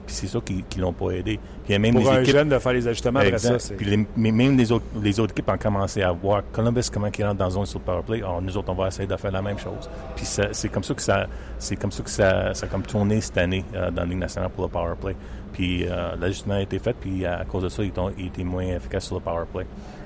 Puis 0.08 0.16
c'est 0.16 0.28
ça 0.28 0.40
qui 0.44 0.64
ne 0.78 0.82
l'ont 0.82 0.94
pas 0.94 1.12
aidé. 1.12 1.38
Puis 1.66 1.78
même 1.78 1.94
Pour 1.94 2.10
un 2.12 2.22
équipes 2.22 2.34
jeune 2.34 2.50
de 2.50 2.58
faire 2.58 2.74
les 2.74 2.88
ajustements 2.88 3.20
après 3.20 3.34
Exact. 3.34 3.50
ça, 3.50 3.60
c'est... 3.60 3.76
Puis 3.76 3.86
les- 3.86 4.08
mais 4.16 4.32
même 4.32 4.58
les 4.58 4.72
autres, 4.72 4.86
les 5.04 5.20
autres 5.20 5.34
équipes 5.34 5.50
ont 5.50 5.58
commencé 5.58 6.02
à 6.02 6.12
voir 6.14 6.42
Columbus 6.52 6.84
comment 6.92 7.08
ils 7.16 7.24
rentrent 7.26 7.38
dans 7.38 7.46
la 7.46 7.52
zone 7.52 7.66
sur 7.66 7.80
le 7.80 7.86
power 7.86 8.02
play. 8.08 8.18
Alors 8.20 8.42
nous 8.42 8.56
autres, 8.58 8.70
on 8.72 8.74
va 8.76 8.88
essayer 8.88 9.06
de 9.08 9.16
faire 9.18 9.32
la 9.32 9.42
même 9.42 9.60
chose. 9.60 9.90
Puis 10.16 10.26
ça- 10.26 10.48
c'est 10.54 10.70
comme 10.70 10.84
ça 10.84 10.94
que 10.94 11.02
ça, 11.02 11.28
c'est 11.60 11.76
comme 11.76 11.92
ça 11.92 12.02
que 12.04 12.10
ça, 12.10 12.54
ça 12.54 12.66
a 12.66 12.70
comme 12.70 12.84
tourné 12.84 13.20
cette 13.22 13.38
année 13.38 13.64
euh, 13.76 13.92
dans 13.92 14.02
la 14.04 14.08
Ligue 14.08 14.18
nationale 14.20 14.50
pour 14.50 14.64
le 14.64 14.70
power 14.72 14.94
play. 15.00 15.16
Puis 15.54 15.86
euh, 15.88 16.16
l'ajustement 16.20 16.54
a 16.56 16.62
été 16.62 16.80
fait. 16.80 16.96
Puis 17.00 17.26
à 17.26 17.44
cause 17.48 17.64
de 17.64 17.70
ça, 17.70 17.84
ils, 17.84 17.92
ont, 18.00 18.12
ils 18.18 18.28
étaient 18.28 18.44
moins 18.44 18.64
efficaces 18.64 19.06
sur 19.06 19.16
le 19.16 19.22
power 19.22 19.44
play. 19.54 19.66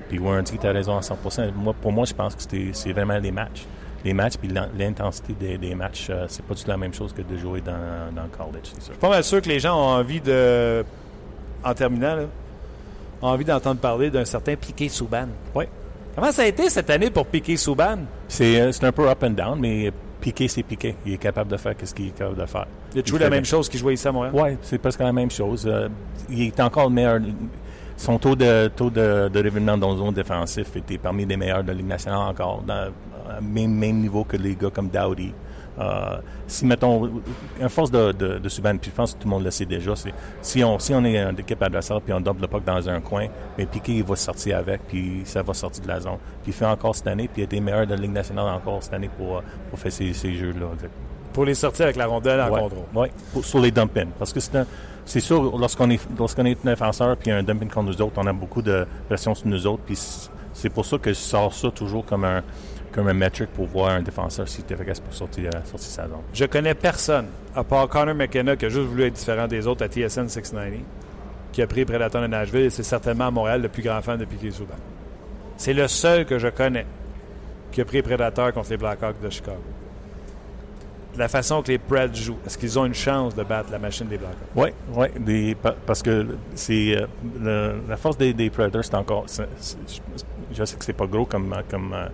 Puis 0.10 0.18
Warranty, 0.20 0.58
tu 0.58 0.68
as 0.68 0.72
raison 0.72 0.98
à 0.98 1.02
100%. 1.02 1.54
Moi, 1.56 1.74
pour 1.80 1.92
moi, 1.92 2.06
je 2.06 2.14
pense 2.14 2.36
que 2.36 2.42
c'est 2.74 2.92
vraiment 2.92 3.18
les 3.20 3.32
matchs. 3.32 3.66
Les 4.04 4.14
matchs, 4.14 4.38
puis 4.38 4.48
l'in- 4.50 4.70
l'intensité 4.78 5.34
des, 5.40 5.58
des 5.58 5.76
matchs, 5.76 6.08
euh, 6.10 6.26
c'est 6.28 6.44
pas 6.44 6.54
du 6.56 6.64
tout 6.64 6.70
la 6.70 6.78
même 6.78 6.94
chose 6.94 7.14
que 7.14 7.22
de 7.22 7.38
jouer 7.38 7.62
dans, 7.62 7.72
dans 8.16 8.24
le 8.24 8.30
college, 8.30 8.64
c'est 8.74 8.82
sûr. 8.82 8.94
pas 8.96 9.10
mal 9.10 9.24
sûr 9.24 9.42
que 9.42 9.50
les 9.50 9.60
gens 9.60 9.76
ont 9.78 9.96
envie 10.00 10.20
de, 10.22 10.84
en 11.64 11.74
terminant, 11.74 12.16
là, 12.16 12.24
ont 13.22 13.28
envie 13.28 13.46
d'entendre 13.46 13.80
parler 13.80 14.10
d'un 14.10 14.26
certain 14.26 14.56
Piqué 14.56 14.90
Souban. 14.90 15.28
Oui. 15.54 15.66
Comment 16.16 16.32
ça 16.32 16.42
a 16.42 16.46
été 16.46 16.70
cette 16.70 16.90
année 16.90 17.10
pour 17.12 17.26
Piqué 17.28 17.56
Souban? 17.58 18.00
C'est 18.28 18.60
euh, 18.60 18.72
c'est 18.72 18.84
un 18.86 18.92
peu 18.92 19.08
up 19.08 19.24
and 19.24 19.30
down, 19.32 19.60
mais 19.60 19.92
Piqué, 20.20 20.48
c'est 20.48 20.64
Piqué. 20.64 20.96
Il 21.06 21.14
est 21.14 21.18
capable 21.18 21.52
de 21.52 21.58
faire 21.58 21.76
ce 21.84 21.94
qu'il 21.94 22.08
est 22.08 22.18
capable 22.18 22.42
de 22.42 22.46
faire. 22.46 22.66
Il 22.96 23.02
a 23.02 23.06
joué 23.06 23.20
la 23.20 23.30
même 23.30 23.42
bien. 23.42 23.50
chose 23.50 23.70
qu'il 23.70 23.80
jouait 23.80 23.94
ici 23.94 24.08
à 24.08 24.12
Montréal? 24.12 24.34
Oui, 24.36 24.58
c'est 24.62 24.78
presque 24.78 25.00
la 25.00 25.14
même 25.14 25.32
chose. 25.32 25.66
Euh, 25.68 25.88
il 26.30 26.42
est 26.48 26.60
encore 26.60 26.90
le 26.90 26.96
meilleur. 26.96 27.20
Son 27.98 28.18
taux 28.18 28.36
de 28.36 28.68
taux 28.76 28.90
de, 28.90 29.30
de 29.30 29.44
revirement 29.44 29.78
dans 29.78 29.92
la 29.92 29.98
zone 29.98 30.14
défensif 30.14 30.76
était 30.76 30.98
parmi 30.98 31.24
les 31.26 31.38
meilleurs 31.38 31.62
de 31.62 31.68
la 31.68 31.74
Ligue 31.76 31.88
nationale 31.88 32.30
encore, 32.30 32.64
dans 32.66 32.90
même, 33.40 33.74
même 33.74 33.98
niveau 34.00 34.24
que 34.24 34.36
les 34.38 34.56
gars 34.56 34.70
comme 34.70 34.90
Dowdy. 34.90 35.34
Euh, 35.80 36.18
si, 36.48 36.66
mettons, 36.66 37.10
une 37.60 37.70
force 37.70 37.90
de, 37.90 38.12
de, 38.12 38.38
de 38.40 38.50
Subban, 38.50 38.78
puis 38.78 38.92
je 38.92 38.96
pense 38.96 39.14
que 39.14 39.20
tout 39.20 39.28
le 39.28 39.34
monde 39.34 39.44
le 39.46 39.52
sait 39.52 39.66
déjà, 39.66 39.96
c'est 39.96 40.14
si 40.42 40.62
on, 40.66 40.78
si 40.80 40.94
on 40.94 41.04
est 41.06 41.18
une 41.18 41.40
équipe 41.40 41.62
adversaire 41.64 42.02
puis 42.02 42.12
on 42.14 42.20
double 42.20 42.42
le 42.42 42.48
puck 42.48 42.64
dans 42.66 42.88
un 42.90 43.00
coin, 43.00 43.28
mais 43.58 43.66
Piqué 43.66 43.94
il 43.94 44.04
va 44.04 44.16
sortir 44.18 44.58
avec, 44.58 44.82
puis 44.88 45.22
ça 45.24 45.42
va 45.42 45.54
sortir 45.54 45.82
de 45.84 45.88
la 45.88 46.02
zone. 46.02 46.18
Puis 46.44 46.52
il 46.52 46.54
fait 46.54 46.66
encore 46.66 46.94
cette 46.96 47.08
année, 47.08 47.30
puis 47.32 47.42
il 47.42 47.44
a 47.44 47.46
été 47.46 47.60
meilleur 47.62 47.88
de 47.88 47.96
la 47.96 48.02
Ligue 48.02 48.12
nationale 48.12 48.48
encore 48.54 48.84
cette 48.84 48.94
année 48.94 49.10
pour, 49.18 49.42
pour 49.70 49.80
faire 49.80 49.92
ces, 49.94 50.12
ces 50.14 50.34
jeux-là. 50.36 50.68
Pour 51.32 51.46
les 51.46 51.54
sortir 51.56 51.86
avec 51.86 51.96
la 51.96 52.06
rondelle 52.08 52.42
en 52.42 52.52
Ouais, 52.52 52.60
contrôle. 52.60 53.10
pour- 53.32 53.46
sur 53.46 53.60
les 53.60 53.72
dump-ins. 53.72 54.10
Parce 54.20 54.34
que 54.34 54.42
c'est 54.42 54.58
un- 54.58 54.66
c'est 55.06 55.22
sûr, 55.22 55.58
lorsqu'on 55.58 55.90
est, 55.90 56.02
lorsqu'on 56.20 56.46
est 56.46 56.64
défenseur 56.64 57.16
puis 57.16 57.32
un 57.32 57.42
dump-in 57.44 57.68
contre 57.68 57.88
nous 57.88 58.02
autres, 58.02 58.16
on 58.18 58.28
a 58.28 58.34
beaucoup 58.34 58.62
de 58.62 58.86
pression 59.08 59.34
sur 59.34 59.48
nous 59.48 59.66
autres. 59.66 59.84
Puis 59.86 59.98
c'est 60.54 60.70
pour 60.70 60.86
ça 60.86 60.98
que 60.98 61.12
je 61.12 61.16
sors 61.18 61.54
ça 61.54 61.72
toujours 61.72 62.06
comme 62.06 62.26
un, 62.26 62.44
comme 62.92 63.08
un 63.08 63.14
metric 63.14 63.50
pour 63.50 63.66
voir 63.68 63.90
un 63.92 64.02
défenseur 64.02 64.48
s'il 64.48 64.64
est 64.66 64.72
efficace 64.72 65.00
pour 65.00 65.14
sortir, 65.14 65.50
euh, 65.54 65.60
sortir 65.66 65.90
sa 65.90 66.04
zone. 66.08 66.18
Je 66.34 66.46
connais 66.46 66.74
personne, 66.76 67.28
à 67.56 67.64
part 67.64 67.88
Connor 67.88 68.16
McKenna, 68.16 68.56
qui 68.56 68.66
a 68.66 68.70
juste 68.70 68.88
voulu 68.88 69.04
être 69.06 69.14
différent 69.14 69.48
des 69.48 69.66
autres 69.68 69.84
à 69.86 69.88
TSN 69.88 70.28
690, 70.28 70.80
qui 71.54 71.62
a 71.62 71.68
pris 71.68 71.86
Predator 71.86 72.22
de 72.22 72.28
Nashville, 72.28 72.66
et 72.66 72.70
c'est 72.70 72.84
certainement 72.84 73.28
à 73.28 73.32
Montréal 73.32 73.62
le 73.62 73.70
plus 73.70 73.84
grand 73.84 74.02
fan 74.02 74.18
de 74.18 74.26
Piquet 74.26 74.52
Souban. 74.52 74.76
C'est 75.58 75.74
le 75.74 75.88
seul 75.88 76.26
que 76.26 76.38
je 76.40 76.48
connais 76.50 76.86
qui 77.72 77.82
a 77.82 77.86
pris 77.86 78.02
Predator 78.02 78.52
contre 78.52 78.70
les 78.72 78.78
Blackhawks 78.78 79.22
de 79.22 79.30
Chicago. 79.30 79.62
La 81.18 81.28
façon 81.28 81.62
que 81.62 81.68
les 81.70 81.78
Preds 81.78 82.14
jouent, 82.14 82.38
est-ce 82.46 82.58
qu'ils 82.58 82.80
ont 82.80 82.86
une 82.86 82.94
chance 82.94 83.36
de 83.36 83.44
battre 83.44 83.70
la 83.70 83.80
machine 83.80 84.08
des 84.08 84.18
Blackhawks? 84.18 84.48
Oui, 84.56 84.70
oui, 84.94 85.08
des- 85.20 85.58
parce 85.86 86.02
que 86.02 86.26
c'est 86.56 86.96
euh, 87.46 87.74
la 87.90 87.98
force 87.98 88.18
des, 88.18 88.34
des 88.34 88.50
Predators, 88.50 88.86
c'est 88.86 88.96
encore. 88.96 89.26
je, 89.28 89.44
je 90.54 90.64
sais 90.66 90.78
que 90.78 90.86
c'est 90.86 90.94
pas 90.94 91.08
gros 91.08 91.26
comme, 91.26 91.54
comme, 91.70 91.94
euh, 91.94 92.08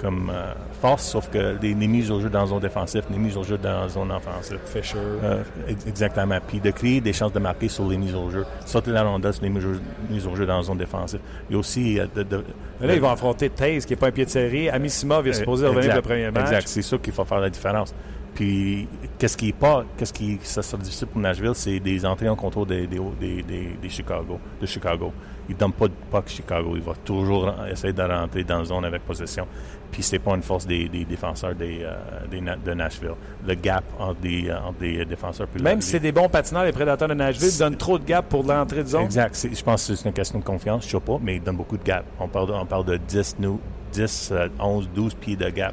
comme 0.00 0.30
euh, 0.32 0.52
force, 0.80 1.04
sauf 1.06 1.28
que 1.30 1.56
les, 1.60 1.74
les 1.74 1.86
mises 1.86 2.10
au 2.10 2.20
jeu 2.20 2.28
dans 2.28 2.40
la 2.40 2.46
zone 2.46 2.60
défensive, 2.60 3.02
les 3.10 3.18
mises 3.18 3.36
au 3.36 3.42
jeu 3.42 3.58
dans 3.58 3.80
la 3.82 3.88
zone 3.88 4.10
offensive. 4.12 4.58
Fisher. 4.66 4.98
Euh, 5.24 5.42
ex- 5.68 5.86
exactement. 5.86 6.38
Puis 6.46 6.60
de 6.60 6.70
créer 6.70 7.00
des 7.00 7.12
chances 7.12 7.32
de 7.32 7.38
marquer 7.38 7.68
sur 7.68 7.88
les 7.88 7.96
mises 7.96 8.14
au 8.14 8.30
jeu. 8.30 8.44
Sortir 8.64 8.92
la 8.92 9.02
rondelle 9.02 9.32
sur 9.32 9.42
les 9.42 9.50
mises 9.50 9.64
au 9.64 9.74
jeu, 9.74 9.80
mises 10.10 10.26
au 10.26 10.36
jeu 10.36 10.46
dans 10.46 10.56
la 10.58 10.62
zone 10.62 10.78
défensive. 10.78 11.20
Il 11.48 11.54
y 11.54 11.56
a 11.56 11.58
aussi 11.58 11.98
euh, 11.98 12.06
de, 12.14 12.22
de- 12.22 12.44
là, 12.80 12.94
ils 12.94 13.00
vont 13.00 13.10
affronter 13.10 13.50
Taze, 13.50 13.86
qui 13.86 13.92
n'est 13.92 13.96
pas 13.98 14.08
un 14.08 14.12
pied 14.12 14.24
de 14.24 14.30
série. 14.30 14.68
Amisimov 14.68 15.26
est 15.26 15.32
supposé 15.32 15.64
Euh, 15.64 15.68
revenir 15.68 15.84
exact, 15.90 15.96
le 15.96 16.02
premier 16.02 16.30
match. 16.30 16.42
Exact, 16.50 16.68
c'est 16.68 16.82
ça 16.82 16.98
qu'il 16.98 17.12
faut 17.12 17.24
faire 17.24 17.40
la 17.40 17.50
différence. 17.50 17.94
Puis, 18.36 18.86
qu'est-ce 19.18 19.36
qui 19.36 19.48
est 19.48 19.52
pas, 19.56 19.82
qu'est-ce 19.96 20.12
qui, 20.12 20.38
ça 20.42 20.62
sera 20.62 20.80
difficile 20.80 21.06
pour 21.08 21.20
Nashville, 21.20 21.54
c'est 21.54 21.80
des 21.80 22.04
entrées 22.04 22.28
en 22.28 22.36
contrôle 22.36 22.66
des, 22.68 22.86
des, 22.86 23.00
des, 23.18 23.42
des- 23.42 23.76
des 23.80 23.88
Chicago, 23.88 24.38
de 24.60 24.66
Chicago. 24.66 25.10
Il 25.48 25.54
ne 25.54 25.58
donne 25.60 25.72
pas 25.72 25.88
de 25.88 25.94
puck 26.10 26.28
Chicago. 26.28 26.72
Il 26.74 26.82
va 26.82 26.92
toujours 27.04 27.52
essayer 27.70 27.92
de 27.94 28.02
rentrer 28.02 28.44
dans 28.44 28.58
la 28.58 28.64
zone 28.64 28.84
avec 28.84 29.02
possession. 29.06 29.46
Puis, 29.90 30.02
c'est 30.02 30.18
pas 30.18 30.34
une 30.34 30.42
force 30.42 30.66
des, 30.66 30.86
des 30.88 31.04
défenseurs 31.06 31.54
des, 31.54 31.78
euh, 31.82 31.94
des 32.30 32.40
de 32.40 32.74
Nashville. 32.74 33.14
Le 33.46 33.54
gap 33.54 33.84
entre 33.98 34.20
des, 34.20 34.50
euh, 34.50 34.58
entre 34.60 34.80
des 34.80 35.04
défenseurs. 35.06 35.46
Puis 35.46 35.62
Même 35.62 35.80
si 35.80 35.90
c'est 35.92 36.00
des 36.00 36.12
bons 36.12 36.28
patineurs, 36.28 36.64
les 36.64 36.72
Prédateurs 36.72 37.08
de 37.08 37.14
Nashville 37.14 37.56
donnent 37.58 37.76
trop 37.76 37.98
de 37.98 38.04
gap 38.04 38.28
pour 38.28 38.42
l'entrée 38.42 38.82
de 38.82 38.88
zone. 38.88 39.04
Exact. 39.04 39.48
Je 39.50 39.62
pense 39.62 39.86
que 39.86 39.94
c'est 39.94 40.08
une 40.08 40.14
question 40.14 40.40
de 40.40 40.44
confiance. 40.44 40.84
Je 40.84 40.90
sais 40.90 41.00
pas, 41.00 41.18
mais 41.22 41.36
il 41.36 41.42
donne 41.42 41.56
beaucoup 41.56 41.78
de 41.78 41.84
gap. 41.84 42.04
On 42.20 42.28
parle 42.28 42.48
de, 42.48 42.52
on 42.52 42.66
parle 42.66 42.84
de 42.84 42.96
10, 42.98 43.36
nous, 43.38 43.60
10 43.92 44.28
euh, 44.32 44.48
11, 44.60 44.90
12 44.94 45.14
pieds 45.14 45.36
de 45.36 45.48
gap. 45.48 45.72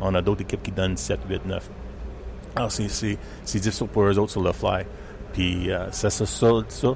On 0.00 0.12
a 0.14 0.22
d'autres 0.22 0.40
équipes 0.40 0.62
qui 0.62 0.72
donnent 0.72 0.96
7, 0.96 1.20
8, 1.28 1.44
9. 1.46 1.70
Alors, 2.56 2.70
c'est- 2.72 3.16
difficile 3.44 3.86
pour 3.88 4.02
eux 4.04 4.18
autres 4.18 4.32
sur 4.32 4.42
le 4.42 4.52
fly. 4.52 4.84
Puis, 5.32 5.70
euh, 5.70 5.86
ça, 5.92 6.10
ça, 6.10 6.26
ça, 6.26 6.48
ça, 6.68 6.88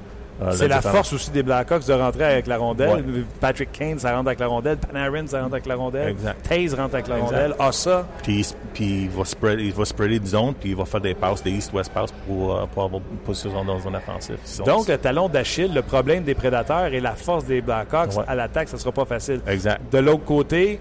euh, 0.43 0.51
C'est 0.53 0.67
la 0.67 0.81
force 0.83 1.13
aussi 1.13 1.31
des 1.31 1.45
Blackhawks 1.45 1.87
de 1.87 1.93
rentrer 1.93 2.25
avec 2.25 2.49
la 2.49 2.59
rondelle. 2.59 3.05
Ouais. 3.07 3.23
Patrick 3.41 3.71
Kane, 3.71 4.01
ça 4.01 4.11
rentre 4.17 4.27
avec 4.27 4.41
la 4.41 4.49
rondelle. 4.49 4.77
Panarin, 4.79 5.25
ça 5.29 5.41
rentre 5.41 5.55
avec 5.55 5.67
la 5.67 5.77
rondelle. 5.77 6.09
Exact. 6.09 6.43
Taze 6.49 6.75
rentre 6.75 6.95
avec 6.95 7.07
la 7.07 7.17
rondelle. 7.19 7.55
Assa, 7.61 8.05
Puis, 8.25 8.45
puis 8.73 9.03
il, 9.05 9.09
va 9.11 9.25
spread, 9.25 9.61
il 9.61 9.73
va 9.73 9.85
spreader 9.85 10.17
une 10.17 10.27
zone, 10.27 10.55
puis 10.55 10.71
il 10.71 10.77
va 10.77 10.85
faire 10.85 11.01
des 11.01 11.15
passes, 11.15 11.41
des 11.45 11.53
east-west 11.53 11.93
passes 11.93 12.11
pour, 12.27 12.57
euh, 12.57 12.67
pour 12.67 12.83
avoir 12.83 13.01
une 13.13 13.19
position 13.19 13.65
dans 13.65 13.79
zone 13.79 13.95
offensive. 13.95 14.39
Donc, 14.67 14.89
le 14.89 14.99
talon 14.99 15.29
d'Achille, 15.29 15.73
le 15.73 15.83
problème 15.83 16.25
des 16.25 16.35
prédateurs 16.35 16.87
et 16.93 16.99
la 16.99 17.13
force 17.15 17.45
des 17.45 17.61
Blackhawks 17.61 18.17
Ouais. 18.17 18.25
à 18.27 18.35
l'attaque, 18.35 18.69
ça 18.69 18.77
sera 18.79 18.91
pas 18.91 19.05
facile. 19.05 19.41
Exact. 19.47 19.81
De 19.93 19.99
l'autre 19.99 20.25
côté, 20.25 20.81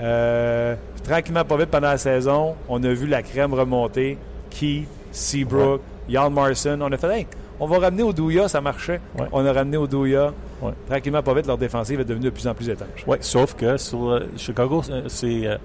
euh, 0.00 0.74
tranquillement, 1.02 1.44
pas 1.44 1.56
vite 1.56 1.70
pendant 1.70 1.88
la 1.88 1.98
saison, 1.98 2.54
on 2.68 2.82
a 2.82 2.88
vu 2.92 3.06
la 3.06 3.22
crème 3.22 3.54
remonter. 3.54 4.18
Key, 4.50 4.84
Seabrook, 5.10 5.80
Jan 6.08 6.30
Marson. 6.30 6.78
On 6.80 6.92
a 6.92 6.96
fait, 6.96 7.18
hey, 7.18 7.26
on 7.58 7.66
va 7.66 7.78
ramener 7.78 8.02
au 8.02 8.12
Douya, 8.12 8.46
ça 8.48 8.60
marchait. 8.60 9.00
Ouais. 9.18 9.26
On 9.32 9.44
a 9.44 9.52
ramené 9.52 9.76
au 9.76 9.86
Douya. 9.86 10.32
Ouais. 10.62 10.72
Tranquillement, 10.88 11.22
pas 11.22 11.34
vite, 11.34 11.46
leur 11.46 11.58
défensive 11.58 12.00
est 12.00 12.04
devenue 12.04 12.26
de 12.26 12.30
plus 12.30 12.46
en 12.46 12.54
plus 12.54 12.68
étanche. 12.68 13.04
Oui, 13.06 13.16
sauf 13.20 13.54
que 13.54 13.76
sur 13.76 14.10
euh, 14.10 14.20
Chicago, 14.36 14.82
euh, 14.90 15.02
c'est, 15.08 15.46
euh, 15.46 15.56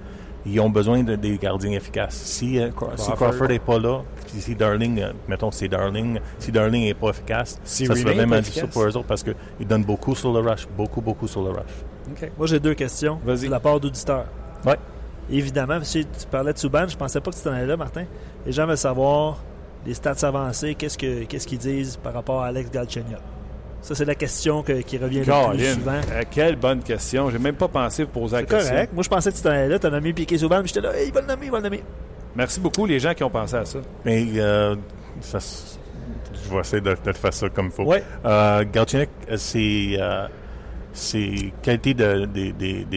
ils 0.45 0.59
ont 0.59 0.69
besoin 0.69 1.03
de, 1.03 1.15
des 1.15 1.37
gardiens 1.37 1.71
efficaces. 1.73 2.15
Si, 2.15 2.59
euh, 2.59 2.69
Craw- 2.69 2.91
si 2.95 3.11
Crawford. 3.11 3.47
N'est 3.47 3.59
pas 3.59 3.77
là, 3.77 4.01
puis 4.27 4.41
si 4.41 4.55
Darling, 4.55 4.99
euh, 5.01 5.11
mettons 5.27 5.51
c'est 5.51 5.67
Darling, 5.67 6.19
si 6.39 6.51
Darling 6.51 6.85
n'est 6.85 6.93
pas 6.93 7.09
efficace, 7.09 7.59
Si 7.63 7.85
ça 7.85 7.93
est 7.93 8.03
vraiment 8.03 8.37
difficile 8.37 8.67
pour 8.67 8.83
eux 8.83 8.97
autres 8.97 9.07
parce 9.07 9.23
qu'ils 9.23 9.67
donnent 9.67 9.83
beaucoup 9.85 10.15
sur 10.15 10.31
le 10.33 10.39
rush, 10.39 10.67
beaucoup, 10.75 11.01
beaucoup 11.01 11.27
sur 11.27 11.43
le 11.43 11.49
rush. 11.51 11.83
Moi, 12.37 12.47
j'ai 12.47 12.59
deux 12.59 12.73
questions. 12.73 13.19
Vas-y. 13.25 13.45
De 13.45 13.51
la 13.51 13.59
part 13.59 13.79
d'auditeurs. 13.79 14.25
Ouais. 14.65 14.77
Évidemment, 15.31 15.75
parce 15.77 15.93
que 15.93 15.99
tu 15.99 16.27
parlais 16.31 16.53
de 16.53 16.57
Subban, 16.57 16.87
je 16.87 16.97
pensais 16.97 17.21
pas 17.21 17.31
que 17.31 17.35
tu 17.37 17.47
en 17.47 17.51
allais 17.53 17.65
là, 17.67 17.77
Martin. 17.77 18.05
Les 18.45 18.51
gens 18.51 18.65
veulent 18.65 18.77
savoir 18.77 19.37
les 19.85 19.93
stats 19.93 20.15
avancés, 20.27 20.75
qu'est-ce 20.75 20.97
que 20.97 21.23
qu'est-ce 21.25 21.47
qu'ils 21.47 21.59
disent 21.59 21.97
par 21.97 22.13
rapport 22.13 22.41
à 22.43 22.47
Alex 22.47 22.69
Galchenyuk? 22.71 23.19
Ça, 23.81 23.95
c'est 23.95 24.03
la 24.05 24.15
question 24.15 24.61
que- 24.61 24.81
qui 24.81 24.97
revient 24.97 25.19
le 25.19 25.23
plus 25.55 25.73
souvent. 25.73 25.91
euh, 26.11 26.23
quelle 26.29 26.55
bonne 26.57 26.81
question. 26.81 27.29
J'ai 27.29 27.39
même 27.39 27.55
pas 27.55 27.69
pensé 27.69 28.05
poser 28.05 28.35
la 28.35 28.39
C'est 28.41 28.47
question. 28.47 28.71
correct. 28.73 28.93
Moi, 28.93 29.03
je 29.03 29.09
pensais 29.09 29.31
que 29.31 29.37
tu 29.37 29.41
t'en 29.43 29.51
allais 29.51 29.69
là. 29.69 29.79
Tu 29.79 29.87
as 29.87 29.89
nommé 29.89 30.11
Piqué 30.11 30.37
Souban, 30.37 30.59
puis 30.59 30.67
j'étais 30.73 30.81
là, 30.81 30.93
Hey, 30.97 31.07
il 31.07 31.13
va 31.13 31.21
le 31.21 31.27
nommer, 31.27 31.45
il 31.45 31.51
va 31.51 31.57
le 31.59 31.63
nommer. 31.63 31.83
Merci 32.35 32.59
beaucoup 32.59 32.85
les 32.85 32.99
gens 32.99 33.13
qui 33.13 33.23
ont 33.23 33.29
pensé 33.29 33.55
à 33.55 33.63
ça. 33.65 33.79
Mais 34.03 34.25
euh, 34.35 34.75
ça, 35.21 35.37
je 36.33 36.53
vais 36.53 36.59
essayer 36.59 36.81
de, 36.81 36.95
de 37.05 37.11
faire 37.13 37.33
ça 37.33 37.47
comme 37.49 37.67
il 37.67 37.71
faut. 37.71 37.93
Euh, 38.25 38.65
Galchenyuk, 38.73 39.09
euh, 39.31 39.37
c'est 39.37 39.95
euh, 39.97 40.27
c'est 40.91 41.53
qualité 41.61 41.93
de, 41.93 42.25
des- 42.25 42.51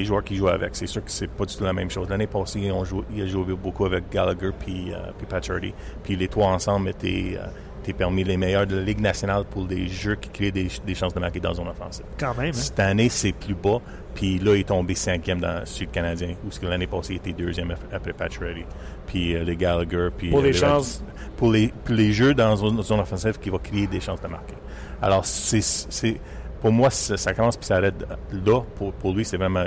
joueurs 0.04 0.24
qui 0.24 0.36
jouent 0.36 0.48
avec. 0.48 0.74
C'est 0.74 0.86
sûr 0.86 1.04
que 1.04 1.10
c'est 1.10 1.28
pas 1.30 1.44
du 1.44 1.54
tout 1.54 1.64
la 1.64 1.72
même 1.72 1.90
chose. 1.90 2.08
L'année 2.08 2.26
passée, 2.26 2.60
joué, 2.84 3.02
il 3.14 3.22
a 3.22 3.26
joué 3.26 3.54
beaucoup 3.54 3.84
avec 3.84 4.10
Gallagher 4.10 4.50
puis, 4.58 4.92
euh, 4.92 5.10
puis. 5.18 5.74
Puis 6.02 6.16
les 6.16 6.28
trois 6.28 6.48
ensemble 6.48 6.88
étaient, 6.88 7.38
euh, 7.38 7.46
étaient 7.82 7.92
parmi 7.92 8.24
les 8.24 8.36
meilleurs 8.36 8.66
de 8.66 8.76
la 8.76 8.82
Ligue 8.82 9.00
nationale 9.00 9.44
pour 9.44 9.66
des 9.66 9.88
jeux 9.88 10.14
qui 10.16 10.30
créent 10.30 10.50
des, 10.52 10.68
des 10.86 10.94
chances 10.94 11.14
de 11.14 11.20
marquer 11.20 11.40
dans 11.40 11.54
zone 11.54 11.68
offensive. 11.68 12.04
Quand 12.18 12.34
même. 12.36 12.48
hein? 12.48 12.52
Cette 12.52 12.80
année, 12.80 13.08
c'est 13.08 13.32
plus 13.32 13.54
bas. 13.54 13.78
Puis 14.14 14.38
là, 14.38 14.54
il 14.54 14.60
est 14.60 14.68
tombé 14.68 14.94
cinquième 14.94 15.40
dans, 15.40 15.64
le 15.86 15.86
Canadien. 15.86 16.34
Ou 16.46 16.50
ce 16.50 16.60
que 16.60 16.66
l'année 16.66 16.86
passée, 16.86 17.14
il 17.14 17.16
était 17.16 17.32
deuxième 17.32 17.70
ap- 17.70 17.78
après 17.92 18.12
Pacioretty. 18.12 18.64
Puis 19.06 19.34
euh, 19.34 19.44
les 19.44 19.56
Gallagher. 19.56 20.08
Puis, 20.16 20.30
Pour 20.30 20.40
euh, 20.40 20.42
les 20.44 20.52
chances. 20.52 21.02
Pour 21.36 21.50
les, 21.52 21.68
pour 21.84 21.94
les 21.94 22.12
jeux 22.12 22.34
dans 22.34 22.56
une 22.56 22.82
zone 22.82 23.00
offensive 23.00 23.38
qui 23.38 23.48
va 23.50 23.58
créer 23.58 23.86
des 23.86 24.00
chances 24.00 24.20
de 24.20 24.28
marquer. 24.28 24.54
Alors, 25.00 25.24
c'est, 25.24 26.20
pour 26.62 26.72
moi, 26.72 26.88
ça, 26.90 27.34
commence 27.34 27.56
puis 27.58 27.66
ça 27.66 27.76
arrête 27.76 28.02
là. 28.32 28.60
Pour, 28.76 28.92
pour 28.94 29.12
lui, 29.12 29.24
c'est 29.26 29.36
vraiment. 29.36 29.64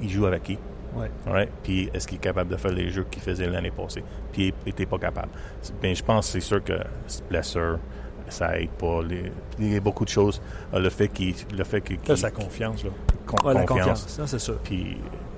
Il 0.00 0.10
joue 0.10 0.26
avec 0.26 0.42
qui? 0.42 0.58
Ouais. 0.94 1.10
Ouais. 1.30 1.48
Puis 1.62 1.88
est-ce 1.94 2.06
qu'il 2.06 2.16
est 2.18 2.20
capable 2.20 2.50
de 2.50 2.56
faire 2.56 2.72
les 2.72 2.90
jeux 2.90 3.06
qu'il 3.10 3.22
faisait 3.22 3.46
l'année 3.48 3.70
passée? 3.70 4.02
Puis 4.32 4.48
il 4.48 4.66
n'était 4.66 4.84
pas 4.86 4.98
capable. 4.98 5.28
Bien, 5.80 5.94
je 5.94 6.02
pense 6.02 6.26
que 6.26 6.32
c'est 6.32 6.40
sûr 6.46 6.62
que 6.62 6.74
blessure, 7.30 7.78
ça 8.28 8.58
aide 8.58 8.70
pas. 8.70 9.00
Les- 9.02 9.32
il 9.58 9.72
y 9.72 9.76
a 9.76 9.80
beaucoup 9.80 10.04
de 10.04 10.10
choses. 10.10 10.42
Euh, 10.74 10.80
Le 10.80 10.90
fait 10.90 11.08
qu'il. 11.08 11.34
Le 11.56 11.64
fait 11.64 11.82
sa 12.16 12.30
confiance. 12.30 12.84
Là. 12.84 12.90
con- 13.26 13.36
Ouais, 13.46 13.54
la 13.54 13.64
confiance. 13.64 13.86
confiance. 14.02 14.08
Ça, 14.08 14.26
c'est 14.26 14.38
sûr. 14.38 14.58
Puis 14.64 14.96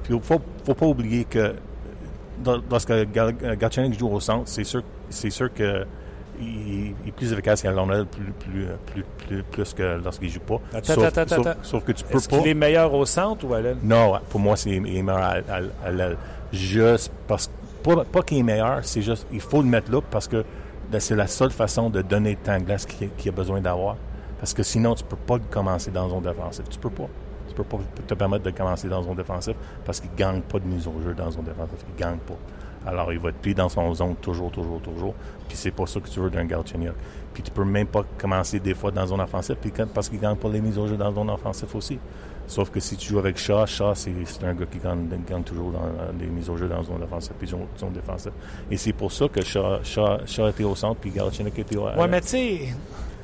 il 0.09 0.15
ne 0.17 0.21
faut, 0.21 0.41
faut 0.65 0.75
pas 0.75 0.87
oublier 0.87 1.25
que 1.25 1.55
lorsque 2.71 2.93
Gal- 3.13 3.57
Galchenyuk 3.59 3.99
joue 3.99 4.09
au 4.09 4.21
centre, 4.21 4.49
c'est 4.49 4.65
sûr, 4.65 4.83
c'est 5.11 5.31
sûr 5.31 5.53
que 5.53 5.85
il, 6.41 6.95
il 7.05 7.09
est 7.09 7.13
plus 7.13 7.33
efficace 7.33 7.63
qu'à 7.63 7.71
l'honneur 7.71 8.07
plus, 8.07 8.33
plus, 8.33 8.67
plus, 8.87 9.05
plus, 9.27 9.43
plus 9.45 9.75
que 9.75 10.01
lorsqu'il 10.03 10.29
joue 10.31 10.41
pas. 10.41 10.61
Attends, 10.75 10.95
sauf, 10.95 11.05
attends, 11.05 11.29
sauf- 11.37 11.47
attends. 11.47 11.61
sauf 11.63 11.85
que 11.85 11.93
tu 11.93 12.05
peux 12.05 12.17
Est-ce 12.17 12.29
pas. 12.29 12.39
qu'il 12.39 12.49
est 12.49 12.55
meilleur 12.55 12.93
au 12.95 13.05
centre 13.05 13.45
ou 13.47 13.55
à 13.55 13.61
l'aile? 13.61 13.77
Non, 13.83 14.15
pour 14.29 14.41
moi, 14.41 14.57
c'est 14.57 14.71
il 14.71 14.97
est 14.97 15.03
meilleur 15.03 15.19
à, 15.23 15.33
à- 15.49 15.87
à 15.87 15.91
l'aile. 15.91 16.17
Juste 16.53 17.13
parce 17.29 17.47
que, 17.49 17.53
pas, 17.95 18.05
pas 18.05 18.23
qu'il 18.23 18.39
est 18.39 18.43
meilleur, 18.43 18.81
c'est 18.83 19.03
juste, 19.03 19.27
il 19.33 19.41
faut 19.41 19.63
le 19.63 19.69
mettre 19.69 19.91
là 19.93 20.01
parce 20.11 20.27
que 20.29 20.45
ben, 20.91 21.01
c'est 21.01 21.15
la 21.15 21.27
seule 21.29 21.53
façon 21.53 21.89
de 21.91 22.03
donner 22.03 22.31
le 22.31 22.37
temps 22.37 22.59
de 22.59 22.65
glace 22.65 22.85
qu'il 22.87 23.11
qu'il 23.11 23.29
a 23.29 23.33
besoin 23.33 23.61
d'avoir. 23.61 23.97
Parce 24.41 24.55
que 24.55 24.63
sinon, 24.63 24.95
tu 24.95 25.05
peux 25.05 25.17
pas 25.17 25.39
commencer 25.51 25.91
dans 25.91 26.09
zone 26.09 26.23
défensive. 26.23 26.65
Tu 26.71 26.79
peux 26.79 26.91
pas. 26.91 27.07
Tu 27.49 27.55
peux 27.55 27.65
pas 27.65 27.79
te 28.07 28.15
permettre 28.15 28.45
de 28.45 28.51
commencer 28.51 28.89
dans 28.89 29.03
zone 29.03 29.17
défensive 29.17 29.55
parce 29.85 30.01
qu'il 30.01 30.11
gagne 30.17 30.41
pas 30.41 30.59
de 30.59 30.67
mise 30.67 30.87
au 30.87 30.95
jeu 31.05 31.15
dans 31.15 31.31
zone 31.31 31.45
défensive. 31.45 31.77
Il 31.97 32.01
gagne 32.01 32.17
pas. 32.19 32.35
Alors, 32.87 33.13
il 33.13 33.19
va 33.19 33.29
être 33.29 33.37
pris 33.39 33.55
dans 33.55 33.69
son 33.69 33.93
zone 33.95 34.17
toujours, 34.17 34.51
toujours, 34.51 34.81
toujours. 34.81 35.15
Puis 35.49 35.57
c'est 35.57 35.71
pas 35.71 35.87
ça 35.87 36.01
que 36.01 36.09
tu 36.09 36.19
veux 36.21 36.31
d'un 36.31 36.45
Galchenyuk. 36.47 36.95
Puis 37.35 37.43
tu 37.43 37.51
peux 37.51 37.65
même 37.65 37.87
pas 37.87 38.05
commencer 38.19 38.59
des 38.59 38.75
fois 38.75 38.91
dans 38.91 39.07
zone 39.07 39.21
offensive 39.21 39.57
puis 39.61 39.71
quand- 39.71 39.89
parce 39.93 40.09
qu'il 40.09 40.19
gagne 40.19 40.37
pas 40.37 40.49
les 40.49 40.61
mises 40.61 40.79
au 40.79 40.87
jeu 40.87 40.97
dans 40.97 41.13
zone 41.13 41.31
offensive 41.31 41.69
aussi. 41.75 41.99
Sauf 42.47 42.71
que 42.71 42.81
si 42.81 42.97
tu 42.97 43.11
joues 43.11 43.19
avec 43.21 43.37
Shaw, 43.39 43.65
Shaw, 43.67 43.95
c'est 43.95 44.11
un 44.43 44.55
gars 44.55 44.65
qui 44.67 44.79
gagne, 44.79 45.07
gagne 45.29 45.43
toujours 45.45 45.71
dans 45.71 45.79
euh, 45.85 46.11
des 46.19 46.27
mises 46.27 46.51
au 46.51 46.57
jeu 46.57 46.67
dans 46.69 46.83
zone 46.83 47.03
offensive 47.03 47.35
puis 47.39 47.47
zone, 47.47 47.67
zone 47.79 47.93
défensive. 47.93 48.33
Et 48.71 48.77
c'est 48.77 48.93
pour 48.93 49.13
ça 49.13 49.29
que 49.29 49.41
Shaw, 49.45 49.85
Shaw, 49.85 50.27
Shaw 50.27 50.49
était 50.49 50.65
au 50.65 50.75
centre 50.75 50.99
puis 51.01 51.11
Galchenyuk 51.11 51.57
était 51.59 51.77
au 51.77 51.85
Ouais, 51.87 52.09
mais 52.09 52.21
tu 52.23 52.29
sais, 52.29 52.61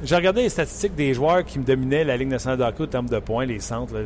j'ai 0.05 0.15
regardé 0.15 0.43
les 0.43 0.49
statistiques 0.49 0.95
des 0.95 1.13
joueurs 1.15 1.45
qui 1.45 1.59
me 1.59 1.65
dominaient 1.65 2.05
la 2.05 2.17
Ligue 2.17 2.29
nationale 2.29 2.59
de 2.59 2.63
hockey 2.65 2.85
en 2.85 2.87
termes 2.87 3.09
de 3.09 3.19
points, 3.19 3.47
les 3.47 3.59
centres. 3.59 3.95
là, 3.95 4.01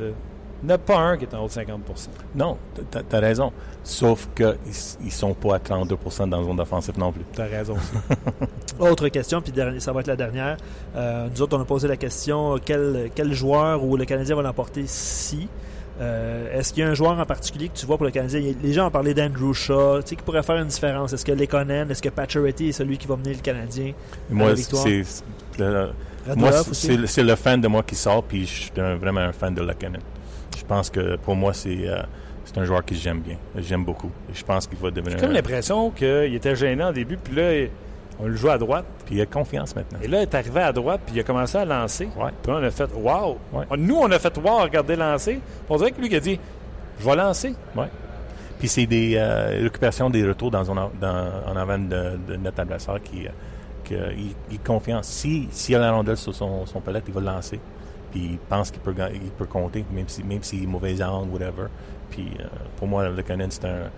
n'y 0.67 0.73
en 0.73 0.75
a 0.75 0.79
pas 0.79 0.99
un 0.99 1.17
qui 1.17 1.25
est 1.25 1.35
en 1.35 1.45
haut 1.45 1.47
de 1.49 1.53
50 1.53 1.81
Non, 2.35 2.57
t'as 2.91 3.17
as 3.17 3.21
raison. 3.21 3.53
Sauf 3.83 4.29
qu'ils 4.37 4.55
ils 5.05 5.11
sont 5.13 5.33
pas 5.35 5.57
à 5.57 5.59
32% 5.59 6.29
dans 6.29 6.45
zone 6.45 6.61
offensive 6.61 6.99
non 6.99 7.13
plus. 7.13 7.23
Tu 7.35 7.41
as 7.41 7.45
raison. 7.47 7.77
Autre 8.79 9.09
question, 9.09 9.41
puis 9.41 9.53
ça 9.79 9.93
va 9.93 10.01
être 10.01 10.07
la 10.07 10.17
dernière. 10.17 10.57
Euh, 10.97 11.29
nous 11.35 11.43
autres, 11.43 11.57
on 11.57 11.61
a 11.61 11.65
posé 11.65 11.89
la 11.89 11.97
question 11.97 12.59
quel, 12.65 13.11
quel 13.15 13.33
joueur 13.33 13.85
ou 13.85 13.97
le 13.97 14.05
Canadien 14.05 14.37
va 14.37 14.43
l'emporter 14.43 14.85
si? 14.87 15.49
Euh, 16.01 16.59
Est-ce 16.59 16.73
qu'il 16.73 16.83
y 16.83 16.87
a 16.87 16.89
un 16.91 16.95
joueur 16.95 17.19
en 17.19 17.27
particulier 17.27 17.69
que 17.69 17.77
tu 17.77 17.85
vois 17.85 17.97
pour 17.99 18.07
le 18.07 18.11
Canadien? 18.13 18.41
Les 18.63 18.73
gens 18.73 18.87
ont 18.87 18.91
parlé 18.91 19.13
d'Andrew 19.13 19.53
Shaw, 19.53 20.01
tu 20.03 20.09
sais, 20.11 20.17
qui 20.17 20.23
pourrait 20.23 20.43
faire 20.43 20.57
une 20.57 20.69
différence. 20.69 21.13
Est-ce 21.13 21.25
que 21.27 21.33
Lekonen, 21.33 21.91
est-ce 21.91 22.01
que 22.01 22.09
Pacioretty 22.09 22.69
est 22.69 22.73
celui 22.73 22.97
qui 22.97 23.07
va 23.07 23.17
mener 23.17 23.35
le 23.35 23.41
Canadien 23.41 23.93
à 24.31 24.35
Moi, 24.35 24.49
la 24.49 24.55
victoire? 24.55 24.83
c'est 24.83 25.03
le- 25.59 25.91
moi, 26.37 26.53
c'est 26.73 26.97
le- 26.97 27.07
c'est 27.07 27.23
le 27.23 27.35
fan 27.35 27.61
de 27.61 27.69
moi 27.69 27.83
qui 27.83 27.97
sort, 27.97 28.23
puis 28.25 28.47
je 28.47 28.63
suis 28.63 28.73
un- 28.79 28.97
vraiment 28.97 29.21
un 29.21 29.33
fan 29.33 29.55
de 29.55 29.63
Lekanen. 29.63 30.01
Je 30.71 30.75
pense 30.77 30.89
que 30.89 31.17
pour 31.17 31.35
moi, 31.35 31.53
c'est 31.53 31.89
euh, 31.89 32.01
c'est 32.45 32.57
un 32.59 32.65
joueur 32.65 32.85
que 32.85 32.95
j'aime 32.95 33.19
bien. 33.19 33.37
J'aime 33.57 33.85
beaucoup. 33.85 34.13
Et 34.31 34.37
je 34.37 34.45
pense 34.45 34.69
qu'il 34.69 34.79
va 34.79 34.93
devenir. 34.93 35.19
J'ai 35.19 35.25
comme 35.25 35.33
l'impression 35.33 35.91
qu'il 35.91 36.33
était 36.33 36.55
gênant 36.55 36.91
au 36.91 36.93
début, 36.93 37.17
puis 37.17 37.35
là, 37.35 37.67
on 38.21 38.29
le 38.29 38.37
joue 38.37 38.51
à 38.51 38.57
droite. 38.57 38.85
Puis 39.05 39.17
il 39.17 39.21
a 39.21 39.27
confiance 39.27 39.75
maintenant. 39.75 39.99
Et 40.01 40.07
là, 40.07 40.19
il 40.19 40.23
est 40.23 40.35
arrivé 40.37 40.61
à 40.61 40.73
droite, 40.73 41.01
puis 41.05 41.17
il 41.17 41.21
a 41.21 41.25
commencé 41.25 41.59
à 41.59 41.65
lancer. 41.65 42.05
Ouais. 42.17 42.31
Puis 42.41 42.53
là, 42.53 42.59
on 42.61 42.63
a 42.63 42.71
fait 42.71 42.89
Wow! 42.95 43.39
Ouais. 43.53 43.65
Nous, 43.79 43.97
on 43.97 44.09
a 44.13 44.19
fait 44.21 44.39
Wow, 44.39 44.59
regardez 44.59 44.95
lancer. 44.95 45.33
Puis 45.33 45.43
On 45.71 45.77
dirait 45.77 45.91
que 45.91 46.01
lui 46.01 46.09
qui 46.09 46.15
a 46.15 46.21
dit 46.21 46.39
Je 47.01 47.05
vais 47.05 47.17
lancer. 47.17 47.53
Ouais. 47.75 47.89
Puis 48.61 48.69
c'est 48.69 48.87
des 48.87 49.15
euh, 49.17 49.59
récupérations 49.65 50.09
des 50.09 50.25
retours 50.25 50.53
dans, 50.53 50.71
en 50.71 51.57
avant 51.57 51.79
de, 51.79 52.17
de 52.29 52.37
notre 52.37 52.61
adversaire 52.61 53.03
qui, 53.03 53.27
euh, 53.27 53.31
qui 53.83 53.95
il, 53.95 54.37
il 54.53 54.61
confiance. 54.61 55.09
Si 55.09 55.49
s'il 55.51 55.75
a 55.75 55.81
la 55.81 55.91
rondelle 55.91 56.17
sur 56.17 56.33
son, 56.33 56.65
son 56.65 56.81
palette, 56.81 57.03
il 57.09 57.15
va 57.15 57.19
le 57.19 57.27
lancer. 57.27 57.59
Puis 58.11 58.21
il 58.33 58.39
pense 58.39 58.71
qu'il 58.71 58.81
peut, 58.81 58.95
il 59.15 59.31
peut 59.31 59.47
compter, 59.47 59.85
même 59.93 60.09
si 60.09 60.23
même 60.25 60.43
s'il 60.43 60.65
est 60.65 60.67
mauvais 60.67 61.01
angle, 61.03 61.31
whatever. 61.31 61.67
Puis 62.11 62.29
euh, 62.41 62.45
pour 62.77 62.89
moi, 62.89 63.09
le 63.09 63.23
Canadien, 63.23 63.49
c'est 63.51 63.65
un, 63.67 63.91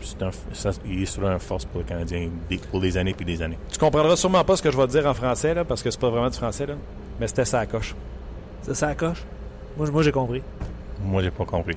c'est 0.00 0.22
un, 0.22 0.30
ça, 0.52 0.70
il 0.84 1.02
est 1.02 1.06
sur 1.06 1.26
un 1.26 1.38
force 1.38 1.64
pour 1.64 1.80
le 1.80 1.86
Canadien 1.86 2.28
pour 2.70 2.80
des 2.80 2.96
années 2.96 3.14
puis 3.14 3.24
des 3.24 3.42
années. 3.42 3.58
Tu 3.70 3.78
comprendras 3.78 4.16
sûrement 4.16 4.44
pas 4.44 4.56
ce 4.56 4.62
que 4.62 4.70
je 4.70 4.76
vais 4.76 4.86
te 4.86 4.92
dire 4.92 5.06
en 5.06 5.14
français, 5.14 5.54
là, 5.54 5.64
parce 5.64 5.82
que 5.82 5.90
c'est 5.90 6.00
pas 6.00 6.10
vraiment 6.10 6.30
du 6.30 6.36
français, 6.36 6.66
là. 6.66 6.74
Mais 7.18 7.28
c'était 7.28 7.44
ça 7.44 7.60
à 7.60 7.66
coche. 7.66 7.94
Ça, 8.62 8.74
ça 8.74 8.94
coche? 8.94 9.24
Moi, 9.76 9.90
moi 9.90 10.02
j'ai 10.02 10.12
compris. 10.12 10.42
Moi, 11.02 11.22
j'ai 11.22 11.30
pas 11.30 11.44
compris. 11.44 11.76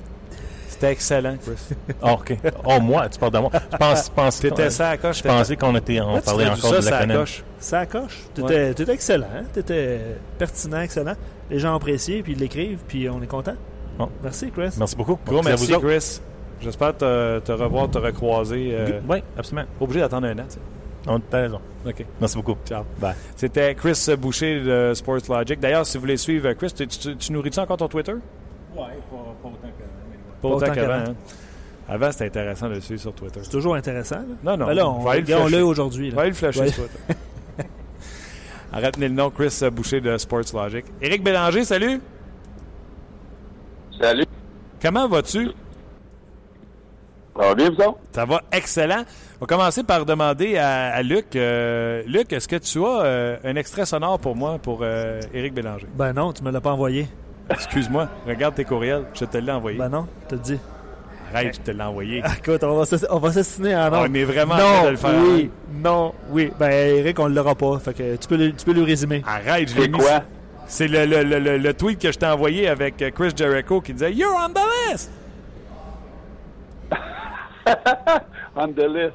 C'était 0.80 0.92
excellent, 0.92 1.36
Chris. 1.36 1.74
Ah, 2.02 2.14
OK. 2.14 2.38
Oh, 2.64 2.80
moi, 2.80 3.06
tu 3.10 3.18
parles 3.18 3.32
de 3.32 3.38
moi. 3.38 3.50
Je 3.70 3.76
pense, 3.76 4.06
je 4.06 4.10
pense, 4.12 4.40
T'étais 4.40 4.70
ça 4.70 4.88
à 4.90 4.96
coche. 4.96 5.18
je 5.18 5.22
pensais 5.24 5.54
qu'on 5.56 5.76
était, 5.76 6.00
on 6.00 6.16
tu 6.16 6.22
parlait 6.22 6.46
encore 6.46 6.56
ça, 6.56 6.70
de 6.70 6.74
la 6.76 6.82
ça 6.82 6.98
à 6.98 7.06
coche. 7.06 7.44
Ça 7.58 7.86
coche. 7.86 8.18
T'étais 8.34 8.72
t'étais 8.74 8.92
excellent. 8.94 9.26
Hein? 9.36 9.42
T'étais 9.52 10.00
pertinent, 10.38 10.80
excellent. 10.80 11.12
Les 11.50 11.58
gens 11.58 11.74
apprécient, 11.74 12.22
puis 12.22 12.32
ils 12.32 12.38
l'écrivent, 12.38 12.78
puis 12.88 13.08
on 13.10 13.22
est 13.22 13.26
content. 13.26 13.56
Bon. 13.98 14.08
Merci, 14.22 14.50
Chris. 14.50 14.70
Merci 14.78 14.96
beaucoup. 14.96 15.18
Gros 15.26 15.40
à 15.40 15.42
merci, 15.42 15.66
vous 15.66 15.74
autres. 15.74 15.86
Chris. 15.86 16.20
J'espère 16.62 16.96
te, 16.96 17.38
te 17.40 17.52
revoir, 17.52 17.90
te 17.90 17.98
recroiser. 17.98 18.70
Euh, 18.74 19.00
Oui, 19.08 19.22
absolument. 19.36 19.66
Pas 19.78 19.84
obligé 19.84 20.00
d'attendre 20.00 20.28
un 20.28 20.38
an, 20.38 20.44
tu 20.48 20.54
sais. 20.54 20.60
On 21.06 21.16
a 21.16 21.36
raison. 21.36 21.60
OK. 21.86 22.06
Merci 22.20 22.36
beaucoup. 22.36 22.56
Ciao. 22.66 22.84
Bye. 22.98 23.14
C'était 23.36 23.74
Chris 23.74 24.06
Boucher 24.18 24.60
de 24.60 24.92
Sports 24.94 25.20
Logic. 25.28 25.60
D'ailleurs, 25.60 25.84
si 25.86 25.98
vous 25.98 26.02
voulez 26.02 26.16
suivre 26.16 26.50
Chris, 26.54 26.72
tu, 26.74 26.86
tu- 26.86 27.16
tu 27.16 27.32
nourris-tu 27.32 27.58
encore 27.58 27.76
ton 27.78 27.88
Twitter? 27.88 28.12
Oui, 28.12 28.82
pas, 29.10 29.16
autant 29.44 29.50
que. 29.62 29.84
Pas 30.42 30.48
Pas 30.48 30.54
autant 30.54 30.66
autant 30.66 30.74
qu'avant. 30.74 30.92
hein. 31.10 31.14
Avant, 31.88 32.12
c'était 32.12 32.26
intéressant 32.26 32.68
de 32.68 32.74
le 32.74 32.80
suivre 32.80 33.00
sur 33.00 33.12
Twitter. 33.12 33.40
C'est 33.42 33.50
toujours 33.50 33.74
intéressant. 33.74 34.16
là. 34.16 34.24
Non, 34.44 34.56
non. 34.56 34.66
Ben 34.66 34.74
là, 34.74 34.88
on, 34.88 35.00
va 35.00 35.12
aller 35.12 35.20
le 35.22 35.26
regarde-le 35.26 35.48
flasher. 35.50 35.62
aujourd'hui. 35.64 36.10
Là. 36.10 36.14
vais 36.14 36.20
aller 36.22 36.30
le 36.30 36.36
flasher 36.36 36.60
Ouais. 36.60 36.68
sur 36.68 36.84
Twitter. 36.88 37.14
Arrête 38.72 38.96
le 38.98 39.08
nom, 39.08 39.30
Chris 39.30 39.58
Boucher 39.72 40.00
de 40.00 40.16
Sports 40.16 40.44
Logic. 40.54 40.84
Éric 41.02 41.24
Bélanger, 41.24 41.64
salut! 41.64 42.00
Salut. 44.00 44.24
Comment 44.80 45.08
vas-tu? 45.08 45.46
Ça 47.36 47.46
va 47.48 47.54
bien, 47.54 47.70
vous 47.70 47.82
autres? 47.82 47.98
Ça 48.12 48.24
va 48.24 48.42
excellent. 48.52 49.02
On 49.38 49.44
va 49.44 49.46
commencer 49.46 49.82
par 49.82 50.04
demander 50.06 50.56
à, 50.58 50.94
à 50.94 51.02
Luc. 51.02 51.34
euh, 51.36 52.02
Luc, 52.06 52.32
est-ce 52.32 52.46
que 52.48 52.56
tu 52.56 52.84
as 52.84 53.02
euh, 53.04 53.36
un 53.44 53.56
extrait 53.56 53.84
sonore 53.86 54.18
pour 54.18 54.36
moi, 54.36 54.58
pour 54.62 54.80
euh, 54.82 55.20
Éric 55.34 55.54
Bélanger? 55.54 55.86
Ben 55.94 56.12
non, 56.12 56.32
tu 56.32 56.42
me 56.44 56.50
l'as 56.50 56.60
pas 56.60 56.72
envoyé. 56.72 57.08
Excuse-moi, 57.50 58.08
regarde 58.26 58.54
tes 58.54 58.64
courriels. 58.64 59.04
Je 59.14 59.24
te 59.24 59.38
l'ai 59.38 59.52
envoyé. 59.52 59.78
Ben 59.78 59.88
non, 59.88 60.06
te 60.28 60.34
le 60.34 60.40
dis. 60.40 60.58
Arrête, 61.32 61.54
je 61.56 61.60
te 61.60 61.70
l'ai 61.70 61.82
envoyé. 61.82 62.20
Ah, 62.24 62.30
Écoute, 62.38 62.62
on 62.64 62.76
va 62.76 62.84
s'ass- 62.84 63.06
on 63.10 63.18
va 63.18 63.32
s'assiner 63.32 63.76
en 63.76 63.86
On 63.92 64.08
nom. 64.08 64.14
est 64.14 64.24
vraiment 64.24 64.54
en 64.54 64.58
non, 64.58 64.64
train 64.64 64.84
de 64.86 64.90
le 64.90 64.96
faire. 64.96 65.10
hein? 65.10 65.24
oui, 65.34 65.50
non, 65.82 66.12
oui. 66.30 66.52
Ben 66.58 66.70
Eric, 66.70 67.18
on 67.20 67.28
l'aura 67.28 67.54
pas. 67.54 67.78
Fait 67.78 67.94
que 67.94 68.16
tu 68.16 68.26
peux, 68.28 68.36
le- 68.36 68.52
tu 68.52 68.64
peux 68.64 68.72
lui 68.72 68.84
résumer. 68.84 69.22
Arrête, 69.26 69.68
je 69.68 69.76
l'ai 69.76 69.82
C'est 69.82 69.88
mis. 69.88 69.98
quoi? 69.98 70.22
C'est 70.66 70.88
le, 70.88 71.04
le, 71.06 71.22
le, 71.22 71.38
le- 71.38 71.58
le 71.58 71.74
tweet 71.74 72.00
que 72.00 72.10
je 72.12 72.18
t'ai 72.18 72.26
envoyé 72.26 72.68
avec 72.68 72.96
Chris 73.14 73.30
Jericho 73.36 73.80
qui 73.80 73.92
disait 73.92 74.12
You're 74.12 74.34
on 74.44 74.52
the 74.52 74.90
list! 74.90 75.10
On 78.56 78.68
the 78.68 78.80
list. 78.88 79.14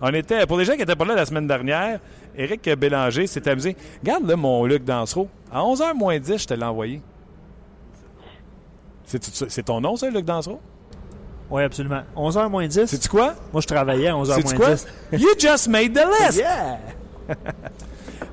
On 0.00 0.08
était, 0.14 0.46
pour 0.46 0.56
les 0.58 0.64
gens 0.64 0.72
qui 0.72 0.78
n'étaient 0.78 0.96
pas 0.96 1.04
là 1.04 1.14
la 1.14 1.26
semaine 1.26 1.46
dernière, 1.46 2.00
Éric 2.36 2.68
Bélanger 2.78 3.26
s'est 3.26 3.46
amusé. 3.48 3.76
Regarde 4.02 4.26
là 4.26 4.36
mon 4.36 4.64
Luc 4.64 4.84
Dansereau. 4.84 5.28
À 5.52 5.60
11h 5.60 5.94
moins 5.94 6.18
10, 6.18 6.38
je 6.42 6.46
te 6.46 6.54
l'ai 6.54 6.64
envoyé. 6.64 7.02
C'est, 9.18 9.64
ton 9.64 9.80
nom, 9.80 9.96
ça, 9.96 10.08
Luc 10.10 10.24
Dansereau? 10.24 10.60
Oui, 11.50 11.62
absolument. 11.62 12.02
11h 12.16 12.48
moins 12.48 12.66
10. 12.66 12.86
C'est-tu 12.86 13.08
quoi? 13.08 13.34
Moi, 13.52 13.60
je 13.60 13.66
travaillais 13.66 14.08
à 14.08 14.14
11h 14.14 14.34
C'est-tu 14.34 14.56
moins 14.56 14.66
quoi? 14.66 14.74
10. 14.74 14.86
You 15.20 15.28
just 15.38 15.68
made 15.68 15.92
the 15.92 16.06
list! 16.20 16.38
Yeah! 16.38 16.78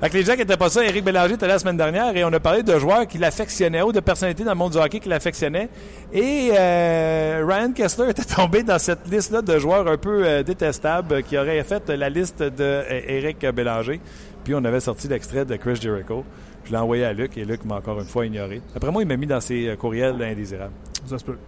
Fait 0.00 0.10
que 0.10 0.16
les 0.16 0.22
gens 0.22 0.32
qui 0.34 0.38
n'étaient 0.38 0.56
pas 0.56 0.68
ça, 0.68 0.84
Éric 0.84 1.04
Bélanger 1.04 1.34
était 1.34 1.48
là 1.48 1.54
la 1.54 1.58
semaine 1.58 1.76
dernière 1.76 2.16
et 2.16 2.24
on 2.24 2.32
a 2.32 2.38
parlé 2.38 2.62
de 2.62 2.78
joueurs 2.78 3.04
qui 3.08 3.18
l'affectionnaient 3.18 3.82
ou 3.82 3.90
de 3.90 3.98
personnalités 3.98 4.44
dans 4.44 4.52
le 4.52 4.56
monde 4.56 4.70
du 4.70 4.78
hockey 4.78 5.00
qui 5.00 5.08
l'affectionnaient. 5.08 5.68
Et 6.12 6.50
euh, 6.56 7.44
Ryan 7.44 7.72
Kessler 7.72 8.10
était 8.10 8.22
tombé 8.22 8.62
dans 8.62 8.78
cette 8.78 9.10
liste-là 9.10 9.42
de 9.42 9.58
joueurs 9.58 9.88
un 9.88 9.96
peu 9.96 10.24
euh, 10.24 10.42
détestables 10.44 11.14
euh, 11.14 11.20
qui 11.22 11.36
auraient 11.36 11.64
fait 11.64 11.88
la 11.88 12.08
liste 12.10 12.44
de 12.44 12.52
euh, 12.60 13.00
Éric 13.08 13.44
Bélanger. 13.46 14.00
Puis 14.44 14.54
on 14.54 14.64
avait 14.64 14.78
sorti 14.78 15.08
l'extrait 15.08 15.44
de 15.44 15.56
Chris 15.56 15.76
Jericho. 15.80 16.24
Je 16.68 16.72
l'ai 16.72 16.78
envoyé 16.78 17.04
à 17.06 17.14
Luc 17.14 17.34
et 17.38 17.46
Luc 17.46 17.64
m'a 17.64 17.76
encore 17.76 17.98
une 17.98 18.06
fois 18.06 18.26
ignoré. 18.26 18.60
Après 18.76 18.90
moi, 18.92 19.00
il 19.02 19.08
m'a 19.08 19.16
mis 19.16 19.26
dans 19.26 19.40
ses 19.40 19.68
euh, 19.68 19.76
courriels 19.76 20.22
indésirables. 20.22 20.74
Ça 21.06 21.16
se 21.18 21.24
peut. 21.24 21.38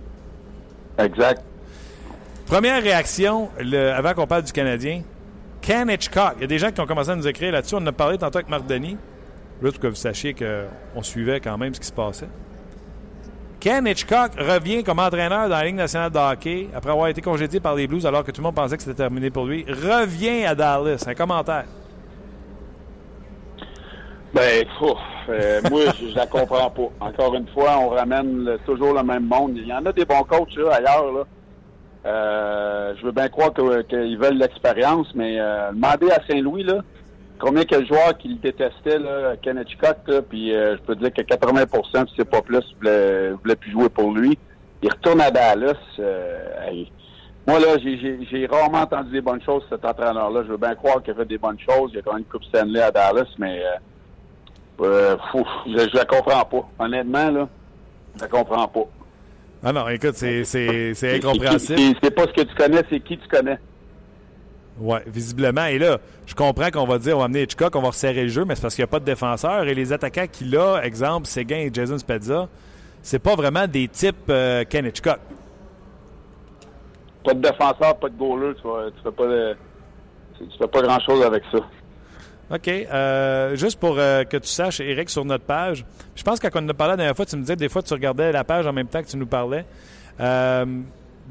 Exact. 0.98 1.42
Première 2.46 2.82
réaction, 2.82 3.50
le- 3.60 3.90
avant 3.92 4.14
qu'on 4.14 4.26
parle 4.26 4.44
du 4.44 4.52
Canadien, 4.52 5.02
Ken 5.60 5.90
Hitchcock. 5.90 6.32
Il 6.36 6.40
y 6.40 6.44
a 6.44 6.46
des 6.46 6.58
gens 6.58 6.72
qui 6.72 6.80
ont 6.80 6.86
commencé 6.86 7.10
à 7.10 7.16
nous 7.16 7.28
écrire 7.28 7.52
là-dessus. 7.52 7.74
On 7.74 7.78
en 7.78 7.86
a 7.86 7.92
parlé 7.92 8.16
tantôt 8.16 8.38
avec 8.38 8.48
Marc 8.48 8.66
Denis. 8.66 8.96
Juste 9.62 9.74
pour 9.74 9.82
que 9.82 9.86
vous 9.88 9.94
sachiez 9.94 10.32
qu'on 10.34 11.02
suivait 11.02 11.38
quand 11.40 11.58
même 11.58 11.74
ce 11.74 11.80
qui 11.80 11.86
se 11.86 11.92
passait. 11.92 12.28
Ken 13.60 13.86
Hitchcock 13.86 14.32
revient 14.38 14.82
comme 14.82 15.00
entraîneur 15.00 15.50
dans 15.50 15.56
la 15.56 15.64
Ligue 15.66 15.74
nationale 15.74 16.10
de 16.10 16.16
hockey 16.18 16.68
après 16.74 16.92
avoir 16.92 17.08
été 17.08 17.20
congédié 17.20 17.60
par 17.60 17.74
les 17.74 17.86
Blues 17.86 18.06
alors 18.06 18.24
que 18.24 18.30
tout 18.30 18.40
le 18.40 18.44
monde 18.46 18.54
pensait 18.54 18.78
que 18.78 18.82
c'était 18.82 18.96
terminé 18.96 19.28
pour 19.28 19.44
lui. 19.44 19.66
Revient 19.68 20.46
à 20.46 20.54
Dallas. 20.54 21.04
Un 21.06 21.14
commentaire. 21.14 21.66
Ben, 24.33 24.64
ouf, 24.81 24.97
euh, 25.28 25.61
moi, 25.70 25.81
je, 25.99 26.09
je 26.09 26.14
la 26.14 26.26
comprends 26.26 26.70
pas. 26.70 26.89
Encore 27.01 27.35
une 27.35 27.49
fois, 27.49 27.78
on 27.81 27.89
ramène 27.89 28.59
toujours 28.64 28.95
le 28.95 29.03
même 29.03 29.24
monde. 29.26 29.53
Il 29.57 29.66
y 29.66 29.72
en 29.72 29.85
a 29.87 29.93
des 29.93 30.05
bons 30.05 30.22
coachs 30.22 30.55
là, 30.57 30.74
ailleurs. 30.74 31.12
Là. 31.12 31.24
Euh, 32.07 32.95
je 32.99 33.05
veux 33.05 33.12
bien 33.12 33.28
croire 33.28 33.53
qu'ils 33.53 34.18
veulent 34.18 34.39
l'expérience, 34.39 35.09
mais 35.14 35.39
euh, 35.41 35.72
demandez 35.72 36.11
à 36.12 36.20
Saint-Louis 36.31 36.62
là, 36.62 36.78
combien 37.39 37.64
quel 37.64 37.87
joueur 37.87 38.16
qui 38.18 38.28
le 38.28 38.37
détestait, 38.37 38.99
là, 39.01 39.35
Ken 39.43 39.59
Hitchcock, 39.61 39.99
puis 40.28 40.55
euh, 40.55 40.76
je 40.76 40.83
peux 40.83 40.95
dire 40.95 41.12
que 41.12 41.22
80 41.22 41.64
si 42.07 42.14
c'est 42.16 42.24
pas 42.31 42.41
plus, 42.41 42.62
voulait, 42.78 43.31
voulait 43.33 43.57
plus 43.57 43.72
jouer 43.72 43.89
pour 43.89 44.12
lui. 44.12 44.39
Il 44.83 44.91
retourne 44.91 45.20
à 45.20 45.31
Dallas. 45.31 45.74
euh. 45.99 46.85
Moi, 47.47 47.59
là, 47.59 47.76
j'ai- 47.83 48.47
rarement 48.47 48.83
entendu 48.83 49.11
des 49.11 49.20
bonnes 49.20 49.43
choses 49.43 49.64
cet 49.68 49.85
entraîneur-là. 49.85 50.43
Je 50.45 50.53
veux 50.53 50.57
bien 50.57 50.74
croire 50.76 51.03
qu'il 51.03 51.12
a 51.12 51.16
fait 51.16 51.24
des 51.24 51.39
bonnes 51.39 51.59
choses. 51.59 51.91
Il 51.93 51.99
a 51.99 52.03
quand 52.03 52.12
même 52.12 52.20
une 52.20 52.26
Coupe 52.26 52.45
Stanley 52.45 52.81
à 52.81 52.91
Dallas, 52.93 53.26
mais 53.39 53.61
euh, 54.83 55.16
fou, 55.31 55.45
je, 55.66 55.72
je 55.72 55.97
la 55.97 56.05
comprends 56.05 56.45
pas. 56.45 56.68
Honnêtement, 56.78 57.31
là, 57.31 57.49
je 58.16 58.20
la 58.22 58.28
comprends 58.28 58.68
pas. 58.68 58.89
Ah 59.62 59.72
non, 59.72 59.89
écoute, 59.89 60.14
c'est, 60.14 60.41
incompréhensible. 61.03 61.97
C'est 62.03 62.11
pas 62.11 62.22
ce 62.22 62.33
que 62.33 62.43
tu 62.43 62.55
connais, 62.55 62.83
c'est 62.89 63.01
qui 63.01 63.18
tu 63.18 63.28
connais. 63.28 63.59
Ouais, 64.78 65.03
visiblement. 65.07 65.66
Et 65.66 65.78
là, 65.78 65.99
je 66.24 66.35
comprends 66.35 66.70
qu'on 66.70 66.87
va 66.87 66.99
dire, 66.99 67.16
on 67.16 67.18
va 67.18 67.26
amener 67.26 67.43
Hitchcock, 67.43 67.76
on 67.76 67.83
va 67.83 67.89
resserrer 67.89 68.22
le 68.22 68.28
jeu, 68.28 68.47
mais 68.47 68.55
c'est 68.55 68.62
parce 68.62 68.74
qu'il 68.74 68.83
n'y 68.83 68.89
a 68.89 68.93
pas 68.93 69.01
de 69.01 69.05
défenseur. 69.05 69.64
Et 69.64 69.74
les 69.74 69.93
attaquants 69.93 70.26
qu'il 70.31 70.57
a, 70.57 70.81
exemple, 70.83 71.26
Séguin 71.26 71.59
et 71.59 71.70
Jason 71.70 71.99
Spezza, 71.99 72.49
c'est 73.03 73.18
pas 73.18 73.35
vraiment 73.35 73.66
des 73.66 73.89
types 73.89 74.31
euh, 74.31 74.64
Ken 74.66 74.87
Hitchcock. 74.87 75.18
Pas 77.22 77.35
de 77.35 77.41
défenseur, 77.41 77.99
pas 77.99 78.09
de 78.09 78.16
goaler, 78.16 78.55
tu, 78.55 78.66
vas, 78.66 78.91
tu 78.91 79.03
fais 79.03 79.12
pas 79.12 79.26
de, 79.26 79.57
tu 80.39 80.59
fais 80.59 80.68
pas 80.68 80.81
grand 80.81 81.01
chose 81.01 81.22
avec 81.22 81.43
ça. 81.53 81.59
OK. 82.51 82.68
euh, 82.68 83.55
juste 83.57 83.78
pour 83.78 83.96
euh, 83.98 84.24
que 84.24 84.36
tu 84.36 84.48
saches, 84.48 84.80
Eric, 84.80 85.09
sur 85.09 85.24
notre 85.24 85.44
page, 85.44 85.84
je 86.16 86.22
pense 86.22 86.40
que 86.40 86.48
quand 86.48 86.61
on 86.64 86.68
a 86.68 86.74
parlé 86.74 86.92
la 86.92 86.96
dernière 86.96 87.16
fois, 87.16 87.24
tu 87.26 87.36
me 87.36 87.42
disais 87.42 87.55
que 87.55 87.61
des 87.61 87.68
fois 87.68 87.82
tu 87.82 87.92
regardais 87.94 88.32
la 88.32 88.42
page 88.44 88.66
en 88.66 88.72
même 88.72 88.88
temps 88.88 89.03
que 89.03 89.09
tu 89.09 89.16
nous 89.16 89.26
parlais. 89.26 89.64
Euh, 90.20 90.64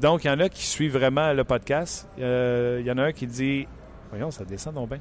donc, 0.00 0.24
il 0.24 0.28
y 0.28 0.30
en 0.30 0.40
a 0.40 0.48
qui 0.48 0.64
suivent 0.64 0.96
vraiment 0.96 1.32
le 1.34 1.44
podcast. 1.44 2.08
Euh, 2.18 2.78
Il 2.80 2.86
y 2.86 2.90
en 2.90 2.96
a 2.98 3.02
un 3.04 3.12
qui 3.12 3.26
dit. 3.26 3.66
Voyons, 4.10 4.30
ça 4.30 4.44
descend 4.44 4.74
donc 4.74 4.88
bien. 4.88 4.98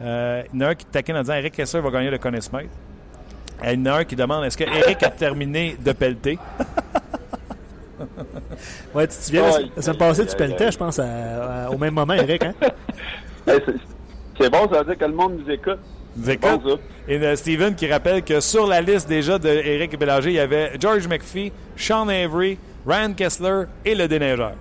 Euh, 0.00 0.42
il 0.52 0.60
y 0.60 0.62
en 0.64 0.68
a 0.68 0.70
un 0.70 0.74
qui 0.76 0.84
te 0.86 0.92
taquine 0.92 1.16
en 1.16 1.20
disant 1.22 1.34
Eric 1.34 1.54
Kessler 1.54 1.80
va 1.80 1.90
gagner 1.90 2.10
le 2.10 2.18
Conn 2.18 2.40
Smythe. 2.40 2.70
Et 3.64 3.72
Il 3.72 3.80
y 3.80 3.82
en 3.82 3.92
a 3.92 3.98
un 3.98 4.04
qui 4.04 4.14
demande 4.16 4.44
est-ce 4.44 4.56
que 4.56 4.64
Eric 4.64 5.02
a 5.02 5.10
terminé 5.10 5.76
de 5.84 5.92
pelleter? 5.92 6.38
Ouais, 8.94 9.06
tu 9.08 9.16
te 9.16 9.22
souviens, 9.22 9.42
la, 9.76 9.82
semaine 9.82 9.98
passée, 9.98 10.26
tu 10.26 10.36
pelletais, 10.36 10.70
je 10.70 10.78
pense, 10.78 10.98
à- 10.98 11.64
à- 11.66 11.70
au 11.70 11.78
même 11.78 11.94
moment, 11.94 12.14
Eric. 12.14 12.44
Hein? 12.44 12.54
C'est- 14.38 14.50
bon, 14.50 14.68
ça 14.72 14.78
veut 14.82 14.84
dire 14.86 14.98
que 14.98 15.04
le 15.04 15.14
monde 15.14 15.38
nous 15.44 15.50
écoute. 15.52 15.78
Écoute, 16.28 16.62
Bon, 16.62 16.70
ça. 16.70 16.76
et 17.08 17.18
euh, 17.18 17.34
Steven 17.36 17.74
qui 17.74 17.90
rappelle 17.90 18.22
que 18.22 18.38
sur 18.40 18.66
la 18.68 18.80
liste 18.80 19.08
déjà 19.08 19.36
d'Éric 19.38 19.98
Bélanger, 19.98 20.30
il 20.30 20.36
y 20.36 20.40
avait 20.40 20.72
George 20.80 21.08
McPhee, 21.08 21.52
Sean 21.76 22.08
Avery, 22.08 22.56
Ryan 22.86 23.12
Kessler 23.14 23.64
et 23.84 23.94
le 23.96 24.06
déneigeur. 24.06 24.52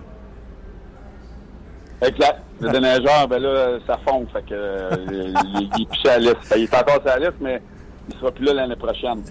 Exact. 2.01 2.39
Le 2.59 2.69
déneigeur, 2.69 3.27
ben 3.27 3.39
là, 3.41 3.77
ça 3.87 3.99
fond. 4.07 4.25
Fait 4.33 4.41
que, 4.41 4.53
euh, 4.53 4.89
il, 5.11 5.69
il 5.77 5.81
est 5.83 5.95
sur 5.95 6.07
la 6.09 6.19
liste. 6.19 6.37
Fait, 6.43 6.59
il 6.59 6.63
est 6.63 6.73
encore 6.75 6.95
sur 6.95 7.05
la 7.05 7.19
liste, 7.19 7.33
mais 7.39 7.61
il 8.09 8.15
sera 8.19 8.31
plus 8.31 8.45
là 8.45 8.53
l'année 8.53 8.75
prochaine. 8.75 9.21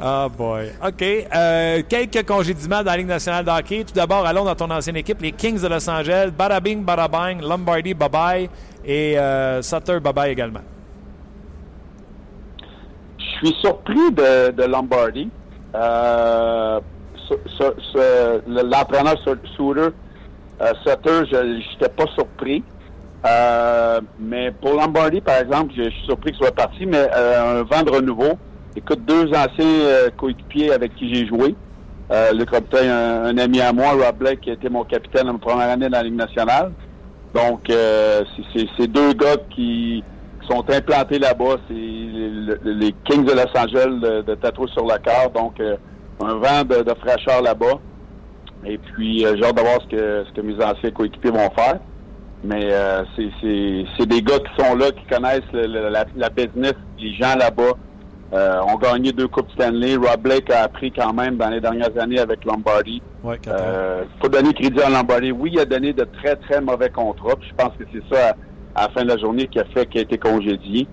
Ah 0.00 0.28
boy. 0.28 0.70
OK. 0.84 1.02
Euh, 1.02 1.82
quelques 1.88 2.26
congédiements 2.26 2.82
dans 2.82 2.90
la 2.90 2.96
Ligue 2.96 3.06
nationale 3.06 3.44
de 3.44 3.50
hockey. 3.50 3.84
Tout 3.84 3.94
d'abord, 3.94 4.26
allons 4.26 4.44
dans 4.44 4.54
ton 4.56 4.70
ancienne 4.70 4.96
équipe, 4.96 5.20
les 5.22 5.32
Kings 5.32 5.60
de 5.60 5.68
Los 5.68 5.88
Angeles. 5.88 6.30
Bada 6.36 6.58
bing, 6.58 6.82
bada 6.82 7.06
bang, 7.06 7.40
Lombardi, 7.40 7.94
bye-bye. 7.94 8.48
Et 8.86 9.18
euh, 9.18 9.62
Sutter, 9.62 9.98
bye-bye 10.00 10.30
également. 10.30 10.60
Je 13.18 13.46
suis 13.46 13.56
surpris 13.60 14.12
de, 14.12 14.50
de 14.52 14.64
Lombardi. 14.64 15.28
Euh, 15.74 16.80
le- 18.46 18.62
L'entraîneur 18.70 19.16
Suter, 19.18 19.90
euh, 20.60 20.72
Sutter, 20.86 21.26
je 21.32 21.56
n'étais 21.72 21.88
pas 21.88 22.06
surpris. 22.14 22.62
Euh, 23.26 24.00
mais 24.20 24.50
pour 24.50 24.74
Lombardi, 24.74 25.20
par 25.20 25.38
exemple, 25.38 25.72
je, 25.76 25.84
suis 25.88 26.04
surpris 26.04 26.32
qu'il 26.32 26.40
soit 26.40 26.54
parti, 26.54 26.84
mais 26.84 27.08
euh, 27.16 27.60
un 27.60 27.62
vent 27.62 27.82
de 27.82 27.90
renouveau. 27.90 28.38
Écoute, 28.76 29.04
deux 29.06 29.28
anciens 29.28 29.64
euh, 29.66 30.10
coéquipiers 30.16 30.72
avec 30.72 30.94
qui 30.96 31.12
j'ai 31.14 31.26
joué. 31.26 31.54
Euh, 32.10 32.32
Luc 32.32 32.50
Robitaille, 32.50 32.88
un, 32.88 33.38
ami 33.38 33.60
à 33.62 33.72
moi, 33.72 33.92
Rob 33.92 34.16
Blake, 34.18 34.42
qui 34.42 34.50
était 34.50 34.68
mon 34.68 34.84
capitaine 34.84 35.28
en 35.28 35.38
première 35.38 35.70
année 35.70 35.88
dans 35.88 35.96
la 35.98 36.02
Ligue 36.02 36.16
nationale. 36.16 36.72
Donc, 37.34 37.68
euh, 37.70 38.22
c'est- 38.54 38.86
deux 38.86 39.12
gars 39.14 39.36
qui, 39.50 40.02
sont 40.48 40.64
implantés 40.70 41.18
là-bas. 41.18 41.56
C'est 41.68 41.72
le- 41.74 42.58
le- 42.62 42.72
les 42.72 42.94
Kings 43.04 43.24
de 43.24 43.32
Los 43.32 43.58
Angeles 43.58 43.98
de, 44.02 44.20
de 44.22 44.34
Tatouage 44.34 44.68
sur 44.70 44.84
le 44.84 44.98
cœur. 44.98 45.30
Donc, 45.34 45.58
euh, 45.58 45.76
un 46.22 46.34
vent 46.34 46.64
de, 46.64 46.82
de 46.82 46.94
fraîcheur 47.00 47.40
là-bas. 47.42 47.78
Et 48.66 48.76
puis, 48.76 49.24
euh, 49.24 49.36
j'ai 49.38 49.44
hâte 49.44 49.56
de 49.56 49.60
voir 49.62 49.78
ce 49.82 49.86
que, 49.88 50.24
ce 50.28 50.32
que 50.34 50.40
mes 50.42 50.54
anciens 50.62 50.90
coéquipiers 50.90 51.30
vont 51.30 51.50
faire. 51.56 51.78
Mais 52.44 52.68
euh, 52.72 53.02
c'est- 53.16 54.06
des 54.06 54.20
gars 54.20 54.38
qui 54.38 54.62
sont 54.62 54.74
là, 54.76 54.90
qui 54.90 55.04
connaissent 55.06 55.40
le- 55.54 55.88
la, 55.88 56.04
la 56.14 56.28
business. 56.28 56.74
Les 57.00 57.14
gens 57.14 57.34
là-bas 57.38 57.72
euh, 58.34 58.60
ont 58.62 58.76
gagné 58.76 59.12
deux 59.12 59.28
Coupes 59.28 59.50
Stanley. 59.52 59.96
Rob 59.96 60.20
Blake 60.20 60.50
a 60.50 60.64
appris 60.64 60.90
quand 60.90 61.12
même 61.12 61.36
dans 61.36 61.48
les 61.48 61.60
dernières 61.60 61.96
années 61.98 62.18
avec 62.18 62.44
Lombardi. 62.44 63.00
Ouais, 63.22 63.36
ans. 63.36 63.52
Euh, 63.52 64.02
faut 64.20 64.28
donner 64.28 64.52
crédit 64.52 64.80
à 64.82 64.90
Lombardi. 64.90 65.30
Oui, 65.30 65.50
il 65.54 65.60
a 65.60 65.64
donné 65.64 65.92
de 65.92 66.04
très, 66.20 66.34
très 66.36 66.60
mauvais 66.60 66.90
contrats. 66.90 67.36
Puis 67.38 67.48
je 67.50 67.54
pense 67.54 67.72
que 67.78 67.84
c'est 67.92 68.02
ça, 68.14 68.34
à, 68.74 68.80
à 68.80 68.86
la 68.86 68.88
fin 68.92 69.02
de 69.04 69.08
la 69.08 69.18
journée, 69.18 69.46
qui 69.46 69.60
a 69.60 69.64
fait 69.66 69.86
qu'il 69.86 70.00
a 70.00 70.02
été 70.02 70.18
congédié. 70.18 70.86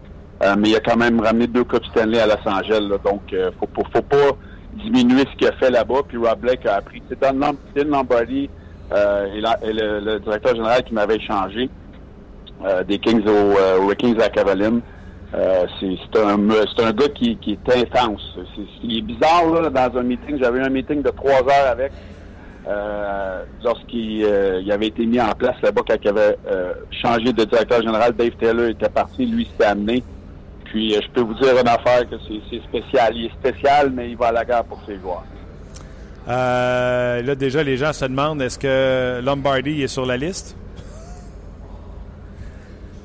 Euh, 0.44 0.56
mais 0.58 0.70
il 0.70 0.76
a 0.76 0.80
quand 0.80 0.98
même 0.98 1.20
ramené 1.20 1.48
deux 1.48 1.64
Coupes 1.64 1.86
Stanley 1.86 2.20
à 2.20 2.28
Los 2.28 2.48
Angeles. 2.48 2.88
là. 2.90 2.98
donc, 3.04 3.22
euh, 3.34 3.50
faut, 3.60 3.68
faut, 3.76 3.84
faut 3.94 4.02
pas 4.04 4.38
diminuer 4.76 5.22
ce 5.32 5.38
qu'il 5.38 5.48
a 5.48 5.52
fait 5.54 5.70
là-bas. 5.72 6.02
Puis 6.08 6.18
Rob 6.18 6.40
Blake 6.40 6.66
a 6.68 6.76
appris. 6.76 7.02
C'est 7.10 7.20
Don 7.20 7.34
Lom- 7.40 7.58
Don 7.76 7.90
Lombardi 7.98 8.50
et, 8.92 9.42
la- 9.42 9.58
et 9.64 9.72
le, 9.74 10.00
le 10.00 10.20
directeur 10.20 10.54
général 10.56 10.84
qui 10.84 10.94
m'avait 10.94 11.16
échangé 11.16 11.70
des 12.88 13.00
Kings 13.00 13.24
au, 13.28 13.86
aux 13.90 13.96
Kings 13.96 14.20
à 14.22 14.30
Caroline. 14.30 14.82
Euh, 15.34 15.66
c'est 15.80 16.20
un, 16.20 16.38
un 16.38 16.92
gars 16.92 17.08
qui, 17.16 17.38
qui 17.38 17.54
est 17.54 17.78
intense. 17.78 18.38
Il 18.84 18.98
est 18.98 19.02
bizarre 19.02 19.50
là, 19.50 19.70
dans 19.70 20.00
un 20.00 20.04
meeting. 20.04 20.38
J'avais 20.42 20.60
un 20.60 20.70
meeting 20.70 21.02
de 21.02 21.10
trois 21.10 21.40
heures 21.40 21.70
avec 21.72 21.94
euh, 22.68 23.44
lorsqu'il 23.64 24.26
euh, 24.26 24.62
il 24.62 24.72
avait 24.72 24.88
été 24.88 25.06
mis 25.06 25.22
en 25.22 25.32
place 25.32 25.56
là-bas 25.64 25.82
quand 25.88 25.96
il 26.04 26.08
avait 26.10 26.38
changé 27.02 27.32
de 27.32 27.46
directeur 27.46 27.82
général. 27.82 28.14
Dave 28.14 28.32
Taylor 28.40 28.68
était 28.68 28.90
parti, 28.90 29.26
lui 29.26 29.46
s'était 29.46 29.66
amené. 29.66 30.04
Puis 30.66 30.94
je 30.94 31.10
peux 31.14 31.22
vous 31.22 31.34
dire 31.36 31.54
une 31.60 31.68
affaire 31.68 32.10
que 32.10 32.16
c'est 32.28 32.62
spécial. 32.62 33.16
Il 33.16 33.26
est 33.26 33.34
spécial, 33.34 33.92
mais 33.94 34.10
il 34.10 34.18
va 34.18 34.28
à 34.28 34.32
la 34.34 34.46
guerre 34.46 34.66
pour 34.66 34.82
ses 34.86 34.98
joueurs. 35.00 35.24
Là, 36.28 37.36
déjà, 37.36 37.64
les 37.64 37.78
gens 37.78 37.94
se 37.94 38.06
demandent 38.06 38.42
est-ce 38.42 38.60
que 38.60 39.22
Lombardi 39.24 39.82
est 39.82 39.88
sur 39.88 40.06
la 40.06 40.18
liste? 40.18 40.58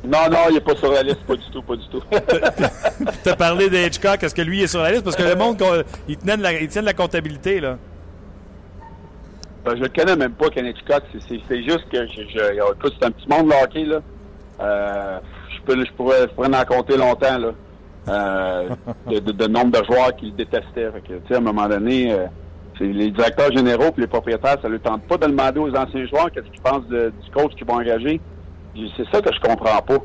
Non, 0.06 0.30
non, 0.30 0.38
il 0.48 0.54
n'est 0.54 0.60
pas 0.60 0.76
sur 0.76 0.92
la 0.92 1.02
liste, 1.02 1.20
pas 1.26 1.34
du 1.36 1.50
tout, 1.52 1.62
pas 1.62 1.76
du 1.76 1.88
tout. 1.88 2.02
Tu 3.22 3.28
as 3.28 3.36
parlé 3.36 3.68
de 3.68 3.76
Hitchcock, 3.76 4.22
est-ce 4.22 4.34
que 4.34 4.42
lui 4.42 4.62
est 4.62 4.66
sur 4.68 4.80
la 4.82 4.90
liste? 4.92 5.04
Parce 5.04 5.16
que 5.16 5.22
le 5.22 5.34
monde, 5.34 5.62
il 6.08 6.16
tenait 6.16 6.36
de 6.36 6.42
la, 6.42 6.52
il 6.52 6.68
tient 6.68 6.80
de 6.82 6.86
la 6.86 6.94
comptabilité, 6.94 7.60
là. 7.60 7.76
Ben, 9.64 9.76
je 9.76 9.82
le 9.82 9.88
connais 9.88 10.14
même 10.16 10.32
pas, 10.32 10.48
Kenneth 10.48 10.76
Scott. 10.84 11.02
C'est- 11.28 11.62
juste 11.62 11.88
que 11.90 12.06
je, 12.06 12.22
je- 12.32 12.72
écoute, 12.74 12.94
c'est 13.00 13.06
un 13.06 13.10
petit 13.10 13.28
monde 13.28 13.48
de 13.48 13.54
hockey, 13.64 13.84
là. 13.84 14.00
Euh, 14.60 15.18
je, 15.54 15.62
peux, 15.62 15.84
je, 15.84 15.92
pourrais, 15.92 16.22
je 16.22 16.34
pourrais 16.34 16.54
en 16.56 16.64
compter 16.64 16.96
longtemps, 16.96 17.38
là. 17.38 17.50
Euh, 18.08 18.68
de, 19.10 19.18
de- 19.18 19.32
de 19.32 19.46
nombre 19.48 19.72
de 19.78 19.84
joueurs 19.84 20.14
qui 20.16 20.26
le 20.26 20.32
détestaient. 20.32 20.90
Fait 20.92 21.00
que, 21.00 21.14
tu 21.14 21.20
sais, 21.28 21.34
à 21.34 21.38
un 21.38 21.40
moment 21.40 21.68
donné, 21.68 22.12
euh, 22.12 22.26
les 22.78 23.10
directeurs 23.10 23.50
généraux 23.50 23.92
et 23.98 24.00
les 24.02 24.06
propriétaires, 24.06 24.56
ça 24.62 24.68
ne 24.68 24.74
leur 24.74 24.82
tente 24.82 25.02
pas 25.08 25.16
de 25.16 25.26
demander 25.26 25.58
aux 25.58 25.74
anciens 25.74 26.06
joueurs 26.06 26.30
qu'est-ce 26.30 26.46
qu'ils 26.46 26.60
pensent 26.62 26.86
de- 26.86 27.12
du 27.24 27.30
coach 27.32 27.52
qu'ils 27.56 27.66
vont 27.66 27.74
engager. 27.80 28.20
C'est 28.96 29.08
ça 29.12 29.20
que 29.20 29.32
je 29.34 29.40
comprends 29.40 29.80
pas. 29.82 29.98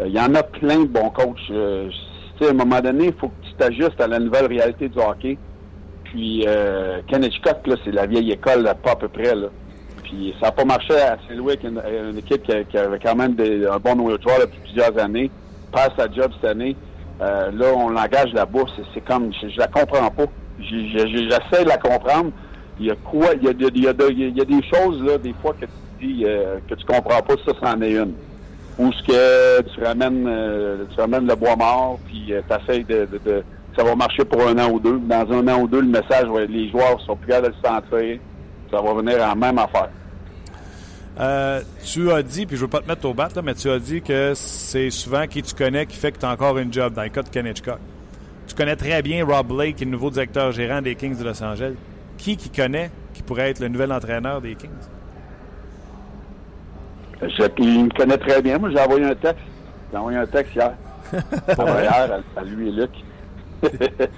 Euh, 0.00 0.06
Il 0.06 0.12
y 0.12 0.20
en 0.20 0.34
a 0.34 0.42
plein 0.42 0.80
de 0.80 0.88
bons 0.88 1.10
coachs. 1.10 1.38
Euh, 1.50 1.90
à 2.40 2.50
un 2.50 2.52
moment 2.54 2.80
donné, 2.80 3.06
il 3.06 3.12
faut 3.12 3.28
que 3.28 3.46
tu 3.46 3.52
t'ajustes 3.54 4.00
à 4.00 4.06
la 4.06 4.18
nouvelle 4.18 4.46
réalité 4.46 4.88
du 4.88 4.98
hockey. 4.98 5.36
Puis 6.04 6.44
euh, 6.46 7.00
Ken 7.06 7.22
Hitchcock, 7.22 7.66
là, 7.66 7.76
c'est 7.84 7.92
la 7.92 8.06
vieille 8.06 8.32
école, 8.32 8.64
pas 8.82 8.92
à 8.92 8.96
peu 8.96 9.08
près. 9.08 9.34
Là. 9.34 9.48
Puis 10.02 10.34
ça 10.40 10.46
n'a 10.46 10.52
pas 10.52 10.64
marché 10.64 10.94
à 10.94 11.18
Saint-Louis 11.28 11.52
avec 11.52 11.64
une, 11.64 12.18
équipe 12.18 12.42
qui, 12.42 12.78
avait 12.78 12.98
quand 12.98 13.14
même 13.14 13.34
des- 13.34 13.66
un 13.66 13.78
bon 13.78 13.94
noyau 13.96 14.16
de 14.16 14.22
joueurs 14.22 14.40
depuis 14.40 14.58
plusieurs 14.60 14.98
années. 14.98 15.30
Passe 15.70 15.90
sa 15.96 16.10
job 16.10 16.32
cette 16.40 16.50
année. 16.50 16.76
Euh, 17.20 17.50
là, 17.52 17.66
on 17.76 17.90
l'engage 17.90 18.32
là-bas. 18.32 18.64
C'est, 18.76 18.82
c'est 18.94 19.04
comme, 19.04 19.30
je, 19.34 19.48
je 19.48 19.58
la 19.58 19.68
comprends 19.68 20.10
pas. 20.10 20.24
J'essaie 20.58 21.64
de 21.64 21.68
la 21.68 21.76
comprendre. 21.76 22.30
Il 22.80 22.86
y 22.86 22.90
a 22.90 22.96
quoi, 22.96 23.26
il 23.36 23.44
y 23.44 23.48
a, 23.48 23.52
il 23.52 23.84
y 23.84 23.88
a, 23.88 24.44
des 24.44 24.62
choses, 24.74 25.02
là, 25.02 25.18
des 25.18 25.34
fois, 25.42 25.54
que 25.60 25.66
euh, 26.24 26.58
que 26.68 26.74
tu 26.74 26.84
comprends 26.84 27.22
pas. 27.22 27.34
Ça, 27.44 27.52
c'en 27.62 27.80
est 27.82 27.92
une. 27.92 28.14
Ou 28.78 28.92
ce 28.92 29.02
que 29.02 29.62
tu 29.74 29.84
ramènes, 29.84 30.26
euh, 30.26 30.84
tu 30.94 31.00
ramènes 31.00 31.26
le 31.26 31.34
bois 31.34 31.56
mort, 31.56 31.98
puis 32.06 32.26
tu 32.26 32.32
essaies 32.34 32.84
de, 32.84 33.06
de, 33.24 33.42
ça 33.76 33.84
va 33.84 33.94
marcher 33.94 34.24
pour 34.24 34.46
un 34.46 34.58
an 34.58 34.70
ou 34.70 34.80
deux. 34.80 34.98
Dans 34.98 35.30
un 35.32 35.48
an 35.48 35.60
ou 35.62 35.68
deux, 35.68 35.80
le 35.80 35.88
message, 35.88 36.28
être, 36.28 36.46
les 36.48 36.70
joueurs 36.70 37.00
sont 37.02 37.16
plus 37.16 37.28
capables 37.28 37.54
de 37.54 37.60
le. 37.62 38.20
Ça 38.70 38.80
va 38.80 38.94
venir 38.94 39.22
en 39.22 39.36
même 39.36 39.58
affaire. 39.58 39.90
Euh, 41.18 41.60
tu 41.84 42.10
as 42.10 42.22
dit, 42.22 42.46
puis 42.46 42.56
je 42.56 42.62
veux 42.62 42.68
pas 42.68 42.80
te 42.80 42.88
mettre 42.88 43.04
au 43.06 43.12
bat, 43.12 43.28
mais 43.42 43.54
tu 43.54 43.68
as 43.68 43.78
dit 43.78 44.00
que 44.00 44.32
c'est 44.34 44.90
souvent 44.90 45.26
qui 45.26 45.42
tu 45.42 45.54
connais 45.54 45.84
qui 45.86 45.96
fait 45.96 46.12
que 46.12 46.18
tu 46.18 46.24
as 46.24 46.30
encore 46.30 46.56
une 46.58 46.72
job 46.72 46.94
dans 46.94 47.02
le 47.02 47.08
cas 47.08 47.22
de 47.22 47.28
Ken. 47.28 47.52
Tu 47.52 48.54
connais 48.54 48.76
très 48.76 49.02
bien 49.02 49.24
Rob 49.24 49.48
Blake, 49.48 49.80
le 49.80 49.86
nouveau 49.86 50.10
directeur 50.10 50.52
gérant 50.52 50.80
des 50.80 50.94
Kings 50.94 51.18
de 51.18 51.24
Los 51.24 51.42
Angeles. 51.42 51.74
Qui 52.16 52.36
qui 52.36 52.48
connaît 52.50 52.90
qui 53.12 53.22
pourrait 53.22 53.50
être 53.50 53.60
le 53.60 53.68
nouvel 53.68 53.92
entraîneur 53.92 54.40
des 54.40 54.54
Kings? 54.54 54.70
Je, 57.22 57.42
il 57.58 57.84
me 57.84 57.90
connaît 57.90 58.18
très 58.18 58.40
bien. 58.42 58.58
Moi, 58.58 58.70
j'ai 58.70 58.80
envoyé 58.80 59.04
un 59.04 59.14
texte. 59.14 59.44
J'ai 59.92 59.98
envoyé 59.98 60.18
un 60.18 60.26
texte 60.26 60.54
hier. 60.54 60.72
Pas 61.56 61.82
hier, 61.82 62.20
à, 62.36 62.40
à 62.40 62.44
lui 62.44 62.68
et 62.68 62.72
Luc. 62.72 62.90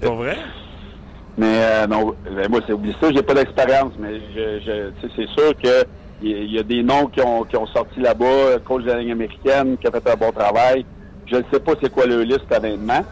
Pas 0.00 0.10
vrai? 0.10 0.36
Mais 1.38 1.46
euh, 1.64 1.86
non, 1.86 2.14
ben, 2.24 2.48
moi, 2.50 2.60
c'est 2.66 2.74
oublié 2.74 2.94
ça, 3.00 3.08
j'ai 3.10 3.22
pas 3.22 3.32
d'expérience, 3.32 3.94
mais 3.98 4.20
je, 4.36 4.90
c'est 5.16 5.26
sûr 5.28 5.56
que 5.56 5.82
il 6.20 6.52
y, 6.52 6.58
a- 6.58 6.62
des 6.62 6.82
noms 6.82 7.06
qui 7.06 7.22
ont, 7.22 7.42
qui 7.44 7.56
ont 7.56 7.66
sorti 7.68 8.00
là-bas, 8.00 8.58
coach 8.66 8.82
de 8.82 8.88
la 8.88 8.98
Ligue 8.98 9.12
américaine, 9.12 9.78
qui 9.78 9.86
a 9.86 9.90
fait 9.90 10.10
un 10.10 10.14
bon 10.14 10.30
travail. 10.30 10.84
Je 11.26 11.36
ne 11.36 11.42
sais 11.50 11.58
pas 11.58 11.72
c'est 11.82 11.90
quoi 11.90 12.04
le 12.04 12.22
liste 12.22 12.44
honnêtement. 12.54 13.02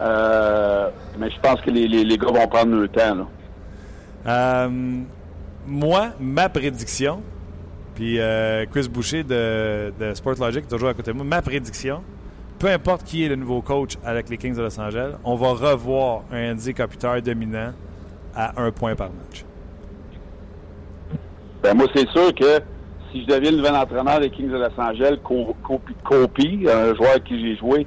Euh, 0.00 0.88
mais 1.18 1.30
je 1.30 1.38
pense 1.40 1.60
que 1.60 1.70
les, 1.70 1.86
les, 1.86 2.02
les 2.02 2.16
gars 2.16 2.28
vont 2.32 2.48
prendre 2.48 2.74
leur 2.76 2.90
temps. 2.90 3.14
Là. 3.14 3.26
Euh, 4.26 4.68
moi, 5.66 6.08
ma 6.18 6.48
prédiction, 6.48 7.20
puis 7.94 8.20
euh, 8.20 8.64
Chris 8.70 8.88
Boucher 8.88 9.22
de, 9.22 9.92
de 9.98 10.14
Sport 10.14 10.34
Logic 10.40 10.64
est 10.64 10.68
toujours 10.70 10.88
à 10.88 10.94
côté 10.94 11.12
de 11.12 11.16
moi, 11.16 11.24
ma 11.24 11.42
prédiction, 11.42 12.02
peu 12.58 12.68
importe 12.68 13.04
qui 13.04 13.24
est 13.24 13.28
le 13.28 13.36
nouveau 13.36 13.60
coach 13.62 13.96
avec 14.04 14.28
les 14.28 14.36
Kings 14.36 14.54
de 14.56 14.62
Los 14.62 14.78
Angeles, 14.80 15.12
on 15.24 15.36
va 15.36 15.48
revoir 15.50 16.22
un 16.32 16.52
Andy 16.52 16.74
Kopitar 16.74 17.20
dominant 17.22 17.72
à 18.34 18.60
un 18.62 18.70
point 18.70 18.94
par 18.94 19.08
match. 19.10 19.44
Ben, 21.62 21.74
moi, 21.74 21.86
c'est 21.94 22.08
sûr 22.10 22.34
que 22.34 22.60
si 23.10 23.22
je 23.22 23.26
deviens 23.26 23.52
le 23.52 23.58
nouvel 23.58 23.74
entraîneur 23.74 24.20
des 24.20 24.30
Kings 24.30 24.50
de 24.50 24.56
Los 24.58 24.78
Angeles, 24.80 25.16
Co- 25.22 25.54
Copi, 25.62 25.94
Copi, 26.04 26.66
un 26.68 26.94
joueur 26.94 27.22
qui 27.24 27.40
j'ai 27.40 27.56
joué, 27.56 27.86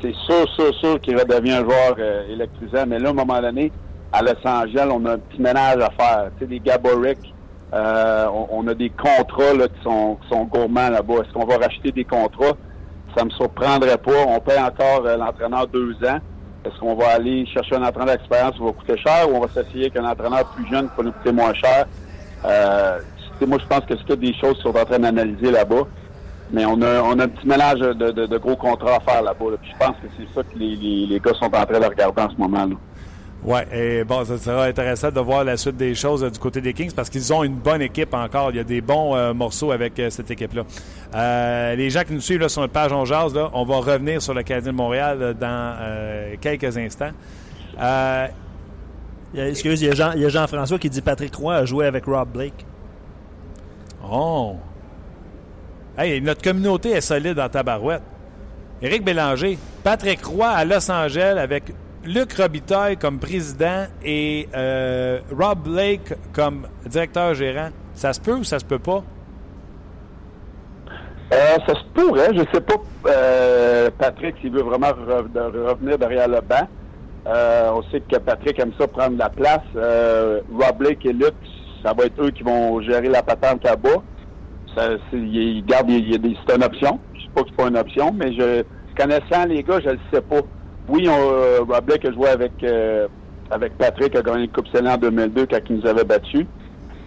c'est 0.00 0.14
sûr, 0.14 0.48
sûr, 0.54 0.72
sûr 0.76 1.00
qu'il 1.00 1.16
redevient 1.18 1.52
un 1.52 1.64
joueur 1.64 1.96
euh, 1.98 2.32
électrisant. 2.32 2.86
Mais 2.86 2.98
là, 2.98 3.08
à 3.08 3.10
un 3.10 3.14
moment 3.14 3.40
donné, 3.40 3.72
à 4.12 4.22
Los 4.22 4.46
Angeles, 4.46 4.88
on 4.90 5.04
a 5.06 5.14
un 5.14 5.18
petit 5.18 5.42
ménage 5.42 5.78
à 5.82 5.90
faire. 5.90 6.30
Tu 6.38 6.44
sais, 6.44 6.46
des 6.46 6.60
Gaboric, 6.60 7.18
euh, 7.74 8.26
on, 8.32 8.48
on 8.64 8.68
a 8.68 8.74
des 8.74 8.90
contrats 8.90 9.52
là, 9.54 9.68
qui, 9.68 9.82
sont, 9.82 10.16
qui 10.22 10.28
sont 10.28 10.44
gourmands 10.44 10.90
là-bas. 10.90 11.14
Est-ce 11.22 11.32
qu'on 11.32 11.46
va 11.46 11.56
racheter 11.58 11.92
des 11.92 12.04
contrats? 12.04 12.56
Ça 13.16 13.24
me 13.24 13.30
surprendrait 13.30 13.98
pas. 13.98 14.24
On 14.26 14.40
paye 14.40 14.58
encore 14.60 15.04
euh, 15.06 15.16
l'entraîneur 15.16 15.66
deux 15.66 15.92
ans. 16.06 16.18
Est-ce 16.64 16.78
qu'on 16.80 16.94
va 16.94 17.08
aller 17.10 17.46
chercher 17.46 17.76
un 17.76 17.82
entraîneur 17.82 18.16
d'expérience 18.16 18.54
qui 18.56 18.62
va 18.62 18.72
coûter 18.72 18.96
cher 18.98 19.30
ou 19.30 19.36
on 19.36 19.40
va 19.40 19.48
s'essayer 19.48 19.86
avec 19.86 19.96
un 19.96 20.04
entraîneur 20.04 20.44
plus 20.54 20.66
jeune 20.68 20.88
qui 20.88 20.96
va 20.96 21.02
nous 21.04 21.12
coûter 21.12 21.32
moins 21.32 21.54
cher? 21.54 21.86
Euh, 22.44 22.98
moi, 23.46 23.58
je 23.60 23.66
pense 23.66 23.84
que 23.86 23.94
c'est 23.96 24.16
des 24.18 24.34
choses 24.34 24.54
qu'ils 24.54 24.72
sont 24.72 24.76
en 24.76 24.84
train 24.84 24.98
d'analyser 24.98 25.50
là-bas. 25.50 25.82
Mais 26.50 26.64
on 26.64 26.80
a, 26.80 27.02
on 27.02 27.18
a 27.18 27.24
un 27.24 27.28
petit 27.28 27.46
mélange 27.46 27.78
de, 27.80 27.92
de, 28.10 28.26
de 28.26 28.38
gros 28.38 28.56
contrats 28.56 28.96
à 28.96 29.00
faire 29.00 29.22
là-bas. 29.22 29.50
là. 29.50 29.56
Puis 29.60 29.70
je 29.72 29.78
pense 29.86 29.96
que 29.96 30.08
c'est 30.16 30.34
ça 30.34 30.42
que 30.42 30.58
les, 30.58 30.76
les, 30.76 31.06
les 31.06 31.20
gars 31.20 31.34
sont 31.34 31.44
en 31.46 31.50
train 31.64 31.78
de 31.80 31.84
regarder 31.86 32.22
en 32.22 32.30
ce 32.30 32.36
moment. 32.36 32.64
là. 32.64 32.74
Oui, 33.44 33.60
et 33.72 34.02
bon, 34.02 34.24
ça 34.24 34.36
sera 34.36 34.64
intéressant 34.64 35.12
de 35.12 35.20
voir 35.20 35.44
la 35.44 35.56
suite 35.56 35.76
des 35.76 35.94
choses 35.94 36.24
euh, 36.24 36.30
du 36.30 36.38
côté 36.40 36.60
des 36.60 36.72
Kings 36.72 36.92
parce 36.92 37.08
qu'ils 37.08 37.32
ont 37.32 37.44
une 37.44 37.54
bonne 37.54 37.80
équipe 37.82 38.12
encore. 38.12 38.50
Il 38.50 38.56
y 38.56 38.60
a 38.60 38.64
des 38.64 38.80
bons 38.80 39.14
euh, 39.14 39.32
morceaux 39.32 39.70
avec 39.70 39.98
euh, 40.00 40.10
cette 40.10 40.30
équipe-là. 40.30 40.64
Les 41.76 41.88
gens 41.88 42.02
qui 42.02 42.14
nous 42.14 42.20
suivent 42.20 42.40
là, 42.40 42.48
sur 42.48 42.62
notre 42.62 42.72
page 42.72 42.92
On 42.92 43.04
là, 43.04 43.50
on 43.52 43.64
va 43.64 43.76
revenir 43.76 44.20
sur 44.20 44.34
le 44.34 44.42
Canadien 44.42 44.72
de 44.72 44.76
Montréal 44.76 45.36
dans 45.40 46.36
quelques 46.40 46.76
instants. 46.76 47.12
Il 47.74 47.78
y 49.38 49.40
a- 49.40 49.48
excuse, 49.48 49.80
il 49.82 49.86
y 49.88 49.90
a 49.90 49.94
Jean- 49.94 50.12
il 50.16 50.22
y 50.22 50.24
a 50.24 50.28
Jean-François 50.30 50.78
qui 50.78 50.90
dit 50.90 51.00
Patrick 51.02 51.34
Roy 51.36 51.54
a 51.54 51.64
joué 51.64 51.86
avec 51.86 52.06
Rob 52.06 52.28
Blake. 52.32 52.66
oh! 54.10 54.56
Hey, 55.96 56.20
notre 56.20 56.42
communauté 56.42 56.90
est 56.90 57.00
solide 57.00 57.38
en 57.40 57.48
tabarouette. 57.48 58.02
Éric 58.80 59.04
Bélanger, 59.04 59.58
Patrick 59.82 60.24
Roy 60.24 60.46
à 60.48 60.64
Los 60.64 60.88
Angeles 60.90 61.36
avec 61.38 61.64
Luc 62.04 62.32
Robitaille 62.34 62.96
comme 62.96 63.18
président 63.18 63.84
et 64.04 64.48
euh, 64.54 65.20
Rob 65.36 65.60
Blake 65.64 66.14
comme 66.32 66.66
directeur 66.86 67.34
gérant. 67.34 67.70
Ça 67.94 68.12
se 68.12 68.20
peut 68.20 68.34
ou 68.34 68.44
ça 68.44 68.58
se 68.58 68.64
peut 68.64 68.78
pas? 68.78 69.02
Euh, 71.32 71.56
ça 71.66 71.74
se 71.74 71.84
pourrait, 71.92 72.30
je 72.34 72.42
sais 72.54 72.60
pas, 72.62 72.76
euh, 73.08 73.90
Patrick, 73.98 74.36
s'il 74.40 74.52
veut 74.52 74.62
vraiment 74.62 74.88
revenir 74.88 75.98
derrière 75.98 76.28
le 76.28 76.40
banc. 76.40 76.66
On 77.26 77.82
sait 77.90 78.00
que 78.00 78.16
Patrick 78.16 78.58
aime 78.58 78.72
ça 78.78 78.88
prendre 78.88 79.18
la 79.18 79.28
place. 79.28 79.60
Rob 79.74 80.78
Blake 80.78 81.04
et 81.04 81.12
Luc, 81.12 81.34
ça 81.82 81.92
va 81.92 82.04
être 82.06 82.22
eux 82.22 82.30
qui 82.30 82.42
vont 82.42 82.80
gérer 82.80 83.08
la 83.08 83.22
patente 83.22 83.66
à 83.66 83.76
bas. 83.76 84.02
C'est- 84.74 84.98
une 85.12 86.64
option. 86.64 86.98
Je 87.14 87.20
sais 87.20 87.28
pas 87.34 87.42
que 87.42 87.48
c'est 87.50 87.56
pas 87.56 87.68
une 87.68 87.76
option, 87.76 88.12
mais 88.16 88.32
je 88.32 88.62
connaissant 88.96 89.44
les 89.46 89.62
gars, 89.62 89.80
je 89.80 89.90
le 89.90 89.98
sais 90.12 90.22
pas. 90.22 90.40
Oui, 90.88 91.08
on, 91.08 91.12
euh, 91.12 91.60
Rob 91.68 91.84
Blake 91.84 92.04
a 92.04 92.12
joué 92.12 92.28
avec 92.28 92.52
euh, 92.62 93.06
avec 93.50 93.76
Patrick, 93.78 94.14
a 94.16 94.22
gagné 94.22 94.44
une 94.44 94.50
Coupe 94.50 94.68
Stanley 94.68 94.90
en 94.90 94.96
2002 94.98 95.46
quand 95.46 95.58
il 95.70 95.76
nous 95.76 95.86
avait 95.86 96.04
battus. 96.04 96.46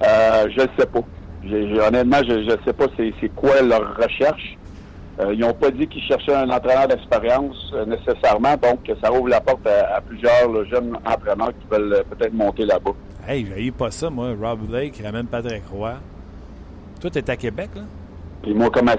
Euh, 0.03 0.47
je 0.55 0.61
le 0.61 0.67
sais 0.77 0.85
pas. 0.85 0.99
J'ai- 1.43 1.79
honnêtement, 1.79 2.17
je 2.27 2.33
ne 2.33 2.57
sais 2.65 2.73
pas 2.73 2.85
c'est 2.97 3.29
quoi 3.35 3.61
leur 3.61 3.95
recherche. 3.97 4.57
Euh, 5.19 5.33
ils 5.33 5.39
n'ont 5.39 5.53
pas 5.53 5.69
dit 5.71 5.87
qu'ils 5.87 6.01
cherchaient 6.03 6.33
un 6.35 6.49
entraîneur 6.49 6.87
d'expérience 6.87 7.73
nécessairement, 7.85 8.55
donc 8.55 8.79
ça 9.03 9.11
ouvre 9.11 9.27
la 9.29 9.41
porte 9.41 9.67
à, 9.67 9.97
à 9.97 10.01
plusieurs 10.01 10.49
là, 10.51 10.63
jeunes 10.71 10.95
entraîneurs 11.05 11.49
qui 11.59 11.67
veulent 11.69 12.03
peut-être 12.09 12.33
monter 12.33 12.65
là-bas. 12.65 12.91
Hey, 13.27 13.45
j'ai 13.55 13.71
pas 13.71 13.91
ça, 13.91 14.09
moi. 14.09 14.29
Rob 14.39 14.61
Blake 14.67 14.93
qui 14.93 15.03
ramène 15.03 15.27
Patrick 15.27 15.63
Roy. 15.71 15.93
Toi, 16.99 17.09
t'es 17.09 17.29
à 17.29 17.35
Québec, 17.35 17.69
là? 17.75 17.81
Puis 18.41 18.53
moi, 18.53 18.69
comme, 18.71 18.89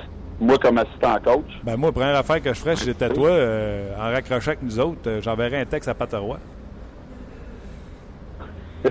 moi, 0.43 0.59
comme 0.59 0.79
assistant 0.79 1.17
coach, 1.25 1.45
Ben 1.65 1.77
moi, 1.77 1.89
la 1.89 1.93
première 1.93 2.17
affaire 2.17 2.43
que 2.43 2.53
je 2.53 2.59
ferais 2.61 2.77
si 2.77 2.85
j'étais 2.87 3.09
toi, 3.09 3.29
euh, 3.31 3.95
en 3.97 4.11
raccrochant 4.13 4.49
avec 4.53 4.63
nous 4.63 4.79
autres, 4.81 4.99
euh, 5.09 5.21
j'enverrais 5.23 5.61
un 5.61 5.65
texte 5.65 5.89
à 5.89 5.95
Pateroy. 5.95 6.39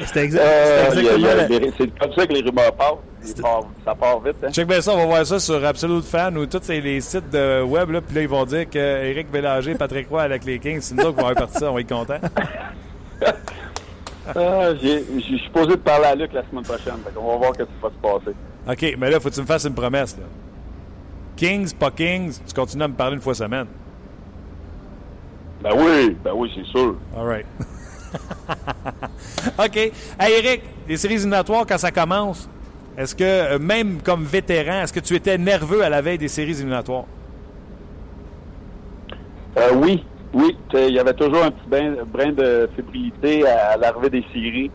C'était 0.00 0.26
exa- 0.26 0.38
euh, 0.40 0.86
exactement 0.90 1.34
la- 1.34 1.46
c'est 1.76 1.98
comme 1.98 2.12
ça 2.12 2.26
que 2.26 2.32
les 2.32 2.40
rumeurs 2.40 2.72
partent- 2.74 2.98
ça 3.84 3.94
part 3.94 4.20
vite. 4.20 4.36
Hein? 4.44 4.50
Check 4.50 4.66
bien 4.66 4.80
ça, 4.80 4.92
on 4.94 4.96
va 4.98 5.06
voir 5.06 5.26
ça 5.26 5.38
sur 5.38 5.64
Absolute 5.64 6.04
Fan 6.04 6.36
ou 6.38 6.46
tous 6.46 6.60
ces- 6.62 6.80
les 6.80 7.00
sites 7.00 7.30
de 7.30 7.62
web, 7.62 7.90
là, 7.90 8.00
puis 8.00 8.14
là, 8.16 8.22
ils 8.22 8.28
vont 8.28 8.44
dire 8.44 8.68
que 8.68 8.78
Éric 8.78 9.30
Bélanger, 9.30 9.74
Patrick 9.78 10.08
Roy 10.08 10.22
avec 10.22 10.44
les 10.44 10.58
Kings, 10.58 10.80
c'est 10.80 10.94
nous 10.94 11.02
autres 11.04 11.16
qui 11.16 11.22
vont 11.22 11.28
avoir 11.28 11.46
parti 11.48 11.58
ça, 11.58 11.70
on 11.70 11.74
va 11.74 11.80
être 11.80 11.88
contents. 11.88 12.20
Ah, 14.36 14.74
j'ai- 14.82 15.04
Je 15.16 15.36
suis 15.36 15.48
posé 15.54 15.70
de 15.70 15.76
parler 15.76 16.04
à 16.04 16.14
Luc 16.14 16.34
la 16.34 16.42
semaine 16.50 16.62
prochaine. 16.62 16.96
On 17.16 17.28
va 17.30 17.36
voir 17.36 17.52
ce 17.54 17.62
qui 17.62 17.68
va 17.82 17.88
se 17.88 17.94
passer. 18.24 18.36
OK, 18.68 18.96
mais 18.98 19.10
là, 19.10 19.18
faut 19.18 19.30
que 19.30 19.34
tu 19.34 19.40
me 19.40 19.46
fasses 19.46 19.64
une 19.64 19.74
promesse, 19.74 20.16
là. 20.18 20.24
Kings, 21.36 21.72
pas 21.74 21.90
Kings, 21.90 22.38
tu 22.46 22.52
continues 22.52 22.84
à 22.84 22.88
me 22.88 22.94
parler 22.94 23.14
une 23.14 23.22
fois 23.22 23.34
semaine. 23.34 23.66
Ben 25.62 25.70
oui, 25.74 26.16
ben 26.22 26.32
oui, 26.34 26.50
c'est 26.54 26.66
sûr. 26.66 26.96
All 27.16 27.26
right. 27.26 27.46
OK. 29.58 29.76
Hey, 29.76 30.44
Eric, 30.44 30.62
les 30.88 30.96
séries 30.96 31.14
éliminatoires, 31.14 31.64
quand 31.66 31.78
ça 31.78 31.90
commence, 31.90 32.48
est-ce 32.96 33.14
que, 33.14 33.24
euh, 33.24 33.58
même 33.58 34.00
comme 34.02 34.24
vétéran, 34.24 34.82
est-ce 34.82 34.92
que 34.92 35.00
tu 35.00 35.14
étais 35.14 35.38
nerveux 35.38 35.82
à 35.82 35.88
la 35.88 36.02
veille 36.02 36.18
des 36.18 36.28
séries 36.28 36.52
éliminatoires? 36.52 37.04
Euh, 39.56 39.74
oui, 39.76 40.04
oui. 40.34 40.56
Il 40.74 40.90
y 40.94 40.98
avait 40.98 41.14
toujours 41.14 41.44
un 41.44 41.50
petit 41.50 41.68
brin, 41.68 41.94
brin 42.04 42.32
de 42.32 42.68
fébrilité 42.76 43.46
à, 43.46 43.70
à 43.72 43.76
l'arrivée 43.76 44.10
des 44.10 44.24
séries. 44.32 44.70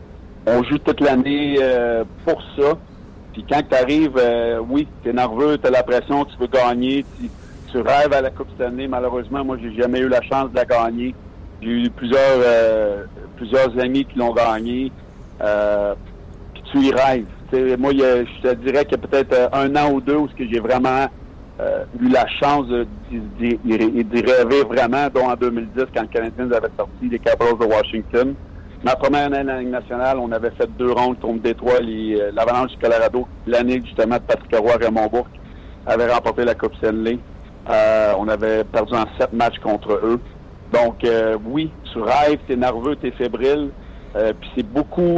On 0.46 0.62
joue 0.64 0.78
toute 0.78 1.00
l'année 1.00 1.56
euh, 1.60 2.04
pour 2.24 2.42
ça. 2.56 2.78
Puis 3.34 3.44
quand 3.48 3.60
tu 3.68 3.76
arrives, 3.76 4.18
oui, 4.70 4.88
tu 5.02 5.10
es 5.10 5.12
nerveux, 5.12 5.58
tu 5.58 5.66
as 5.66 5.70
la 5.70 5.82
pression, 5.82 6.24
tu 6.24 6.36
veux 6.38 6.46
gagner, 6.46 7.04
tu, 7.18 7.28
tu 7.70 7.78
rêves 7.80 8.12
à 8.12 8.22
la 8.22 8.30
Coupe 8.30 8.48
année. 8.60 8.86
Malheureusement, 8.86 9.44
moi, 9.44 9.56
j'ai 9.60 9.74
jamais 9.74 9.98
eu 9.98 10.08
la 10.08 10.22
chance 10.22 10.50
de 10.50 10.56
la 10.56 10.64
gagner. 10.64 11.14
J'ai 11.60 11.68
eu 11.68 11.90
plusieurs 11.90 12.38
euh, 12.38 13.04
plusieurs 13.36 13.78
amis 13.78 14.04
qui 14.04 14.18
l'ont 14.18 14.32
gagné. 14.32 14.92
Euh, 15.42 15.94
puis 16.52 16.62
tu 16.70 16.78
y 16.78 16.92
rêves. 16.92 17.26
Moi, 17.78 17.92
je 17.92 18.48
te 18.48 18.54
dirais 18.54 18.84
qu'il 18.84 18.98
y 18.98 19.04
a 19.04 19.06
peut-être 19.06 19.32
euh, 19.32 19.48
un 19.52 19.74
an 19.76 19.92
ou 19.92 20.00
deux 20.00 20.16
où 20.16 20.28
j'ai 20.38 20.60
vraiment 20.60 21.06
euh, 21.60 21.84
eu 22.00 22.08
la 22.08 22.26
chance 22.40 22.66
d'y 23.38 23.58
rêver 23.64 24.62
vraiment, 24.68 25.08
dont 25.14 25.28
en 25.28 25.36
2010, 25.36 25.84
quand 25.94 26.02
le 26.02 26.08
Canadien 26.08 26.50
avait 26.50 26.72
sorti 26.76 27.08
les 27.08 27.18
Capitals 27.18 27.58
de 27.58 27.64
Washington. 27.64 28.34
Ma 28.84 28.96
première 28.96 29.32
année 29.32 29.64
nationale, 29.64 30.18
on 30.18 30.30
avait 30.30 30.50
fait 30.50 30.68
deux 30.78 30.92
rondes 30.92 31.18
contre 31.18 31.40
Détroit, 31.42 31.80
euh, 31.82 32.30
l'Avalanche 32.34 32.72
du 32.72 32.76
Colorado, 32.78 33.26
l'année 33.46 33.80
justement 33.82 34.16
de 34.16 34.20
Patrick 34.22 34.54
Roy 34.56 34.76
Raymond 34.78 35.06
Bourque 35.06 35.30
avait 35.86 36.12
remporté 36.12 36.44
la 36.44 36.54
Coupe 36.54 36.74
Stanley. 36.76 37.18
Euh, 37.70 38.12
on 38.18 38.28
avait 38.28 38.62
perdu 38.64 38.92
en 38.94 39.06
sept 39.18 39.32
matchs 39.32 39.58
contre 39.60 39.92
eux. 39.92 40.20
Donc 40.70 41.02
euh, 41.04 41.38
oui, 41.46 41.70
tu 41.90 41.98
rêves, 41.98 42.38
t'es 42.46 42.56
nerveux, 42.56 42.96
t'es 42.96 43.10
fébrile. 43.12 43.70
Puis 44.40 44.50
c'est 44.54 44.66
beaucoup, 44.70 45.16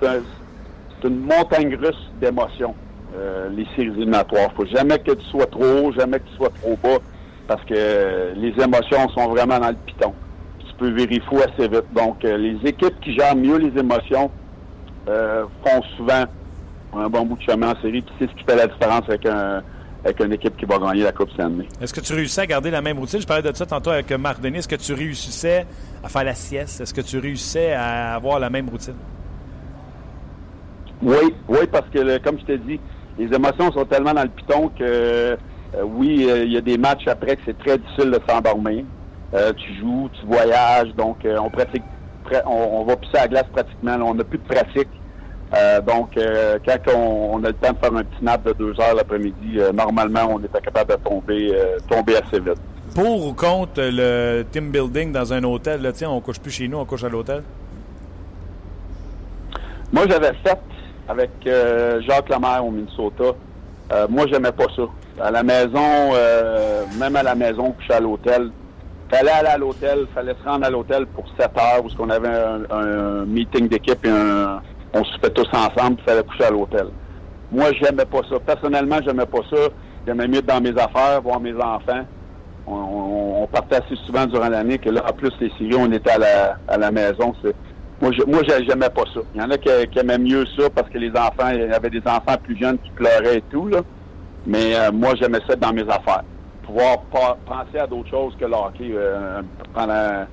c'est 0.00 0.06
un- 0.06 0.22
c'est 1.00 1.08
une 1.08 1.18
montagne 1.18 1.74
russe 1.74 2.08
d'émotions, 2.20 2.72
les 3.50 3.64
séries 3.74 3.88
éliminatoires. 3.88 4.52
faut 4.54 4.64
jamais 4.66 4.98
que 5.00 5.10
tu 5.10 5.24
sois 5.26 5.46
trop 5.46 5.64
haut, 5.64 5.92
jamais 5.92 6.20
que 6.20 6.28
tu 6.28 6.36
sois 6.36 6.50
trop 6.62 6.76
bas, 6.80 6.98
parce 7.48 7.64
que 7.64 8.32
les 8.36 8.54
émotions 8.62 9.08
sont 9.08 9.28
vraiment 9.30 9.58
dans 9.58 9.70
le 9.70 9.74
piton. 9.86 10.14
Tu 10.82 10.88
peux 10.90 10.94
virer 10.96 11.22
fou 11.28 11.36
assez 11.38 11.68
vite. 11.68 11.84
Donc, 11.94 12.24
euh, 12.24 12.36
les 12.36 12.56
équipes 12.68 12.98
qui 13.00 13.14
gèrent 13.14 13.36
mieux 13.36 13.56
les 13.58 13.78
émotions 13.78 14.30
euh, 15.08 15.44
font 15.64 15.82
souvent 15.96 16.24
un 16.94 17.08
bon 17.08 17.24
bout 17.24 17.36
de 17.36 17.42
chemin 17.42 17.72
en 17.72 17.80
série, 17.80 18.02
puis 18.02 18.12
c'est 18.18 18.28
ce 18.28 18.34
qui 18.34 18.44
fait 18.44 18.56
la 18.56 18.66
différence 18.66 19.02
avec, 19.08 19.24
un, 19.26 19.62
avec 20.04 20.20
une 20.20 20.32
équipe 20.32 20.56
qui 20.56 20.64
va 20.64 20.78
gagner 20.78 21.04
la 21.04 21.12
Coupe 21.12 21.30
Stanley. 21.30 21.66
Est-ce 21.80 21.94
que 21.94 22.00
tu 22.00 22.12
réussissais 22.14 22.42
à 22.42 22.46
garder 22.46 22.70
la 22.70 22.82
même 22.82 22.98
routine? 22.98 23.20
Je 23.20 23.26
parlais 23.26 23.48
de 23.48 23.56
ça 23.56 23.64
tantôt 23.64 23.90
avec 23.90 24.10
Marc 24.12 24.40
Denis. 24.40 24.58
Est-ce 24.58 24.68
que 24.68 24.74
tu 24.76 24.92
réussissais 24.92 25.66
à 26.02 26.08
faire 26.08 26.24
la 26.24 26.34
sieste? 26.34 26.80
Est-ce 26.80 26.92
que 26.92 27.00
tu 27.00 27.18
réussissais 27.18 27.72
à 27.72 28.14
avoir 28.14 28.38
la 28.40 28.50
même 28.50 28.68
routine? 28.68 28.96
Oui, 31.02 31.34
oui, 31.48 31.58
parce 31.70 31.88
que 31.90 31.98
le- 32.00 32.18
comme 32.18 32.38
je 32.40 32.44
t'ai 32.44 32.58
dit, 32.58 32.80
les 33.18 33.26
émotions 33.34 33.70
sont 33.72 33.84
tellement 33.84 34.14
dans 34.14 34.22
le 34.24 34.28
piton 34.28 34.68
que 34.76 34.82
euh, 34.84 35.36
oui, 35.84 36.26
euh, 36.28 36.44
il 36.44 36.52
y 36.52 36.56
a 36.56 36.60
des 36.60 36.76
matchs 36.76 37.06
après 37.06 37.36
que 37.36 37.42
c'est 37.46 37.58
très 37.58 37.78
difficile 37.78 38.10
de 38.10 38.20
s'endormir. 38.28 38.84
Euh, 39.34 39.52
tu 39.54 39.74
joues, 39.80 40.10
tu 40.20 40.26
voyages, 40.26 40.94
donc 40.94 41.24
euh, 41.24 41.38
on 41.38 41.48
pratique, 41.48 41.82
pra- 42.28 42.42
on, 42.46 42.80
on 42.80 42.84
va 42.84 42.96
pisser 42.96 43.16
à 43.16 43.22
la 43.22 43.28
glace 43.28 43.46
pratiquement. 43.52 43.96
là, 43.96 44.04
on 44.04 44.14
n'a 44.14 44.24
plus 44.24 44.38
de 44.38 44.44
pratique. 44.44 44.88
Euh, 45.54 45.80
donc, 45.80 46.18
quand 46.66 46.94
on, 46.94 47.34
on 47.34 47.44
a 47.44 47.48
le 47.48 47.52
temps 47.54 47.72
de 47.72 47.78
faire 47.78 47.94
un 47.94 48.04
petit 48.04 48.24
nap 48.24 48.42
de 48.44 48.52
deux 48.54 48.78
heures 48.80 48.94
l'après-midi, 48.94 49.58
normalement, 49.74 50.28
on 50.30 50.38
était 50.38 50.60
capable 50.62 50.92
de 50.92 50.96
tomber, 50.96 51.52
tomber 51.90 52.16
assez 52.16 52.40
vite. 52.40 52.56
Pour 52.94 53.26
ou 53.26 53.32
contre 53.34 53.80
le 53.82 54.44
team 54.50 54.70
building 54.70 55.12
dans 55.12 55.30
un 55.32 55.42
hôtel? 55.44 55.82
Là, 55.82 55.92
tiens, 55.92 56.08
on 56.10 56.20
couche 56.20 56.40
plus 56.40 56.50
chez 56.50 56.68
nous, 56.68 56.78
on 56.78 56.84
couche 56.86 57.04
à 57.04 57.08
l'hôtel? 57.10 57.42
Moi, 59.92 60.04
j'avais 60.08 60.32
fait 60.42 60.58
avec 61.08 61.30
Jacques 62.06 62.30
Lemaire 62.30 62.64
au 62.64 62.70
Minnesota. 62.70 63.36
Moi, 64.08 64.26
j'aimais 64.32 64.52
pas 64.52 64.66
ça. 64.74 64.82
À 65.22 65.30
la 65.30 65.42
maison, 65.42 66.12
même 66.98 67.16
à 67.16 67.22
la 67.22 67.34
maison, 67.34 67.72
coucher 67.72 67.92
à 67.92 68.00
l'hôtel. 68.00 68.50
Fallait 69.12 69.30
aller 69.30 69.48
à 69.48 69.58
l'hôtel, 69.58 70.06
fallait 70.14 70.34
se 70.42 70.48
rendre 70.48 70.64
à 70.64 70.70
l'hôtel 70.70 71.04
pour 71.04 71.26
7 71.38 71.40
heures, 71.58 71.82
parce 71.82 71.94
qu'on 71.94 72.08
avait 72.08 72.30
un, 72.70 73.26
meeting 73.26 73.68
d'équipe 73.68 74.02
et 74.06 74.10
on 74.94 75.04
se 75.04 75.18
fait 75.18 75.28
tous 75.28 75.46
ensemble, 75.52 75.96
puis 75.96 76.06
fallait 76.06 76.22
coucher 76.22 76.44
à 76.44 76.50
l'hôtel. 76.50 76.86
Moi, 77.50 77.66
j'aimais 77.78 78.06
pas 78.06 78.20
ça. 78.30 78.40
Personnellement, 78.40 78.96
j'aimais 79.04 79.26
pas 79.26 79.40
ça. 79.50 79.68
J'aimais 80.06 80.26
mieux 80.26 80.38
être 80.38 80.46
dans 80.46 80.62
mes 80.62 80.70
affaires, 80.70 81.20
voir 81.22 81.40
mes 81.40 81.54
enfants. 81.54 82.06
On, 82.66 83.46
partait 83.52 83.76
assez 83.84 83.96
souvent 84.06 84.24
durant 84.24 84.48
l'année 84.48 84.78
que 84.78 84.88
là, 84.88 85.02
en 85.06 85.12
plus, 85.12 85.30
les 85.40 85.50
séries, 85.58 85.76
on 85.76 85.92
était 85.92 86.12
à 86.68 86.78
la, 86.78 86.90
maison. 86.90 87.34
Moi, 88.00 88.12
je, 88.12 88.64
j'aimais 88.66 88.88
pas 88.88 89.02
ça. 89.12 89.20
Il 89.34 89.42
y 89.42 89.44
en 89.44 89.50
a 89.50 89.58
qui, 89.58 89.98
aimaient 89.98 90.16
mieux 90.16 90.46
ça 90.56 90.70
parce 90.70 90.88
que 90.88 90.96
les 90.96 91.10
enfants, 91.10 91.50
il 91.52 91.60
y 91.60 91.64
avait 91.64 91.90
des 91.90 92.02
enfants 92.06 92.36
plus 92.42 92.58
jeunes 92.58 92.78
qui 92.78 92.90
pleuraient 92.92 93.38
et 93.38 93.44
tout. 93.50 93.68
Mais 94.46 94.74
euh, 94.74 94.90
moi, 94.90 95.12
j'aimais 95.20 95.40
ça 95.46 95.54
dans 95.54 95.74
mes 95.74 95.82
affaires. 95.82 96.22
Pouvoir 96.62 96.98
penser 97.46 97.78
à 97.78 97.86
d'autres 97.86 98.10
choses 98.10 98.34
que 98.38 98.44
le 98.44 98.54
hockey 98.54 98.92
euh, 98.92 99.42
pendant, 99.74 100.26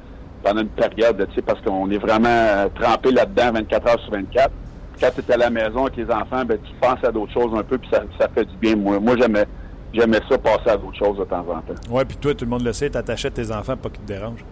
pendant 0.43 0.61
une 0.61 0.69
période, 0.69 1.27
tu 1.29 1.35
sais, 1.35 1.41
parce 1.41 1.61
qu'on 1.61 1.89
est 1.89 1.97
vraiment 1.97 2.29
euh, 2.29 2.67
trempé 2.79 3.11
là-dedans 3.11 3.51
24 3.53 3.87
heures 3.87 3.99
sur 4.01 4.11
24. 4.11 4.51
quand 4.99 5.09
tu 5.13 5.21
es 5.21 5.33
à 5.33 5.37
la 5.37 5.49
maison 5.49 5.85
avec 5.85 5.97
les 5.97 6.09
enfants, 6.11 6.45
ben, 6.45 6.57
tu 6.63 6.73
penses 6.79 7.03
à 7.03 7.11
d'autres 7.11 7.33
choses 7.33 7.51
un 7.57 7.63
peu, 7.63 7.77
puis 7.77 7.89
ça, 7.91 8.03
ça 8.19 8.27
fait 8.29 8.45
du 8.45 8.55
bien. 8.57 8.75
Moi, 8.75 8.99
moi 8.99 9.15
j'aimais, 9.19 9.45
j'aimais 9.93 10.19
ça, 10.29 10.37
passer 10.37 10.69
à 10.69 10.77
d'autres 10.77 10.97
choses 10.97 11.17
de 11.17 11.25
temps 11.25 11.45
en 11.49 11.61
temps. 11.61 11.93
Ouais, 11.93 12.05
puis 12.05 12.17
toi, 12.17 12.33
tout 12.33 12.45
le 12.45 12.51
monde 12.51 12.63
le 12.63 12.73
sait, 12.73 12.89
t'attachais 12.89 13.31
tes 13.31 13.51
enfants 13.51 13.75
pour 13.75 13.89
pas 13.91 13.97
qu'ils 13.97 14.05
te 14.05 14.13
dérangent. 14.13 14.45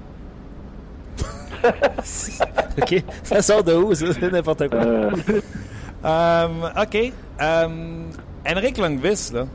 OK. 2.82 3.04
Ça 3.24 3.42
sort 3.42 3.64
de 3.64 3.74
où, 3.74 3.94
ça? 3.94 4.06
C'est 4.14 4.32
n'importe 4.32 4.70
quoi. 4.70 4.80
Euh, 6.06 6.48
OK. 6.82 7.14
Euh, 7.42 7.68
Henrik 8.48 8.78
Lundqvist, 8.78 9.34
là, 9.34 9.46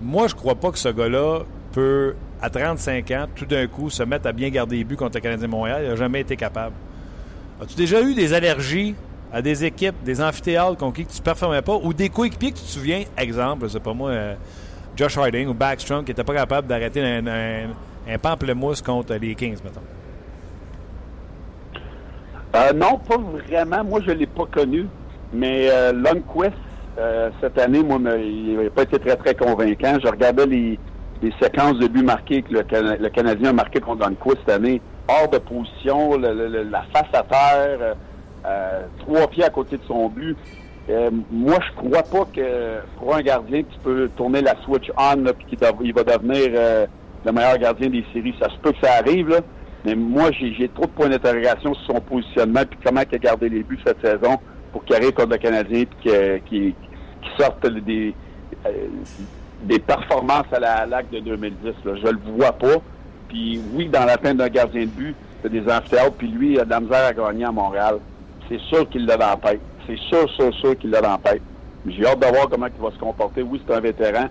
moi, 0.00 0.28
je 0.28 0.34
crois 0.34 0.54
pas 0.54 0.70
que 0.70 0.78
ce 0.78 0.88
gars-là 0.88 1.40
peut, 1.72 2.14
à 2.40 2.50
35 2.50 3.10
ans, 3.10 3.26
tout 3.34 3.46
d'un 3.46 3.66
coup, 3.66 3.90
se 3.90 4.02
mettre 4.02 4.28
à 4.28 4.32
bien 4.32 4.48
garder 4.48 4.76
les 4.76 4.84
buts 4.84 4.96
contre 4.96 5.16
le 5.16 5.20
Canadien 5.20 5.46
de 5.46 5.50
Montréal. 5.50 5.82
Il 5.84 5.88
n'a 5.90 5.96
jamais 5.96 6.20
été 6.20 6.36
capable. 6.36 6.74
As-tu 7.60 7.74
déjà 7.74 8.00
eu 8.02 8.14
des 8.14 8.32
allergies 8.32 8.94
à 9.32 9.42
des 9.42 9.64
équipes, 9.64 9.96
des 10.04 10.22
amphithéâtres 10.22 10.76
contre 10.76 10.96
qui 10.96 11.06
tu 11.06 11.18
ne 11.18 11.24
performais 11.24 11.62
pas, 11.62 11.76
ou 11.76 11.92
des 11.92 12.08
coéquipiers 12.08 12.52
que 12.52 12.58
tu 12.58 12.64
te 12.64 12.68
souviens, 12.68 13.02
exemple, 13.16 13.68
sais 13.68 13.80
pas 13.80 13.92
moi, 13.92 14.10
euh, 14.10 14.34
Josh 14.96 15.18
Harding 15.18 15.48
ou 15.48 15.54
Backstrom, 15.54 16.04
qui 16.04 16.10
n'était 16.10 16.24
pas 16.24 16.34
capable 16.34 16.66
d'arrêter 16.66 17.02
un, 17.02 18.18
pamplemousse 18.18 18.80
contre 18.80 19.14
les 19.14 19.34
Kings, 19.34 19.58
mettons? 19.62 19.82
Euh, 22.56 22.72
non, 22.72 22.98
pas 22.98 23.18
vraiment. 23.18 23.84
Moi, 23.84 24.00
je 24.06 24.10
ne 24.10 24.16
l'ai 24.16 24.26
pas 24.26 24.46
connu. 24.46 24.86
Mais 25.32 25.68
euh, 25.70 25.92
euh, 26.98 27.30
cette 27.40 27.58
année, 27.58 27.82
moi, 27.82 27.98
il 28.18 28.56
n'a 28.56 28.70
pas 28.70 28.82
été 28.82 28.98
très, 28.98 29.16
très 29.16 29.34
convaincant. 29.34 29.98
Je 30.02 30.08
regardais 30.08 30.46
les, 30.46 30.78
les 31.22 31.32
séquences 31.40 31.78
de 31.78 31.86
buts 31.88 32.02
marqués 32.02 32.42
que 32.42 32.52
le, 32.52 32.62
le 33.00 33.08
Canadien 33.08 33.50
a 33.50 33.52
marqué 33.52 33.80
contre 33.80 34.00
Lundqvist 34.08 34.38
cette 34.46 34.54
année. 34.56 34.80
Hors 35.08 35.28
de 35.28 35.38
position, 35.38 36.18
la 36.18 36.82
face 36.92 37.08
à 37.14 37.22
terre, 37.22 37.78
euh, 37.80 37.94
euh, 38.46 38.80
trois 38.98 39.26
pieds 39.28 39.44
à 39.44 39.50
côté 39.50 39.76
de 39.76 39.82
son 39.86 40.08
but. 40.08 40.36
Euh, 40.90 41.10
moi, 41.30 41.58
je 41.66 41.76
crois 41.76 42.02
pas 42.02 42.26
que 42.34 42.78
pour 42.98 43.14
un 43.14 43.20
gardien, 43.20 43.62
tu 43.62 43.78
peux 43.82 44.08
tourner 44.16 44.40
la 44.40 44.54
switch 44.64 44.90
on 44.96 45.22
puis 45.34 45.56
qu'il 45.56 45.92
va 45.94 46.02
devenir 46.04 46.48
euh, 46.54 46.86
le 47.24 47.32
meilleur 47.32 47.58
gardien 47.58 47.88
des 47.90 48.04
séries. 48.12 48.34
Ça 48.40 48.48
se 48.50 48.56
peut 48.58 48.72
que 48.72 48.86
ça 48.86 48.94
arrive, 48.94 49.28
là. 49.28 49.40
Mais 49.84 49.94
moi, 49.94 50.30
j'ai 50.32 50.68
trop 50.74 50.86
de 50.86 50.90
points 50.90 51.08
d'interrogation 51.08 51.72
sur 51.74 51.94
son 51.94 52.00
positionnement 52.00 52.62
puis 52.68 52.78
comment 52.84 53.00
il 53.10 53.14
a 53.14 53.18
gardé 53.18 53.48
les 53.48 53.62
buts 53.62 53.78
cette 53.86 54.00
saison 54.04 54.36
pour 54.72 54.84
qu'il 54.84 54.96
arrive 54.96 55.12
contre 55.12 55.30
le 55.30 55.36
Canadien 55.38 55.84
que- 56.04 56.38
qu'il 56.38 56.74
qu'il 57.22 57.44
sorte 57.44 57.66
des, 57.66 58.14
euh, 58.66 58.70
des 59.62 59.78
performances 59.78 60.52
à 60.52 60.60
la 60.60 60.86
LAC 60.86 61.10
de 61.10 61.20
2010. 61.20 61.74
Là. 61.84 61.92
Je 61.96 62.06
le 62.08 62.18
vois 62.36 62.52
pas. 62.52 62.76
Puis 63.28 63.60
oui, 63.74 63.88
dans 63.88 64.04
la 64.04 64.16
peine 64.18 64.36
d'un 64.36 64.48
gardien 64.48 64.82
de 64.82 64.86
but, 64.90 65.14
c'est 65.42 65.50
des 65.50 65.70
amphithéâtres, 65.70 66.16
puis 66.16 66.28
lui, 66.28 66.52
il 66.54 66.60
a 66.60 66.64
de 66.64 66.70
la 66.70 66.80
misère 66.80 67.04
à 67.04 67.12
gagner 67.12 67.44
à 67.44 67.52
Montréal. 67.52 67.98
C'est 68.48 68.60
sûr 68.62 68.88
qu'il 68.88 69.06
l'a 69.06 69.16
dans 69.16 69.28
la 69.30 69.36
tête. 69.36 69.60
C'est 69.86 69.98
sûr, 69.98 70.28
sûr, 70.30 70.52
sûr 70.54 70.76
qu'il 70.78 70.90
l'a 70.90 71.00
dans 71.00 71.12
la 71.12 71.18
tête. 71.32 71.42
J'ai 71.86 72.06
hâte 72.06 72.18
de 72.20 72.26
voir 72.26 72.48
comment 72.48 72.66
il 72.66 72.82
va 72.82 72.90
se 72.90 72.98
comporter. 72.98 73.42
Oui, 73.42 73.60
c'est 73.66 73.74
un 73.74 73.80
vétéran, 73.80 74.26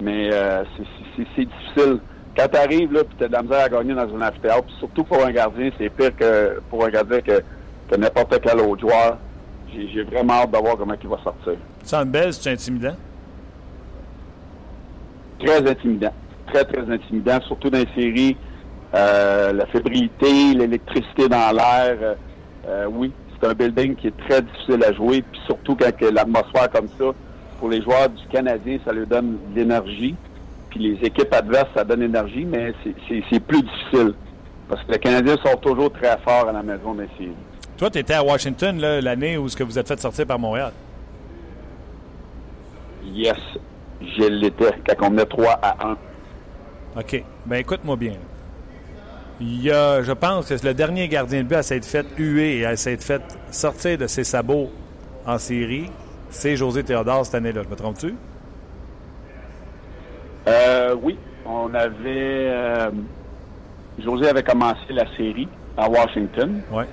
mais 0.00 0.30
euh, 0.32 0.64
c'est- 0.76 1.22
difficile. 1.22 1.98
Quand 2.36 2.46
tu 2.48 2.56
arrives 2.56 2.92
là, 2.92 3.02
puis 3.02 3.16
tu 3.18 3.24
as 3.24 3.28
de 3.28 3.32
la 3.32 3.42
misère 3.42 3.64
à 3.64 3.68
gagner 3.68 3.94
dans 3.94 4.02
un 4.02 4.28
amphithéâtre, 4.28 4.62
puis 4.64 4.74
surtout 4.78 5.02
pour 5.04 5.24
un 5.24 5.32
gardien, 5.32 5.70
c'est 5.76 5.88
pire 5.90 6.14
que 6.16 6.60
pour 6.70 6.84
un 6.84 6.88
gardien 6.90 7.20
que, 7.20 7.42
que 7.90 7.96
n'importe 7.96 8.40
quel 8.40 8.60
autre 8.60 8.80
joueur. 8.80 9.18
J'ai 9.72 10.02
vraiment 10.04 10.34
hâte 10.34 10.52
de 10.52 10.58
voir 10.58 10.76
comment 10.76 10.94
il 11.00 11.08
va 11.08 11.18
sortir. 11.22 11.54
Sandbell, 11.88 12.32
c'est 12.34 12.50
intimidant? 12.52 12.94
Très 15.44 15.70
intimidant. 15.70 16.12
Très, 16.52 16.64
très 16.64 16.90
intimidant, 16.92 17.40
surtout 17.46 17.70
dans 17.70 17.78
les 17.78 17.88
séries. 17.94 18.36
Euh, 18.94 19.52
la 19.52 19.66
fébrilité, 19.66 20.54
l'électricité 20.54 21.28
dans 21.28 21.50
l'air. 21.54 21.96
euh, 22.02 22.14
euh, 22.66 22.86
oui, 22.90 23.12
c'est 23.40 23.48
un 23.48 23.54
building 23.54 23.94
qui 23.96 24.08
est 24.08 24.16
très 24.28 24.42
difficile 24.42 24.84
à 24.84 24.92
jouer. 24.92 25.22
Puis 25.30 25.40
surtout 25.46 25.76
quand 25.76 25.90
l'atmosphère 26.12 26.70
comme 26.70 26.88
ça, 26.98 27.06
pour 27.58 27.68
les 27.70 27.82
joueurs 27.82 28.08
du 28.10 28.26
Canadien, 28.28 28.78
ça 28.84 28.92
leur 28.92 29.06
donne 29.06 29.38
de 29.54 29.56
l'énergie. 29.60 30.14
Puis 30.70 30.80
les 30.80 31.06
équipes 31.06 31.32
adverses, 31.32 31.68
ça 31.74 31.84
donne 31.84 32.02
énergie, 32.02 32.44
mais 32.44 32.72
c'est- 32.84 33.40
plus 33.40 33.62
difficile. 33.62 34.12
Parce 34.68 34.82
que 34.84 34.92
les 34.92 34.98
Canadiens 34.98 35.36
sont 35.42 35.56
toujours 35.56 35.90
très 35.90 36.18
forts 36.18 36.48
à 36.48 36.52
la 36.52 36.62
maison 36.62 36.94
des 36.94 37.08
séries. 37.16 37.32
Toi, 37.78 37.88
tu 37.88 37.98
étais 37.98 38.14
à 38.14 38.22
Washington 38.22 38.78
l'année 38.78 39.38
où 39.38 39.48
ce 39.48 39.56
que 39.56 39.64
vous 39.64 39.78
êtes 39.78 39.88
fait 39.88 39.98
sortir 39.98 40.26
par 40.26 40.38
Montréal. 40.38 40.72
Yes, 43.12 43.36
je 44.00 44.24
l'étais 44.24 44.72
quand 44.86 45.06
on 45.06 45.10
menait 45.10 45.24
3 45.26 45.52
à 45.62 45.86
1. 45.88 45.96
OK. 47.00 47.24
Ben 47.46 47.56
écoute-moi 47.56 47.96
bien. 47.96 48.14
Il 49.40 49.62
y 49.62 49.70
a, 49.70 50.02
je 50.02 50.12
pense 50.12 50.48
que 50.48 50.66
le 50.66 50.74
dernier 50.74 51.06
gardien 51.08 51.42
de 51.42 51.48
but 51.48 51.56
à 51.56 51.62
s'être 51.62 51.84
fait 51.84 52.06
huer 52.18 52.58
et 52.58 52.66
à 52.66 52.76
s'être 52.76 53.04
fait 53.04 53.22
sortir 53.50 53.96
de 53.96 54.06
ses 54.08 54.24
sabots 54.24 54.70
en 55.26 55.38
série, 55.38 55.90
c'est 56.28 56.56
José 56.56 56.82
Théodore 56.82 57.24
cette 57.24 57.36
année-là. 57.36 57.62
Je 57.64 57.68
me 57.68 57.76
trompe-tu? 57.76 58.14
Euh, 60.48 60.96
oui, 61.02 61.16
on 61.46 61.72
avait. 61.74 61.92
euh, 62.06 62.90
José 64.02 64.28
avait 64.28 64.42
commencé 64.42 64.80
la 64.90 65.04
série 65.16 65.48
à 65.76 65.88
Washington. 65.88 66.60
Oui. 66.72 66.84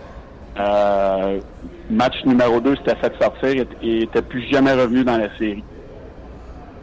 Euh, 0.60 1.40
match 1.90 2.16
numéro 2.26 2.60
2 2.62 2.76
s'était 2.78 2.96
fait 2.96 3.14
sortir 3.22 3.50
et 3.50 3.68
et 3.82 4.04
était 4.04 4.22
plus 4.22 4.48
jamais 4.52 4.74
revenu 4.74 5.04
dans 5.04 5.18
la 5.18 5.36
série. 5.38 5.64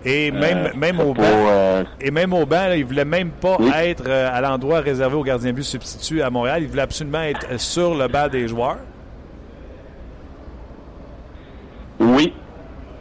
Et 0.05 0.31
même, 0.33 0.67
Euh, 0.67 0.77
même 0.77 0.99
au 1.01 1.15
banc, 1.15 1.23
euh, 1.25 1.85
et 2.01 2.11
même 2.11 2.33
au 2.33 2.45
banc, 2.45 2.67
là, 2.67 2.77
il 2.77 2.85
voulait 2.85 3.05
même 3.05 3.31
pas 3.31 3.57
Oui. 3.61 3.71
être 3.75 4.05
euh, 4.07 4.29
à 4.33 4.41
l'endroit 4.41 4.81
réservé 4.81 5.15
aux 5.17 5.23
gardiens 5.23 5.53
but 5.53 5.63
substituts 5.63 6.23
à 6.23 6.31
Montréal. 6.31 6.63
Il 6.63 6.69
voulait 6.69 6.83
absolument 6.83 7.23
être 7.23 7.47
euh, 7.53 7.59
sur 7.59 7.95
le 7.95 8.09
banc 8.09 8.29
des 8.29 8.49
joueurs. 8.49 8.79
oui, 12.01 12.33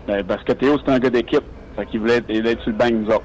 Ben, 0.07 0.23
parce 0.23 0.43
que 0.43 0.51
Théo, 0.53 0.77
c'est 0.85 0.91
un 0.91 0.99
gars 0.99 1.09
d'équipe. 1.09 1.43
Fait 1.75 1.85
qu'il 1.87 1.99
voulait 2.01 2.17
être, 2.17 2.25
il 2.29 2.37
voulait 2.39 2.51
être 2.51 2.61
sur 2.61 2.71
le 2.71 2.77
banc 2.77 2.89
nous 2.91 3.07
autres. 3.07 3.23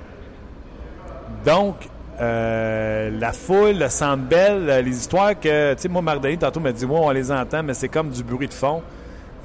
Donc, 1.45 1.77
euh, 2.21 3.11
la 3.19 3.33
foule, 3.33 3.77
le 3.79 3.87
euh, 4.33 4.83
les 4.83 4.97
histoires 4.97 5.39
que, 5.39 5.75
tu 5.75 5.83
sais, 5.83 5.89
moi, 5.89 6.01
Mardani, 6.03 6.39
tantôt, 6.39 6.61
m'a 6.61 6.73
dit, 6.73 6.87
moi, 6.87 7.01
on 7.03 7.11
les 7.11 7.31
entend, 7.31 7.63
mais 7.63 7.75
c'est 7.75 7.89
comme 7.89 8.09
du 8.11 8.23
bruit 8.23 8.49
de 8.49 8.55
fond. 8.55 8.83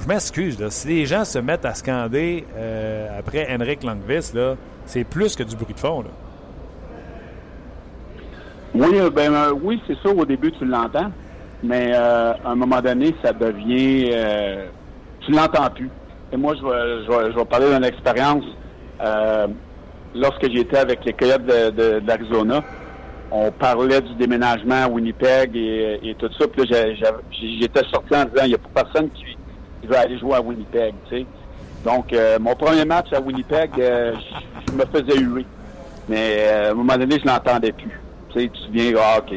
Je 0.02 0.08
m'excuse, 0.08 0.60
là. 0.60 0.72
Si 0.72 0.88
les 0.88 1.06
gens 1.06 1.24
se 1.26 1.38
mettent 1.38 1.66
à 1.66 1.76
scander 1.76 2.44
euh, 2.56 3.20
après 3.20 3.48
Henrik 3.54 3.84
Lundqvist, 3.84 4.34
là, 4.34 4.56
c'est 4.86 5.04
plus 5.04 5.36
que 5.36 5.44
du 5.44 5.56
bruit 5.56 5.76
de 5.76 5.80
fond, 5.80 6.02
là. 6.02 6.10
Oui, 8.74 8.98
euh, 9.00 9.10
ben 9.12 9.34
euh, 9.34 9.52
oui, 9.62 9.80
c'est 9.86 9.98
sûr, 10.00 10.18
au 10.18 10.26
début, 10.26 10.52
tu 10.54 10.66
l'entends. 10.66 11.12
Mais 11.64 11.94
à 11.94 12.38
un 12.46 12.56
moment 12.56 12.82
donné, 12.82 13.14
ça 13.24 13.32
devient... 13.34 14.10
tu 15.20 15.32
l'entends 15.32 15.70
plus. 15.70 15.92
Et 16.34 16.38
moi, 16.38 16.56
je 16.56 17.36
vais, 17.36 17.46
parler 17.46 17.72
d'une 17.72 17.84
expérience. 17.84 18.46
Lorsque 20.16 20.50
j'étais 20.52 20.78
avec 20.78 21.06
les 21.06 21.14
Coyotes 21.14 21.46
de- 21.46 22.02
on 23.32 23.52
parlait 23.52 24.02
du 24.02 24.16
déménagement 24.16 24.86
à 24.86 24.88
Winnipeg 24.90 25.56
et, 25.56 26.16
tout 26.18 26.30
ça. 26.40 26.48
Puis 26.48 26.68
là, 26.68 26.88
j'étais 27.32 27.84
sorti 27.92 28.16
en 28.16 28.26
disant, 28.26 28.44
il 28.46 28.50
n'y 28.50 28.56
a 28.56 28.58
pas 28.58 28.84
personne 28.84 29.12
qui, 29.12 29.38
qui 29.82 29.88
veut 29.88 29.98
aller 29.98 30.20
jouer 30.20 30.36
à 30.36 30.42
Winnipeg, 30.42 30.94
tu 31.10 31.18
sais. 31.18 31.26
Donc, 31.84 32.14
euh, 32.14 32.38
mon 32.40 32.56
premier 32.56 32.86
match 32.86 33.12
à 33.12 33.20
Winnipeg, 33.20 33.72
euh, 33.80 34.14
je, 34.68 34.74
me 34.74 34.86
faisais 34.86 35.20
huer. 35.20 35.46
Mais 36.08 36.38
euh, 36.40 36.68
à 36.68 36.72
un 36.72 36.74
moment 36.76 36.98
donné, 36.98 37.20
je 37.20 37.26
l'entendais 37.26 37.72
plus. 37.72 38.00
Tu 38.30 38.40
tu 38.40 38.50
te 38.50 38.58
souviens, 38.58 38.94
ah, 39.00 39.20
OK, 39.20 39.34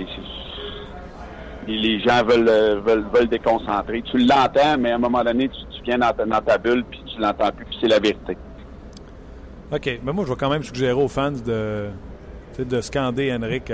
les, 1.66 2.01
gens 2.01 2.22
veulent, 2.22 2.80
veulent, 2.84 3.07
veulent 3.12 3.28
déconcentrer. 3.28 4.03
Tu 4.03 4.18
l'entends, 4.18 4.76
mais 4.78 4.92
à 4.92 4.97
un 4.97 4.99
moment 4.99 5.24
donné, 5.24 5.49
tu, 5.49 5.82
viens 5.84 5.99
dans 5.99 6.12
ta, 6.12 6.26
dans 6.26 6.40
ta 6.40 6.59
bulle, 6.59 6.84
puis 6.84 7.03
tu 7.07 7.20
l'entends 7.20 7.51
plus, 7.51 7.64
puis 7.64 7.76
c'est 7.80 7.88
la 7.88 7.99
vérité. 7.99 8.36
OK. 9.72 10.01
Mais 10.05 10.12
moi, 10.12 10.24
je 10.26 10.30
vais 10.30 10.38
quand 10.38 10.51
même 10.51 10.62
suggérer 10.62 10.92
aux 10.92 11.09
fans 11.09 11.32
de, 11.32 11.88
de 12.58 12.80
scander 12.83 13.34
Henrik 13.34 13.72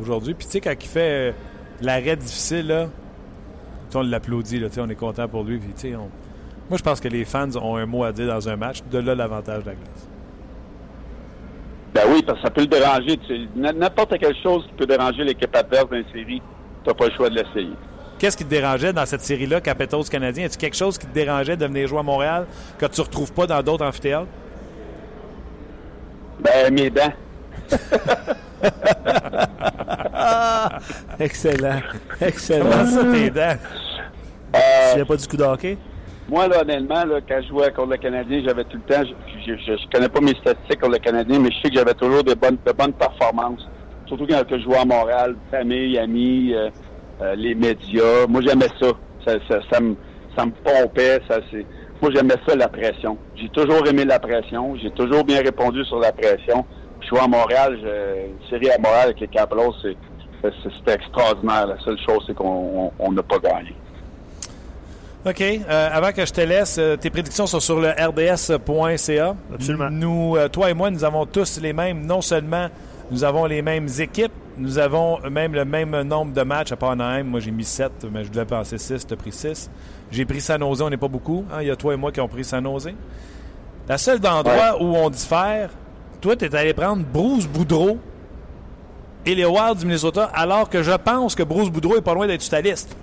aujourd'hui. 0.00 0.34
Puis, 0.34 0.46
tu 0.46 0.52
sais, 0.52 0.60
quand 0.60 0.74
il 0.80 0.88
fait 0.88 1.34
l'arrêt 1.82 2.16
difficile, 2.16 2.68
là, 2.68 2.86
on 3.96 4.02
l'applaudit, 4.02 4.60
là, 4.60 4.68
tu 4.68 4.74
sais, 4.76 4.80
on 4.80 4.88
est 4.88 4.94
content 4.94 5.26
pour 5.28 5.44
lui. 5.44 5.58
Puis, 5.58 5.94
on- 5.96 6.10
moi, 6.68 6.76
je 6.76 6.82
pense 6.82 7.00
que 7.00 7.08
les 7.08 7.24
fans 7.24 7.48
ont 7.56 7.76
un 7.76 7.86
mot 7.86 8.04
à 8.04 8.12
dire 8.12 8.26
dans 8.26 8.48
un 8.48 8.56
match. 8.56 8.82
De 8.90 8.98
là, 8.98 9.14
l'avantage 9.14 9.62
de 9.64 9.70
la 9.70 9.74
glace. 9.74 10.08
Ben 11.94 12.02
oui, 12.12 12.22
parce 12.22 12.38
que 12.38 12.44
ça 12.44 12.50
peut 12.50 12.60
le 12.60 12.66
déranger. 12.66 13.18
N'importe 13.56 14.18
quelle 14.18 14.36
chose 14.42 14.64
qui 14.66 14.74
peut 14.74 14.86
déranger 14.86 15.24
l'équipe 15.24 15.54
adverse 15.56 15.88
d'une 15.90 16.04
série, 16.12 16.42
tu 16.84 16.88
n'as 16.88 16.94
pas 16.94 17.06
le 17.06 17.12
choix 17.14 17.30
de 17.30 17.36
l'essayer. 17.36 17.72
Qu'est-ce 18.18 18.36
qui 18.36 18.44
te 18.44 18.50
dérangeait 18.50 18.92
dans 18.92 19.06
cette 19.06 19.22
série-là, 19.22 19.60
Capitals 19.60 20.04
canadien? 20.10 20.44
Est-ce 20.46 20.58
quelque 20.58 20.76
chose 20.76 20.98
qui 20.98 21.06
te 21.06 21.14
dérangeait 21.14 21.56
de 21.56 21.64
venir 21.64 21.88
jouer 21.88 22.00
à 22.00 22.02
Montréal 22.02 22.46
que 22.76 22.86
tu 22.86 23.00
ne 23.00 23.06
retrouves 23.06 23.32
pas 23.32 23.46
dans 23.46 23.62
d'autres 23.62 23.86
amphithéâtres? 23.86 24.26
Ben, 26.40 26.72
mes 26.74 26.90
dents. 26.90 27.12
Excellent. 31.20 31.80
Excellent. 32.20 32.70
Comment 32.70 32.86
ça, 32.86 33.04
tes 33.04 33.30
dents? 33.30 33.56
Tu 34.52 34.60
Euh, 34.60 34.92
viens 34.96 35.04
pas 35.04 35.16
du 35.16 35.26
coup 35.26 35.36
de 35.36 35.42
hockey? 35.44 35.78
moi, 36.28 36.46
là, 36.48 36.62
honnêtement, 36.62 37.04
là, 37.04 37.20
quand 37.26 37.40
je 37.42 37.48
jouais 37.48 37.70
contre 37.72 37.90
le 37.90 37.96
Canadien, 37.96 38.42
j'avais 38.46 38.64
tout 38.64 38.76
le 38.76 38.94
temps, 38.94 39.02
je, 39.02 39.52
je, 39.52 39.58
je, 39.58 39.76
je 39.76 39.88
connais 39.92 40.08
pas 40.08 40.20
mes 40.20 40.34
statistiques 40.34 40.80
contre 40.80 40.92
le 40.94 40.98
Canadien, 40.98 41.38
mais 41.38 41.50
je 41.50 41.56
sais 41.62 41.70
que 41.70 41.76
j'avais 41.76 41.94
toujours 41.94 42.22
de 42.24 42.34
bonnes, 42.34 42.58
de 42.66 42.72
bonnes 42.72 42.92
performances. 42.92 43.66
Surtout 44.06 44.26
quand 44.26 44.46
que 44.46 44.58
je 44.58 44.64
jouais 44.64 44.78
à 44.78 44.84
Montréal, 44.84 45.36
famille, 45.50 45.98
amis, 45.98 46.52
euh, 46.54 46.70
euh, 47.22 47.34
les 47.34 47.54
médias. 47.54 48.26
Moi, 48.28 48.40
j'aimais 48.46 48.68
ça. 48.80 48.88
Ça, 49.26 49.34
ça, 49.48 49.58
ça 49.70 49.80
me, 49.80 49.94
ça 50.36 50.46
me 50.46 50.52
pompait. 50.52 51.20
Ça, 51.28 51.38
c'est... 51.50 51.66
Moi, 52.00 52.10
j'aimais 52.14 52.36
ça, 52.46 52.54
la 52.56 52.68
pression. 52.68 53.18
J'ai 53.36 53.48
toujours 53.50 53.86
aimé 53.86 54.04
la 54.04 54.18
pression. 54.18 54.76
J'ai 54.76 54.90
toujours 54.92 55.24
bien 55.24 55.42
répondu 55.42 55.84
sur 55.84 55.98
la 55.98 56.12
pression. 56.12 56.64
Je 57.08 57.14
suis 57.14 57.24
à 57.24 57.28
Montréal, 57.28 57.74
une 57.74 58.48
série 58.50 58.70
à 58.70 58.78
Montréal 58.78 59.04
avec 59.04 59.20
les 59.20 59.28
Capitals, 59.28 59.70
c'est, 59.82 59.96
c'était 60.62 60.94
extraordinaire. 60.94 61.66
La 61.66 61.78
seule 61.80 61.98
chose, 62.06 62.22
c'est 62.26 62.34
qu'on 62.34 62.92
n'a 63.10 63.22
pas 63.22 63.38
gagné. 63.38 63.74
OK. 65.26 65.40
Euh, 65.40 65.88
avant 65.92 66.12
que 66.12 66.24
je 66.24 66.32
te 66.32 66.40
laisse, 66.40 66.76
euh, 66.78 66.96
tes 66.96 67.10
prédictions 67.10 67.46
sont 67.46 67.60
sur 67.60 67.80
le 67.80 67.88
rds.ca. 67.88 69.34
Absolument. 69.52 69.90
Nous, 69.90 70.36
euh, 70.36 70.48
toi 70.48 70.70
et 70.70 70.74
moi, 70.74 70.90
nous 70.90 71.04
avons 71.04 71.26
tous 71.26 71.60
les 71.60 71.72
mêmes. 71.72 72.06
Non 72.06 72.20
seulement 72.20 72.68
nous 73.10 73.24
avons 73.24 73.46
les 73.46 73.62
mêmes 73.62 73.88
équipes, 73.98 74.32
nous 74.58 74.78
avons 74.78 75.18
même 75.30 75.54
le 75.54 75.64
même 75.64 76.02
nombre 76.02 76.32
de 76.32 76.42
matchs 76.42 76.72
à 76.72 76.76
Panheim. 76.76 77.24
Moi, 77.24 77.40
j'ai 77.40 77.50
mis 77.50 77.64
7, 77.64 78.06
mais 78.12 78.24
je 78.24 78.30
devais 78.30 78.44
penser 78.44 78.78
6. 78.78 79.06
Tu 79.06 79.14
as 79.14 79.16
pris 79.16 79.32
6. 79.32 79.70
J'ai 80.10 80.24
pris 80.24 80.40
San 80.40 80.60
Jose, 80.60 80.82
on 80.82 80.90
n'est 80.90 80.98
pas 80.98 81.08
beaucoup. 81.08 81.44
Hein. 81.50 81.62
Il 81.62 81.68
y 81.68 81.70
a 81.70 81.76
toi 81.76 81.94
et 81.94 81.96
moi 81.96 82.12
qui 82.12 82.20
ont 82.20 82.28
pris 82.28 82.44
San 82.44 82.64
Jose. 82.64 82.90
La 83.88 83.96
seule 83.96 84.18
endroit 84.26 84.80
où 84.80 84.94
on 84.94 85.08
diffère, 85.08 85.70
toi, 86.20 86.36
tu 86.36 86.44
es 86.44 86.54
allé 86.54 86.74
prendre 86.74 87.04
Bruce 87.04 87.46
Boudreau 87.46 87.98
et 89.24 89.34
les 89.34 89.44
Wilds 89.44 89.80
du 89.80 89.86
Minnesota, 89.86 90.24
alors 90.34 90.68
que 90.68 90.82
je 90.82 90.92
pense 90.92 91.34
que 91.34 91.42
Bruce 91.42 91.70
Boudreau 91.70 91.96
est 91.96 92.02
pas 92.02 92.14
loin 92.14 92.26
d'être 92.26 92.42
sur. 92.42 92.96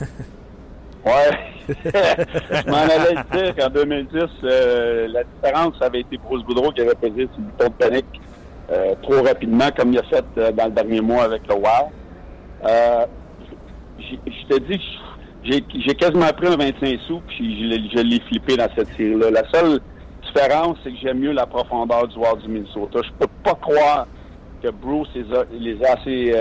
Ouais. 1.04 1.30
je 1.68 2.70
m'en 2.70 2.76
allais 2.76 3.16
dire 3.32 3.56
qu'en 3.56 3.70
2010, 3.70 4.22
euh, 4.44 5.08
la 5.08 5.24
différence, 5.24 5.74
avait 5.80 6.00
été 6.00 6.16
Bruce 6.16 6.44
Boudreau 6.44 6.70
qui 6.70 6.80
avait 6.80 6.94
pesé 6.94 7.28
sur 7.32 7.38
le 7.38 7.44
bouton 7.44 7.66
de 7.66 7.74
panique 7.74 8.20
euh, 8.70 8.94
trop 9.02 9.20
rapidement, 9.22 9.68
comme 9.76 9.92
il 9.92 9.98
a 9.98 10.02
fait 10.04 10.24
euh, 10.38 10.52
dans 10.52 10.66
le 10.66 10.70
dernier 10.70 11.00
mois 11.00 11.24
avec 11.24 11.42
le 11.48 11.54
WOW. 11.54 11.90
je 13.98 14.46
te 14.48 14.60
dis, 14.60 14.80
j'ai 15.44 15.94
quasiment 15.94 16.32
pris 16.36 16.46
un 16.46 16.56
25 16.56 17.00
sous, 17.06 17.20
puis 17.26 17.68
je, 17.68 18.00
l'ai 18.00 18.20
flippé 18.28 18.56
dans 18.56 18.68
cette 18.76 18.88
série-là. 18.96 19.30
La 19.30 19.50
seule 19.50 19.80
différence, 20.32 20.78
c'est 20.82 20.90
que 20.90 20.98
j'aime 21.02 21.18
mieux 21.18 21.32
la 21.32 21.46
profondeur 21.46 22.08
du 22.08 22.14
joueur 22.14 22.36
du 22.36 22.48
Minnesota. 22.48 23.00
Je 23.02 23.10
peux 23.18 23.32
pas 23.42 23.54
croire 23.54 24.06
que 24.62 24.68
Bruce 24.70 25.08
les 25.52 25.82
a, 25.84 25.92
assez 25.92 26.32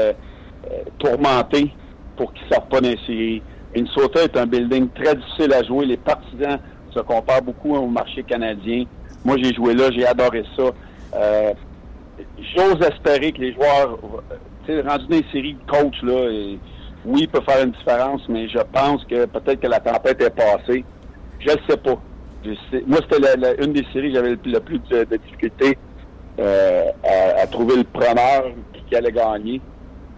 tourmentés 1.00 1.74
pour 2.16 2.34
qu'ils 2.34 2.46
ne 2.48 2.54
sortent 2.54 2.70
pas 2.70 2.82
d'un 2.82 2.96
série. 3.06 3.42
Minnesota 3.76 4.24
est 4.24 4.38
un 4.38 4.46
building 4.46 4.90
très 4.90 5.16
difficile 5.16 5.54
à 5.54 5.64
jouer. 5.64 5.86
Les 5.86 5.98
partisans 5.98 6.60
se 6.94 7.00
comparent 7.00 7.42
beaucoup 7.42 7.76
au 7.76 7.88
marché 7.88 8.24
canadien. 8.24 8.86
Moi, 9.24 9.38
j'ai 9.42 9.54
joué 9.54 9.74
là, 9.74 9.90
j'ai 9.92 10.06
adoré 10.06 10.44
ça. 10.56 10.72
Euh, 11.16 11.54
J'ose 12.56 12.82
espérer 12.82 13.32
que 13.32 13.40
les 13.40 13.54
joueurs, 13.54 13.98
tu 14.66 14.74
sais, 14.74 14.82
rendu 14.82 15.06
dans 15.08 15.22
les 15.34 15.54
de 15.54 15.58
coach, 15.68 15.96
là, 16.04 16.58
oui, 17.06 17.22
il 17.22 17.28
peut 17.28 17.42
faire 17.42 17.64
une 17.64 17.72
différence, 17.72 18.22
mais 18.30 18.48
je 18.48 18.60
pense 18.72 19.04
que 19.06 19.26
peut-être 19.26 19.60
que 19.60 19.68
la 19.68 19.80
tempête 19.80 20.22
est 20.22 20.30
passée. 20.30 20.84
Je 21.40 21.50
ne 21.50 21.58
sais 21.68 21.78
pas. 21.78 22.00
Moi, 22.88 23.00
c'était 23.10 23.64
une 23.64 23.74
des 23.74 23.86
séries 23.94 24.14
j'avais 24.14 24.32
le, 24.32 24.60
plus 24.60 24.80
de, 24.90 25.04
difficulté 25.18 25.78
euh, 26.40 26.84
à, 27.42 27.48
trouver 27.48 27.78
le 27.78 27.84
preneur 27.84 28.46
qui 28.88 28.96
allait 28.96 29.12
gagner. 29.12 29.62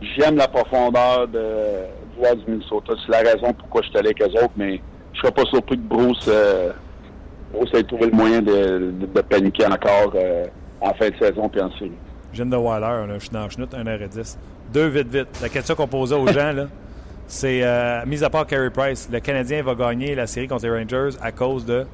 J'aime 0.01 0.37
la 0.37 0.47
profondeur 0.47 1.27
de, 1.27 2.35
du 2.35 2.51
Minnesota. 2.51 2.93
C'est 3.05 3.11
la 3.11 3.31
raison 3.31 3.53
pourquoi 3.53 3.81
je 3.81 3.89
suis 3.89 3.97
allé 3.97 4.09
avec 4.09 4.21
eux 4.21 4.43
autres, 4.43 4.53
mais 4.55 4.79
je 5.13 5.19
serais 5.19 5.31
pas 5.31 5.45
surpris 5.45 5.77
que 5.77 5.81
Bruce, 5.81 6.25
euh, 6.27 6.71
Bruce 7.53 7.73
ait 7.73 7.83
trouvé 7.83 8.07
le 8.07 8.11
moyen 8.11 8.41
de, 8.41 8.93
de, 8.99 9.21
paniquer 9.21 9.65
encore 9.65 10.13
euh, 10.15 10.45
en 10.81 10.93
fin 10.93 11.09
de 11.09 11.15
saison 11.17 11.49
puis 11.49 11.61
en 11.61 11.71
série. 11.73 11.91
Jeune 12.33 12.49
de 12.49 12.57
Waller, 12.57 13.13
je 13.13 13.19
suis 13.19 13.29
dans 13.29 13.49
chenoute, 13.49 13.73
1h10. 13.73 14.37
Deux 14.73 14.87
vite, 14.87 15.07
vite. 15.07 15.39
La 15.41 15.49
question 15.49 15.75
qu'on 15.75 15.87
posait 15.87 16.15
aux 16.15 16.27
gens, 16.27 16.51
là, 16.51 16.67
c'est, 17.27 17.63
euh, 17.63 18.05
mis 18.05 18.23
à 18.23 18.29
part 18.29 18.47
Carey 18.47 18.69
Price, 18.69 19.07
le 19.11 19.19
Canadien 19.19 19.61
va 19.63 19.75
gagner 19.75 20.15
la 20.15 20.27
série 20.27 20.47
contre 20.47 20.65
les 20.65 20.71
Rangers 20.71 21.17
à 21.21 21.31
cause 21.31 21.65
de. 21.65 21.85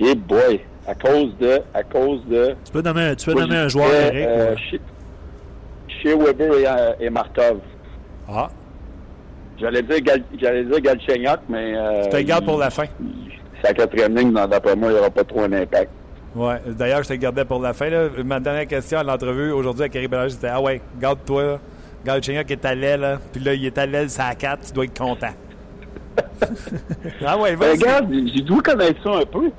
Hey 0.00 0.14
boy! 0.14 0.60
À 0.86 0.94
cause 0.94 1.36
de. 1.38 1.60
À 1.74 1.82
cause 1.82 2.24
de. 2.26 2.54
Tu 2.64 2.72
peux 2.72 2.80
nommer, 2.80 3.14
tu 3.16 3.26
peux 3.26 3.38
nommer 3.38 3.56
un 3.56 3.68
joueur, 3.68 3.92
Eric. 3.92 4.26
Euh, 4.26 4.56
chez 6.02 6.14
Weber 6.14 6.54
et, 6.54 6.66
euh, 6.66 6.92
et 7.00 7.10
Markov. 7.10 7.58
Ah. 8.26 8.48
J'allais 9.58 9.82
dire, 9.82 10.00
Gal, 10.00 10.22
j'allais 10.40 10.64
dire 10.64 10.80
Galchenyuk, 10.80 11.40
mais. 11.48 11.74
Euh, 11.76 12.04
tu 12.04 12.10
te 12.10 12.16
gardes 12.22 12.46
pour 12.46 12.58
la 12.58 12.70
fin. 12.70 12.86
C'est 13.60 13.68
la 13.68 13.74
quatrième 13.74 14.16
ligne, 14.16 14.32
d'après 14.32 14.74
moi, 14.74 14.88
il 14.88 14.94
n'y 14.94 14.98
aura 15.00 15.10
pas 15.10 15.24
trop 15.24 15.42
un 15.42 15.52
impact. 15.52 15.90
Ouais. 16.34 16.56
D'ailleurs, 16.66 17.02
je 17.02 17.08
te 17.08 17.14
gardais 17.14 17.44
pour 17.44 17.60
la 17.60 17.74
fin. 17.74 17.90
Là. 17.90 18.08
Ma 18.24 18.40
dernière 18.40 18.66
question 18.66 19.00
à 19.00 19.02
l'entrevue 19.02 19.50
aujourd'hui 19.52 19.82
avec 19.82 19.96
Eric 19.96 20.10
Bellage, 20.10 20.30
c'était 20.30 20.48
Ah 20.48 20.62
ouais, 20.62 20.80
garde-toi. 20.98 21.60
Galchenyuk 22.06 22.50
est 22.50 22.64
à 22.64 22.74
l'aile, 22.74 23.18
puis 23.32 23.44
là, 23.44 23.52
il 23.52 23.66
est 23.66 23.76
à 23.76 23.84
l'aile, 23.84 24.08
c'est 24.08 24.22
à 24.22 24.34
4, 24.34 24.68
tu 24.68 24.72
dois 24.72 24.84
être 24.84 24.98
content. 24.98 25.34
ah 27.26 27.38
ouais, 27.38 27.54
vas-y. 27.54 27.78
Regarde, 27.78 28.10
j'ai 28.10 28.40
dû 28.40 28.62
connaître 28.62 29.02
ça 29.02 29.18
un 29.18 29.26
peu. 29.26 29.50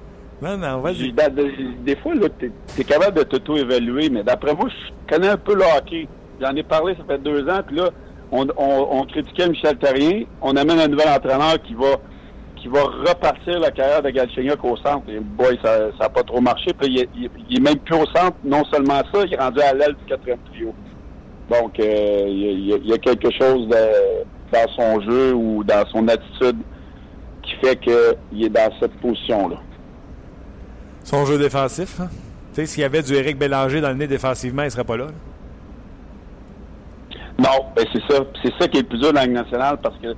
Vas-y. 0.80 1.12
Des 1.12 1.96
fois, 1.98 2.14
tu 2.40 2.52
es, 2.80 2.84
capable 2.84 3.18
de 3.18 3.24
t'auto-évaluer, 3.24 4.10
mais 4.10 4.24
d'après 4.24 4.56
moi, 4.56 4.70
je 4.70 5.14
connais 5.14 5.30
un 5.30 5.38
peu 5.38 5.56
le 5.56 5.64
hockey. 5.78 6.08
J'en 6.42 6.56
ai 6.56 6.64
parlé, 6.64 6.96
ça 6.96 7.04
fait 7.08 7.22
deux 7.22 7.48
ans, 7.48 7.62
puis 7.66 7.76
là, 7.76 7.90
on, 8.32 9.06
critiquait 9.06 9.50
Michel 9.50 9.78
Terrien. 9.78 10.24
On 10.42 10.56
amène 10.56 10.80
un 10.80 10.88
nouvel 10.88 11.10
entraîneur 11.10 11.62
qui 11.62 11.74
va 11.74 11.98
qui 12.56 12.68
va 12.68 12.84
repartir 12.84 13.60
la 13.60 13.72
carrière 13.72 14.04
de 14.04 14.12
Galchenyuk 14.12 14.64
au 14.64 14.78
centre. 14.78 15.10
Et 15.10 15.20
boy, 15.20 15.58
ça 15.64 15.90
n'a 16.00 16.10
pas 16.10 16.22
trop 16.22 16.40
marché. 16.40 16.72
Puis 16.80 17.08
il, 17.16 17.30
il, 17.50 17.58
est 17.58 17.60
même 17.60 17.80
plus 17.80 17.96
au 17.96 18.06
centre. 18.06 18.38
Non 18.44 18.64
seulement 18.66 19.02
ça, 19.12 19.24
il 19.26 19.34
est 19.34 19.38
rendu 19.38 19.60
à 19.62 19.74
l'aile 19.74 19.96
du 19.96 20.06
quatrième 20.06 20.38
trio. 20.52 20.72
Donc, 21.50 21.80
euh, 21.80 22.24
il, 22.28 22.88
y 22.88 22.94
a, 22.94 22.98
quelque 23.00 23.30
chose 23.32 23.68
dans 23.68 24.68
son 24.76 25.02
jeu 25.02 25.34
ou 25.34 25.64
dans 25.64 25.86
son 25.92 26.08
attitude 26.08 26.58
qui 27.42 27.54
fait 27.56 27.76
qu'il 27.78 28.44
est 28.46 28.50
dans 28.50 28.72
cette 28.80 28.94
position-là. 29.02 29.58
Son 31.12 31.26
jeu 31.26 31.38
défensif, 31.38 32.00
hein? 32.00 32.08
Tu 32.54 32.62
sais, 32.62 32.66
s'il 32.66 32.84
y 32.84 32.86
avait 32.86 33.02
du 33.02 33.14
Éric 33.14 33.38
Bélanger 33.38 33.82
dans 33.82 33.90
le 33.90 33.96
nez 33.96 34.08
défensivement, 34.08 34.64
il 34.64 34.72
serait 34.72 34.86
pas 34.86 34.96
là. 34.96 35.08
là. 35.08 35.12
Non, 37.38 37.66
ben 37.76 37.86
c'est 37.92 38.02
ça. 38.10 38.24
C'est 38.42 38.54
ça 38.58 38.66
qui 38.70 38.78
est 38.78 38.84
le 38.84 38.88
plus 38.88 38.98
dur 38.98 39.12
dans 39.12 39.20
la 39.20 39.26
Ligue 39.26 39.36
nationale 39.36 39.78
parce 39.84 39.98
que 39.98 40.16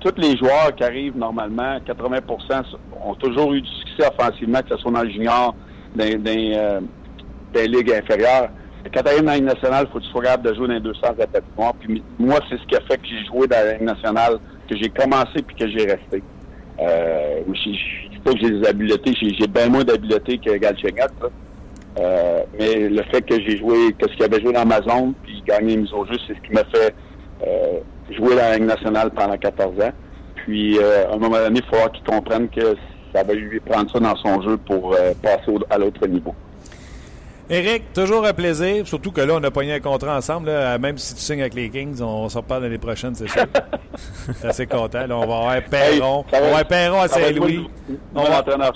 tous 0.00 0.14
les 0.16 0.34
joueurs 0.38 0.74
qui 0.74 0.82
arrivent 0.82 1.18
normalement, 1.18 1.76
80% 1.86 2.64
ont 3.04 3.14
toujours 3.16 3.52
eu 3.52 3.60
du 3.60 3.68
succès 3.68 4.08
offensivement, 4.08 4.62
que 4.62 4.70
ce 4.70 4.76
soit 4.78 4.92
dans 4.92 5.02
le 5.02 5.10
junior, 5.10 5.54
dans, 5.94 6.04
euh, 6.06 6.80
les 7.54 7.66
ligues 7.66 7.92
inférieures. 7.92 8.48
Quand 8.94 9.02
tu 9.02 9.08
arrives 9.08 9.20
dans 9.20 9.32
la 9.32 9.36
Ligue 9.36 9.44
nationale, 9.44 9.84
il 9.86 9.92
faut 9.92 9.98
que 9.98 10.04
tu 10.04 10.10
sois 10.10 10.22
capable 10.22 10.48
de 10.48 10.54
jouer 10.54 10.68
dans 10.68 10.74
les 10.74 10.80
deux 10.80 10.94
sens 10.94 11.12
Puis 11.80 12.02
moi, 12.18 12.38
c'est 12.48 12.56
ce 12.56 12.64
qui 12.66 12.76
a 12.76 12.80
fait 12.80 12.96
que 12.96 13.06
j'ai 13.06 13.26
joué 13.26 13.46
dans 13.46 13.62
la 13.62 13.74
Ligue 13.74 13.82
nationale, 13.82 14.38
que 14.70 14.74
j'ai 14.74 14.88
commencé 14.88 15.42
puis 15.46 15.54
que 15.54 15.68
j'ai 15.68 15.84
resté. 15.84 16.22
Euh, 16.80 17.42
pas 18.22 18.32
que 18.32 18.38
j'ai 18.40 18.50
des 18.50 18.66
habiletés, 18.66 19.12
j'ai 19.20 19.46
bien 19.46 19.68
moins 19.68 19.84
d'habiletés 19.84 20.38
que 20.38 20.56
Galchenyuk. 20.56 21.10
Euh, 21.98 22.42
mais 22.58 22.88
le 22.88 23.02
fait 23.04 23.22
que 23.22 23.34
j'ai 23.40 23.58
joué, 23.58 23.92
que 23.98 24.08
ce 24.08 24.14
qu'il 24.14 24.24
avait 24.24 24.40
joué 24.40 24.52
dans 24.52 24.66
ma 24.66 24.80
zone, 24.82 25.14
puis 25.24 25.42
gagner 25.46 25.74
une 25.74 25.80
mise 25.82 25.92
au 25.92 26.04
jeu, 26.06 26.14
c'est 26.26 26.34
ce 26.34 26.40
qui 26.46 26.52
m'a 26.52 26.64
fait 26.64 26.94
euh, 27.46 27.80
jouer 28.10 28.36
la 28.36 28.56
Ligue 28.56 28.66
nationale 28.66 29.10
pendant 29.10 29.36
14 29.36 29.80
ans. 29.80 29.92
Puis, 30.36 30.78
euh, 30.78 31.08
à 31.08 31.14
un 31.14 31.18
moment 31.18 31.36
donné, 31.38 31.60
il 31.60 31.76
faut 31.76 31.88
qu'il 31.90 32.04
comprenne 32.04 32.48
que 32.48 32.76
ça 33.12 33.24
va 33.24 33.34
lui 33.34 33.58
prendre 33.60 33.90
ça 33.90 33.98
dans 33.98 34.16
son 34.16 34.42
jeu 34.42 34.56
pour 34.58 34.94
passer 35.22 35.52
à 35.70 35.78
l'autre 35.78 36.06
niveau. 36.06 36.34
Éric, 37.50 37.92
toujours 37.92 38.26
un 38.26 38.32
plaisir. 38.32 38.86
Surtout 38.86 39.10
que 39.10 39.22
là, 39.22 39.34
on 39.36 39.42
a 39.42 39.50
pogné 39.50 39.74
un 39.74 39.80
contrat 39.80 40.16
ensemble. 40.16 40.50
même 40.80 40.98
si 40.98 41.14
tu 41.14 41.20
signes 41.20 41.40
avec 41.40 41.54
les 41.54 41.70
Kings, 41.70 42.00
on 42.02 42.28
s'en 42.28 42.40
reparle 42.40 42.64
l'année 42.64 42.78
prochaine, 42.78 43.14
c'est 43.14 43.28
sûr. 43.28 43.46
Je 44.42 44.46
assez 44.46 44.66
content. 44.66 45.04
on 45.10 45.26
va 45.26 45.36
avoir 45.36 45.62
Perron. 45.62 46.24
on 46.26 46.30
va 46.30 46.46
avoir 46.46 46.64
Perron 46.66 47.00
à 47.00 47.08
Saint-Louis. 47.08 47.68
On 48.14 48.22
va 48.22 48.40
entraîneur 48.40 48.72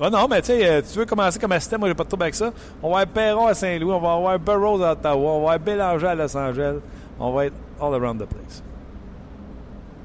ah 0.00 0.10
non, 0.10 0.28
mais 0.28 0.40
tu 0.40 0.46
sais, 0.46 0.64
euh, 0.64 0.80
tu 0.80 0.96
veux 0.96 1.06
commencer 1.06 1.40
comme 1.40 1.50
assistant, 1.50 1.76
moi 1.76 1.88
j'ai 1.88 1.94
pas 1.94 2.04
de 2.04 2.08
trouble 2.08 2.22
avec 2.22 2.34
ça. 2.34 2.52
On 2.82 2.90
va 2.90 3.00
avoir 3.00 3.14
Perron 3.14 3.46
à 3.48 3.54
Saint-Louis, 3.54 3.92
on 3.92 3.98
va 3.98 4.12
avoir 4.12 4.38
Burroughs 4.38 4.82
à 4.84 4.92
Ottawa, 4.92 5.30
on 5.30 5.44
va 5.44 5.54
avoir 5.54 5.58
Bélanger 5.58 6.06
à 6.06 6.14
Los 6.14 6.36
Angeles. 6.36 6.76
On 7.18 7.32
va 7.32 7.46
être 7.46 7.56
all 7.80 7.94
around 7.94 8.22
the 8.22 8.26
place. 8.26 8.62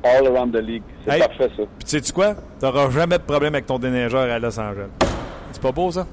All 0.04 0.28
around 0.28 0.52
the 0.52 0.62
league. 0.62 0.84
C'est 1.08 1.20
parfait 1.20 1.50
ça. 1.56 1.64
Puis 1.78 1.88
tu 1.88 2.04
sais 2.04 2.12
quoi? 2.12 2.34
Tu 2.60 2.66
n'auras 2.66 2.90
jamais 2.90 3.20
de 3.20 3.24
problème 3.24 3.54
avec 3.54 3.68
ton 3.68 3.78
déneigeur 3.78 4.32
à 4.32 4.40
Los 4.40 4.60
Angeles. 4.60 4.90
C'est 5.52 5.62
pas 5.62 5.72
beau 5.72 5.92
ça? 5.92 6.08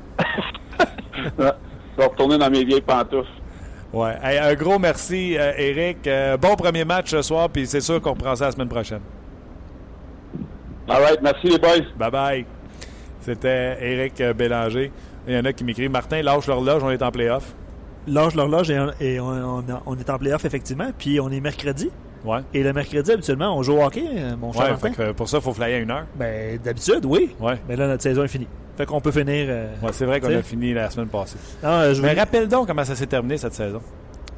je 1.38 1.44
vais 1.98 2.06
retourner 2.06 2.38
dans 2.38 2.50
mes 2.50 2.64
vieilles 2.64 2.80
pantoufles. 2.80 3.28
Ouais. 3.92 4.14
un 4.22 4.54
gros 4.54 4.78
merci, 4.78 5.36
euh, 5.36 5.52
Eric. 5.56 6.06
Euh, 6.06 6.36
bon 6.36 6.54
premier 6.54 6.84
match 6.84 7.10
ce 7.10 7.22
soir, 7.22 7.48
puis 7.48 7.66
c'est 7.66 7.80
sûr 7.80 8.00
qu'on 8.00 8.10
reprend 8.10 8.36
ça 8.36 8.46
la 8.46 8.52
semaine 8.52 8.68
prochaine. 8.68 9.00
All 10.88 11.02
right. 11.02 11.20
Merci 11.22 11.48
les 11.48 11.58
boys. 11.58 11.86
Bye 11.96 12.10
bye. 12.10 12.46
C'était 13.20 13.76
Éric 13.80 14.22
Bélanger. 14.36 14.92
Il 15.26 15.34
y 15.34 15.38
en 15.38 15.44
a 15.44 15.52
qui 15.52 15.64
m'écrivent 15.64 15.90
Martin, 15.90 16.22
lâche 16.22 16.46
l'horloge, 16.46 16.82
on 16.82 16.90
est 16.90 17.02
en 17.02 17.10
playoff. 17.10 17.54
Lâche 18.06 18.34
l'horloge 18.34 18.70
et, 18.70 19.20
on, 19.20 19.62
est 19.98 20.10
en 20.10 20.18
playoff, 20.18 20.44
effectivement. 20.44 20.90
Puis 20.96 21.20
on 21.20 21.30
est 21.30 21.40
mercredi. 21.40 21.90
Ouais. 22.24 22.40
Et 22.52 22.62
le 22.62 22.72
mercredi, 22.72 23.12
habituellement, 23.12 23.56
on 23.56 23.62
joue 23.62 23.74
au 23.74 23.82
hockey, 23.82 24.04
euh, 24.06 24.36
mon 24.36 24.52
cher 24.52 24.78
ouais, 24.82 25.12
pour 25.14 25.28
ça, 25.28 25.38
il 25.38 25.42
faut 25.42 25.54
flyer 25.54 25.76
à 25.76 25.78
une 25.78 25.90
heure. 25.90 26.06
Ben, 26.16 26.58
d'habitude, 26.58 27.04
oui. 27.04 27.34
Ouais. 27.40 27.58
Mais 27.68 27.76
là, 27.76 27.86
notre 27.86 28.02
saison 28.02 28.24
est 28.24 28.28
finie. 28.28 28.48
Fait 28.80 28.86
qu'on 28.86 29.00
peut 29.02 29.10
finir. 29.10 29.46
Euh, 29.50 29.66
ouais, 29.82 29.90
c'est 29.92 30.06
vrai 30.06 30.20
qu'on 30.20 30.34
a 30.34 30.40
fini 30.40 30.72
la 30.72 30.88
semaine 30.88 31.08
passée. 31.08 31.36
mais 31.62 32.14
rappelle 32.14 32.48
donc 32.48 32.66
comment 32.66 32.84
ça 32.84 32.94
s'est 32.96 33.06
terminé 33.06 33.36
cette 33.36 33.52
saison. 33.52 33.82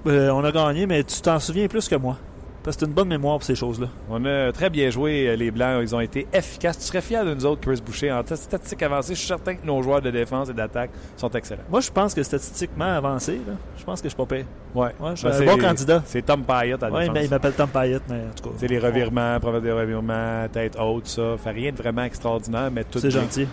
Euh, 0.08 0.30
on 0.30 0.42
a 0.42 0.50
gagné, 0.50 0.84
mais 0.84 1.04
tu 1.04 1.20
t'en 1.20 1.38
souviens 1.38 1.68
plus 1.68 1.88
que 1.88 1.94
moi. 1.94 2.16
Parce 2.64 2.76
que 2.76 2.80
c'est 2.80 2.86
une 2.86 2.92
bonne 2.92 3.06
mémoire 3.08 3.38
pour 3.38 3.44
ces 3.44 3.54
choses-là. 3.54 3.86
On 4.10 4.24
a 4.24 4.50
très 4.52 4.68
bien 4.70 4.90
joué, 4.90 5.28
euh, 5.28 5.36
les 5.36 5.52
Blancs. 5.52 5.80
Ils 5.82 5.94
ont 5.94 6.00
été 6.00 6.26
efficaces. 6.32 6.78
Tu 6.78 6.84
serais 6.84 7.00
fier 7.00 7.24
de 7.24 7.34
nous 7.34 7.46
autres, 7.46 7.60
Chris 7.60 7.80
Boucher. 7.84 8.10
En 8.12 8.22
statistique 8.24 8.82
avancée, 8.82 9.14
je 9.14 9.18
suis 9.20 9.28
certain 9.28 9.54
que 9.54 9.64
nos 9.64 9.80
joueurs 9.80 10.00
de 10.02 10.10
défense 10.10 10.48
et 10.48 10.52
d'attaque 10.52 10.90
sont 11.16 11.30
excellents. 11.30 11.62
Moi, 11.70 11.80
je 11.80 11.90
pense 11.92 12.14
que 12.14 12.22
statistiquement 12.24 12.96
avancé, 12.96 13.40
là, 13.46 13.54
je 13.78 13.84
pense 13.84 14.00
que 14.00 14.08
je 14.08 14.14
suis 14.14 14.24
pas 14.26 14.34
pire. 14.36 14.44
Ouais. 14.74 14.90
Ouais, 15.00 15.10
je 15.14 15.16
suis 15.16 15.28
Ben, 15.28 15.48
un 15.48 15.54
bon 15.56 15.62
candidat. 15.62 16.02
C'est 16.06 16.22
Tom 16.26 16.42
Payette 16.42 16.82
à 16.82 16.88
la 16.88 16.94
Ouais, 16.94 17.00
défense. 17.02 17.14
mais 17.14 17.24
il 17.24 17.30
m'appelle 17.30 17.52
Tom 17.52 17.68
Payette, 17.68 18.02
mais 18.08 18.16
en 18.16 18.34
tout 18.34 18.48
cas. 18.50 18.56
C'est 18.58 18.68
les 18.68 18.78
revirements, 18.80 19.38
preuve 19.40 19.62
des 19.62 19.72
revirements, 19.72 20.48
tête 20.52 20.76
haute, 20.80 21.06
ça. 21.06 21.36
Fait 21.42 21.50
rien 21.50 21.70
de 21.70 21.76
vraiment 21.76 22.02
extraordinaire, 22.04 22.70
mais 22.72 22.82
tout 22.84 22.98
C'est 22.98 23.10
gentil. 23.10 23.46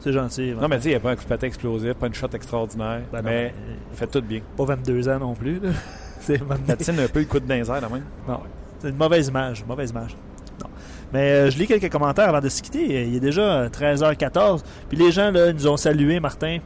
C'est 0.00 0.12
gentil. 0.12 0.52
Non, 0.60 0.68
mais 0.68 0.76
tu 0.76 0.82
sais, 0.84 0.88
il 0.90 0.92
n'y 0.92 0.96
a 0.96 1.00
pas 1.00 1.10
un 1.10 1.16
coup 1.16 1.24
de 1.24 1.28
patin 1.28 1.46
explosif, 1.46 1.94
pas 1.94 2.06
une 2.06 2.14
shot 2.14 2.28
extraordinaire, 2.32 3.00
Ben 3.12 3.22
mais 3.24 3.30
mais- 3.30 3.54
il 3.92 3.96
fait 3.96 4.06
tout 4.06 4.20
bien. 4.22 4.40
Pas 4.56 4.64
22 4.64 5.08
ans 5.08 5.18
non 5.18 5.34
plus. 5.34 5.58
là. 5.60 5.70
c'est 6.20 6.40
Patine 6.66 7.00
un 7.00 7.08
peu, 7.08 7.24
coûte 7.24 7.46
dans 7.46 7.54
les 7.54 7.68
airs, 7.70 7.80
quand 7.80 7.90
même. 7.90 8.04
Non, 8.28 8.40
c'est 8.80 8.88
une 8.90 8.96
mauvaise 8.96 9.28
image. 9.28 9.64
Mauvaise 9.66 9.90
image. 9.90 10.16
Non. 10.62 10.68
Mais 11.12 11.30
euh, 11.32 11.50
je 11.50 11.58
lis 11.58 11.66
quelques 11.66 11.90
commentaires 11.90 12.28
avant 12.28 12.40
de 12.40 12.48
se 12.48 12.62
quitter. 12.62 13.06
Il 13.06 13.16
est 13.16 13.20
déjà 13.20 13.42
euh, 13.62 13.68
13h14. 13.68 14.62
Puis 14.88 14.98
les 14.98 15.10
gens 15.10 15.30
là, 15.30 15.52
nous 15.52 15.66
ont 15.66 15.76
salué, 15.76 16.20
Martin. 16.20 16.58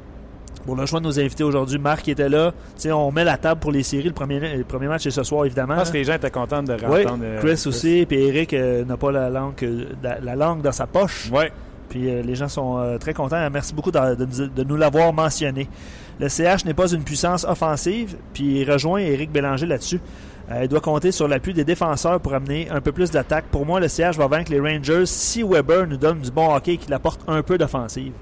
Pour 0.66 0.76
le 0.76 0.84
choix 0.84 1.00
de 1.00 1.06
nos 1.06 1.18
invités 1.18 1.42
aujourd'hui, 1.42 1.78
Marc 1.78 2.06
était 2.08 2.28
là. 2.28 2.52
Tu 2.76 2.82
sais, 2.82 2.92
on 2.92 3.10
met 3.10 3.24
la 3.24 3.38
table 3.38 3.60
pour 3.60 3.72
les 3.72 3.82
séries. 3.82 4.08
Le 4.08 4.12
premier, 4.12 4.56
le 4.56 4.64
premier 4.64 4.88
match 4.88 5.06
est 5.06 5.10
ce 5.10 5.22
soir, 5.22 5.46
évidemment. 5.46 5.74
Je 5.74 5.78
pense 5.80 5.90
que 5.90 5.96
les 5.96 6.04
gens 6.04 6.14
étaient 6.14 6.30
contents 6.30 6.62
de 6.62 6.74
Oui, 6.86 7.06
euh, 7.22 7.40
Chris 7.40 7.62
aussi. 7.66 8.04
Puis 8.06 8.18
Eric 8.22 8.52
euh, 8.52 8.84
n'a 8.84 8.98
pas 8.98 9.10
la 9.10 9.30
langue, 9.30 9.54
euh, 9.62 9.86
la, 10.02 10.20
la 10.20 10.36
langue 10.36 10.60
dans 10.60 10.72
sa 10.72 10.86
poche. 10.86 11.30
Ouais. 11.32 11.50
Puis 11.90 12.08
euh, 12.08 12.22
les 12.22 12.34
gens 12.34 12.48
sont 12.48 12.78
euh, 12.78 12.96
très 12.96 13.12
contents. 13.12 13.50
Merci 13.52 13.74
beaucoup 13.74 13.90
de, 13.90 14.14
de- 14.14 14.46
de 14.46 14.64
nous 14.64 14.76
l'avoir 14.76 15.12
mentionné. 15.12 15.68
Le 16.18 16.28
CH 16.30 16.64
n'est 16.64 16.72
pas 16.74 16.90
une 16.90 17.02
puissance 17.04 17.44
offensive, 17.44 18.16
puis 18.32 18.60
il 18.60 18.70
rejoint 18.70 19.00
Éric 19.00 19.30
Bélanger 19.30 19.66
là-dessus. 19.66 20.00
Euh, 20.50 20.60
il 20.62 20.68
doit 20.68 20.80
compter 20.80 21.12
sur 21.12 21.28
l'appui 21.28 21.52
des 21.52 21.64
défenseurs 21.64 22.18
pour 22.20 22.32
amener 22.34 22.68
un 22.70 22.80
peu 22.80 22.92
plus 22.92 23.10
d'attaque. 23.10 23.44
Pour 23.50 23.66
moi, 23.66 23.78
le 23.80 23.88
CH 23.88 24.16
va 24.16 24.26
vaincre 24.26 24.50
les 24.50 24.60
Rangers 24.60 25.04
si 25.06 25.42
Weber 25.42 25.86
nous 25.86 25.96
donne 25.98 26.20
du 26.20 26.30
bon 26.30 26.54
hockey 26.54 26.72
et 26.74 26.76
qu'il 26.78 26.92
apporte 26.94 27.20
un 27.28 27.42
peu 27.42 27.58
d'offensive. 27.58 28.12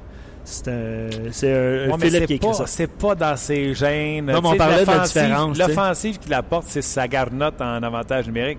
C'est 0.45 0.69
un, 0.69 1.09
c'est 1.31 1.53
un- 1.53 1.91
Ouais, 1.91 1.99
Philippe 2.01 2.27
qui 2.27 2.35
écrit 2.35 2.49
pas, 2.49 2.55
ça. 2.55 2.67
c'est 2.67 2.87
pas 2.87 3.15
dans 3.15 3.37
ses 3.37 3.75
gènes. 3.75 4.27
Non, 4.27 4.41
mais 4.41 4.49
on 4.49 4.57
parlait 4.57 4.85
de 4.85 4.91
la 4.91 4.99
différence. 5.01 5.59
L'offensive 5.69 6.19
qu'il 6.19 6.33
apporte, 6.35 6.65
c'est 6.69 6.81
sa 6.83 7.07
garnotte 7.07 7.61
en 7.61 7.83
avantage 7.83 8.27
numérique. 8.27 8.59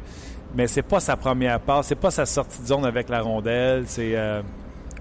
Mais 0.56 0.68
c'est 0.68 0.82
pas 0.84 1.00
sa 1.00 1.16
première 1.16 1.60
passe, 1.60 1.88
c'est 1.88 1.96
pas 1.96 2.10
sa 2.12 2.26
sortie 2.26 2.62
de 2.62 2.68
zone 2.68 2.86
avec 2.86 3.08
la 3.10 3.22
rondelle, 3.22 3.84
c'est. 3.88 4.12
euh, 4.16 4.42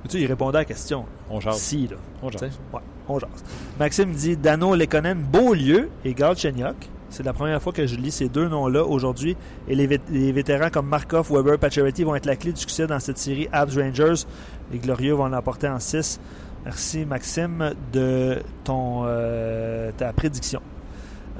Tu 0.05 0.11
sais, 0.19 0.21
il 0.23 0.27
répondait 0.27 0.59
à 0.59 0.61
la 0.61 0.65
question. 0.65 1.05
on 1.31 1.41
jase. 1.41 1.57
Si, 1.59 1.87
là. 1.89 1.97
On 2.23 2.31
jase. 2.31 2.59
Ouais, 2.73 2.81
on 3.09 3.19
jase. 3.19 3.31
Maxime 3.79 4.13
dit 4.13 4.37
Dano 4.37 4.75
Lekonen, 4.75 5.19
Beaulieu 5.19 5.91
et 6.05 6.15
Galchenyuk. 6.15 6.77
C'est 7.11 7.23
la 7.25 7.33
première 7.33 7.61
fois 7.63 7.73
que 7.73 7.87
je 7.87 7.97
lis 7.97 8.11
ces 8.11 8.29
deux 8.29 8.49
noms-là 8.49 8.85
aujourd'hui. 8.85 9.37
Et 9.67 9.75
les, 9.75 9.87
vét- 9.87 10.01
les 10.11 10.31
vétérans 10.31 10.69
comme 10.71 10.87
Markov, 10.87 11.31
Weber, 11.33 11.59
Pacioretty 11.59 12.05
vont 12.05 12.15
être 12.15 12.27
la 12.27 12.37
clé 12.37 12.53
du 12.53 12.61
succès 12.61 12.87
dans 12.87 13.01
cette 13.01 13.17
série 13.19 13.49
Abs 13.51 13.77
Rangers. 13.79 14.25
Les 14.73 14.79
Glorieux 14.79 15.15
vont 15.15 15.29
l'emporter 15.29 15.69
en 15.69 15.81
6. 15.81 16.21
Merci 16.67 17.07
Maxime 17.07 17.73
de 17.93 18.39
ton 18.65 19.05
euh, 19.07 19.91
ta 19.97 20.13
prédiction. 20.13 20.61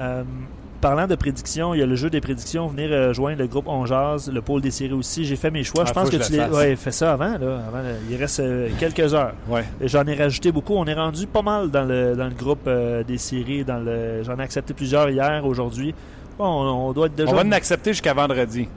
Euh, 0.01 0.23
parlant 0.79 1.07
de 1.07 1.15
prédiction, 1.15 1.73
il 1.73 1.79
y 1.79 1.83
a 1.83 1.85
le 1.85 1.95
jeu 1.95 2.09
des 2.09 2.21
prédictions. 2.21 2.67
Venez 2.67 2.87
rejoindre 2.87 3.39
le 3.39 3.47
groupe 3.47 3.67
On 3.67 3.85
Jazz, 3.85 4.31
le 4.33 4.41
pôle 4.41 4.61
des 4.61 4.71
séries 4.71 4.93
aussi. 4.93 5.25
J'ai 5.25 5.35
fait 5.35 5.51
mes 5.51 5.63
choix. 5.63 5.83
Ah, 5.83 5.87
je 5.89 5.93
pense 5.93 6.09
faut 6.09 6.17
que, 6.17 6.23
tu 6.23 6.31
le 6.33 6.43
les... 6.45 6.49
ouais, 6.49 6.75
fais 6.75 6.91
ça 6.91 7.13
avant, 7.13 7.37
là, 7.37 7.61
avant. 7.67 7.81
Il 8.09 8.15
reste 8.17 8.39
euh, 8.39 8.69
quelques 8.79 9.13
heures. 9.13 9.33
Ouais. 9.47 9.63
J'en 9.81 10.05
ai 10.05 10.15
rajouté 10.15 10.51
beaucoup. 10.51 10.73
On 10.75 10.85
est 10.85 10.93
rendu 10.93 11.27
pas 11.27 11.41
mal 11.41 11.69
dans 11.69 11.83
le, 11.85 12.15
dans 12.15 12.27
le 12.27 12.33
groupe 12.33 12.63
euh, 12.67 13.03
des 13.03 13.17
séries. 13.17 13.63
Dans 13.63 13.79
le, 13.79 14.23
j'en 14.23 14.37
ai 14.37 14.43
accepté 14.43 14.73
plusieurs 14.73 15.09
hier, 15.09 15.45
aujourd'hui. 15.45 15.93
Bon, 16.37 16.45
on, 16.45 16.87
on 16.89 16.93
doit 16.93 17.07
être 17.07 17.15
déjà. 17.15 17.31
On 17.31 17.35
va 17.35 17.43
l'accepter 17.43 17.91
jusqu'à 17.91 18.13
vendredi. 18.13 18.67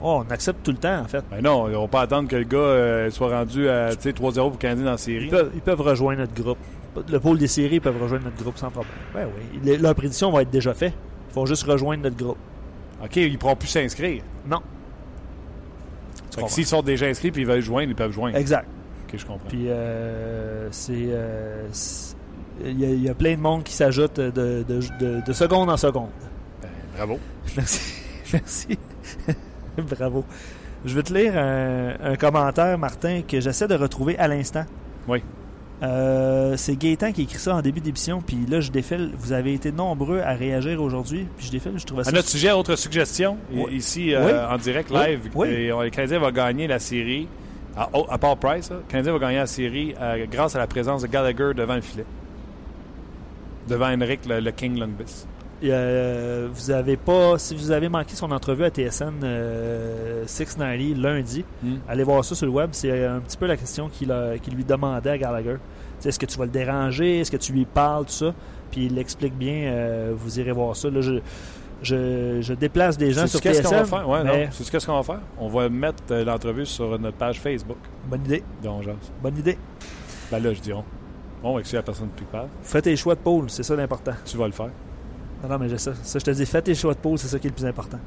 Oh, 0.00 0.22
on 0.26 0.30
accepte 0.32 0.62
tout 0.62 0.70
le 0.72 0.76
temps, 0.76 0.98
en 1.00 1.04
fait. 1.06 1.24
Ben 1.30 1.40
non, 1.42 1.62
on 1.64 1.80
va 1.82 1.88
pas 1.88 2.02
attendre 2.02 2.28
que 2.28 2.36
le 2.36 2.44
gars 2.44 2.58
euh, 2.58 3.10
soit 3.10 3.28
rendu 3.38 3.68
à 3.68 3.94
tu 3.96 4.02
sais, 4.02 4.10
3-0 4.10 4.34
pour 4.34 4.58
Canadien 4.58 4.84
dans 4.84 4.90
la 4.92 4.98
série. 4.98 5.24
Ils 5.26 5.30
peuvent, 5.30 5.50
ils 5.54 5.60
peuvent 5.62 5.80
rejoindre 5.80 6.20
notre 6.20 6.34
groupe. 6.34 6.58
Le 7.10 7.18
pôle 7.18 7.38
des 7.38 7.46
séries 7.48 7.76
ils 7.76 7.80
peuvent 7.80 8.00
rejoindre 8.00 8.24
notre 8.24 8.36
groupe 8.42 8.56
sans 8.58 8.70
problème. 8.70 8.92
Ben 9.14 9.26
oui. 9.26 9.60
Les- 9.64 9.78
leur 9.78 9.94
prédiction 9.94 10.30
va 10.30 10.42
être 10.42 10.50
déjà 10.50 10.74
faite. 10.74 10.92
Vont 11.34 11.46
juste 11.46 11.64
rejoindre 11.64 12.02
notre 12.04 12.16
groupe. 12.16 12.38
OK, 13.02 13.16
ils 13.16 13.38
pourront 13.38 13.56
plus 13.56 13.68
s'inscrire. 13.68 14.22
Non. 14.46 14.60
S'ils 16.48 16.66
sont 16.66 16.82
déjà 16.82 17.06
inscrits 17.06 17.28
et 17.28 17.32
ils 17.38 17.46
veulent 17.46 17.60
joindre, 17.60 17.88
ils 17.90 17.94
peuvent 17.94 18.12
joindre. 18.12 18.36
Exact. 18.36 18.66
OK, 19.08 19.18
je 19.18 19.24
comprends. 19.26 19.48
Puis 19.48 19.68
euh, 19.68 20.68
c'est. 20.72 20.92
euh, 20.96 21.68
il 22.64 22.80
y, 22.80 22.84
a, 22.84 22.88
il 22.88 23.02
y 23.02 23.08
a 23.08 23.14
plein 23.14 23.34
de 23.34 23.40
monde 23.40 23.62
qui 23.64 23.72
s'ajoute 23.74 24.16
de, 24.16 24.30
de, 24.30 24.62
de- 25.00 25.20
de 25.26 25.32
seconde 25.32 25.70
en 25.70 25.76
seconde. 25.76 26.10
Ben, 26.62 26.68
bravo. 26.96 27.18
Merci. 27.56 27.92
Merci. 28.32 28.78
Bravo. 29.98 30.24
Je 30.84 30.94
vais 30.94 31.02
te 31.02 31.12
lire 31.12 31.36
un, 31.36 31.94
un 32.00 32.16
commentaire, 32.16 32.78
Martin, 32.78 33.22
que 33.26 33.40
j'essaie 33.40 33.66
de 33.66 33.74
retrouver 33.74 34.16
à 34.18 34.28
l'instant. 34.28 34.64
Oui. 35.08 35.22
Euh, 35.84 36.56
c'est 36.56 36.76
Gaétan 36.76 37.12
qui 37.12 37.22
écrit 37.22 37.38
ça 37.38 37.54
en 37.56 37.60
début 37.60 37.80
d'émission, 37.80 38.22
puis 38.26 38.38
là, 38.48 38.60
je 38.60 38.70
défile. 38.70 39.10
Vous 39.18 39.32
avez 39.32 39.52
été 39.52 39.70
nombreux 39.70 40.20
à 40.20 40.32
réagir 40.32 40.80
aujourd'hui, 40.80 41.26
puis 41.36 41.46
je 41.46 41.50
défile, 41.52 41.72
je 41.76 41.84
trouvais 41.84 42.04
ça... 42.04 42.10
À 42.10 42.12
notre 42.12 42.28
sujet, 42.28 42.52
autre 42.52 42.74
suggestion, 42.76 43.36
Oui. 43.52 43.74
ici 43.76 44.14
euh, 44.14 44.24
Oui. 44.26 44.54
en 44.54 44.56
direct, 44.56 44.90
live, 44.90 45.20
Oui. 45.34 45.48
et, 45.48 45.72
on- 45.72 45.82
le 45.82 45.90
Canadien 45.90 46.18
va 46.20 46.30
gagner 46.32 46.66
la 46.66 46.78
série, 46.78 47.28
à, 47.76 47.88
à 48.08 48.18
part 48.18 48.36
Price, 48.38 48.70
le 48.70 48.82
Canadien 48.88 49.12
va 49.12 49.18
gagner 49.18 49.38
la 49.38 49.46
série 49.46 49.94
euh, 50.00 50.24
grâce 50.30 50.56
à 50.56 50.58
la 50.58 50.66
présence 50.66 51.02
de 51.02 51.06
Gallagher 51.08 51.52
devant 51.54 51.74
le 51.74 51.80
filet. 51.82 52.06
Devant 53.68 53.88
Henrik, 53.92 54.20
le, 54.26 54.40
le 54.40 54.50
King 54.52 54.78
Lundqvist. 54.78 55.26
Euh, 55.70 56.48
vous 56.52 56.70
avez 56.70 56.96
pas... 56.96 57.38
Si 57.38 57.54
vous 57.54 57.70
avez 57.70 57.88
manqué 57.88 58.14
son 58.14 58.30
entrevue 58.30 58.64
à 58.64 58.70
TSN 58.70 59.12
euh, 59.22 60.24
690 60.26 60.94
lundi, 60.94 61.44
Hmm. 61.62 61.76
allez 61.88 62.04
voir 62.04 62.24
ça 62.24 62.34
sur 62.34 62.46
le 62.46 62.52
web. 62.52 62.70
C'est 62.72 63.04
un 63.06 63.20
petit 63.20 63.36
peu 63.36 63.46
la 63.46 63.56
question 63.56 63.88
qu'il 63.88 64.08
lui 64.54 64.64
demandait 64.64 65.10
à 65.10 65.18
Gallagher. 65.18 65.56
Est-ce 66.04 66.18
que 66.18 66.26
tu 66.26 66.38
vas 66.38 66.44
le 66.44 66.50
déranger? 66.50 67.20
Est-ce 67.20 67.30
que 67.30 67.36
tu 67.38 67.52
lui 67.52 67.64
parles? 67.64 68.04
Tout 68.04 68.12
ça. 68.12 68.34
Puis 68.70 68.86
il 68.86 68.94
l'explique 68.94 69.34
bien. 69.36 69.54
euh, 69.72 70.12
vous 70.14 70.38
irez 70.38 70.52
voir 70.52 70.76
ça. 70.76 70.90
Là, 70.90 71.00
je, 71.00 71.14
je, 71.82 72.38
je 72.42 72.52
déplace 72.54 72.98
des 72.98 73.12
gens 73.12 73.26
sur 73.26 73.40
qu'est-ce 73.40 73.62
qu'on 73.62 73.70
va 73.70 73.84
faire? 73.84 74.08
Ouais, 74.08 74.22
mais. 74.24 74.48
Sais-tu 74.50 74.70
qu'est-ce 74.70 74.86
qu'on 74.86 74.96
va 74.96 75.02
faire? 75.02 75.20
On 75.38 75.48
va 75.48 75.68
mettre 75.70 76.02
euh, 76.10 76.24
l'entrevue 76.24 76.66
sur 76.66 76.98
notre 76.98 77.16
page 77.16 77.40
Facebook 77.40 77.78
Bonne 78.06 78.24
idée. 78.26 78.42
Bonne 79.22 79.38
idée. 79.38 79.56
Ben 80.30 80.42
là, 80.42 80.52
je 80.52 80.60
dis 80.60 80.72
on. 80.72 80.84
Bon, 81.42 81.54
avec 81.56 81.70
la 81.72 81.82
personne 81.82 82.08
qui 82.16 82.24
parle, 82.24 82.48
Fais 82.62 82.80
tes 82.82 82.96
choix 82.96 83.14
de 83.14 83.20
pôle. 83.20 83.48
C'est 83.48 83.62
ça 83.62 83.74
l'important. 83.76 84.12
tu 84.24 84.36
vas 84.36 84.46
le 84.46 84.52
faire. 84.52 84.70
Non, 85.44 85.50
non, 85.50 85.58
mais 85.58 85.68
j'ai 85.68 85.78
ça. 85.78 85.92
Ça, 86.02 86.18
je 86.18 86.24
te 86.24 86.30
dis, 86.30 86.46
fais 86.46 86.62
tes 86.62 86.74
choix 86.74 86.94
de 86.94 86.98
pause, 86.98 87.20
c'est 87.20 87.28
ça 87.28 87.38
qui 87.38 87.46
est 87.46 87.50
le 87.50 87.54
plus 87.56 87.66
important. 87.66 87.98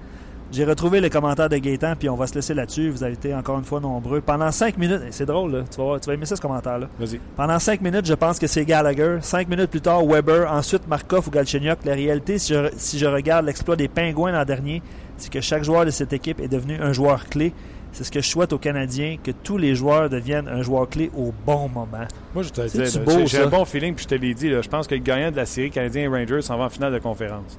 J'ai 0.49 0.64
retrouvé 0.64 1.01
le 1.01 1.09
commentaire 1.09 1.49
de 1.49 1.57
Gaétan, 1.57 1.93
puis 1.99 2.07
on 2.07 2.15
va 2.15 2.26
se 2.26 2.34
laisser 2.34 2.53
là-dessus. 2.53 2.89
Vous 2.89 3.03
avez 3.03 3.14
été 3.14 3.35
encore 3.35 3.59
une 3.59 3.65
fois 3.65 3.81
nombreux. 3.81 4.22
Pendant 4.22 4.49
cinq 4.49 4.77
minutes, 4.77 5.01
et 5.05 5.11
c'est 5.11 5.26
drôle, 5.26 5.51
là. 5.51 5.64
Tu, 5.69 5.77
vas 5.77 5.84
voir- 5.84 5.99
tu 5.99 6.07
vas 6.07 6.14
aimer 6.14 6.26
ça, 6.26 6.38
ce 6.38 6.41
commentaire-là. 6.41 6.88
Vas-y. 6.97 7.19
Pendant 7.35 7.59
cinq 7.59 7.81
minutes, 7.81 8.05
je 8.05 8.14
pense 8.14 8.39
que 8.39 8.47
c'est 8.47 8.64
Gallagher. 8.64 9.18
Cinq 9.22 9.49
minutes 9.49 9.69
plus 9.69 9.81
tard, 9.81 10.05
Weber. 10.05 10.49
Ensuite, 10.49 10.88
Markov 10.88 11.27
ou 11.27 11.31
Galchenyuk. 11.31 11.80
La 11.84 11.93
réalité, 11.95 12.39
si 12.39 12.53
je, 12.53 12.69
si 12.77 12.97
je 12.97 13.05
regarde 13.05 13.45
l'exploit 13.45 13.76
des 13.76 13.89
Pingouins 13.89 14.31
l'an 14.31 14.45
dernier, 14.45 14.81
c'est 15.18 15.30
que 15.30 15.41
chaque 15.41 15.64
joueur 15.65 15.84
de 15.85 15.91
cette 15.91 16.14
équipe 16.14 16.39
est 16.39 16.47
devenu 16.47 16.80
un 16.81 16.93
joueur 16.93 17.26
clé. 17.27 17.53
C'est 17.98 18.03
ce 18.03 18.11
que 18.11 18.22
je 18.22 18.30
souhaite 18.30 18.53
aux 18.53 18.60
Canadiens, 18.60 19.18
que 19.24 19.32
tous 19.32 19.57
les 19.57 19.74
joueurs 19.74 20.07
deviennent 20.07 20.48
un 20.48 20.61
joueur 20.61 20.88
clé 20.88 21.10
au 21.18 21.34
bon 21.48 21.68
moment. 21.68 22.06
Moi, 22.36 22.44
je 22.44 22.49
te 22.49 22.61
j'ai- 22.68 23.41
un 23.41 23.48
bon 23.48 23.65
feeling, 23.65 23.95
puis 23.95 24.03
je 24.03 24.07
te 24.10 24.14
l'ai 24.14 24.36
dit. 24.36 24.49
là, 24.52 24.61
je 24.61 24.69
pense 24.69 24.86
que 24.86 24.94
le 24.94 25.02
gagnant 25.02 25.32
de 25.32 25.36
la 25.36 25.48
série 25.48 25.72
Canadien 25.72 26.03
et 26.03 26.07
Rangers 26.07 26.44
s'en 26.44 26.60
va 26.60 26.65
en 26.65 26.69
finale 26.69 26.94
de 26.94 26.99
conférence. 26.99 27.57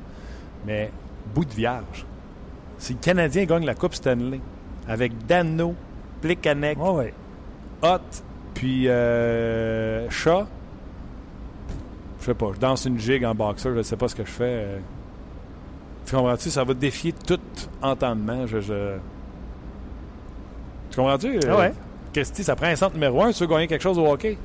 Mais, 0.64 0.92
bout 1.34 1.44
de 1.44 1.52
vierge. 1.52 2.06
Si 2.78 2.92
le 2.92 3.00
Canadien 3.00 3.46
gagne 3.46 3.64
la 3.66 3.74
Coupe 3.74 3.94
Stanley 3.94 4.38
avec 4.86 5.26
Dano, 5.26 5.74
Plekanec, 6.20 6.78
Ouais, 6.80 6.90
ouais. 6.90 7.14
Hot, 7.82 7.98
puis 8.54 8.86
euh, 8.88 10.08
Shaw, 10.08 10.44
je 12.20 12.26
sais 12.26 12.34
pas, 12.34 12.50
je 12.54 12.60
danse 12.60 12.84
une 12.84 13.00
gigue 13.00 13.24
en 13.24 13.34
boxeur, 13.34 13.74
je 13.76 13.82
sais 13.82 13.96
pas 13.96 14.06
ce 14.06 14.14
que 14.14 14.24
je 14.24 14.30
fais. 14.30 14.44
euh. 14.44 14.78
Tu 16.06 16.14
comprends-tu? 16.14 16.48
Ça 16.50 16.62
va 16.62 16.74
défier 16.74 17.12
tout 17.12 17.40
entendement. 17.82 18.46
Je, 18.46 18.60
je... 18.60 18.96
Tu 20.90 20.96
comprends-tu? 20.96 21.36
euh, 21.36 21.40
Ah 21.50 21.58
ouais. 21.58 21.72
Christy, 22.12 22.42
ça 22.42 22.56
prend 22.56 22.66
un 22.66 22.76
centre 22.76 22.94
numéro 22.94 23.22
un 23.22 23.32
si 23.32 23.38
tu 23.38 23.44
veux 23.44 23.50
gagner 23.54 23.66
quelque 23.66 23.82
chose 23.82 23.98
au 23.98 24.06
hockey? 24.06 24.38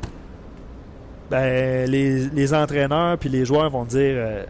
Ben, 1.29 1.89
les, 1.89 2.27
les 2.29 2.53
entraîneurs 2.53 3.17
puis 3.17 3.29
les 3.29 3.45
joueurs 3.45 3.69
vont 3.69 3.85
dire 3.85 4.13
euh, 4.17 4.43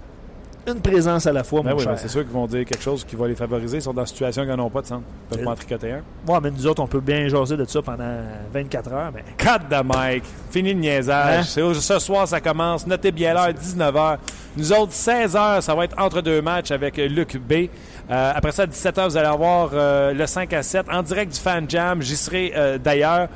une 0.67 0.81
présence 0.81 1.27
à 1.27 1.31
la 1.33 1.43
fois, 1.43 1.61
Ben 1.61 1.71
mon 1.71 1.75
oui, 1.77 1.83
cher. 1.83 1.91
ben 1.93 1.97
c'est 2.01 2.07
sûr 2.07 2.21
qu'ils 2.23 2.31
vont 2.31 2.47
dire 2.47 2.65
quelque 2.65 2.81
chose 2.81 3.03
qui 3.05 3.15
va 3.15 3.27
les 3.27 3.35
favoriser. 3.35 3.77
Ils 3.77 3.81
sont 3.81 3.93
dans 3.93 4.01
une 4.03 4.07
situation 4.07 4.43
qu'ils 4.45 4.55
n'ont 4.55 4.69
pas 4.69 4.81
de 4.81 4.87
centre. 4.87 5.03
Ils 5.05 5.29
peuvent 5.35 5.41
Euh, 5.41 5.45
pas 5.45 5.51
en 5.51 5.55
tricoter 5.55 5.91
un. 5.91 6.01
Ouais, 6.31 6.39
mais 6.41 6.51
nous 6.51 6.65
autres, 6.67 6.81
on 6.81 6.87
peut 6.87 6.99
bien 7.01 7.27
jaser 7.27 7.57
de 7.57 7.65
ça 7.65 7.81
pendant 7.81 8.17
24 8.53 8.93
heures, 8.93 9.11
mais... 9.13 9.23
Cut 9.37 9.59
de 9.69 9.81
Mike. 9.83 10.23
Fini 10.51 10.73
le 10.73 10.79
niaisage. 10.79 11.57
Hein? 11.57 11.73
Ce 11.73 11.99
soir, 11.99 12.27
ça 12.27 12.39
commence. 12.41 12.87
Notez 12.87 13.11
bien 13.11 13.33
l'heure, 13.33 13.49
19h. 13.49 14.17
Nous 14.57 14.71
autres, 14.73 14.93
16h, 14.93 15.61
ça 15.61 15.75
va 15.75 15.83
être 15.85 15.99
entre 15.99 16.21
deux 16.21 16.41
matchs 16.41 16.71
avec 16.71 16.97
euh, 16.97 17.07
Luc 17.07 17.37
B. 17.37 17.67
Euh, 18.09 18.31
après 18.35 18.51
ça, 18.51 18.63
à 18.63 18.65
17h, 18.65 19.09
vous 19.09 19.17
allez 19.17 19.27
avoir 19.27 19.71
euh, 19.73 20.13
le 20.13 20.25
5 20.25 20.51
à 20.53 20.63
7 20.63 20.85
en 20.91 21.01
direct 21.01 21.33
du 21.33 21.39
Fan 21.39 21.65
Jam. 21.69 22.01
J'y 22.01 22.15
serai 22.15 22.53
euh, 22.55 22.77
d'ailleurs. 22.77 23.29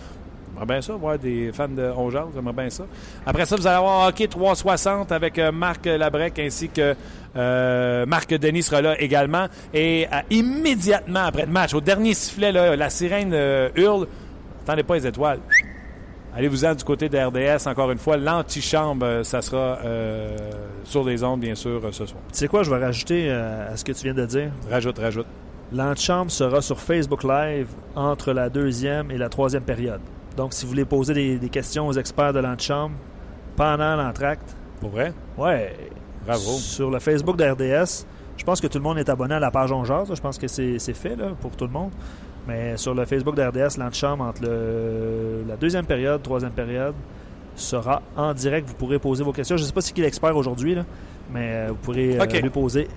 J'aimerais 0.50 0.74
bien 0.74 0.82
ça, 0.82 0.94
voir 0.94 1.20
des 1.20 1.52
fans 1.54 1.68
de 1.68 1.84
Ongeard, 1.96 2.30
j'aimerais 2.34 2.54
bien 2.54 2.70
ça. 2.72 2.84
Après 3.28 3.46
ça, 3.46 3.56
vous 3.56 3.68
allez 3.68 3.78
avoir 3.78 4.08
Hockey 4.08 4.28
360 4.28 5.12
avec 5.12 5.40
Marc 5.54 5.86
Labrec 5.86 6.40
ainsi 6.40 6.70
que 6.70 6.96
Marc 8.06 8.34
Denis 8.34 8.64
sera 8.64 8.82
là 8.82 9.00
également. 9.00 9.46
Et 9.72 10.08
immédiatement 10.32 11.26
après 11.26 11.46
le 11.46 11.52
match, 11.52 11.76
au 11.76 11.82
dernier 11.82 12.16
sifflet, 12.16 12.52
la 12.52 12.90
sirène 12.90 13.36
hurle. 13.76 14.08
Attendez 14.64 14.82
pas 14.82 14.96
les 14.96 15.06
étoiles. 15.06 15.40
Allez-vous-en 16.38 16.76
du 16.76 16.84
côté 16.84 17.10
de 17.10 17.18
RDS, 17.18 17.68
encore 17.68 17.90
une 17.90 17.98
fois. 17.98 18.16
L'antichambre, 18.16 19.04
euh, 19.06 19.24
ça 19.24 19.42
sera 19.42 19.80
euh, 19.84 20.38
sur 20.84 21.04
les 21.04 21.24
ondes, 21.24 21.40
bien 21.40 21.56
sûr, 21.56 21.82
euh, 21.84 21.92
ce 21.92 22.06
soir. 22.06 22.22
Tu 22.32 22.38
sais 22.38 22.48
quoi, 22.48 22.62
je 22.62 22.70
vais 22.70 22.78
rajouter 22.84 23.32
à 23.32 23.76
ce 23.76 23.84
que 23.84 23.92
tu 23.92 24.04
viens 24.04 24.14
de 24.14 24.26
dire. 24.26 24.52
Rajoute, 24.70 25.00
rajoute. 25.00 25.26
L'antichambre 25.74 26.30
sera 26.32 26.62
sur 26.62 26.80
Facebook 26.80 27.24
Live 27.24 27.68
entre 27.96 28.34
la 28.34 28.50
deuxième 28.50 29.10
et 29.10 29.18
la 29.18 29.30
troisième 29.30 29.64
période. 29.64 30.00
Donc, 30.38 30.54
si 30.54 30.64
vous 30.66 30.70
voulez 30.70 30.86
poser 30.86 31.14
des, 31.16 31.38
des 31.40 31.50
questions 31.50 31.88
aux 31.88 31.94
experts 31.94 32.34
de 32.34 32.40
l'antichambre 32.40 32.96
pendant 33.56 33.96
l'entracte, 33.96 34.56
Pour 34.80 34.92
vrai? 34.92 35.14
ouais, 35.40 35.76
Bravo. 36.26 36.52
sur 36.52 36.92
le 36.92 37.00
Facebook 37.00 37.36
de 37.36 37.46
RDS, 37.46 38.06
je 38.38 38.44
pense 38.44 38.62
que 38.62 38.68
tout 38.68 38.78
le 38.78 38.84
monde 38.84 39.00
est 39.00 39.10
abonné 39.10 39.34
à 39.34 39.40
la 39.40 39.50
page 39.50 39.72
On 39.72 39.84
Jase. 39.84 40.14
Je 40.14 40.22
pense 40.22 40.38
que 40.38 40.48
c'est 40.48 40.78
c'est 40.78 40.94
fait 40.94 41.16
là, 41.16 41.32
pour 41.42 41.56
tout 41.58 41.66
le 41.66 41.72
monde. 41.72 41.90
Mais 42.48 42.78
sur 42.78 42.94
le 42.94 43.04
Facebook 43.06 43.36
de 43.36 43.44
RDS, 43.44 43.78
l'antichambre 43.78 44.24
entre 44.24 44.42
le- 44.44 45.44
la 45.48 45.58
deuxième 45.58 45.86
période, 45.86 46.22
troisième 46.24 46.52
période, 46.54 46.96
sera 47.56 48.02
en 48.16 48.34
direct. 48.34 48.68
Vous 48.70 48.76
pourrez 48.76 49.00
poser 49.00 49.24
vos 49.24 49.34
questions. 49.34 49.58
Je 49.58 49.64
ne 49.64 49.68
sais 49.68 49.74
pas 49.74 49.82
si 49.82 49.92
qui 49.94 50.02
est 50.02 50.06
l'expert 50.06 50.36
aujourd'hui, 50.38 50.78
mais 51.34 51.52
euh, 51.54 51.66
vous 51.70 51.76
pourrez 51.76 52.18
euh, 52.20 52.42
lui 52.42 52.50
poser 52.50 52.88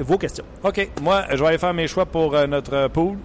vos 0.00 0.18
questions. 0.18 0.44
OK. 0.64 0.88
Moi, 1.02 1.24
je 1.30 1.36
vais 1.36 1.46
aller 1.46 1.58
faire 1.58 1.74
mes 1.74 1.86
choix 1.86 2.06
pour 2.06 2.34
euh, 2.34 2.46
notre 2.46 2.88
pool. 2.88 3.16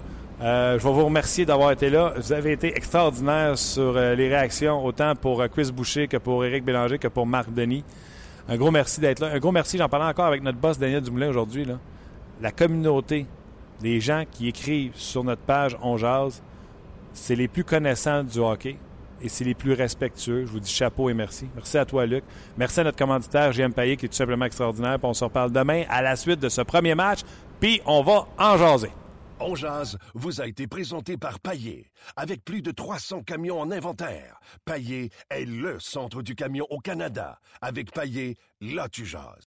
Euh, 0.42 0.78
je 0.78 0.84
vais 0.86 0.94
vous 0.94 1.06
remercier 1.06 1.46
d'avoir 1.46 1.72
été 1.72 1.90
là. 1.90 2.14
Vous 2.18 2.34
avez 2.34 2.52
été 2.52 2.76
extraordinaire 2.76 3.58
sur 3.58 3.94
les 3.94 4.28
réactions, 4.28 4.84
autant 4.86 5.16
pour 5.16 5.42
Chris 5.50 5.72
Boucher 5.74 6.08
que 6.08 6.18
pour 6.18 6.44
Éric 6.44 6.66
Bélanger 6.66 6.98
que 7.00 7.08
pour 7.08 7.26
Marc 7.26 7.52
Denis. 7.54 7.84
Un 8.50 8.58
gros 8.58 8.70
merci 8.72 9.00
d'être 9.00 9.22
là. 9.22 9.30
Un 9.34 9.40
gros 9.40 9.54
merci, 9.54 9.78
j'en 9.78 9.88
parlais 9.88 10.06
encore 10.10 10.26
avec 10.26 10.44
notre 10.44 10.58
boss 10.58 10.78
Daniel 10.78 11.02
Dumoulin 11.02 11.30
aujourd'hui. 11.30 11.66
La 12.42 12.52
communauté, 12.52 13.26
les 13.82 14.00
gens 14.00 14.24
qui 14.30 14.48
écrivent 14.48 14.96
sur 14.96 15.24
notre 15.24 15.42
page 15.42 15.78
On 15.82 15.98
Jase, 15.98 16.42
c'est 17.14 17.36
les 17.36 17.48
plus 17.48 17.64
connaissants 17.64 18.24
du 18.24 18.40
hockey 18.40 18.78
et 19.22 19.30
c'est 19.30 19.46
les 19.46 19.56
plus 19.56 19.74
respectueux. 19.74 20.46
Je 20.46 20.52
vous 20.52 20.60
dis 20.60 20.72
chapeau 20.72 21.10
et 21.10 21.14
merci. 21.14 21.48
Merci 21.56 21.78
à 21.78 21.86
toi, 21.86 22.06
Luc. 22.06 22.24
Merci 22.58 22.82
à 22.82 22.84
notre 22.84 22.98
commanditaire, 22.98 23.52
JM 23.52 23.74
Payet, 23.74 23.96
qui 23.96 24.06
est 24.06 24.10
tout 24.10 24.16
simplement 24.16 24.46
extraordinaire. 24.46 24.98
On 25.02 25.14
se 25.14 25.24
reparle 25.24 25.52
demain 25.52 25.84
à 25.90 26.02
la 26.02 26.16
suite 26.16 26.40
de 26.40 26.50
ce 26.50 26.62
premier 26.62 26.96
match. 26.96 27.20
Puis 27.60 27.82
on 27.86 28.04
va 28.04 28.28
en 28.38 28.58
jaser. 28.58 28.92
On 29.40 29.56
jase 29.56 29.98
vous 30.14 30.42
a 30.42 30.48
été 30.48 30.68
présenté 30.68 31.18
par 31.18 31.40
Paillé. 31.40 31.92
Avec 32.16 32.46
plus 32.46 32.62
de 32.62 32.72
300 32.72 33.24
camions 33.24 33.60
en 33.60 33.72
inventaire, 33.72 34.40
Paillé 34.64 35.10
est 35.30 35.46
le 35.46 35.80
centre 35.80 36.22
du 36.22 36.36
camion 36.36 36.66
au 36.70 36.80
Canada. 36.80 37.40
Avec 37.62 37.92
Paillé, 37.92 38.38
là 38.62 38.88
tu 38.90 39.06
jases. 39.06 39.50